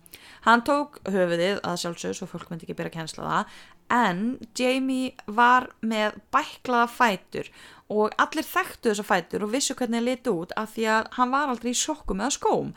Hann 0.46 0.64
tók 0.64 1.02
höfuðið 1.08 1.60
að 1.68 1.82
sjálfsög 1.82 2.16
svo 2.16 2.30
fólk 2.32 2.48
myndi 2.52 2.68
ekki 2.68 2.78
byrja 2.80 2.94
að 2.94 2.98
kennsla 3.00 3.28
það 3.32 3.58
en 3.90 4.24
Jamie 4.56 5.12
var 5.26 5.68
með 5.82 6.20
bæklaða 6.34 6.88
fætur 6.94 7.50
og 7.90 8.14
allir 8.22 8.46
þekktu 8.46 8.92
þessa 8.92 9.06
fætur 9.06 9.46
og 9.46 9.54
vissu 9.56 9.76
hvernig 9.76 10.00
það 10.00 10.08
liti 10.08 10.34
út 10.34 10.56
af 10.62 10.76
því 10.76 10.90
að 10.94 11.08
hann 11.18 11.34
var 11.34 11.52
aldrei 11.52 11.72
í 11.74 11.80
sokkum 11.80 12.22
eða 12.22 12.36
skóm 12.38 12.74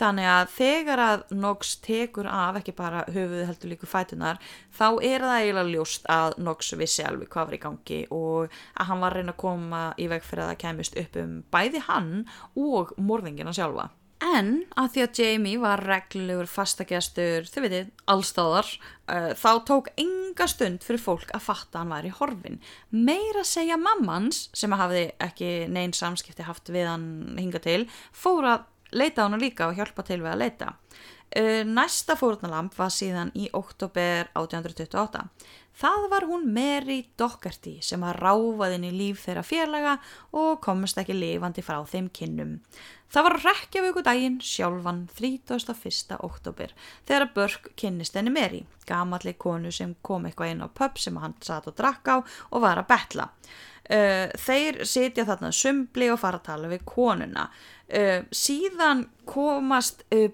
Þannig 0.00 0.28
að 0.32 0.52
þegar 0.54 1.02
að 1.04 1.22
Nox 1.36 1.74
tekur 1.84 2.28
af 2.30 2.56
ekki 2.60 2.72
bara 2.76 3.02
höfuðu 3.12 3.44
heldur 3.50 3.72
líku 3.74 3.88
fætunar 3.90 4.40
þá 4.72 4.86
er 5.04 5.26
það 5.26 5.36
eiginlega 5.36 5.74
ljóst 5.74 6.08
að 6.08 6.38
Nox 6.40 6.72
vissi 6.80 7.04
alveg 7.04 7.28
hvað 7.28 7.50
var 7.50 7.58
í 7.58 7.62
gangi 7.66 8.00
og 8.16 8.58
að 8.80 8.88
hann 8.88 9.04
var 9.04 9.12
að 9.12 9.20
reyna 9.20 9.36
að 9.36 9.42
koma 9.44 9.84
í 10.00 10.08
veg 10.08 10.24
fyrir 10.24 10.46
að 10.46 10.52
það 10.54 10.60
kemist 10.64 11.00
upp 11.02 11.20
um 11.20 11.34
bæði 11.52 11.84
hann 11.90 12.12
og 12.56 12.94
morðingina 12.96 13.52
sjálfa. 13.56 13.90
En 14.20 14.50
að 14.76 14.88
því 14.92 15.02
að 15.02 15.18
Jamie 15.22 15.60
var 15.60 15.80
reglulegur 15.80 16.48
fastagestur, 16.50 17.46
þið 17.48 17.64
veitir, 17.64 17.86
allstáðar, 18.12 18.68
uh, 19.08 19.30
þá 19.32 19.52
tók 19.68 19.88
enga 20.00 20.44
stund 20.50 20.84
fyrir 20.84 21.00
fólk 21.00 21.32
að 21.32 21.46
fatta 21.46 21.78
að 21.78 21.80
hann 21.80 21.94
var 21.94 22.08
í 22.08 22.12
horfin. 22.18 22.58
Meira 22.92 23.46
segja 23.48 23.80
mammans, 23.80 24.48
sem 24.52 24.76
hafði 24.76 25.06
ekki 25.24 25.70
neyn 25.72 25.96
samskipti 25.96 26.44
haft 26.44 26.68
við 26.68 26.90
hann 26.90 27.08
hinga 27.40 27.62
til, 27.64 27.86
fór 28.12 28.50
að 28.52 28.68
leita 28.92 29.22
á 29.22 29.26
hana 29.26 29.40
líka 29.40 29.68
og 29.70 29.78
hjálpa 29.78 30.04
til 30.06 30.20
við 30.22 30.32
að 30.32 30.42
leita. 30.44 30.72
Uh, 31.30 31.62
næsta 31.62 32.16
fórnalamp 32.18 32.74
var 32.74 32.90
síðan 32.90 33.30
í 33.38 33.46
oktober 33.54 34.26
1828. 34.34 35.28
Það 35.80 36.06
var 36.10 36.26
hún 36.28 36.48
Mary 36.52 36.98
Doherty 37.16 37.76
sem 37.86 38.02
að 38.04 38.18
ráfaði 38.20 38.76
inn 38.76 38.88
í 38.88 38.90
líf 38.92 39.22
þeirra 39.22 39.44
félaga 39.46 39.92
og 40.36 40.58
komist 40.64 40.98
ekki 41.00 41.14
lifandi 41.14 41.62
frá 41.64 41.78
þeim 41.88 42.10
kinnum. 42.12 42.56
Það 43.10 43.26
var 43.26 43.36
rekjavöku 43.44 44.02
daginn 44.06 44.36
sjálfan 44.44 45.04
31. 45.16 46.18
oktober 46.20 46.74
þegar 47.08 47.30
Börk 47.34 47.70
kynnist 47.80 48.18
henni 48.18 48.34
Mary, 48.34 48.60
gamalli 48.86 49.32
konu 49.38 49.72
sem 49.74 49.96
kom 50.02 50.28
eitthvað 50.28 50.52
inn 50.52 50.66
á 50.66 50.68
pub 50.68 51.00
sem 51.00 51.16
hann 51.22 51.38
satt 51.42 51.70
og 51.70 51.78
drakk 51.78 52.12
á 52.12 52.16
og 52.18 52.62
var 52.66 52.82
að 52.82 52.90
betla. 52.90 53.30
Uh, 53.90 54.28
þeir 54.38 54.84
sitja 54.86 55.24
þarna 55.26 55.50
sumbli 55.54 56.10
og 56.12 56.20
fara 56.22 56.38
að 56.38 56.46
tala 56.50 56.68
við 56.70 56.84
konuna. 56.86 57.48
Uh, 57.88 58.20
síðan 58.30 59.08
komast 59.26 60.04
uh, 60.14 60.28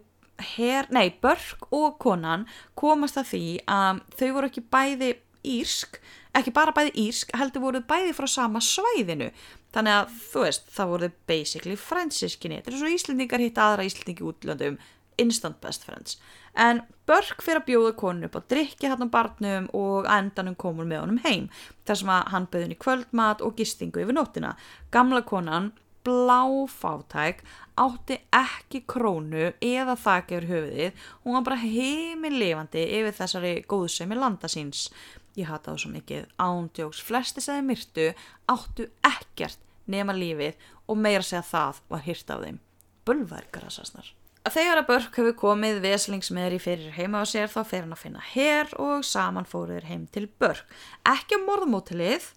her, 0.57 0.89
nei, 0.93 1.11
Börk 1.22 1.68
og 1.74 1.99
konan 2.03 2.47
komast 2.78 3.18
að 3.20 3.30
því 3.32 3.45
að 3.70 4.03
þau 4.18 4.28
voru 4.37 4.51
ekki 4.51 4.64
bæði 4.72 5.12
írsk, 5.47 6.01
ekki 6.37 6.53
bara 6.55 6.74
bæði 6.76 6.93
írsk, 7.07 7.32
heldur 7.39 7.64
voru 7.64 7.82
bæði 7.87 8.16
frá 8.16 8.28
sama 8.30 8.62
svæðinu. 8.64 9.30
Þannig 9.76 9.99
að 10.01 10.18
þú 10.30 10.43
veist, 10.47 10.68
það 10.72 10.93
voru 10.93 11.12
basically 11.28 11.76
fransiskinni. 11.76 12.61
Þetta 12.61 12.72
er 12.72 12.80
svo 12.80 12.93
Íslendingar 12.93 13.43
hitt 13.45 13.59
aðra 13.61 13.87
Íslendingi 13.87 14.24
útlöndum, 14.24 14.78
instant 15.20 15.61
best 15.61 15.84
friends. 15.84 16.18
En 16.57 16.82
Börk 17.09 17.43
fyrir 17.45 17.61
að 17.61 17.68
bjóða 17.68 17.93
konu 18.01 18.28
upp 18.28 18.39
á 18.41 18.49
drikki 18.51 18.89
hann 18.91 19.05
á 19.05 19.09
barnum 19.12 19.68
og 19.76 20.09
endanum 20.11 20.57
komur 20.59 20.89
með 20.89 21.05
honum 21.05 21.20
heim. 21.24 21.51
Þar 21.87 22.01
sem 22.01 22.12
að 22.12 22.30
hann 22.32 22.49
bauði 22.51 22.64
henni 22.64 22.78
kvöldmat 22.80 23.45
og 23.45 23.57
gistingu 23.61 24.03
yfir 24.03 24.16
nóttina. 24.16 24.55
Gamla 24.93 25.22
konan 25.28 25.70
bláfátæk 26.07 27.43
átti 27.77 28.19
ekki 28.35 28.83
krónu 28.89 29.51
eða 29.61 29.97
þakka 30.01 30.39
yfir 30.39 30.49
höfuðið. 30.51 31.07
Hún 31.25 31.39
var 31.39 31.47
bara 31.51 31.63
heiminn 31.63 32.39
lifandi 32.41 32.85
yfir 33.01 33.17
þessari 33.21 33.55
góðsemi 33.69 34.19
landa 34.19 34.51
síns. 34.51 34.89
Ég 35.37 35.51
hata 35.51 35.75
það 35.75 35.81
svo 35.83 35.95
mikið. 35.97 36.29
Ándjóks 36.41 37.03
flesti 37.05 37.45
segði 37.45 37.67
myrtu 37.69 38.07
áttu 38.53 38.87
ekkert 39.05 39.59
nema 39.91 40.15
lífið 40.17 40.55
og 40.87 41.03
meira 41.03 41.27
segja 41.27 41.45
það 41.51 41.83
var 41.91 42.07
hyrt 42.07 42.31
af 42.33 42.47
þeim. 42.47 42.63
Bulverkar 43.07 43.69
að 43.69 43.77
sasnar 43.81 44.15
Þegar 44.47 44.79
að 44.79 44.87
Börk 44.87 45.17
hefur 45.19 45.35
komið 45.41 45.81
veslingsmeðri 45.83 46.59
fyrir 46.63 46.93
heima 46.95 47.19
á 47.19 47.27
sér 47.27 47.49
þá 47.51 47.61
fer 47.67 47.81
hann 47.83 47.95
að 47.97 48.03
finna 48.05 48.21
hér 48.31 48.71
og 48.79 49.03
saman 49.03 49.49
fóruður 49.49 49.89
heim 49.89 50.05
til 50.15 50.29
Börk. 50.39 50.69
Ekki 51.03 51.41
á 51.43 51.47
morðmótilið 51.49 52.29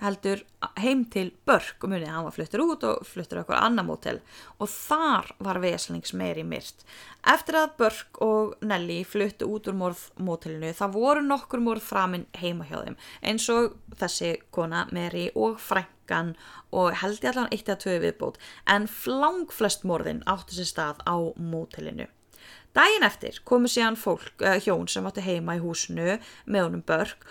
heldur 0.00 0.42
heim 0.80 1.04
til 1.12 1.30
Börk 1.48 1.84
og 1.84 1.92
munið, 1.92 2.10
hann 2.12 2.26
var 2.26 2.34
fluttur 2.34 2.62
út 2.64 2.84
og 2.86 3.06
fluttur 3.08 3.40
okkur 3.42 3.58
annar 3.58 3.86
mótel 3.86 4.20
og 4.60 4.70
þar 4.70 5.30
var 5.44 5.60
veslings 5.62 6.14
meiri 6.16 6.44
myrt. 6.46 6.84
Eftir 7.26 7.58
að 7.60 7.76
Börk 7.80 8.20
og 8.24 8.56
Nelly 8.66 9.00
fluttu 9.08 9.48
út 9.50 9.70
úr 9.70 9.78
morðmótelinu 9.80 10.72
þá 10.76 10.86
voru 10.94 11.24
nokkur 11.26 11.62
morð 11.64 11.86
framinn 11.86 12.26
heima 12.36 12.68
hjá 12.68 12.78
þeim 12.82 12.98
eins 13.22 13.48
og 13.52 13.76
þessi 13.96 14.34
kona 14.54 14.86
Mary 14.92 15.28
og 15.34 15.60
frængan 15.62 16.34
og 16.76 16.92
held 17.00 17.22
ég 17.22 17.32
allan 17.32 17.50
eitt 17.52 17.70
eða 17.70 17.80
tvö 17.86 17.96
viðbót 18.04 18.42
en 18.72 18.90
flang 18.90 19.46
flest 19.52 19.86
morðin 19.88 20.24
áttu 20.28 20.58
sér 20.58 20.70
stað 20.72 21.02
á 21.08 21.16
mótelinu. 21.40 22.10
Dægin 22.76 23.06
eftir 23.06 23.38
komu 23.48 23.70
síðan 23.72 23.96
fólk, 23.96 24.34
uh, 24.44 24.58
hjón 24.60 24.84
sem 24.92 25.06
áttu 25.08 25.22
heima 25.24 25.54
í 25.56 25.62
húsinu 25.62 26.18
með 26.44 26.66
honum 26.66 26.82
Börk 26.84 27.24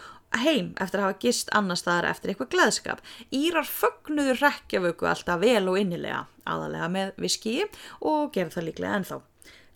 heim 0.44 0.74
eftir 0.82 1.02
að 1.02 1.08
hafa 1.08 1.22
gist 1.26 1.54
annar 1.56 1.80
staðar 1.80 2.10
eftir 2.12 2.34
eitthvað 2.34 2.52
gleðskap. 2.56 3.04
Írar 3.36 3.70
fögnuður 3.70 4.42
rekjavöku 4.44 5.10
alltaf 5.10 5.40
vel 5.44 5.64
og 5.72 5.80
innilega, 5.80 6.26
aðalega 6.46 6.92
með 6.92 7.16
viski 7.26 7.56
og 8.02 8.34
gerð 8.36 8.58
það 8.58 8.70
líklega 8.70 9.00
ennþá. 9.00 9.22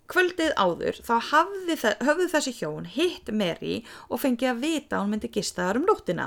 Kvöldið 0.10 0.56
áður 0.58 0.98
þá 1.06 1.14
höfðu 2.02 2.28
þessi 2.32 2.54
hjón 2.58 2.88
hitt 2.90 3.30
Mary 3.30 3.84
og 4.10 4.24
fengið 4.24 4.52
að 4.52 4.64
vita 4.64 4.98
að 4.98 5.04
hún 5.04 5.14
myndi 5.14 5.30
gista 5.36 5.68
þar 5.68 5.80
um 5.82 5.86
nóttina. 5.86 6.26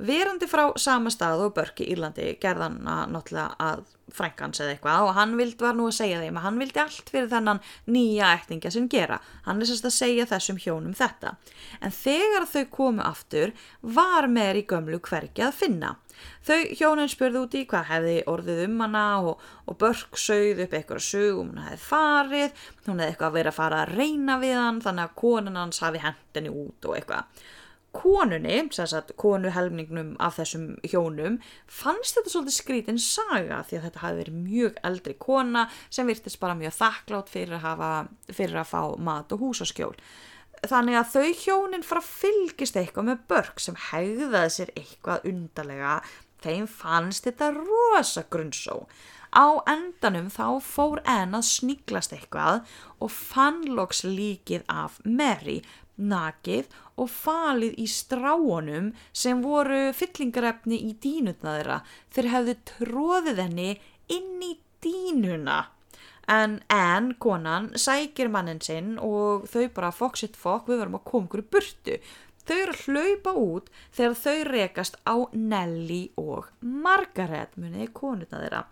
Verandi 0.00 0.48
frá 0.48 0.64
sama 0.80 1.12
stað 1.12 1.44
og 1.44 1.54
börki 1.58 1.90
Írlandi 1.92 2.30
gerðan 2.40 2.80
að 2.88 3.12
náttúrulega 3.12 3.56
að 3.60 3.84
frænkans 4.16 4.62
eða 4.62 4.72
eitthvað 4.72 5.06
og 5.06 5.14
hann 5.18 5.36
vild 5.36 5.60
var 5.60 5.76
nú 5.76 5.90
að 5.90 5.98
segja 5.98 6.22
þeim 6.22 6.38
að 6.40 6.46
hann 6.46 6.60
vildi 6.62 6.80
allt 6.80 7.12
fyrir 7.12 7.28
þennan 7.28 7.60
nýja 7.92 8.32
ektinga 8.38 8.72
sem 8.72 8.88
gera. 8.88 9.20
Hann 9.44 9.60
er 9.60 9.68
sérst 9.68 9.88
að 9.88 9.96
segja 9.98 10.28
þessum 10.30 10.60
hjónum 10.64 10.96
þetta. 10.96 11.34
En 11.84 11.92
þegar 11.92 12.48
þau 12.48 12.64
komu 12.72 13.04
aftur 13.04 13.52
var 13.82 14.28
Mary 14.32 14.64
gömlu 14.68 15.02
hvergi 15.04 15.44
að 15.44 15.58
finna. 15.60 15.96
Þau 16.46 16.58
hjónin 16.78 17.12
spurði 17.12 17.42
úti 17.42 17.64
hvað 17.68 17.90
hefði 17.92 18.16
orðið 18.30 18.64
um 18.66 18.80
hana 18.84 19.04
og, 19.20 19.44
og 19.68 19.78
börk 19.80 20.18
sögð 20.18 20.64
upp 20.64 20.74
eitthvað 20.78 21.04
sög 21.04 21.42
um 21.42 21.52
hún 21.52 21.62
hefði 21.66 21.84
farið, 21.84 22.66
hún 22.86 23.02
hefði 23.02 23.12
eitthvað 23.12 23.38
verið 23.38 23.52
að 23.52 23.60
fara 23.60 23.84
að 23.84 23.94
reyna 23.98 24.40
við 24.42 24.58
hann 24.58 24.82
þannig 24.84 25.06
að 25.06 25.16
konan 25.22 25.62
hans 25.62 25.80
hafi 25.84 26.02
hendinni 26.02 26.52
út 26.52 26.88
og 26.88 26.98
eitthvað. 26.98 27.46
Konunni, 27.98 28.58
sagt, 28.76 29.14
konu 29.16 29.48
helmingnum 29.50 30.10
af 30.20 30.36
þessum 30.36 30.66
hjónum 30.84 31.38
fannst 31.72 32.18
þetta 32.18 32.32
svolítið 32.34 32.56
skrítin 32.58 33.00
saga 33.00 33.62
því 33.64 33.78
að 33.78 33.86
þetta 33.86 34.02
hafi 34.02 34.18
verið 34.20 34.36
mjög 34.42 34.82
eldri 34.90 35.14
kona 35.18 35.64
sem 35.88 36.06
virtist 36.06 36.38
bara 36.42 36.58
mjög 36.58 36.76
þakklátt 36.76 37.32
fyrir 37.32 37.56
að, 37.56 37.64
hafa, 37.64 37.92
fyrir 38.28 38.60
að 38.60 38.68
fá 38.74 38.82
mat 39.08 39.32
og 39.32 39.46
húsaskjól 39.46 39.96
þannig 40.66 40.98
að 40.98 41.12
þau 41.12 41.28
hjónin 41.42 41.84
fara 41.86 42.02
að 42.02 42.10
fylgist 42.22 42.78
eitthvað 42.78 43.08
með 43.10 43.20
börk 43.30 43.62
sem 43.62 43.78
hegðaði 43.90 44.54
sér 44.54 44.72
eitthvað 44.74 45.28
undarlega. 45.30 45.98
Þeim 46.42 46.66
fannst 46.70 47.26
þetta 47.26 47.52
rosa 47.54 48.24
grunnsó. 48.30 48.84
Á 49.34 49.60
endanum 49.68 50.30
þá 50.32 50.58
fór 50.64 51.02
enn 51.04 51.36
að 51.36 51.48
sníklast 51.50 52.14
eitthvað 52.16 52.62
og 53.04 53.12
fann 53.12 53.60
loks 53.76 54.04
líkið 54.06 54.64
af 54.72 54.98
Mary 55.04 55.60
nakið 55.98 56.70
og 56.98 57.10
falið 57.10 57.74
í 57.82 57.86
stráunum 57.90 58.92
sem 59.12 59.42
voru 59.42 59.88
fyllingarefni 59.94 60.78
í 60.88 60.94
dínutna 61.02 61.58
þeirra. 61.58 61.80
Þeir 62.14 62.30
hefðu 62.34 62.56
tróðið 62.72 63.42
henni 63.44 63.72
inn 64.14 64.46
í 64.46 64.54
dínuna 64.84 65.66
en 66.28 66.58
enn 66.72 67.12
konan 67.20 67.70
sækir 67.78 68.30
mannin 68.32 68.60
sinn 68.64 68.96
og 69.00 69.48
þau 69.48 69.68
bara 69.74 69.92
fokk 69.94 70.20
sitt 70.20 70.36
fokk 70.36 70.68
við 70.68 70.82
verum 70.82 70.98
að 71.00 71.06
koma 71.08 71.30
okkur 71.30 71.46
burtu 71.52 71.98
Þau 72.48 72.56
eru 72.56 72.72
að 72.72 72.84
hlaupa 72.86 73.32
út 73.36 73.66
þegar 73.92 74.14
þau 74.16 74.44
rekast 74.48 74.94
á 75.04 75.16
Nelly 75.36 76.00
og 76.16 76.46
Margaret, 76.64 77.52
muniði 77.60 77.90
konuna 77.92 78.40
þeirra. 78.40 78.62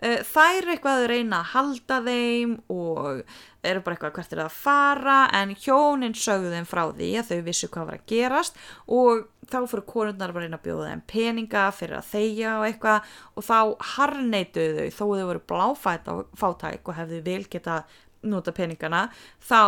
Eh, 0.00 0.22
þær 0.24 0.60
eru 0.62 0.72
eitthvað 0.72 1.02
að 1.02 1.08
reyna 1.12 1.42
að 1.42 1.50
halda 1.52 1.98
þeim 2.06 2.54
og 2.72 3.20
eru 3.68 3.82
bara 3.84 3.98
eitthvað 3.98 4.14
hvert 4.16 4.32
er 4.32 4.42
að 4.46 4.56
fara 4.56 5.18
en 5.36 5.52
hjónin 5.60 6.16
sögðu 6.16 6.54
þeim 6.54 6.70
frá 6.70 6.82
því 6.88 7.10
að 7.20 7.32
þau 7.32 7.42
vissu 7.50 7.68
hvað 7.74 7.90
var 7.90 7.98
að 7.98 8.08
gerast 8.14 8.62
og 8.96 9.26
þá 9.48 9.58
fyrir 9.70 9.86
konurnar 9.88 10.34
að 10.34 10.42
reyna 10.42 10.58
að 10.58 10.66
bjóða 10.66 10.90
þeim 10.90 11.04
peninga 11.12 11.64
fyrir 11.76 11.98
að 11.98 12.10
þeia 12.12 12.56
og 12.58 12.66
eitthvað 12.68 13.14
og 13.34 13.46
þá 13.48 13.58
harneituðu 13.94 14.84
þau 14.90 14.98
þó 14.98 15.04
þau 15.06 15.28
voru 15.30 15.44
bláfætt 15.52 16.10
á 16.10 16.14
fátæk 16.38 16.92
og 16.92 16.98
hefðu 16.98 17.24
vel 17.26 17.42
geta 17.48 17.82
nota 18.28 18.52
peningana 18.54 19.06
þá 19.44 19.60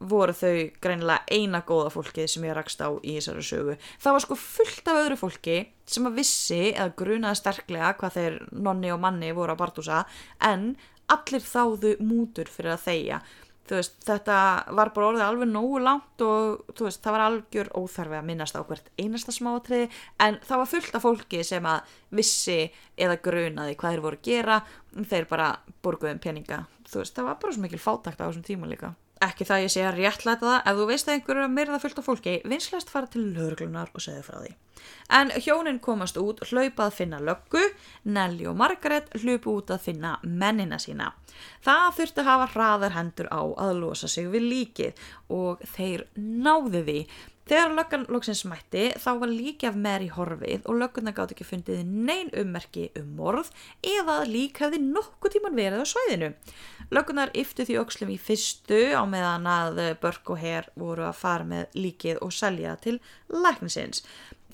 voru 0.00 0.34
þau 0.36 0.56
greinilega 0.82 1.24
eina 1.32 1.62
góða 1.64 1.92
fólkið 1.94 2.28
sem 2.28 2.44
ég 2.44 2.56
rakst 2.56 2.82
á 2.84 2.92
í 3.00 3.16
þessari 3.16 3.44
sögu. 3.46 3.76
Það 4.02 4.16
var 4.16 4.24
sko 4.24 4.36
fullt 4.40 4.90
af 4.90 5.00
öðru 5.04 5.18
fólki 5.20 5.56
sem 5.88 6.08
að 6.08 6.18
vissi 6.20 6.60
eða 6.74 6.92
grunaði 6.98 7.40
sterklega 7.40 7.94
hvað 8.00 8.18
þeir 8.18 8.36
nonni 8.52 8.92
og 8.92 9.00
manni 9.00 9.32
voru 9.36 9.54
að 9.54 9.62
barndúsa 9.62 10.02
en 10.44 10.74
allir 11.12 11.44
þáðu 11.46 11.96
mútur 12.02 12.50
fyrir 12.50 12.74
að 12.74 12.86
þeia. 12.88 13.20
Veist, 13.70 13.96
þetta 14.06 14.36
var 14.78 14.92
bara 14.94 15.08
orðið 15.10 15.24
alveg 15.26 15.48
nógu 15.50 15.80
langt 15.82 16.22
og 16.22 16.68
veist, 16.78 17.00
það 17.02 17.16
var 17.16 17.24
algjör 17.24 17.70
óþarfi 17.74 18.18
að 18.18 18.28
minnast 18.28 18.58
á 18.58 18.62
hvert 18.66 18.90
einasta 19.00 19.34
smátriði 19.34 19.88
en 20.22 20.38
það 20.46 20.62
var 20.62 20.70
fullt 20.70 20.98
af 20.98 21.06
fólki 21.06 21.40
sem 21.46 21.66
að 21.66 21.96
vissi 22.20 22.58
eða 22.94 23.18
grunaði 23.24 23.78
hvað 23.80 23.96
þeir 23.96 24.04
voru 24.04 24.20
að 24.20 24.28
gera 24.30 24.60
þeir 24.96 25.26
bara 25.32 25.48
borguðum 25.82 26.22
peninga. 26.22 26.62
Veist, 26.92 27.16
það 27.16 27.30
var 27.30 27.40
bara 27.42 27.56
svo 27.56 27.64
mikil 27.66 27.82
fátakt 27.82 28.22
á 28.22 28.26
þessum 28.28 28.46
tíma 28.46 28.70
líka. 28.70 28.92
Ekki 29.26 29.48
það 29.48 29.64
ég 29.64 29.72
sé 29.72 29.82
að 29.88 29.98
réttlæta 30.02 30.46
það 30.46 30.70
ef 30.70 30.78
þú 30.78 30.86
veist 30.92 31.08
að 31.08 31.16
einhverju 31.16 31.40
er 31.40 31.48
að 31.48 31.56
myrða 31.56 31.82
fullt 31.82 32.00
af 32.02 32.08
fólki 32.10 32.38
vinslega 32.44 32.92
fara 32.92 33.10
til 33.10 33.26
lögurglunar 33.32 33.94
og 33.96 34.04
segja 34.04 34.22
frá 34.26 34.38
því 34.42 34.54
en 35.18 35.30
hjónin 35.36 35.78
komast 35.82 36.18
út 36.20 36.42
hlaupað 36.50 36.96
finna 36.98 37.20
löggu 37.22 37.62
Nelly 38.04 38.48
og 38.50 38.58
Margaret 38.58 39.12
hlupu 39.20 39.58
út 39.60 39.70
að 39.74 39.86
finna 39.90 40.16
mennina 40.22 40.80
sína 40.82 41.12
það 41.66 41.86
þurfti 42.00 42.24
að 42.24 42.30
hafa 42.32 42.50
hraðar 42.54 42.96
hendur 42.96 43.30
á 43.30 43.42
að 43.42 43.78
losa 43.84 44.10
sig 44.10 44.28
við 44.32 44.50
líkið 44.50 45.06
og 45.36 45.64
þeir 45.76 46.06
náðu 46.16 46.82
því 46.82 47.00
Þegar 47.46 47.76
löggan 47.78 48.04
lóksins 48.10 48.40
mætti 48.50 48.88
þá 48.98 49.10
var 49.20 49.30
líki 49.30 49.68
af 49.68 49.76
Mary 49.78 50.08
horfið 50.10 50.64
og 50.66 50.80
lögguna 50.80 51.12
gátt 51.14 51.30
ekki 51.30 51.44
fundið 51.46 51.84
neyn 51.86 52.32
ummerki 52.42 52.88
um 52.98 53.12
morð 53.20 53.52
eða 53.86 54.16
að 54.24 54.32
lík 54.32 54.58
hefði 54.64 54.80
nokkuð 54.82 55.36
tíman 55.36 55.54
verið 55.54 55.84
á 55.86 55.92
svæðinu. 55.92 56.32
Löggunar 56.90 57.30
yftu 57.38 57.62
því 57.68 57.76
aukslum 57.78 58.10
í 58.10 58.18
fyrstu 58.18 58.80
á 58.98 59.06
meðan 59.06 59.46
að 59.46 59.78
Börk 60.02 60.34
og 60.34 60.42
Herr 60.42 60.66
voru 60.74 61.06
að 61.06 61.20
fara 61.20 61.46
með 61.46 61.78
líkið 61.78 62.18
og 62.26 62.34
selja 62.34 62.74
til 62.82 62.96
læknisins. 63.30 64.02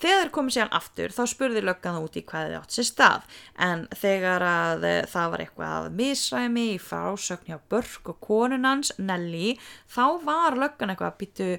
Þegar 0.03 0.33
komið 0.35 0.57
sér 0.57 0.73
aftur 0.75 1.15
þá 1.15 1.23
spurði 1.31 1.63
löggan 1.63 2.01
út 2.03 2.17
í 2.19 2.25
hvað 2.27 2.49
þið 2.49 2.57
átt 2.59 2.75
sér 2.75 2.89
stað. 2.89 3.31
En 3.69 3.87
þegar 3.95 4.47
að 4.49 4.89
það 5.13 5.31
var 5.35 5.45
eitthvað 5.45 5.89
misræmi 6.01 6.67
í 6.73 6.83
frásögn 6.83 7.53
hjá 7.53 7.61
Börk 7.71 8.11
og 8.11 8.21
konunans 8.27 8.91
Nelly 8.99 9.55
þá 9.87 10.05
var 10.27 10.59
löggan 10.59 10.91
eitthvað 10.91 11.13
að 11.13 11.19
byttu 11.23 11.51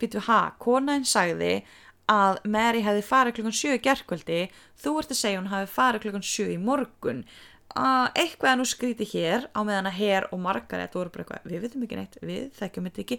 býtu 0.00 0.22
ha, 0.28 0.40
konaðinn 0.60 1.08
sagði 1.08 1.52
að 2.10 2.38
Mary 2.46 2.84
hefði 2.86 3.02
farið 3.06 3.38
klukkan 3.38 3.58
7 3.58 3.74
í 3.74 3.82
gerðkvöldi, 3.82 4.40
þú 4.78 4.94
ert 5.00 5.12
að 5.12 5.20
segja 5.20 5.40
hún 5.40 5.50
hefði 5.50 5.72
farið 5.74 6.04
klukkan 6.04 6.26
7 6.30 6.48
í 6.54 6.58
morgun. 6.62 7.24
Uh, 7.76 8.06
eitthvað 8.16 8.52
er 8.52 8.60
nú 8.60 8.64
skríti 8.68 9.04
hér 9.10 9.48
á 9.52 9.60
meðan 9.66 9.90
að 9.90 9.98
hér 9.98 10.28
og 10.32 10.40
Margaret 10.40 10.94
voru 10.96 11.10
bara 11.12 11.26
eitthvað 11.26 11.50
við 11.50 11.64
veitum 11.66 11.82
ekki 11.84 11.98
neitt, 11.98 12.14
við 12.24 12.46
þekkjum 12.56 12.86
þetta 12.88 13.02
ekki 13.02 13.18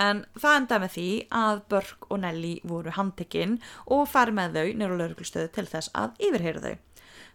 en 0.00 0.24
það 0.38 0.56
enda 0.60 0.80
með 0.82 0.94
því 0.94 1.10
að 1.42 1.62
Burke 1.72 2.08
og 2.10 2.20
Nelly 2.22 2.54
voru 2.64 2.94
handtekinn 2.96 3.60
og 3.86 4.08
farið 4.10 4.38
með 4.38 4.58
þau 4.58 4.66
nýra 4.80 4.98
lauruglustöðu 5.00 5.52
til 5.54 5.66
þess 5.70 5.94
að 5.94 6.20
yfirheyra 6.28 6.64
þau. 6.64 6.74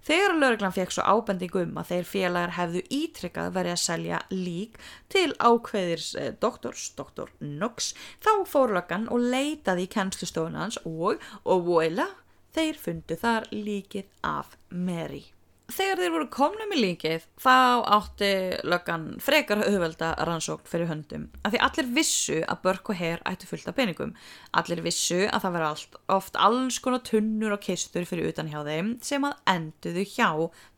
Þegar 0.10 0.36
lauruglan 0.40 0.76
fekk 0.76 0.94
svo 0.96 1.04
ábendingu 1.04 1.64
um 1.66 1.80
að 1.82 1.90
þeir 1.92 2.06
félagar 2.08 2.56
hefðu 2.56 2.84
ítrykkað 2.96 3.50
verið 3.58 3.76
að 3.76 3.82
selja 3.84 4.20
lík 4.32 4.78
til 5.12 5.28
ákveðirs 5.40 6.14
eh, 6.16 6.30
doktors, 6.40 6.86
doktor 6.96 7.34
Knox, 7.40 7.92
þá 8.24 8.32
fór 8.48 8.76
löggan 8.78 9.10
og 9.12 9.28
leitaði 9.34 9.88
í 9.88 9.92
kennslustofunans 9.96 10.80
og, 10.86 11.20
og 11.44 11.68
voila, 11.68 12.08
þeir 12.56 12.80
fundu 12.80 13.20
þar 13.20 13.52
líkið 13.52 14.08
af 14.24 14.56
Mary 14.72 15.28
þegar 15.74 16.02
þeir 16.02 16.14
voru 16.14 16.28
komnum 16.34 16.72
í 16.74 16.80
líkið 16.80 17.26
þá 17.42 17.56
átti 17.96 18.30
löggan 18.68 19.06
frekar 19.22 19.62
höfvelda 19.62 20.12
rannsókn 20.28 20.70
fyrir 20.70 20.90
höndum 20.90 21.28
af 21.46 21.54
því 21.54 21.62
allir 21.68 21.92
vissu 21.98 22.40
að 22.42 22.64
börk 22.66 22.92
og 22.94 23.00
herr 23.00 23.24
ættu 23.30 23.50
fullt 23.50 23.70
af 23.70 23.78
peningum 23.78 24.16
allir 24.60 24.82
vissu 24.86 25.22
að 25.28 25.46
það 25.46 25.58
veri 25.58 25.70
oft 26.18 26.40
alls 26.48 26.80
konar 26.84 27.04
tunnur 27.06 27.56
og 27.56 27.64
kistur 27.66 28.08
fyrir 28.10 28.32
utan 28.34 28.50
hjá 28.52 28.64
þeim 28.66 28.96
sem 29.06 29.28
að 29.30 29.38
enduðu 29.54 30.06
hjá 30.16 30.30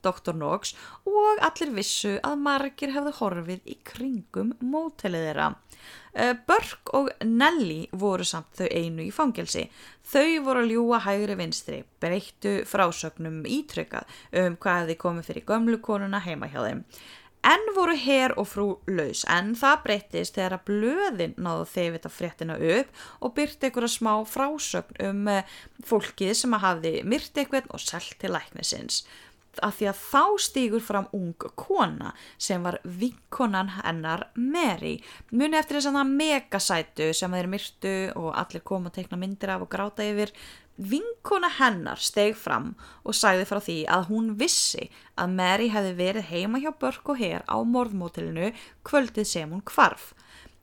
Dr. 0.02 0.36
Knox 0.36 0.76
og 1.08 1.44
allir 1.46 1.74
vissu 1.78 2.18
að 2.26 2.40
margir 2.48 2.96
hefðu 2.96 3.16
horfið 3.22 3.68
í 3.72 3.80
kringum 3.88 4.56
mótelið 4.60 5.30
þeirra 5.30 5.52
Börk 6.12 6.92
og 6.98 7.08
Nelly 7.24 7.86
voru 7.96 8.26
samt 8.28 8.58
þau 8.60 8.68
einu 8.68 9.06
í 9.06 9.14
fangelsi. 9.16 9.70
Þau 10.12 10.44
voru 10.44 10.66
að 10.66 10.74
ljúa 10.74 11.00
hægri 11.06 11.38
vinstri, 11.40 11.80
breyttu 12.04 12.62
frásögnum 12.68 13.46
ítrykkað 13.48 14.20
um 14.44 14.60
hvað 14.60 14.92
þið 14.92 15.02
komið 15.06 15.30
fyrir 15.30 15.48
gömlu 15.48 15.80
konuna 15.80 16.20
heima 16.26 16.52
hjá 16.52 16.60
þeim. 16.66 16.84
En 17.42 17.64
voru 17.74 17.96
herr 17.98 18.36
og 18.38 18.46
frú 18.46 18.66
laus, 18.86 19.24
en 19.26 19.56
það 19.58 19.80
breyttist 19.86 20.36
þegar 20.36 20.60
að 20.60 20.66
blöðin 20.68 21.32
náðu 21.42 21.64
þeir 21.72 21.96
vita 21.96 22.12
fréttina 22.14 22.58
upp 22.76 23.00
og 23.18 23.34
byrti 23.40 23.66
einhverja 23.66 23.90
smá 23.96 24.12
frásögn 24.30 25.00
um 25.08 25.32
eh, 25.32 25.56
fólkið 25.90 26.36
sem 26.38 26.54
að 26.54 26.66
hafi 26.68 26.92
myrti 27.02 27.42
eitthvað 27.42 27.72
og 27.74 27.82
selgt 27.82 28.20
til 28.22 28.36
læknisins 28.36 29.02
að 29.60 29.76
því 29.78 29.88
að 29.92 30.02
þá 30.06 30.24
stýgur 30.46 30.84
fram 30.86 31.08
ung 31.18 31.46
kona 31.60 32.14
sem 32.38 32.64
var 32.64 32.80
vinkonan 32.84 33.74
hennar 33.76 34.28
Mary. 34.36 35.00
Muni 35.32 35.60
eftir 35.60 35.80
þess 35.80 35.92
að 35.92 36.00
það 36.00 36.16
megasætu 36.22 37.12
sem 37.18 37.38
þeir 37.38 37.52
myrtu 37.52 37.96
og 38.16 38.32
allir 38.40 38.64
koma 38.64 38.92
og 38.92 38.96
teikna 38.96 39.20
myndir 39.20 39.54
af 39.54 39.66
og 39.66 39.72
gráta 39.74 40.08
yfir. 40.08 40.32
Vinkona 40.82 41.52
hennar 41.60 42.00
steg 42.02 42.38
fram 42.40 42.72
og 43.04 43.18
sagði 43.18 43.46
frá 43.50 43.60
því 43.62 43.78
að 43.92 44.08
hún 44.10 44.32
vissi 44.40 44.88
að 45.20 45.36
Mary 45.36 45.68
hefði 45.74 45.92
verið 46.00 46.30
heima 46.32 46.62
hjá 46.64 46.72
Börk 46.80 47.12
og 47.12 47.20
Herr 47.20 47.44
á 47.46 47.58
morðmótilinu 47.62 48.54
kvöldið 48.88 49.28
sem 49.28 49.52
hún 49.52 49.66
kvarf 49.68 50.14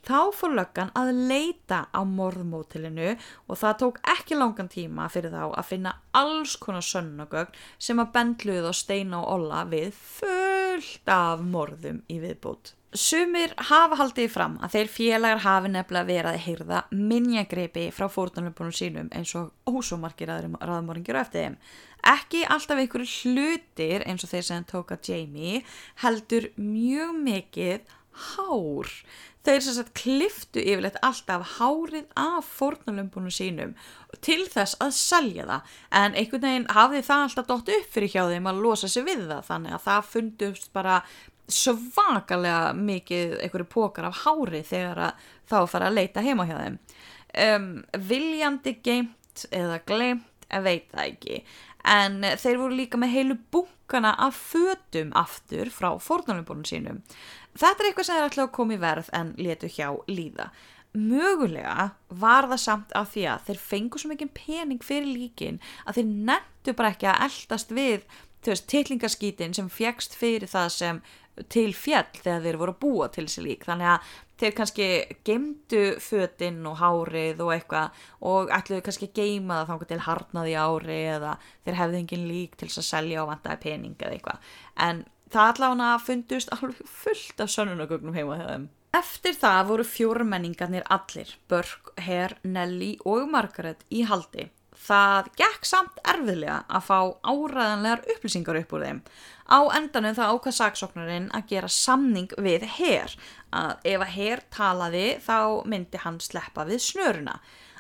Þá 0.09 0.33
fór 0.33 0.55
löggan 0.57 0.89
að 0.97 1.11
leita 1.29 1.83
á 1.93 2.01
morðmótilinu 2.01 3.11
og 3.45 3.59
það 3.61 3.75
tók 3.83 3.99
ekki 4.09 4.39
langan 4.39 4.71
tíma 4.73 5.09
fyrir 5.13 5.35
þá 5.35 5.43
að 5.51 5.69
finna 5.69 5.93
alls 6.17 6.55
konar 6.57 6.87
sönnagögn 6.87 7.59
sem 7.77 8.01
að 8.01 8.15
bendluð 8.15 8.71
og 8.71 8.79
steina 8.79 9.21
og 9.21 9.35
olla 9.35 9.67
við 9.69 9.93
fullt 9.93 11.13
af 11.13 11.45
morðum 11.45 12.01
í 12.09 12.23
viðbútt. 12.23 12.73
Sumir 12.97 13.53
hafa 13.69 13.99
haldið 14.01 14.31
fram 14.33 14.55
að 14.65 14.79
þeir 14.79 14.89
félagar 14.95 15.43
hafi 15.45 15.69
nefnilega 15.75 16.09
verið 16.09 16.31
að 16.31 16.45
heyrða 16.47 16.79
minnjagreipi 16.97 17.85
frá 17.93 18.07
fórtunarpunum 18.09 18.73
sínum 18.73 19.11
eins 19.13 19.35
og 19.37 19.53
ósómarkir 19.69 20.33
aðraðmóringir 20.33 21.21
eftir 21.21 21.45
þeim. 21.45 21.59
Ekki 22.09 22.47
alltaf 22.49 22.81
einhverju 22.81 23.13
hlutir 23.35 24.09
eins 24.09 24.25
og 24.25 24.33
þeir 24.33 24.49
sem 24.49 24.65
tóka 24.73 24.97
Jamie 25.05 25.61
heldur 26.01 26.49
mjög 26.57 27.13
mikið 27.29 27.97
hár. 28.35 28.93
Þeir 29.47 29.63
sem 29.65 29.77
sagt 29.79 29.95
kliftu 29.97 30.61
yfirleitt 30.61 30.99
alltaf 31.07 31.57
hárið 31.57 32.09
af 32.19 32.49
fórnalömbunum 32.59 33.33
sínum 33.33 33.75
til 34.25 34.43
þess 34.51 34.77
að 34.83 34.93
selja 34.99 35.47
það. 35.49 35.73
En 36.01 36.19
einhvern 36.19 36.45
veginn 36.45 36.69
hafði 36.77 37.03
það 37.07 37.25
alltaf 37.25 37.49
dótt 37.49 37.73
upp 37.77 37.91
fyrir 37.95 38.13
hjá 38.13 38.23
þeim 38.29 38.51
að 38.51 38.63
losa 38.67 38.91
sig 38.93 39.07
við 39.07 39.25
það. 39.31 39.47
Þannig 39.49 39.77
að 39.77 39.85
það 39.87 40.11
fundust 40.13 40.73
bara 40.77 40.99
svakalega 41.49 42.75
mikið 42.77 43.39
einhverju 43.45 43.69
pókar 43.73 44.11
af 44.11 44.25
hári 44.27 44.61
þegar 44.69 45.15
þá 45.49 45.59
fara 45.71 45.89
að 45.89 45.97
leita 45.97 46.25
heima 46.25 46.49
hjá 46.49 46.59
þeim. 46.59 46.79
Um, 47.39 47.71
viljandi 48.11 48.75
geimt 48.85 49.47
eða 49.55 49.81
gleimt, 49.89 50.29
veit 50.49 50.89
það 50.93 51.05
ekki. 51.07 51.43
En 51.89 52.21
þeir 52.41 52.61
voru 52.61 52.77
líka 52.77 53.01
með 53.01 53.15
heilu 53.15 53.37
búkana 53.53 54.13
af 54.21 54.37
fötum 54.51 55.13
aftur 55.17 55.71
frá 55.73 55.95
fórnalömbunum 56.03 56.67
sínum 56.69 57.03
Þetta 57.59 57.83
er 57.83 57.91
eitthvað 57.91 58.09
sem 58.09 58.19
er 58.19 58.27
alltaf 58.29 58.61
að 58.63 58.75
í 58.75 58.81
verð 58.83 59.09
en 59.19 59.31
letu 59.39 59.71
hjá 59.73 59.89
líða. 60.11 60.51
Mögulega 60.99 61.91
var 62.09 62.49
það 62.49 62.61
samt 62.63 62.95
af 62.97 63.11
því 63.13 63.25
að 63.33 63.43
þeir 63.49 63.59
fengu 63.61 64.01
svo 64.01 64.11
mikið 64.13 64.31
pening 64.35 64.85
fyrir 64.85 65.11
líkin 65.11 65.59
að 65.85 65.99
þeir 65.99 66.13
nettu 66.31 66.75
bara 66.79 66.95
ekki 66.95 67.11
að 67.11 67.25
eldast 67.27 67.75
við 67.77 68.07
tillingaskítin 68.47 69.55
sem 69.55 69.69
fjækst 69.69 70.15
fyrir 70.17 70.49
það 70.49 70.69
sem 70.73 71.03
til 71.53 71.71
fjall 71.77 72.09
þegar 72.15 72.47
þeir 72.47 72.59
voru 72.59 72.75
að 72.75 72.81
búa 72.83 73.11
til 73.13 73.27
þessi 73.27 73.45
lík. 73.45 73.67
Þannig 73.69 73.91
að 73.93 74.15
þeir 74.39 74.55
kannski 74.59 74.89
gemdu 75.27 75.83
fötinn 76.03 76.65
og 76.71 76.79
hárið 76.81 77.43
og 77.45 77.53
eitthvað 77.55 78.03
og 78.31 78.51
ætluðu 78.55 78.87
kannski 78.87 79.11
geima 79.15 79.61
það 79.61 79.71
þá 79.71 79.93
til 79.93 80.01
harnaði 80.07 80.57
ári 80.63 80.99
eða 81.13 81.37
þeir 81.67 81.79
hefði 81.83 82.03
engin 82.03 82.27
lík 82.31 82.59
til 82.59 82.71
að 82.71 82.89
selja 82.89 83.23
og 83.23 83.31
vantaði 83.33 83.63
pening 83.67 83.97
eða 83.99 84.17
eitthvað. 84.17 84.51
En 84.89 85.05
það 85.33 85.53
allavega 85.53 85.95
fundust 86.03 86.53
alveg 86.57 86.83
fullt 86.89 87.41
af 87.45 87.53
sönunagögnum 87.53 88.17
heima 88.17 88.39
þeim. 88.43 88.69
Eftir 88.97 89.35
það 89.37 89.65
voru 89.69 89.85
fjórmenningarnir 89.85 90.87
allir, 90.89 91.35
Börk, 91.49 91.93
Herr, 92.01 92.39
Nelly 92.43 92.95
og 93.05 93.29
Margaret 93.31 93.85
í 93.93 94.05
haldi. 94.09 94.49
Það 94.79 95.29
gekk 95.37 95.67
samt 95.67 95.99
erfiðlega 96.07 96.63
að 96.71 96.85
fá 96.87 96.99
áræðanlegar 97.27 98.05
upplýsingar 98.15 98.61
upp 98.63 98.73
úr 98.79 98.85
þeim. 98.87 99.01
Á 99.49 99.61
endanum 99.77 100.17
það 100.17 100.33
ákvað 100.35 100.57
saksóknarinn 100.59 101.31
að 101.37 101.49
gera 101.53 101.71
samning 101.73 102.33
við 102.39 102.65
Herr, 102.79 103.17
að 103.53 103.89
ef 103.93 104.05
að 104.05 104.15
Herr 104.15 104.45
talaði 104.55 105.07
þá 105.25 105.39
myndi 105.69 106.01
hann 106.05 106.21
sleppa 106.25 106.65
við 106.69 106.85
snöruna 106.85 107.39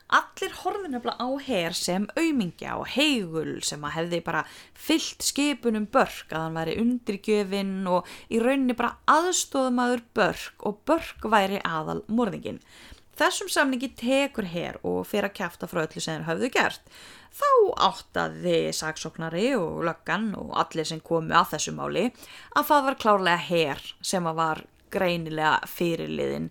allir 0.08 0.54
horfið 0.62 0.92
nefnilega 0.94 1.20
á 1.20 1.28
hér 1.44 1.74
sem 1.76 2.06
auðmingja 2.16 2.76
og 2.80 2.88
heigul 2.94 3.58
sem 3.66 3.82
að 3.84 3.94
hefði 3.98 4.20
bara 4.24 4.44
fyllt 4.72 5.24
skipunum 5.26 5.88
börk 5.92 6.32
að 6.32 6.44
hann 6.46 6.56
væri 6.56 6.76
undirgjöfin 6.82 7.74
og 7.92 8.08
í 8.32 8.40
rauninni 8.40 8.76
bara 8.78 8.96
aðstóðumadur 9.10 10.04
börk 10.16 10.64
og 10.68 10.80
börk 10.88 11.28
væri 11.28 11.60
aðal 11.64 12.00
morðingin. 12.08 12.62
þessum 13.18 13.48
samningi 13.50 13.90
tekur 13.98 14.46
hér 14.46 14.76
og 14.86 15.02
fyrir 15.10 15.26
að 15.26 15.38
kæfta 15.40 15.66
frá 15.66 15.82
öllu 15.82 16.00
sem 16.00 16.20
þeir 16.20 16.28
hafðu 16.28 16.50
gert. 16.54 16.84
Þá 17.34 17.50
áttaði 17.88 18.72
saksóknari 18.72 19.48
og 19.58 19.82
löggan 19.84 20.30
og 20.38 20.54
allir 20.54 20.86
sem 20.86 21.00
komu 21.00 21.34
að 21.34 21.56
þessu 21.56 21.74
máli 21.74 22.04
að 22.54 22.68
það 22.70 22.84
var 22.86 22.98
klárlega 23.02 23.46
hér 23.48 23.82
sem 24.00 24.26
að 24.26 24.38
var 24.38 24.62
greinilega 24.92 25.58
fyrirliðin. 25.68 26.48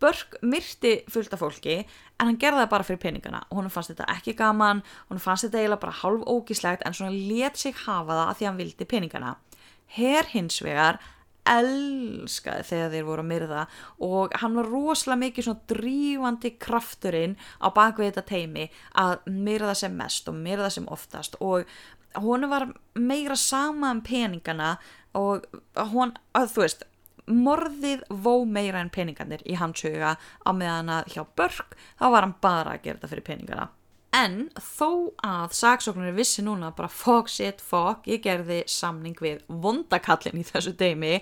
Börk 0.00 0.38
myrti 0.42 0.92
fullt 1.12 1.34
af 1.34 1.42
fólki 1.42 1.76
en 1.80 2.30
hann 2.30 2.38
gerði 2.40 2.64
það 2.64 2.70
bara 2.72 2.86
fyrir 2.88 3.02
peningana 3.02 3.42
og 3.50 3.60
hún 3.60 3.72
fannst 3.72 3.92
þetta 3.92 4.08
ekki 4.16 4.36
gaman, 4.38 4.82
hún 5.10 5.22
fannst 5.22 5.46
þetta 5.46 5.60
eiginlega 5.60 5.82
bara 5.84 5.98
hálf 6.00 6.24
ógíslegt 6.26 6.86
en 6.86 6.96
svona 6.96 7.14
let 7.14 7.60
sig 7.60 7.76
hafa 7.84 8.12
það 8.12 8.24
að 8.24 8.38
því 8.38 8.48
hann 8.48 8.62
vildi 8.62 8.88
peningana. 8.90 9.34
Hér 9.96 10.32
hins 10.32 10.58
vegar 10.64 10.98
elskaði 11.46 12.64
þegar 12.66 12.92
þeir 12.92 13.06
voru 13.06 13.22
að 13.22 13.30
myrða 13.30 13.66
og 14.02 14.34
hann 14.40 14.56
var 14.58 14.70
rosalega 14.70 15.20
mikið 15.20 15.46
svona 15.46 15.68
drífandi 15.70 16.52
krafturinn 16.62 17.36
á 17.62 17.70
bakvið 17.76 18.10
þetta 18.10 18.26
teimi 18.32 18.66
að 18.98 19.28
myrða 19.30 19.76
sem 19.78 19.94
mest 19.94 20.26
og 20.30 20.40
myrða 20.40 20.72
sem 20.74 20.88
oftast 20.90 21.38
og 21.38 21.68
hún 22.18 22.48
var 22.50 22.68
meira 22.94 23.36
sama 23.36 23.92
um 23.94 24.02
peningana 24.02 24.76
og 25.16 25.46
hún, 25.92 26.16
að 26.36 26.52
þú 26.52 26.64
veist 26.64 26.84
morðið 27.26 28.04
vó 28.10 28.44
meira 28.44 28.82
en 28.82 28.92
peningarnir 28.92 29.42
í 29.46 29.56
hans 29.58 29.82
huga 29.86 30.16
á 30.16 30.50
meðan 30.54 30.92
að 31.00 31.16
hjá 31.16 31.24
Börk 31.38 31.74
þá 31.98 32.06
var 32.12 32.26
hann 32.26 32.38
bara 32.40 32.76
að 32.76 32.86
gera 32.86 33.00
þetta 33.00 33.12
fyrir 33.14 33.28
peningana 33.30 33.68
En 34.16 34.46
þó 34.56 35.12
að 35.26 35.52
saksóknari 35.58 36.14
vissi 36.16 36.44
núna 36.44 36.70
bara 36.76 36.88
fuck 36.88 37.28
shit 37.28 37.60
fuck, 37.60 38.06
ég 38.08 38.22
gerði 38.24 38.62
samning 38.70 39.18
við 39.20 39.42
vondakallin 39.48 40.40
í 40.40 40.46
þessu 40.46 40.72
deimi, 40.78 41.18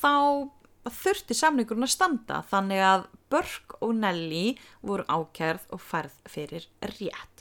þá 0.00 0.48
þurfti 0.90 1.36
samningurinn 1.38 1.86
að 1.86 1.92
standa 1.94 2.40
þannig 2.50 2.82
að 2.82 3.04
Börk 3.30 3.76
og 3.78 3.94
Nelly 4.00 4.56
voru 4.82 5.06
ákjærð 5.06 5.70
og 5.76 5.84
færð 5.84 6.18
fyrir 6.28 6.66
rétt. 6.82 7.31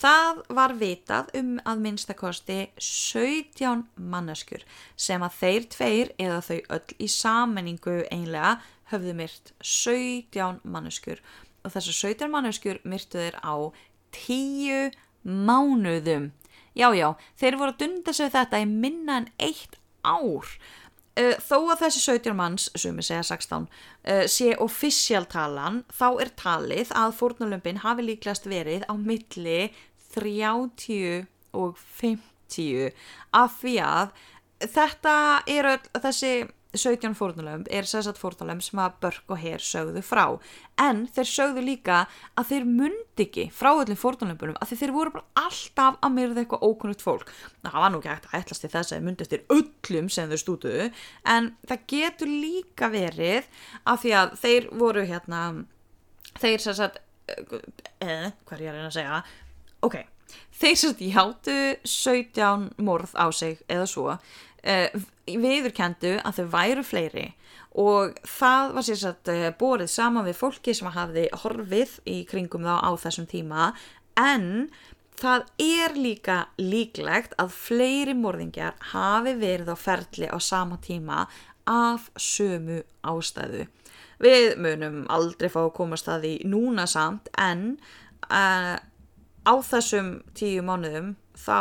Það 0.00 0.38
var 0.56 0.72
vitað 0.80 1.26
um 1.36 1.56
að 1.68 1.80
minnstakosti 1.84 2.58
17 2.80 3.82
manneskur 4.00 4.62
sem 4.96 5.20
að 5.20 5.36
þeir 5.36 5.66
tveir 5.74 6.12
eða 6.16 6.38
þau 6.46 6.58
öll 6.76 6.94
í 6.96 7.08
sammenningu 7.12 7.96
einlega 8.08 8.54
höfðu 8.94 9.12
myrt 9.18 9.52
17 9.60 10.62
manneskur 10.64 11.20
og 11.60 11.74
þessar 11.74 11.98
17 11.98 12.32
manneskur 12.32 12.80
myrtu 12.88 13.20
þeir 13.20 13.36
á 13.44 13.54
tíu 14.16 14.88
mánuðum. 15.20 16.30
Já, 16.72 16.88
já, 16.96 17.12
þeir 17.36 17.60
voru 17.60 17.74
að 17.74 17.82
dunda 17.84 18.16
sig 18.16 18.32
þetta 18.32 18.62
í 18.62 18.68
minna 18.70 19.20
en 19.20 19.28
eitt 19.36 19.76
ár. 20.00 20.48
Uh, 21.20 21.34
þó 21.42 21.56
að 21.74 21.82
þessi 21.84 22.00
17 22.06 22.36
manns, 22.38 22.68
ég 22.80 23.00
segja 23.04 23.24
16, 23.28 23.66
uh, 23.68 24.24
sé 24.30 24.54
ofisjaltalan, 24.62 25.82
þá 25.92 26.08
er 26.24 26.32
talið 26.38 26.94
að 26.96 27.16
fórnulömpin 27.18 27.82
hafi 27.84 28.06
líklegast 28.06 28.48
verið 28.48 28.86
á 28.88 28.94
milli 28.96 29.70
30 30.14 31.26
og 31.56 31.76
50 32.00 32.94
af 33.36 33.58
því 33.60 33.74
að 33.84 34.14
þetta 34.64 35.14
er 35.50 35.68
þessi 35.98 36.32
17 36.76 37.16
fórnulömb 37.18 37.68
er 37.72 37.86
sérsagt 37.88 38.20
fórnulömb 38.20 38.62
sem 38.62 38.78
að 38.78 38.98
Börk 39.02 39.32
og 39.32 39.40
Herr 39.42 39.62
sögðu 39.64 40.02
frá. 40.06 40.24
En 40.78 41.02
þeir 41.10 41.28
sögðu 41.30 41.64
líka 41.66 42.04
að 42.38 42.52
þeir 42.52 42.68
mundi 42.68 43.24
ekki 43.26 43.46
frá 43.54 43.72
öllum 43.72 43.98
fórnulömbunum 43.98 44.58
að 44.62 44.76
þeir 44.78 44.94
voru 44.94 45.14
bara 45.16 45.46
alltaf 45.46 45.98
að 45.98 46.14
myrða 46.14 46.44
eitthvað 46.44 46.66
ókunnugt 46.68 47.02
fólk. 47.04 47.32
Það 47.66 47.80
var 47.82 47.92
nú 47.92 48.00
ekki 48.00 48.12
hægt 48.12 48.28
að 48.30 48.38
ætlast 48.40 48.64
til 48.64 48.72
þess 48.76 48.92
að 48.92 48.96
þeir 48.96 49.06
mundi 49.08 49.26
eftir 49.26 49.44
öllum 49.56 50.12
sem 50.14 50.30
þeir 50.30 50.42
stútuðu 50.44 50.86
en 51.34 51.50
það 51.66 51.84
getur 51.94 52.32
líka 52.46 52.92
verið 52.92 53.50
að 53.82 54.00
því 54.04 54.14
að 54.20 54.38
þeir 54.44 54.70
voru 54.84 55.04
hérna 55.10 55.42
þeir 56.38 56.64
sérsagt 56.64 57.02
eða 58.00 58.32
hvað 58.46 58.56
er 58.56 58.64
ég 58.64 58.70
að 58.70 58.78
reyna 58.78 58.88
að 58.88 58.96
segja? 58.96 59.20
Ok, 59.86 59.96
þeir 60.60 60.78
sérsagt 60.78 61.04
játtu 61.04 61.58
17 61.88 62.70
morð 62.86 63.14
á 63.18 63.26
sig 63.34 63.60
eða 63.66 63.86
svo 63.90 64.16
viðurkendu 65.30 66.16
að 66.20 66.40
þau 66.40 66.46
væru 66.52 66.84
fleiri 66.84 67.26
og 67.78 68.16
það 68.26 68.72
var 68.74 68.86
sérsagt 68.86 69.30
uh, 69.30 69.48
borið 69.58 69.90
saman 69.92 70.26
við 70.26 70.38
fólki 70.40 70.74
sem 70.74 70.90
hafði 70.90 71.28
horfið 71.42 71.98
í 72.10 72.16
kringum 72.28 72.66
þá 72.66 72.74
á 72.82 72.90
þessum 72.98 73.28
tíma 73.30 73.70
en 74.18 74.70
það 75.20 75.46
er 75.62 75.94
líka 75.94 76.38
líklegt 76.58 77.36
að 77.38 77.54
fleiri 77.54 78.16
morðingjar 78.16 78.78
hafi 78.92 79.36
verið 79.38 79.70
á 79.70 79.76
ferli 79.78 80.26
á 80.26 80.38
sama 80.42 80.80
tíma 80.82 81.26
af 81.70 82.08
sömu 82.18 82.80
ástæðu. 83.06 83.66
Við 84.20 84.56
munum 84.60 85.04
aldrei 85.12 85.48
fá 85.52 85.62
að 85.62 85.74
komast 85.76 86.08
það 86.08 86.26
í 86.28 86.34
núna 86.48 86.86
samt 86.90 87.30
en 87.38 87.76
uh, 88.26 88.76
á 89.46 89.54
þessum 89.64 90.18
tíu 90.34 90.64
mánuðum 90.66 91.14
þá 91.38 91.60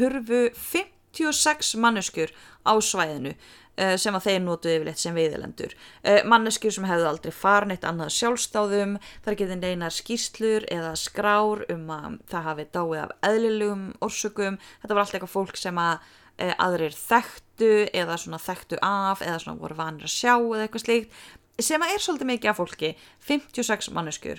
hurfu 0.00 0.48
5 0.56 0.99
56 1.16 1.74
manneskur 1.80 2.32
á 2.62 2.72
svæðinu 2.82 3.32
uh, 3.34 3.96
sem 4.00 4.16
að 4.16 4.26
þeir 4.26 4.40
notu 4.44 4.70
yfirleitt 4.70 5.00
sem 5.00 5.16
veiðilendur. 5.16 5.74
Uh, 6.04 6.20
manneskur 6.28 6.74
sem 6.74 6.86
hefðu 6.88 7.08
aldrei 7.10 7.34
farin 7.34 7.74
eitt 7.74 7.86
annað 7.88 8.14
sjálfstáðum, 8.18 8.96
þar 9.24 9.38
getið 9.40 9.60
neinar 9.64 9.96
skýrslur 9.96 10.68
eða 10.70 10.94
skrár 11.00 11.64
um 11.72 11.90
að 11.94 12.20
það 12.30 12.48
hafi 12.50 12.68
dáið 12.76 13.02
af 13.04 13.16
eðlilegum 13.30 13.84
orsökum. 14.06 14.60
Þetta 14.82 14.96
var 14.96 15.04
allt 15.04 15.18
eitthvað 15.18 15.34
fólk 15.34 15.60
sem 15.60 15.82
að 15.82 15.98
uh, 15.98 16.54
aðrir 16.68 16.96
þekktu 16.96 17.74
eða 18.04 18.20
svona 18.20 18.40
þekktu 18.42 18.80
af 18.86 19.24
eða 19.26 19.42
svona 19.42 19.60
voru 19.60 19.78
vanir 19.80 20.08
að 20.08 20.16
sjá 20.16 20.34
eða 20.38 20.64
eitthvað 20.66 20.86
slíkt 20.86 21.20
sem 21.60 21.82
að 21.84 21.90
er 21.92 22.00
svolítið 22.00 22.28
mikið 22.30 22.48
af 22.48 22.56
fólki 22.56 22.88
56 23.26 23.90
manneskur 23.92 24.38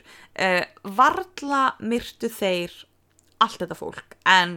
varla 0.98 1.60
myrtu 1.77 2.31
þeir 2.34 2.73
allt 3.41 3.60
þetta 3.61 3.77
fólk 3.77 4.15
en 4.26 4.56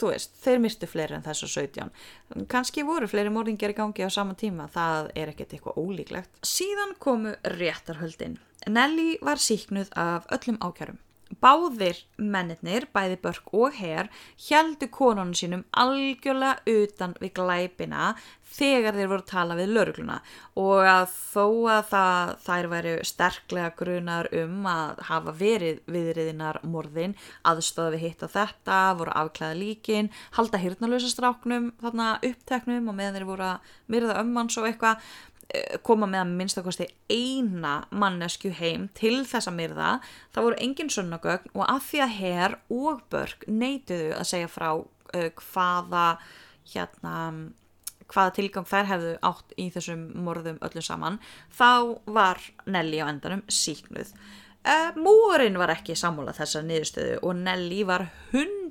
þú 0.00 0.10
veist, 0.12 0.34
þeir 0.44 0.60
mistu 0.64 0.88
fleiri 0.90 1.18
en 1.18 1.24
þessu 1.26 1.48
17 1.50 2.46
kannski 2.50 2.84
voru 2.86 3.08
fleiri 3.10 3.32
morðingjar 3.34 3.74
í 3.74 3.78
gangi 3.78 4.06
á 4.06 4.10
sama 4.10 4.34
tíma, 4.38 4.68
það 4.72 5.10
er 5.14 5.32
ekkert 5.32 5.54
eitthvað 5.54 5.78
ólíklegt. 5.80 6.42
Síðan 6.46 6.96
komu 6.98 7.34
réttarhöldin. 7.56 8.38
Nelly 8.68 9.18
var 9.22 9.42
síknuð 9.42 9.92
af 10.00 10.30
öllum 10.34 10.58
ákjærum 10.64 10.98
Báðir 11.42 11.98
mennirnir, 12.20 12.86
bæði 12.94 13.16
Börk 13.22 13.50
og 13.56 13.74
Herr, 13.78 14.10
heldu 14.46 14.88
konunum 14.92 15.32
sínum 15.36 15.64
algjörlega 15.72 16.60
utan 16.68 17.14
við 17.20 17.32
glæpina 17.38 18.12
þegar 18.54 18.94
þeir 18.94 19.10
voru 19.10 19.24
að 19.24 19.30
tala 19.30 19.56
við 19.58 19.72
laurugluna 19.74 20.18
og 20.60 20.86
að 20.86 21.14
þó 21.14 21.46
að 21.74 21.88
það, 21.90 22.32
þær 22.44 22.68
væri 22.74 22.94
sterklega 23.08 23.72
grunar 23.80 24.28
um 24.42 24.68
að 24.70 25.02
hafa 25.08 25.34
verið 25.40 25.80
viðriðinar 25.90 26.60
morðin, 26.70 27.16
aðstöða 27.42 27.96
við 27.96 28.04
hitt 28.06 28.24
á 28.24 28.28
þetta, 28.36 28.80
voru 29.00 29.16
afklæða 29.24 29.58
líkin, 29.58 30.10
halda 30.38 30.60
hirtnalösa 30.62 31.10
stráknum 31.10 31.72
þarna 31.82 32.10
uppteknum 32.22 32.90
og 32.92 32.98
meðan 33.00 33.18
þeir 33.18 33.30
voru 33.32 33.48
að 33.48 33.76
myrða 33.90 34.20
ömmans 34.22 34.60
og 34.60 34.68
eitthvað, 34.70 35.02
koma 35.84 36.08
með 36.08 36.22
að 36.22 36.30
minnstakosti 36.38 36.86
eina 37.12 37.74
mannesku 37.94 38.50
heim 38.56 38.88
til 38.96 39.22
þessa 39.28 39.52
myrða 39.54 39.98
það 40.34 40.46
voru 40.46 40.60
engin 40.64 40.92
sunnagögn 40.92 41.52
og 41.54 41.66
að 41.66 41.82
því 41.88 42.00
að 42.04 42.14
herr 42.20 42.56
og 42.72 43.02
börg 43.12 43.44
neituðu 43.50 44.14
að 44.16 44.30
segja 44.30 44.50
frá 44.50 44.70
uh, 44.78 45.28
hvaða 45.42 46.06
hérna 46.72 47.16
hvaða 48.10 48.34
tilgang 48.36 48.68
þær 48.68 48.88
hefðu 48.88 49.12
átt 49.24 49.52
í 49.60 49.68
þessum 49.74 50.08
morðum 50.24 50.60
öllu 50.64 50.82
saman 50.84 51.20
þá 51.52 52.00
var 52.08 52.40
Nelly 52.68 53.00
á 53.04 53.08
endanum 53.08 53.44
síknuð 53.48 54.12
uh, 54.64 54.90
múrin 54.96 55.58
var 55.60 55.72
ekki 55.74 55.96
sammólað 55.98 56.40
þessar 56.42 56.66
niðurstöðu 56.68 57.18
og 57.22 57.40
Nelly 57.40 57.82
var 57.88 58.08
hundeld 58.32 58.64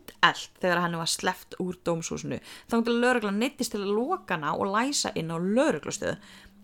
þegar 0.59 0.81
hann 0.83 0.97
var 0.99 1.07
sleft 1.07 1.55
úr 1.63 1.77
dómshúsinu. 1.85 2.39
Þá 2.67 2.75
að 2.81 2.89
laurugla 2.97 3.31
neittist 3.31 3.71
til 3.71 3.83
að 3.85 3.93
loka 3.95 4.35
hana 4.35 4.51
og 4.57 4.73
læsa 4.73 5.13
inn 5.15 5.31
á 5.31 5.37
lauruglustöðu 5.37 6.17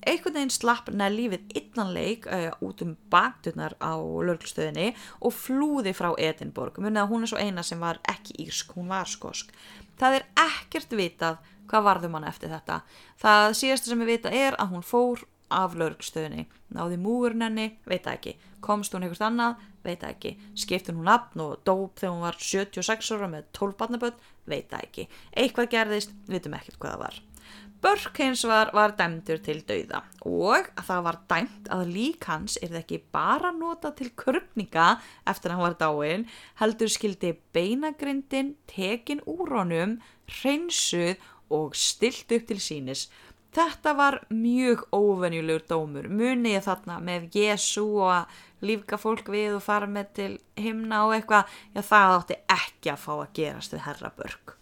einhvern 0.07 0.37
veginn 0.37 0.53
slapp 0.53 0.89
Nelly 0.93 1.27
við 1.33 1.55
innanleik 1.59 2.27
uh, 2.27 2.49
eh, 2.49 2.63
út 2.65 2.83
um 2.85 2.95
bakturnar 3.11 3.75
á 3.83 3.95
lörglustöðinni 3.99 4.93
og 5.19 5.35
flúði 5.35 5.93
frá 5.97 6.11
Edinborg 6.17 6.79
munið 6.79 7.03
að 7.03 7.13
hún 7.13 7.25
er 7.25 7.31
svo 7.33 7.41
eina 7.41 7.65
sem 7.65 7.81
var 7.81 8.01
ekki 8.09 8.37
írsk, 8.45 8.75
hún 8.77 8.91
var 8.91 9.09
skosk. 9.09 9.51
Það 9.99 10.19
er 10.19 10.27
ekkert 10.45 10.95
vitað 10.95 11.41
hvað 11.69 11.85
varðum 11.89 12.15
hann 12.17 12.29
eftir 12.29 12.53
þetta. 12.53 12.81
Það 13.21 13.49
síðasta 13.59 13.91
sem 13.91 14.01
við 14.03 14.13
vita 14.15 14.31
er 14.33 14.57
að 14.57 14.73
hún 14.73 14.85
fór 14.85 15.25
af 15.49 15.75
lörglustöðinni 15.77 16.45
náði 16.75 16.99
múurinn 17.01 17.45
henni, 17.45 17.67
veit 17.89 18.07
ekki. 18.09 18.35
Komst 18.61 18.93
hún 18.93 19.05
einhvert 19.05 19.25
annað, 19.25 19.63
veit 19.85 20.03
ekki. 20.05 20.35
Skiptun 20.57 20.99
hún 20.99 21.09
afn 21.09 21.45
og 21.45 21.63
dóp 21.67 21.97
þegar 22.01 22.13
hún 22.15 22.27
var 22.27 22.37
76 22.43 23.15
ára 23.15 23.31
með 23.31 23.49
12 23.57 23.79
barnaböld, 23.79 24.21
veit 24.49 24.77
ekki. 24.77 25.09
Eitthvað 25.33 25.73
gerðist, 25.73 26.13
vitum 26.29 26.57
ekkert 26.57 26.79
hvað 26.79 26.95
það 26.95 27.05
var 27.07 27.19
Börk 27.79 28.17
hins 28.19 28.41
var, 28.43 28.73
var 28.75 28.91
dæmdur 28.99 29.39
til 29.39 29.61
dauða 29.63 30.01
og 30.27 30.67
það 30.83 31.03
var 31.05 31.17
dæmt 31.31 31.69
að 31.71 31.91
lík 31.93 32.25
hans 32.27 32.57
er 32.59 32.73
það 32.73 32.81
ekki 32.81 32.99
bara 33.15 33.53
nota 33.55 33.93
til 33.95 34.09
körpninga 34.19 34.87
eftir 35.31 35.53
að 35.53 35.55
hann 35.55 35.63
var 35.63 35.77
dáin, 35.79 36.25
heldur 36.59 36.91
skildi 36.91 37.31
beinagrindin, 37.55 38.57
tekin 38.67 39.23
úr 39.23 39.55
honum, 39.55 39.95
hreinsuð 40.27 41.15
og 41.55 41.79
stilt 41.79 42.35
upp 42.35 42.51
til 42.51 42.59
sínis. 42.59 43.07
Þetta 43.55 43.95
var 43.97 44.19
mjög 44.29 44.83
óvenjulegur 44.93 45.63
dómur, 45.71 46.11
muni 46.11 46.57
ég 46.57 46.67
þarna 46.67 46.99
með 47.01 47.31
Jésu 47.39 47.87
og 48.03 48.37
lífga 48.61 48.99
fólk 48.99 49.31
við 49.31 49.55
og 49.55 49.65
fara 49.65 49.87
með 49.87 50.13
til 50.19 50.31
himna 50.59 51.05
og 51.07 51.15
eitthvað, 51.15 51.47
já 51.73 51.81
það 51.81 52.19
átti 52.19 52.41
ekki 52.59 52.93
að 52.93 53.03
fá 53.07 53.13
að 53.17 53.29
gerast 53.39 53.73
við 53.73 53.85
herra 53.87 54.17
Börg. 54.19 54.58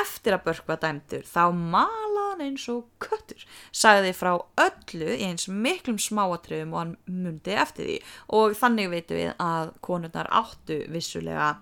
Eftir 0.00 0.36
að 0.36 0.44
Börg 0.48 0.68
var 0.70 0.80
dæmdur 0.82 1.26
þá 1.28 1.42
malaði 1.54 2.26
hann 2.36 2.44
eins 2.46 2.66
og 2.72 2.84
köttur, 3.02 3.46
sagði 3.74 4.12
frá 4.16 4.34
öllu 4.60 5.08
í 5.14 5.24
eins 5.28 5.48
miklum 5.48 5.98
smáatröfum 6.02 6.74
og 6.74 6.82
hann 6.82 6.94
mundi 7.08 7.56
eftir 7.56 7.88
því. 7.88 7.96
Og 8.36 8.56
þannig 8.58 8.92
veitum 8.92 9.20
við 9.20 9.32
að 9.42 9.72
konurnar 9.86 10.30
áttu 10.34 10.82
vissulega 10.92 11.54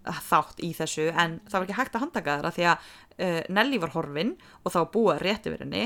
þátt 0.00 0.62
í 0.64 0.72
þessu 0.76 1.10
en 1.10 1.40
það 1.48 1.58
var 1.58 1.66
ekki 1.66 1.76
hægt 1.76 1.96
að 1.96 2.04
handtaka 2.06 2.36
þeirra 2.38 2.52
því 2.56 2.64
að 2.70 2.86
uh, 3.20 3.42
Nelly 3.52 3.80
var 3.82 3.92
horfin 3.92 4.32
og 4.64 4.72
þá 4.72 4.80
búið 4.94 5.20
rétt 5.24 5.48
yfir 5.50 5.64
henni 5.66 5.82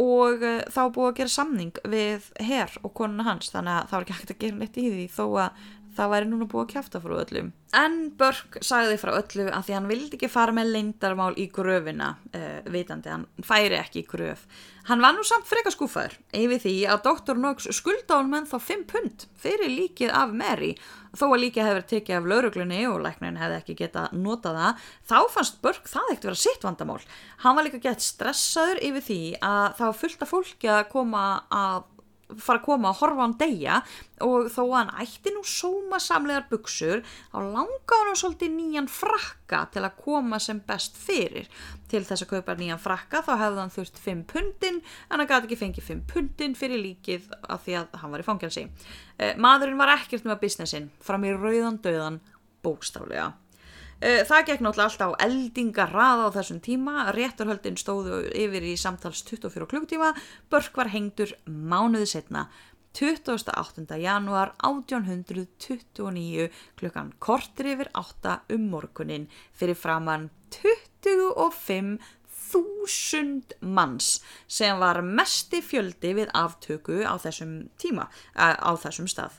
og 0.00 0.44
uh, 0.44 0.60
þá 0.68 0.82
búið 0.92 1.08
að 1.08 1.16
gera 1.20 1.32
samning 1.32 1.80
við 1.94 2.28
herr 2.44 2.76
og 2.82 2.92
konuna 2.98 3.24
hans 3.30 3.48
þannig 3.54 3.78
að 3.78 3.88
það 3.88 3.96
var 3.96 4.06
ekki 4.06 4.18
hægt 4.18 4.34
að 4.34 4.42
gera 4.44 4.60
neitt 4.60 4.76
í 4.76 4.86
því 4.90 5.06
þó 5.16 5.24
að 5.46 5.64
það 5.96 6.12
væri 6.12 6.30
núna 6.30 6.48
búið 6.50 6.64
að 6.64 6.72
kæfta 6.74 7.00
frá 7.02 7.14
öllum. 7.22 7.50
En 7.74 7.96
Börk 8.18 8.58
sagði 8.62 8.98
frá 9.00 9.12
öllu 9.16 9.48
að 9.48 9.66
því 9.66 9.74
hann 9.74 9.88
vildi 9.90 10.18
ekki 10.18 10.30
fara 10.30 10.54
með 10.54 10.70
leindarmál 10.76 11.32
í 11.40 11.48
gröfina, 11.50 12.14
uh, 12.30 12.60
vitandi, 12.70 13.10
hann 13.10 13.26
færi 13.42 13.78
ekki 13.80 14.04
í 14.04 14.08
gröf. 14.10 14.44
Hann 14.84 15.00
var 15.00 15.14
nú 15.16 15.24
samt 15.24 15.48
freka 15.48 15.72
skúfaður, 15.72 16.18
yfir 16.36 16.60
því 16.60 16.74
að 16.92 17.06
Dr. 17.06 17.38
Knox 17.38 17.70
skulda 17.72 18.18
hún 18.18 18.28
menn 18.34 18.48
þá 18.50 18.58
5 18.60 18.84
pund 18.90 19.24
fyrir 19.40 19.72
líkið 19.72 20.12
af 20.12 20.34
Mary, 20.36 20.74
þó 21.16 21.30
að 21.30 21.40
líkið 21.46 21.70
verið 21.70 21.88
tekið 21.94 22.18
af 22.18 22.28
lauruglunni 22.28 22.82
og 22.90 23.00
læknin 23.06 23.40
hefði 23.40 23.56
ekki 23.62 23.78
getað 23.78 24.12
notað 24.18 24.60
það, 24.60 24.84
þá 25.08 25.18
fannst 25.38 25.58
Börk 25.64 25.88
það 25.88 26.12
ekkert 26.12 26.28
vera 26.28 26.42
sitt 26.42 26.68
vandamál. 26.68 27.00
Hann 27.46 27.56
var 27.56 27.66
líka 27.66 27.80
gett 27.80 28.04
stressaður 28.04 28.82
yfir 28.90 29.06
því 29.08 29.20
að 29.40 29.66
það 29.80 29.88
var 29.88 29.98
fullt 30.02 30.26
af 30.26 30.34
fólki 30.34 30.72
að 30.74 30.86
koma 30.92 31.24
að 31.48 31.90
fara 32.38 32.60
að 32.60 32.64
koma 32.64 32.90
að 32.90 33.00
horfa 33.00 33.20
á 33.20 33.24
hann 33.24 33.36
deyja 33.40 33.76
og 34.24 34.48
þó 34.52 34.60
að 34.64 34.74
hann 34.78 34.92
ætti 35.04 35.32
nú 35.34 35.42
sóma 35.46 36.00
samlegar 36.02 36.46
buksur 36.50 37.04
þá 37.04 37.38
langa 37.42 38.00
hann 38.00 38.18
svolítið 38.18 38.54
nýjan 38.56 38.90
frakka 38.90 39.64
til 39.74 39.84
að 39.84 40.00
koma 40.00 40.40
sem 40.42 40.62
best 40.66 40.98
fyrir. 41.00 41.48
Til 41.90 42.02
þess 42.06 42.24
að 42.24 42.32
kaupa 42.34 42.56
nýjan 42.58 42.82
frakka 42.82 43.22
þá 43.26 43.32
hefði 43.44 43.62
hann 43.62 43.74
þurft 43.76 44.02
5 44.06 44.26
pundin 44.32 44.80
en 44.80 45.16
hann 45.18 45.28
gæti 45.28 45.50
ekki 45.50 45.60
fengið 45.60 45.88
5 45.92 46.04
pundin 46.10 46.58
fyrir 46.58 46.82
líkið 46.82 47.30
af 47.48 47.64
því 47.66 47.78
að 47.82 47.96
hann 48.02 48.14
var 48.14 48.24
í 48.24 48.28
fangelsi. 48.28 48.68
Eh, 49.18 49.34
maðurinn 49.38 49.80
var 49.80 49.94
ekkert 49.98 50.26
með 50.26 50.42
businessin 50.46 50.90
fram 51.04 51.26
í 51.28 51.34
rauðan 51.36 51.80
döðan 51.84 52.20
bókstaflega 52.64 53.32
það 54.00 54.46
gekk 54.48 54.62
náttúrulega 54.64 54.90
alltaf 54.90 55.14
á 55.14 55.22
eldingarraða 55.26 56.28
á 56.28 56.34
þessum 56.34 56.60
tíma, 56.64 57.08
rétturhöldin 57.14 57.78
stóðu 57.80 58.24
yfir 58.34 58.66
í 58.66 58.74
samtals 58.80 59.22
24 59.26 59.68
klukktíma, 59.70 60.12
Börk 60.50 60.76
var 60.76 60.90
hengdur 60.92 61.34
mánuði 61.46 62.10
setna 62.16 62.48
28. 62.94 63.98
januar 63.98 64.54
1829 64.62 66.50
klukkan 66.78 67.12
kortir 67.18 67.66
yfir 67.74 67.88
8 67.98 68.40
um 68.54 68.68
morgunin 68.70 69.26
fyrir 69.52 69.74
framann 69.74 70.30
25.000 70.54 71.98
manns 73.60 74.22
sem 74.46 74.78
var 74.78 75.02
mesti 75.02 75.62
fjöldi 75.62 76.14
við 76.20 76.28
aftöku 76.38 77.02
á 77.02 77.18
þessum 77.18 77.68
tíma, 77.82 78.06
eh, 78.36 78.54
á 78.54 78.70
þessum 78.78 79.08
stað. 79.10 79.32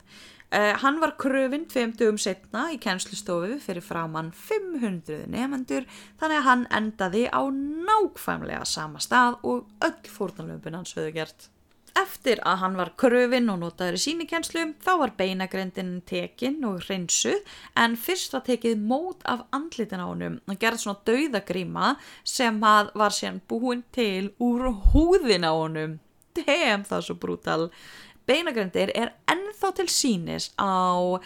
Uh, 0.56 0.72
hann 0.80 1.02
var 1.02 1.12
kröfinn 1.20 1.66
tveimtugum 1.68 2.16
setna 2.22 2.70
í 2.72 2.78
kennslustofu 2.80 3.58
fyrir 3.60 3.84
framann 3.84 4.30
500 4.32 5.26
nefendur 5.28 5.84
þannig 6.22 6.38
að 6.38 6.46
hann 6.46 6.64
endaði 6.78 7.24
á 7.28 7.44
nákvæmlega 7.52 8.62
sama 8.70 9.02
stað 9.04 9.36
og 9.44 9.66
öll 9.84 10.08
fórnalömpun 10.08 10.78
hans 10.78 10.96
höfðu 10.96 11.12
gert. 11.18 11.50
Eftir 12.00 12.40
að 12.48 12.62
hann 12.62 12.80
var 12.80 12.94
kröfinn 13.02 13.52
og 13.52 13.60
notaður 13.66 13.98
í 14.00 14.02
síni 14.06 14.30
kennslu 14.32 14.64
þá 14.86 14.94
var 15.02 15.14
beinagrindin 15.20 15.92
tekinn 16.08 16.64
og 16.70 16.88
hreinsuð 16.88 17.44
en 17.84 18.00
fyrst 18.00 18.38
var 18.38 18.48
tekið 18.48 18.80
mót 18.80 19.28
af 19.28 19.44
andlitin 19.56 20.04
á 20.04 20.08
honum 20.08 20.40
og 20.48 20.64
gerði 20.64 20.86
svona 20.86 21.04
dauðagríma 21.12 21.94
sem 22.24 22.64
var 22.64 23.20
síðan 23.20 23.44
búin 23.44 23.84
til 23.92 24.32
úr 24.40 24.70
húðin 24.94 25.44
á 25.44 25.52
honum. 25.52 26.00
Dem 26.36 26.88
það 26.88 27.08
svo 27.10 27.20
brútal 27.20 27.72
beinagrindir 28.28 28.92
er 28.98 29.12
ennþá 29.66 29.78
til 29.82 29.90
sínis 29.90 30.52
á 30.62 31.18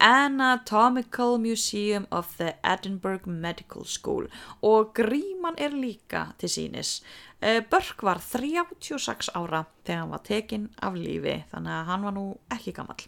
Anatomical 0.00 1.38
Museum 1.38 2.06
of 2.10 2.36
the 2.38 2.54
Edinburgh 2.64 3.26
Medical 3.26 3.84
School 3.84 4.28
og 4.62 4.94
gríman 4.94 5.54
er 5.58 5.68
líka 5.68 6.32
til 6.38 6.48
sínis. 6.48 7.02
Eh, 7.44 7.60
Börk 7.70 8.02
var 8.02 8.22
36 8.24 9.28
ára 9.36 9.66
þegar 9.84 9.98
hann 10.00 10.12
var 10.14 10.22
tekinn 10.24 10.70
af 10.80 10.94
lífi 10.96 11.42
þannig 11.50 11.74
að 11.76 11.88
hann 11.90 12.06
var 12.06 12.14
nú 12.16 12.22
ekki 12.54 12.72
gammal. 12.72 13.02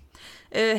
Eh, 0.51 0.77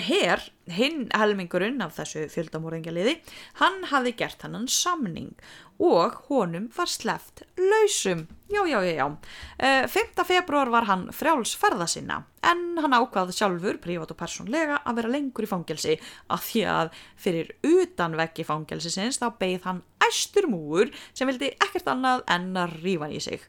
hinn 0.78 1.08
helmingurinn 1.14 1.82
af 1.82 1.96
þessu 1.98 2.28
fjöldamóringjaliði, 2.30 3.16
hann 3.58 3.88
hafði 3.90 4.14
gert 4.20 4.46
hann 4.46 4.68
samning 4.70 5.34
og 5.82 6.20
honum 6.30 6.70
var 6.78 6.90
sleft 6.90 7.44
lausum. 7.58 8.28
Já, 8.50 8.62
já, 8.70 8.80
já, 8.86 8.94
já. 8.94 9.88
5. 9.90 10.24
februar 10.26 10.70
var 10.70 10.86
hann 10.86 11.10
frjálsferða 11.14 11.88
sinna 11.90 12.22
en 12.46 12.78
hann 12.82 12.96
ákvaði 12.96 13.36
sjálfur, 13.36 13.78
prívat 13.82 14.14
og 14.14 14.18
persónlega, 14.18 14.80
að 14.86 15.02
vera 15.02 15.12
lengur 15.18 15.46
í 15.46 15.50
fangelsi 15.50 15.98
af 16.34 16.46
því 16.48 16.64
að 16.72 16.94
fyrir 17.20 17.54
utanveggi 17.66 18.46
fangelsisins 18.48 19.20
þá 19.22 19.30
beigð 19.42 19.68
hann 19.68 19.84
æstur 20.08 20.48
múur 20.50 20.92
sem 21.14 21.30
vildi 21.30 21.52
ekkert 21.58 21.90
annað 21.92 22.24
en 22.32 22.52
að 22.58 22.78
rífa 22.82 23.12
í 23.12 23.22
sig. 23.24 23.47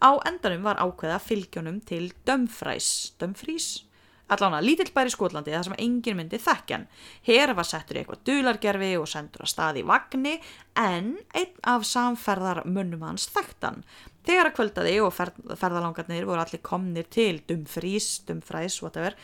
Á 0.00 0.10
endanum 0.28 0.64
var 0.64 0.80
ákveða 0.80 1.20
fylgjónum 1.22 1.82
til 1.84 2.10
Dumfries, 2.24 3.12
Dumfries? 3.20 3.84
allána 4.30 4.60
lítill 4.62 4.92
bær 4.94 5.08
í 5.10 5.12
Skotlandi 5.12 5.52
þar 5.54 5.66
sem 5.66 5.76
engin 5.82 6.18
myndi 6.18 6.38
þekkjan. 6.40 6.86
Hér 7.26 7.52
var 7.58 7.66
settur 7.66 7.98
í 7.98 8.02
eitthvað 8.02 8.22
dulargerfi 8.28 8.90
og 9.00 9.08
sendur 9.10 9.44
að 9.44 9.52
staði 9.52 9.82
í 9.82 9.88
vagnni 9.90 10.36
en 10.78 11.12
einn 11.36 11.62
af 11.72 11.86
samferðarmunnum 11.88 13.04
hans 13.08 13.26
þekktan. 13.34 13.82
Þegar 14.26 14.50
að 14.50 14.56
kvöldaði 14.58 14.96
og 15.02 15.14
ferð, 15.16 15.40
ferðalangarnir 15.58 16.28
voru 16.28 16.44
allir 16.44 16.62
komnir 16.62 17.08
til 17.10 17.40
Dumfries, 17.48 18.10
Dumfries, 18.28 18.78
whatever, 18.84 19.16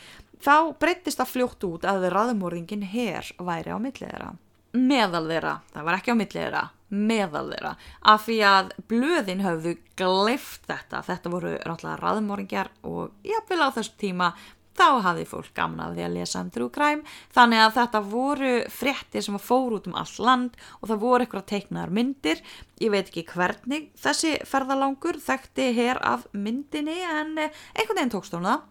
þá 0.43 0.73
breyttist 0.81 1.21
það 1.21 1.33
fljótt 1.35 1.67
út 1.69 1.87
að 1.87 2.09
raðmóringin 2.13 2.87
hér 2.91 3.31
væri 3.37 3.71
á 3.71 3.77
millið 3.79 4.09
þeirra. 4.09 4.33
Meðal 4.77 5.27
þeirra, 5.29 5.53
það 5.73 5.87
var 5.87 5.99
ekki 5.99 6.13
á 6.13 6.19
millið 6.19 6.41
þeirra, 6.41 6.63
meðal 6.87 7.49
þeirra, 7.51 7.73
af 8.07 8.27
því 8.27 8.37
að 8.47 8.69
blöðin 8.87 9.43
höfðu 9.43 9.73
gleift 9.99 10.67
þetta, 10.69 11.01
þetta 11.03 11.31
voru 11.33 11.55
ráttlega 11.65 11.97
raðmóringjar 11.99 12.71
og 12.87 13.11
jáfnvel 13.27 13.65
á 13.67 13.75
þessu 13.75 13.97
tíma 13.99 14.31
þá 14.77 15.01
hafði 15.07 15.25
fólk 15.27 15.49
gaman 15.57 15.81
af 15.87 15.95
því 15.95 16.05
að 16.05 16.15
lesa 16.17 16.43
um 16.43 16.69
crime. 16.69 17.03
Þannig 17.33 17.63
að 17.63 17.75
þetta 17.79 18.01
voru 18.11 18.53
fréttir 18.69 19.25
sem 19.25 19.39
fór 19.41 19.77
út 19.77 19.89
um 19.89 19.97
all 19.97 20.15
land 20.19 20.57
og 20.81 20.89
það 20.91 21.03
voru 21.03 21.25
eitthvað 21.25 21.47
teiknaðar 21.51 21.93
myndir. 21.97 22.41
Ég 22.79 22.93
veit 22.93 23.07
ekki 23.09 23.25
hvernig 23.31 23.89
þessi 23.97 24.37
ferðalangur 24.45 25.17
þekkti 25.23 25.71
hér 25.77 26.01
af 26.05 26.27
myndinni 26.33 26.99
en 27.01 27.37
eh, 27.41 27.63
einhvern 27.73 27.97
veginn 27.97 28.13
tókst 28.13 28.37
hún 28.37 28.45
það 28.45 28.65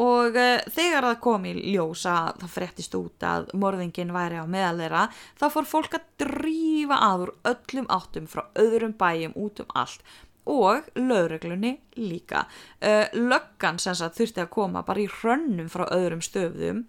og 0.00 0.36
uh, 0.38 0.64
þegar 0.74 1.08
það 1.08 1.22
kom 1.26 1.48
í 1.48 1.54
ljós 1.74 2.04
að 2.10 2.42
það 2.42 2.54
fréttist 2.56 2.98
út 2.98 3.26
að 3.28 3.48
morðingin 3.60 4.14
væri 4.14 4.42
á 4.42 4.46
meðalera 4.46 5.06
þá 5.40 5.46
fór 5.56 5.70
fólk 5.70 5.98
að 5.98 6.06
drífa 6.24 7.00
aður 7.08 7.34
öllum 7.52 7.90
áttum 7.92 8.28
frá 8.30 8.46
öðrum 8.60 8.96
bæjum 8.98 9.36
út 9.40 9.64
um 9.64 9.74
allt 9.74 10.04
og 10.50 10.88
lögreglunni 10.94 11.78
líka. 11.96 12.44
Uh, 12.82 13.06
löggan 13.14 13.78
sem 13.78 13.94
sagt 13.96 14.18
þurfti 14.18 14.42
að 14.42 14.50
koma 14.52 14.82
bara 14.84 15.04
í 15.04 15.08
hrönnum 15.08 15.70
frá 15.72 15.86
öðrum 15.94 16.22
stöfðum 16.24 16.82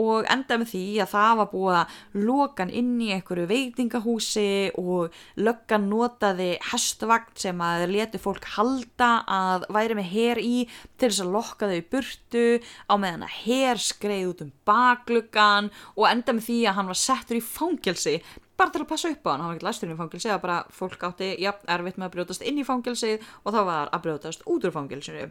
og 0.00 0.28
enda 0.30 0.58
með 0.60 0.72
því 0.74 0.82
að 1.02 1.12
það 1.14 1.32
var 1.40 1.48
búið 1.50 1.78
að 1.78 1.94
lokan 2.28 2.72
inn 2.80 2.92
í 3.02 3.10
einhverju 3.16 3.46
veitingahúsi 3.50 4.52
og 4.80 5.16
löggan 5.40 5.88
notaði 5.90 6.50
hestvagn 6.70 7.34
sem 7.40 7.64
að 7.64 7.86
leti 7.90 8.20
fólk 8.22 8.46
halda 8.56 9.10
að 9.26 9.66
væri 9.74 9.98
með 9.98 10.12
her 10.12 10.42
í 10.42 10.54
til 11.00 11.08
þess 11.08 11.24
að 11.24 11.34
lokka 11.38 11.70
þau 11.72 11.80
burtu 11.96 12.44
á 12.60 12.94
meðan 13.00 13.26
að 13.26 13.36
her 13.46 13.82
skreið 13.82 14.28
út 14.30 14.44
um 14.44 14.54
bakluggan 14.68 15.72
og 15.96 16.06
enda 16.12 16.36
með 16.36 16.46
því 16.50 16.60
að 16.68 16.78
hann 16.78 16.92
var 16.92 17.02
settur 17.02 17.40
í 17.40 17.44
fangelsi 17.44 18.20
bara 18.60 18.74
til 18.74 18.82
að 18.84 18.90
passa 18.90 19.10
upp 19.10 19.24
á 19.24 19.30
hann, 19.32 19.40
hann 19.40 19.50
var 19.50 19.58
ekki 19.58 19.66
læstur 19.68 19.88
inn 19.88 19.94
í 19.94 20.00
fangilsi 20.00 20.28
eða 20.28 20.40
bara 20.44 20.58
fólk 20.76 21.04
átti, 21.08 21.30
já, 21.40 21.50
erfitt 21.74 22.00
með 22.00 22.08
að 22.08 22.14
brjótast 22.16 22.44
inn 22.46 22.60
í 22.60 22.66
fangilsið 22.68 23.28
og 23.44 23.54
þá 23.54 23.60
var 23.70 23.92
að 23.94 24.04
brjótast 24.06 24.44
út 24.44 24.66
úr 24.68 24.74
fangilsinu. 24.74 25.28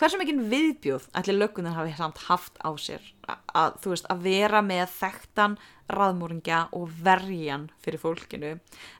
Hversu 0.00 0.20
mikinn 0.20 0.46
viðbjóð 0.52 1.10
ætli 1.20 1.36
löggunin 1.36 1.76
hafi 1.76 1.92
samt 1.98 2.24
haft 2.30 2.56
á 2.64 2.70
sér 2.80 3.04
að, 3.28 3.78
veist, 3.84 4.08
að 4.10 4.26
vera 4.26 4.62
með 4.64 4.86
þekktan 4.96 5.56
raðmóringja 5.92 6.58
og 6.78 6.92
verjan 7.04 7.66
fyrir 7.84 8.00
fólkinu. 8.00 8.52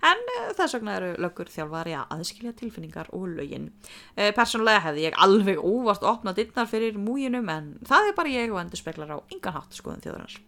En 0.04 0.22
uh, 0.34 0.50
þess 0.58 0.76
vegna 0.76 0.96
eru 0.98 1.12
löggur 1.24 1.50
þjálfari 1.52 1.94
að 1.96 2.16
aðskilja 2.16 2.52
tilfinningar 2.58 3.10
og 3.16 3.30
lögin. 3.38 3.70
Uh, 4.16 4.30
persónulega 4.36 4.84
hefði 4.88 5.06
ég 5.06 5.18
alveg 5.24 5.62
óvart 5.62 6.04
opnað 6.06 6.42
dittnar 6.42 6.68
fyrir 6.70 6.98
mújinum 7.00 7.48
en 7.52 7.72
það 7.88 8.10
er 8.10 8.18
bara 8.18 8.34
ég 8.34 8.52
og 8.52 8.62
endur 8.62 8.82
speklar 8.82 9.14
á 9.14 9.18
yngan 9.32 9.56
hátt 9.56 9.78
skoðum 9.78 10.04
þjóðarins 10.04 10.40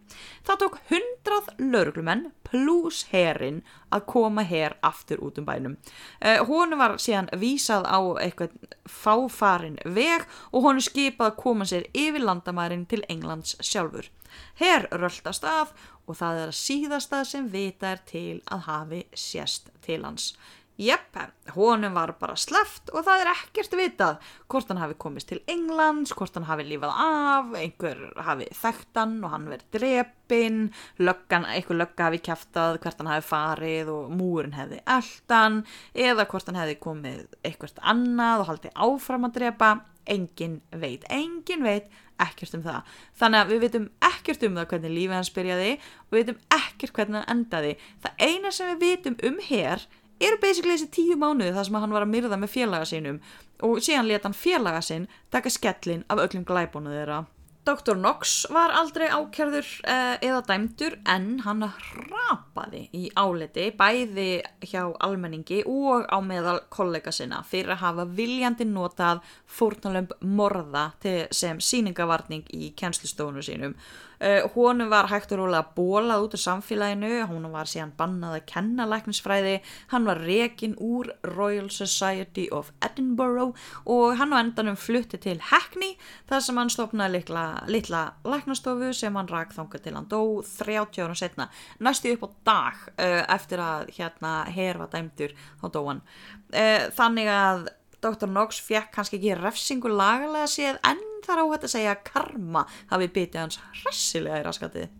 það 0.46 0.60
tók 0.62 0.78
hundrað 0.90 1.50
lauruglumenn 1.60 2.24
pluss 2.46 3.06
herin 3.12 3.62
að 3.94 4.06
koma 4.10 4.44
hér 4.46 4.76
aftur 4.82 5.22
út 5.24 5.38
um 5.40 5.46
bænum 5.46 5.76
uh, 5.76 6.42
hún 6.48 6.76
var 6.80 6.96
síðan 7.02 7.30
vísað 7.40 7.86
á 7.86 7.98
eitthvað 8.24 8.56
fáfarin 8.90 9.78
veg 9.84 10.26
og 10.52 10.66
hún 10.66 10.82
skipað 10.82 11.32
að 11.32 11.40
koma 11.40 11.68
sér 11.68 11.88
yfir 11.94 12.24
landamærin 12.24 12.86
til 12.90 13.04
Englands 13.08 13.56
sjálfur. 13.62 14.10
Her 14.58 14.88
röltast 14.90 15.46
af 15.46 15.72
og 16.06 16.18
það 16.18 16.40
er 16.40 16.50
að 16.50 16.58
síðasta 16.60 17.22
sem 17.28 17.48
vita 17.52 17.94
er 17.94 18.02
til 18.08 18.42
að 18.52 18.66
hafi 18.68 19.00
sérst 19.16 19.70
til 19.84 20.02
hans. 20.04 20.34
Jepp, 20.74 21.14
honum 21.54 21.94
var 21.94 22.10
bara 22.18 22.34
sleft 22.34 22.88
og 22.90 23.04
það 23.06 23.20
er 23.22 23.28
ekkert 23.30 23.76
vitað 23.78 24.32
hvort 24.50 24.72
hann 24.72 24.80
hafi 24.82 24.96
komist 24.98 25.28
til 25.30 25.38
Englands, 25.46 26.10
hvort 26.18 26.34
hann 26.34 26.48
hafi 26.48 26.66
lífað 26.66 26.96
af, 26.98 27.52
einhver 27.60 28.00
hafi 28.26 28.48
þekkt 28.58 28.98
hann 28.98 29.14
og 29.22 29.30
hann 29.30 29.46
verið 29.52 29.68
drepinn, 29.76 30.58
löggan, 30.98 31.46
einhver 31.46 31.78
lögga 31.78 32.08
hafi 32.08 32.18
kæftað 32.26 32.80
hvert 32.82 32.98
hann 32.98 33.12
hafi 33.12 33.28
farið 33.28 33.94
og 33.94 34.12
múrin 34.18 34.58
hefði 34.58 34.82
eldan 34.96 35.62
eða 35.94 36.26
hvort 36.32 36.50
hann 36.50 36.62
hefði 36.64 36.78
komið 36.82 37.24
eitthvað 37.46 37.78
annað 37.94 38.42
og 38.42 38.50
haldið 38.50 38.78
áfram 38.88 39.30
að 39.30 39.38
drepa, 39.38 39.74
engin 40.10 40.58
veit, 40.74 41.06
engin 41.06 41.62
veit 41.62 41.86
ekkert 42.20 42.54
um 42.58 42.62
það. 42.66 42.94
Þannig 43.18 43.40
að 43.40 43.50
við 43.52 43.62
veitum 43.64 43.90
ekkert 44.10 44.46
um 44.46 44.58
það 44.58 44.72
hvernig 44.72 44.94
lífið 44.98 45.18
hans 45.18 45.34
byrjaði 45.34 45.72
og 45.78 46.14
við 46.14 46.20
veitum 46.20 46.42
ekkert 46.58 46.98
hvernig 46.98 47.20
hann 47.20 47.38
endaði. 47.38 47.76
Það 48.02 48.24
eina 48.26 48.52
sem 48.54 48.70
við 48.72 48.84
veitum 48.84 49.16
um 49.30 49.38
hér 49.48 49.86
eru 50.20 50.40
basically 50.42 50.76
þessi 50.76 50.90
tíu 50.94 51.18
mánuði 51.20 51.54
þar 51.56 51.68
sem 51.68 51.78
hann 51.82 51.94
var 51.94 52.06
að 52.06 52.14
myrða 52.14 52.40
með 52.40 52.54
félaga 52.54 52.88
sínum 52.88 53.20
og 53.64 53.80
síðan 53.84 54.10
leta 54.10 54.28
hann 54.28 54.38
félaga 54.38 54.82
sinn 54.84 55.08
taka 55.32 55.52
skellin 55.52 56.04
af 56.08 56.22
öllum 56.26 56.46
glæbónu 56.48 56.92
þeirra. 56.94 57.24
Dr. 57.64 57.96
Knox 57.96 58.44
var 58.52 58.74
aldrei 58.76 59.06
ákjörður 59.08 59.68
eh, 59.88 60.18
eða 60.20 60.42
dæmdur 60.44 60.98
en 61.08 61.38
hann 61.46 61.64
rapaði 61.64 62.82
í 62.92 63.06
áleti 63.16 63.70
bæði 63.78 64.42
hjá 64.68 64.82
almenningi 65.06 65.62
og 65.64 66.04
á 66.12 66.20
meðal 66.20 66.58
kollega 66.68 67.12
sinna 67.14 67.40
fyrir 67.48 67.72
að 67.72 67.80
hafa 67.86 68.06
viljandi 68.18 68.66
notað 68.68 69.22
fórnalömb 69.48 70.12
morða 70.20 70.90
sem 71.32 71.62
síningavarning 71.64 72.44
í 72.52 72.74
kjænslustofunum 72.76 73.46
sínum 73.48 73.78
Uh, 74.24 74.46
honum 74.54 74.88
var 74.88 75.10
hægt 75.10 75.34
og 75.34 75.42
rólega 75.42 75.66
bólað 75.76 76.22
út 76.24 76.34
af 76.38 76.40
samfélaginu, 76.40 77.26
hún 77.28 77.44
var 77.52 77.68
síðan 77.68 77.92
bannað 77.98 78.38
að 78.38 78.46
kenna 78.48 78.86
læknisfræði, 78.88 79.58
hann 79.92 80.08
var 80.08 80.22
rekin 80.24 80.76
úr 80.80 81.10
Royal 81.34 81.68
Society 81.68 82.46
of 82.48 82.70
Edinburgh 82.80 83.52
og 83.84 84.16
hann 84.16 84.32
á 84.32 84.40
endanum 84.40 84.78
flutti 84.80 85.20
til 85.20 85.42
Hackney 85.50 85.98
þar 86.30 86.46
sem 86.46 86.56
hann 86.56 86.72
stopnaði 86.72 87.18
litla, 87.18 87.44
litla 87.68 88.02
læknastofu 88.24 88.94
sem 88.96 89.20
hann 89.20 89.28
rak 89.28 89.52
þanga 89.52 89.82
til 89.84 89.96
hann 89.98 90.08
dó 90.08 90.22
30 90.40 91.04
ára 91.04 91.20
setna, 91.20 91.50
næstu 91.84 92.16
upp 92.16 92.24
á 92.24 92.28
dag 92.48 92.82
uh, 92.96 93.22
eftir 93.36 93.60
að 93.60 93.92
hérna 93.98 94.34
herfa 94.48 94.88
dæmdur 94.96 95.36
þá 95.60 95.66
dó 95.68 95.82
hann. 95.90 96.04
Uh, 96.48 96.88
þannig 96.96 97.28
að 97.28 97.66
Dr. 98.04 98.28
Knox 98.28 98.60
fekk 98.64 98.92
kannski 98.94 99.18
ekki 99.20 99.38
refsingu 99.38 99.92
lagalega 99.92 100.48
séð 100.50 100.80
en 100.84 101.00
þar 101.24 101.40
á 101.40 101.44
þetta 101.54 101.72
segja 101.72 101.94
karma 102.04 102.66
hafi 102.92 103.08
bitið 103.14 103.40
hans 103.40 103.60
hressilega 103.80 104.42
í 104.42 104.46
raskatið. 104.46 104.92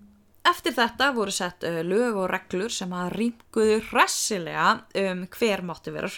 Eftir 0.45 0.75
þetta 0.77 1.11
voru 1.17 1.33
sett 1.33 1.65
uh, 1.65 1.81
lög 1.85 2.19
og 2.21 2.29
reglur 2.33 2.73
sem 2.73 2.91
að 2.93 3.15
rýmguðu 3.19 3.79
hressilega 3.91 4.67
um 5.05 5.23
hver 5.33 5.65
mátti 5.65 5.95
vera 5.95 6.11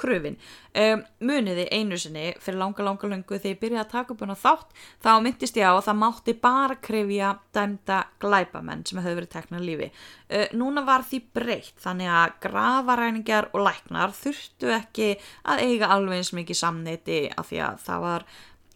kröfin. 0.00 0.38
Um, 0.74 1.04
muniði 1.22 1.66
einu 1.70 1.98
sinni 2.00 2.32
fyrir 2.42 2.58
langa 2.60 2.86
langa 2.86 3.10
lungu 3.10 3.38
þegar 3.38 3.52
ég 3.52 3.60
byrjaði 3.60 3.82
að 3.84 3.92
taka 3.92 4.14
upp 4.14 4.24
hana 4.24 4.38
þátt 4.38 4.80
þá 5.04 5.10
myndist 5.22 5.58
ég 5.60 5.68
á 5.70 5.74
að 5.74 5.84
það 5.88 6.00
mátti 6.00 6.36
bara 6.46 6.78
krefja 6.88 7.34
dæmda 7.54 8.00
glæbamenn 8.22 8.86
sem 8.88 9.02
hefur 9.02 9.20
verið 9.20 9.34
teknað 9.36 9.68
lífi. 9.68 9.90
Uh, 10.30 10.48
núna 10.56 10.86
var 10.86 11.06
því 11.06 11.22
breytt 11.36 11.84
þannig 11.84 12.14
að 12.14 12.40
gravaræningjar 12.48 13.52
og 13.52 13.68
læknar 13.68 14.16
þurftu 14.16 14.74
ekki 14.78 15.12
að 15.44 15.62
eiga 15.68 15.92
alveg 15.94 16.20
eins 16.22 16.34
mikið 16.34 16.60
samneiti 16.64 17.22
af 17.36 17.52
því 17.52 17.62
að 17.68 17.86
það 17.86 18.04
var 18.08 18.28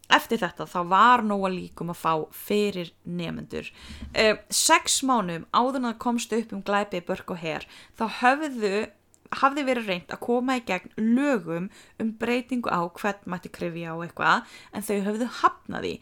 Eftir 0.08 0.40
þetta 0.40 0.64
þá 0.64 0.78
var 0.88 1.22
nóga 1.26 1.50
líkum 1.52 1.90
að 1.92 1.98
fá 2.00 2.12
fyrir 2.32 2.94
nefnendur. 3.04 3.66
Sex 4.48 5.02
mánum 5.04 5.44
áður 5.52 5.82
en 5.82 5.88
það 5.90 5.98
komst 6.04 6.32
upp 6.32 6.54
um 6.56 6.62
glæpi 6.64 7.02
börk 7.04 7.34
og 7.34 7.42
herr 7.42 7.66
þá 7.98 8.06
höfðu, 8.22 8.72
hafði 9.40 9.64
verið 9.68 9.90
reynd 9.90 10.14
að 10.14 10.22
koma 10.24 10.56
í 10.58 10.64
gegn 10.68 10.94
lögum 11.16 11.68
um 12.00 12.12
breytingu 12.20 12.72
á 12.72 12.80
hvern 12.88 13.28
mætti 13.28 13.52
krifja 13.52 13.94
á 13.94 13.96
eitthvað 14.04 14.56
en 14.72 14.86
þau 14.86 14.96
höfðu 15.08 15.28
hafnaði. 15.42 15.94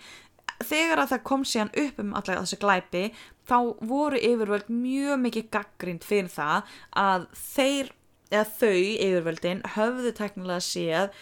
Þegar 0.65 1.03
að 1.03 1.11
það 1.13 1.27
kom 1.29 1.45
síðan 1.45 1.75
upp 1.83 1.99
um 2.01 2.15
allega 2.17 2.45
þessi 2.45 2.61
glæpi 2.63 3.05
þá 3.49 3.59
voru 3.91 4.21
yfirvöld 4.21 4.71
mjög 4.73 5.21
mikið 5.27 5.51
gaggrind 5.53 6.07
fyrir 6.07 6.33
það 6.33 6.73
að 6.97 7.27
þeir, 7.43 7.93
eða 8.33 8.47
þau 8.57 8.81
yfirvöldin 9.09 9.63
höfðu 9.77 10.15
teknilega 10.17 10.65
séð 10.65 11.21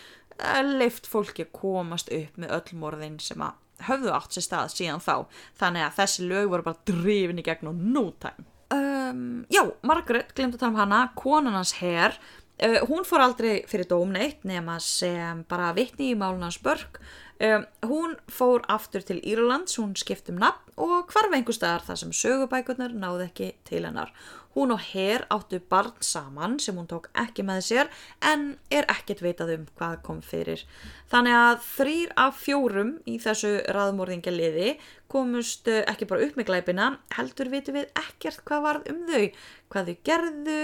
leift 0.79 1.07
fólki 1.11 1.47
að 1.47 1.53
komast 1.57 2.11
upp 2.15 2.39
með 2.41 2.57
öll 2.57 2.79
morðin 2.81 3.21
sem 3.23 3.43
að 3.45 3.61
höfðu 3.89 4.15
átt 4.15 4.35
sér 4.35 4.47
stað 4.47 4.73
síðan 4.73 5.03
þá 5.03 5.15
þannig 5.59 5.85
að 5.85 5.97
þessi 5.99 6.27
lög 6.31 6.51
voru 6.53 6.67
bara 6.69 6.85
drifin 6.89 7.41
í 7.43 7.47
gegn 7.47 7.71
og 7.71 7.81
no 7.81 8.05
time 8.23 8.47
um, 8.75 9.45
Já, 9.53 9.63
Margaret, 9.87 10.33
glemt 10.37 10.57
að 10.57 10.65
tala 10.65 10.75
um 10.75 10.81
hana 10.83 11.03
konunans 11.19 11.77
herr 11.81 12.17
uh, 12.17 12.81
hún 12.91 13.07
fór 13.09 13.25
aldrei 13.25 13.63
fyrir 13.71 13.89
dómneitt 13.91 14.45
nema 14.49 14.79
sem 14.83 15.45
bara 15.51 15.73
vittni 15.77 16.13
í 16.13 16.19
málunans 16.19 16.61
börg 16.63 17.01
um, 17.39 17.67
hún 17.89 18.17
fór 18.31 18.67
aftur 18.73 19.07
til 19.07 19.21
Írlands 19.23 19.79
hún 19.81 19.97
skiptum 19.99 20.41
nafn 20.43 20.75
og 20.75 21.13
hvarf 21.13 21.35
einhver 21.35 21.57
staðar 21.57 21.87
þar 21.87 22.01
sem 22.03 22.17
sögubækurnar 22.17 22.97
náði 22.99 23.29
ekki 23.31 23.53
til 23.69 23.85
hennar 23.87 24.15
Hún 24.55 24.71
og 24.71 24.81
Her 24.93 25.27
áttu 25.35 25.59
barn 25.59 25.93
saman 26.01 26.61
sem 26.63 26.77
hún 26.79 26.87
tók 26.87 27.09
ekki 27.19 27.43
með 27.43 27.61
sér 27.69 27.89
en 28.23 28.53
er 28.71 28.87
ekkert 28.93 29.23
veitað 29.25 29.51
um 29.57 29.65
hvað 29.75 29.97
kom 30.07 30.21
fyrir. 30.23 30.63
Þannig 31.11 31.39
að 31.39 31.65
þrýr 31.67 32.13
af 32.23 32.39
fjórum 32.39 32.93
í 33.11 33.17
þessu 33.23 33.57
raðmórðingjaliði 33.75 34.77
komust 35.15 35.71
eh, 35.71 35.83
ekki 35.91 36.09
bara 36.11 36.27
upp 36.27 36.39
með 36.39 36.51
glæpina, 36.51 36.91
heldur 37.17 37.51
vitu 37.55 37.75
við 37.77 37.89
ekkert 38.03 38.45
hvað 38.45 38.65
varð 38.69 38.93
um 38.93 39.03
þau. 39.09 39.27
Hvað 39.73 39.91
þau 39.91 39.99
gerðu, 40.11 40.61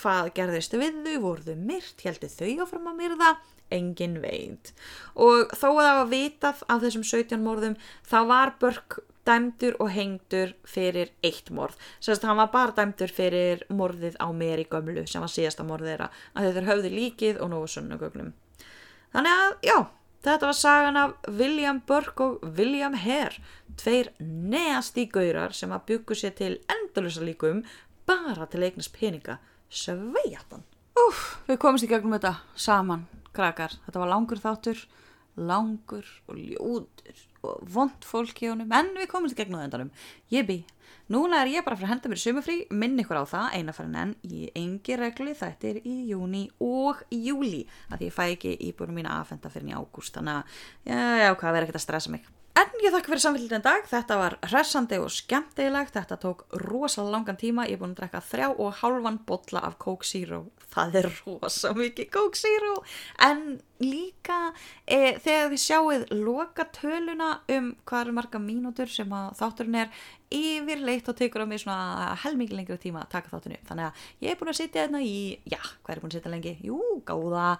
hvað 0.00 0.34
gerðist 0.40 0.76
við 0.80 1.00
þau, 1.06 1.16
voru 1.28 1.48
þau 1.48 1.64
myrt, 1.70 2.06
heldur 2.08 2.34
þau 2.34 2.52
áfram 2.66 2.92
að 2.92 3.00
myrða? 3.04 3.32
Engin 3.72 4.20
veit. 4.22 4.74
Og 5.16 5.50
þó 5.56 5.68
að 5.72 5.82
það 5.86 5.96
var 6.00 6.12
vitað 6.12 6.62
af 6.68 6.84
þessum 6.84 7.08
17 7.14 7.44
mórðum 7.44 7.76
þá 8.04 8.18
var 8.28 8.56
Börk 8.60 9.00
dæmdur 9.24 9.76
og 9.80 9.90
hengdur 9.94 10.54
fyrir 10.68 11.12
eitt 11.24 11.50
morð. 11.54 11.76
Sérst, 12.00 12.24
hann 12.28 12.38
var 12.38 12.52
bara 12.52 12.74
dæmdur 12.76 13.12
fyrir 13.12 13.64
morðið 13.72 14.18
á 14.20 14.28
mér 14.36 14.62
í 14.62 14.68
gömlu 14.70 15.06
sem 15.08 15.24
var 15.24 15.32
síðasta 15.32 15.66
morðið 15.66 15.94
þeirra 15.94 16.10
að 16.34 16.56
þeir 16.58 16.70
höfðu 16.70 16.94
líkið 16.94 17.40
og 17.40 17.52
nógu 17.52 17.70
sunnu 17.74 17.98
gögnum. 18.00 18.32
Þannig 19.14 19.40
að, 19.44 19.56
já, 19.64 19.76
þetta 20.26 20.50
var 20.50 20.58
sagan 20.58 21.00
af 21.00 21.14
William 21.40 21.80
Burke 21.86 22.26
og 22.26 22.56
William 22.58 22.96
Hare, 22.98 23.40
tveir 23.80 24.12
neast 24.20 24.98
í 25.00 25.06
gaurar 25.12 25.54
sem 25.56 25.72
að 25.74 25.86
byggu 25.90 26.18
sér 26.18 26.36
til 26.38 26.52
endalösa 26.70 27.24
líkum 27.24 27.64
bara 28.08 28.46
til 28.50 28.64
eignast 28.66 28.94
peninga. 28.96 29.38
Sveijatan! 29.68 30.64
Úf, 31.04 31.22
við 31.48 31.58
komumst 31.62 31.86
í 31.86 31.90
gegnum 31.90 32.14
þetta 32.14 32.36
saman, 32.54 33.08
krakkar. 33.34 33.74
Þetta 33.86 34.02
var 34.02 34.12
langur 34.12 34.42
þáttur, 34.42 34.84
langur 35.34 36.06
og 36.28 36.38
ljóður 36.38 37.24
og 37.44 37.64
vond 37.74 38.06
fólk 38.06 38.42
í 38.44 38.50
honum 38.50 38.72
en 38.74 38.92
við 38.96 39.10
komumst 39.10 39.36
í 39.36 39.40
gegnum 39.40 39.62
þendanum 39.64 39.90
ég 40.32 40.46
bý, 40.48 40.56
núna 41.12 41.42
er 41.42 41.50
ég 41.52 41.66
bara 41.66 41.76
fyrir 41.76 41.90
að 41.90 41.94
henda 41.94 42.12
mér 42.12 42.22
sumafrí 42.22 42.56
minn 42.72 43.00
ykkur 43.02 43.20
á 43.20 43.24
það, 43.28 43.48
einaferðin 43.58 43.98
en 44.00 44.14
í 44.28 44.46
engi 44.56 44.98
regli 45.00 45.34
þetta 45.38 45.70
er 45.72 45.80
í 45.82 45.96
júni 46.10 46.44
og 46.64 47.02
júli, 47.12 47.64
að 47.92 48.06
ég 48.08 48.14
fæ 48.14 48.24
ekki 48.30 48.54
íbúinu 48.70 48.96
mín 48.96 49.10
aðfenda 49.10 49.52
fyrir 49.52 49.74
í 49.74 49.76
ágúst 49.76 50.16
þannig 50.16 50.40
að, 50.40 50.62
já, 50.88 51.02
já, 51.24 51.28
hvað 51.34 51.58
verður 51.58 51.68
ekkert 51.68 51.82
að 51.82 51.86
stressa 51.88 52.14
mig 52.14 52.33
En 52.54 52.68
ég 52.84 52.92
þakka 52.94 53.10
fyrir 53.10 53.22
samfélgin 53.24 53.62
dag, 53.64 53.86
þetta 53.90 54.16
var 54.20 54.34
hressandi 54.46 54.98
og 55.02 55.08
skemmtilegt, 55.10 55.96
þetta 55.96 56.18
tók 56.22 56.44
rosalega 56.62 57.10
langan 57.16 57.38
tíma, 57.40 57.64
ég 57.66 57.74
er 57.74 57.80
búin 57.80 57.96
að 57.96 58.04
drekka 58.04 58.20
þrjá 58.22 58.46
og 58.52 58.76
hálfan 58.78 59.18
botla 59.26 59.62
af 59.66 59.74
Coke 59.82 60.06
Zero, 60.06 60.38
það 60.70 60.98
er 61.00 61.08
rosalega 61.16 61.80
mikið 61.80 62.12
Coke 62.14 62.38
Zero, 62.38 62.76
en 63.26 63.42
líka 63.82 64.38
e, 64.86 65.16
þegar 65.24 65.50
þið 65.50 65.64
sjáuð 65.64 66.06
loka 66.20 66.68
töluna 66.78 67.32
um 67.56 67.72
hvað 67.82 68.04
eru 68.04 68.16
marga 68.20 68.44
mínútur 68.46 68.94
sem 69.00 69.18
að 69.18 69.34
þátturinn 69.42 69.80
er 69.82 70.06
yfirleitt 70.38 71.10
og 71.10 71.18
tekur 71.18 71.42
á 71.42 71.50
mig 71.50 71.64
svona 71.66 72.14
helmikið 72.22 72.60
lengri 72.60 72.80
tíma 72.86 73.02
að 73.02 73.12
taka 73.18 73.34
þátturinn 73.34 73.58
upp, 73.58 73.68
þannig 73.72 73.90
að 73.90 74.08
ég 74.28 74.30
er 74.30 74.38
búin 74.38 74.54
að 74.54 74.60
sitja 74.62 74.86
hérna 74.86 75.02
í, 75.02 75.20
já, 75.42 75.58
hvað 75.82 75.96
er 75.96 76.06
búin 76.06 76.14
að 76.14 76.20
sitja 76.20 76.36
lengi? 76.38 76.56
Jú, 76.70 76.80
góða, 77.02 77.52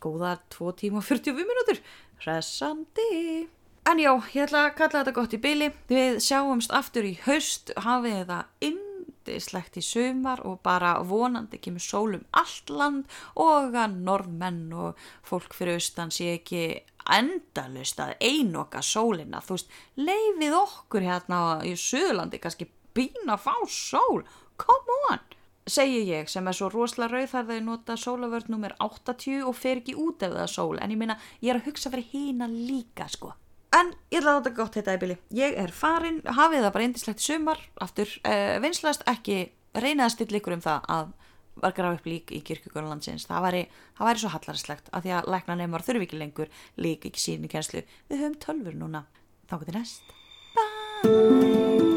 góða 0.00 0.36
2 0.56 0.76
tíma 0.80 1.04
og 1.04 1.10
45 1.12 1.48
mínútur, 1.52 1.88
hressandi! 2.24 3.59
En 3.88 3.98
já, 3.98 4.12
ég 4.34 4.44
ætla 4.44 4.66
að 4.68 4.74
kalla 4.76 5.00
þetta 5.00 5.16
gott 5.16 5.34
í 5.34 5.40
byli. 5.40 5.70
Við 5.88 6.18
sjáumst 6.20 6.72
aftur 6.76 7.06
í 7.08 7.14
haust, 7.24 7.72
hafið 7.80 8.26
það 8.28 8.68
indislegt 8.68 9.78
í 9.80 9.82
sumar 9.84 10.42
og 10.44 10.60
bara 10.66 10.98
vonandi 11.06 11.60
kemur 11.64 11.84
sólum 11.84 12.26
allt 12.36 12.70
land 12.70 13.16
og 13.40 13.72
að 13.78 13.96
norðmenn 14.04 14.68
og 14.76 15.00
fólk 15.26 15.56
fyrir 15.56 15.80
austan 15.80 16.12
sé 16.12 16.34
ekki 16.36 16.62
endalust 17.08 18.04
að 18.04 18.14
einoka 18.20 18.84
sólina. 18.84 19.40
Þú 19.40 19.56
veist, 19.56 19.74
leifið 19.96 20.60
okkur 20.60 21.08
hérna 21.08 21.40
í 21.64 21.74
Suðurlandi 21.80 22.40
kannski 22.42 22.68
bína 22.94 23.38
að 23.38 23.44
fá 23.48 23.54
sól. 23.64 24.24
Come 24.60 25.02
on! 25.10 25.28
Segji 25.70 26.04
ég 26.08 26.28
sem 26.28 26.46
er 26.48 26.56
svo 26.56 26.68
rosalega 26.72 27.16
rauð 27.16 27.32
þar 27.32 27.50
þau 27.50 27.60
nota 27.64 27.96
sólavörð 27.96 28.48
nummer 28.52 28.74
80 28.82 29.44
og 29.46 29.56
fer 29.56 29.80
ekki 29.80 29.96
út 29.96 30.24
ef 30.26 30.34
það 30.34 30.42
er 30.44 30.52
sól. 30.52 30.80
En 30.80 30.92
ég 30.92 31.00
minna, 31.00 31.16
ég 31.40 31.54
er 31.54 31.60
að 31.60 31.70
hugsa 31.70 31.92
fyrir 31.92 32.10
hína 32.12 32.48
líka 32.50 33.08
sko. 33.08 33.32
En 33.76 33.92
ég 34.10 34.18
að 34.24 34.40
láta 34.40 34.50
gott 34.54 34.74
þetta 34.74 34.96
í 34.96 35.00
bili. 35.00 35.16
Ég 35.38 35.56
er 35.62 35.70
farin, 35.74 36.18
hafið 36.26 36.64
það 36.64 36.72
bara 36.74 36.86
eindislegt 36.88 37.22
sumar, 37.22 37.60
aftur, 37.84 38.10
uh, 38.26 38.56
vinslast 38.64 39.04
ekki, 39.10 39.44
reynið 39.78 40.06
að 40.08 40.14
stilla 40.16 40.40
ykkur 40.40 40.56
um 40.56 40.64
það 40.64 40.88
að 40.96 41.12
var 41.60 41.74
graf 41.76 41.98
upp 41.98 42.08
lík 42.08 42.32
í 42.34 42.40
kirkugólanlandsins. 42.46 43.28
Það 43.28 43.46
væri, 43.46 43.62
það 43.98 44.10
væri 44.10 44.22
svo 44.22 44.32
hallarslegt 44.34 44.90
að 44.94 45.06
því 45.06 45.14
að 45.18 45.30
lækna 45.34 45.58
nefnum 45.60 45.86
þurfi 45.86 46.08
ekki 46.08 46.22
lengur 46.22 46.50
lík 46.80 47.06
ekki 47.10 47.22
sín 47.26 47.46
í 47.46 47.52
kjænslu. 47.52 47.84
Við 48.08 48.24
höfum 48.24 48.40
tölfur 48.46 48.80
núna. 48.80 49.04
Þá 49.50 49.56
getur 49.60 49.80
næst. 49.80 50.18
Bye! 50.56 51.89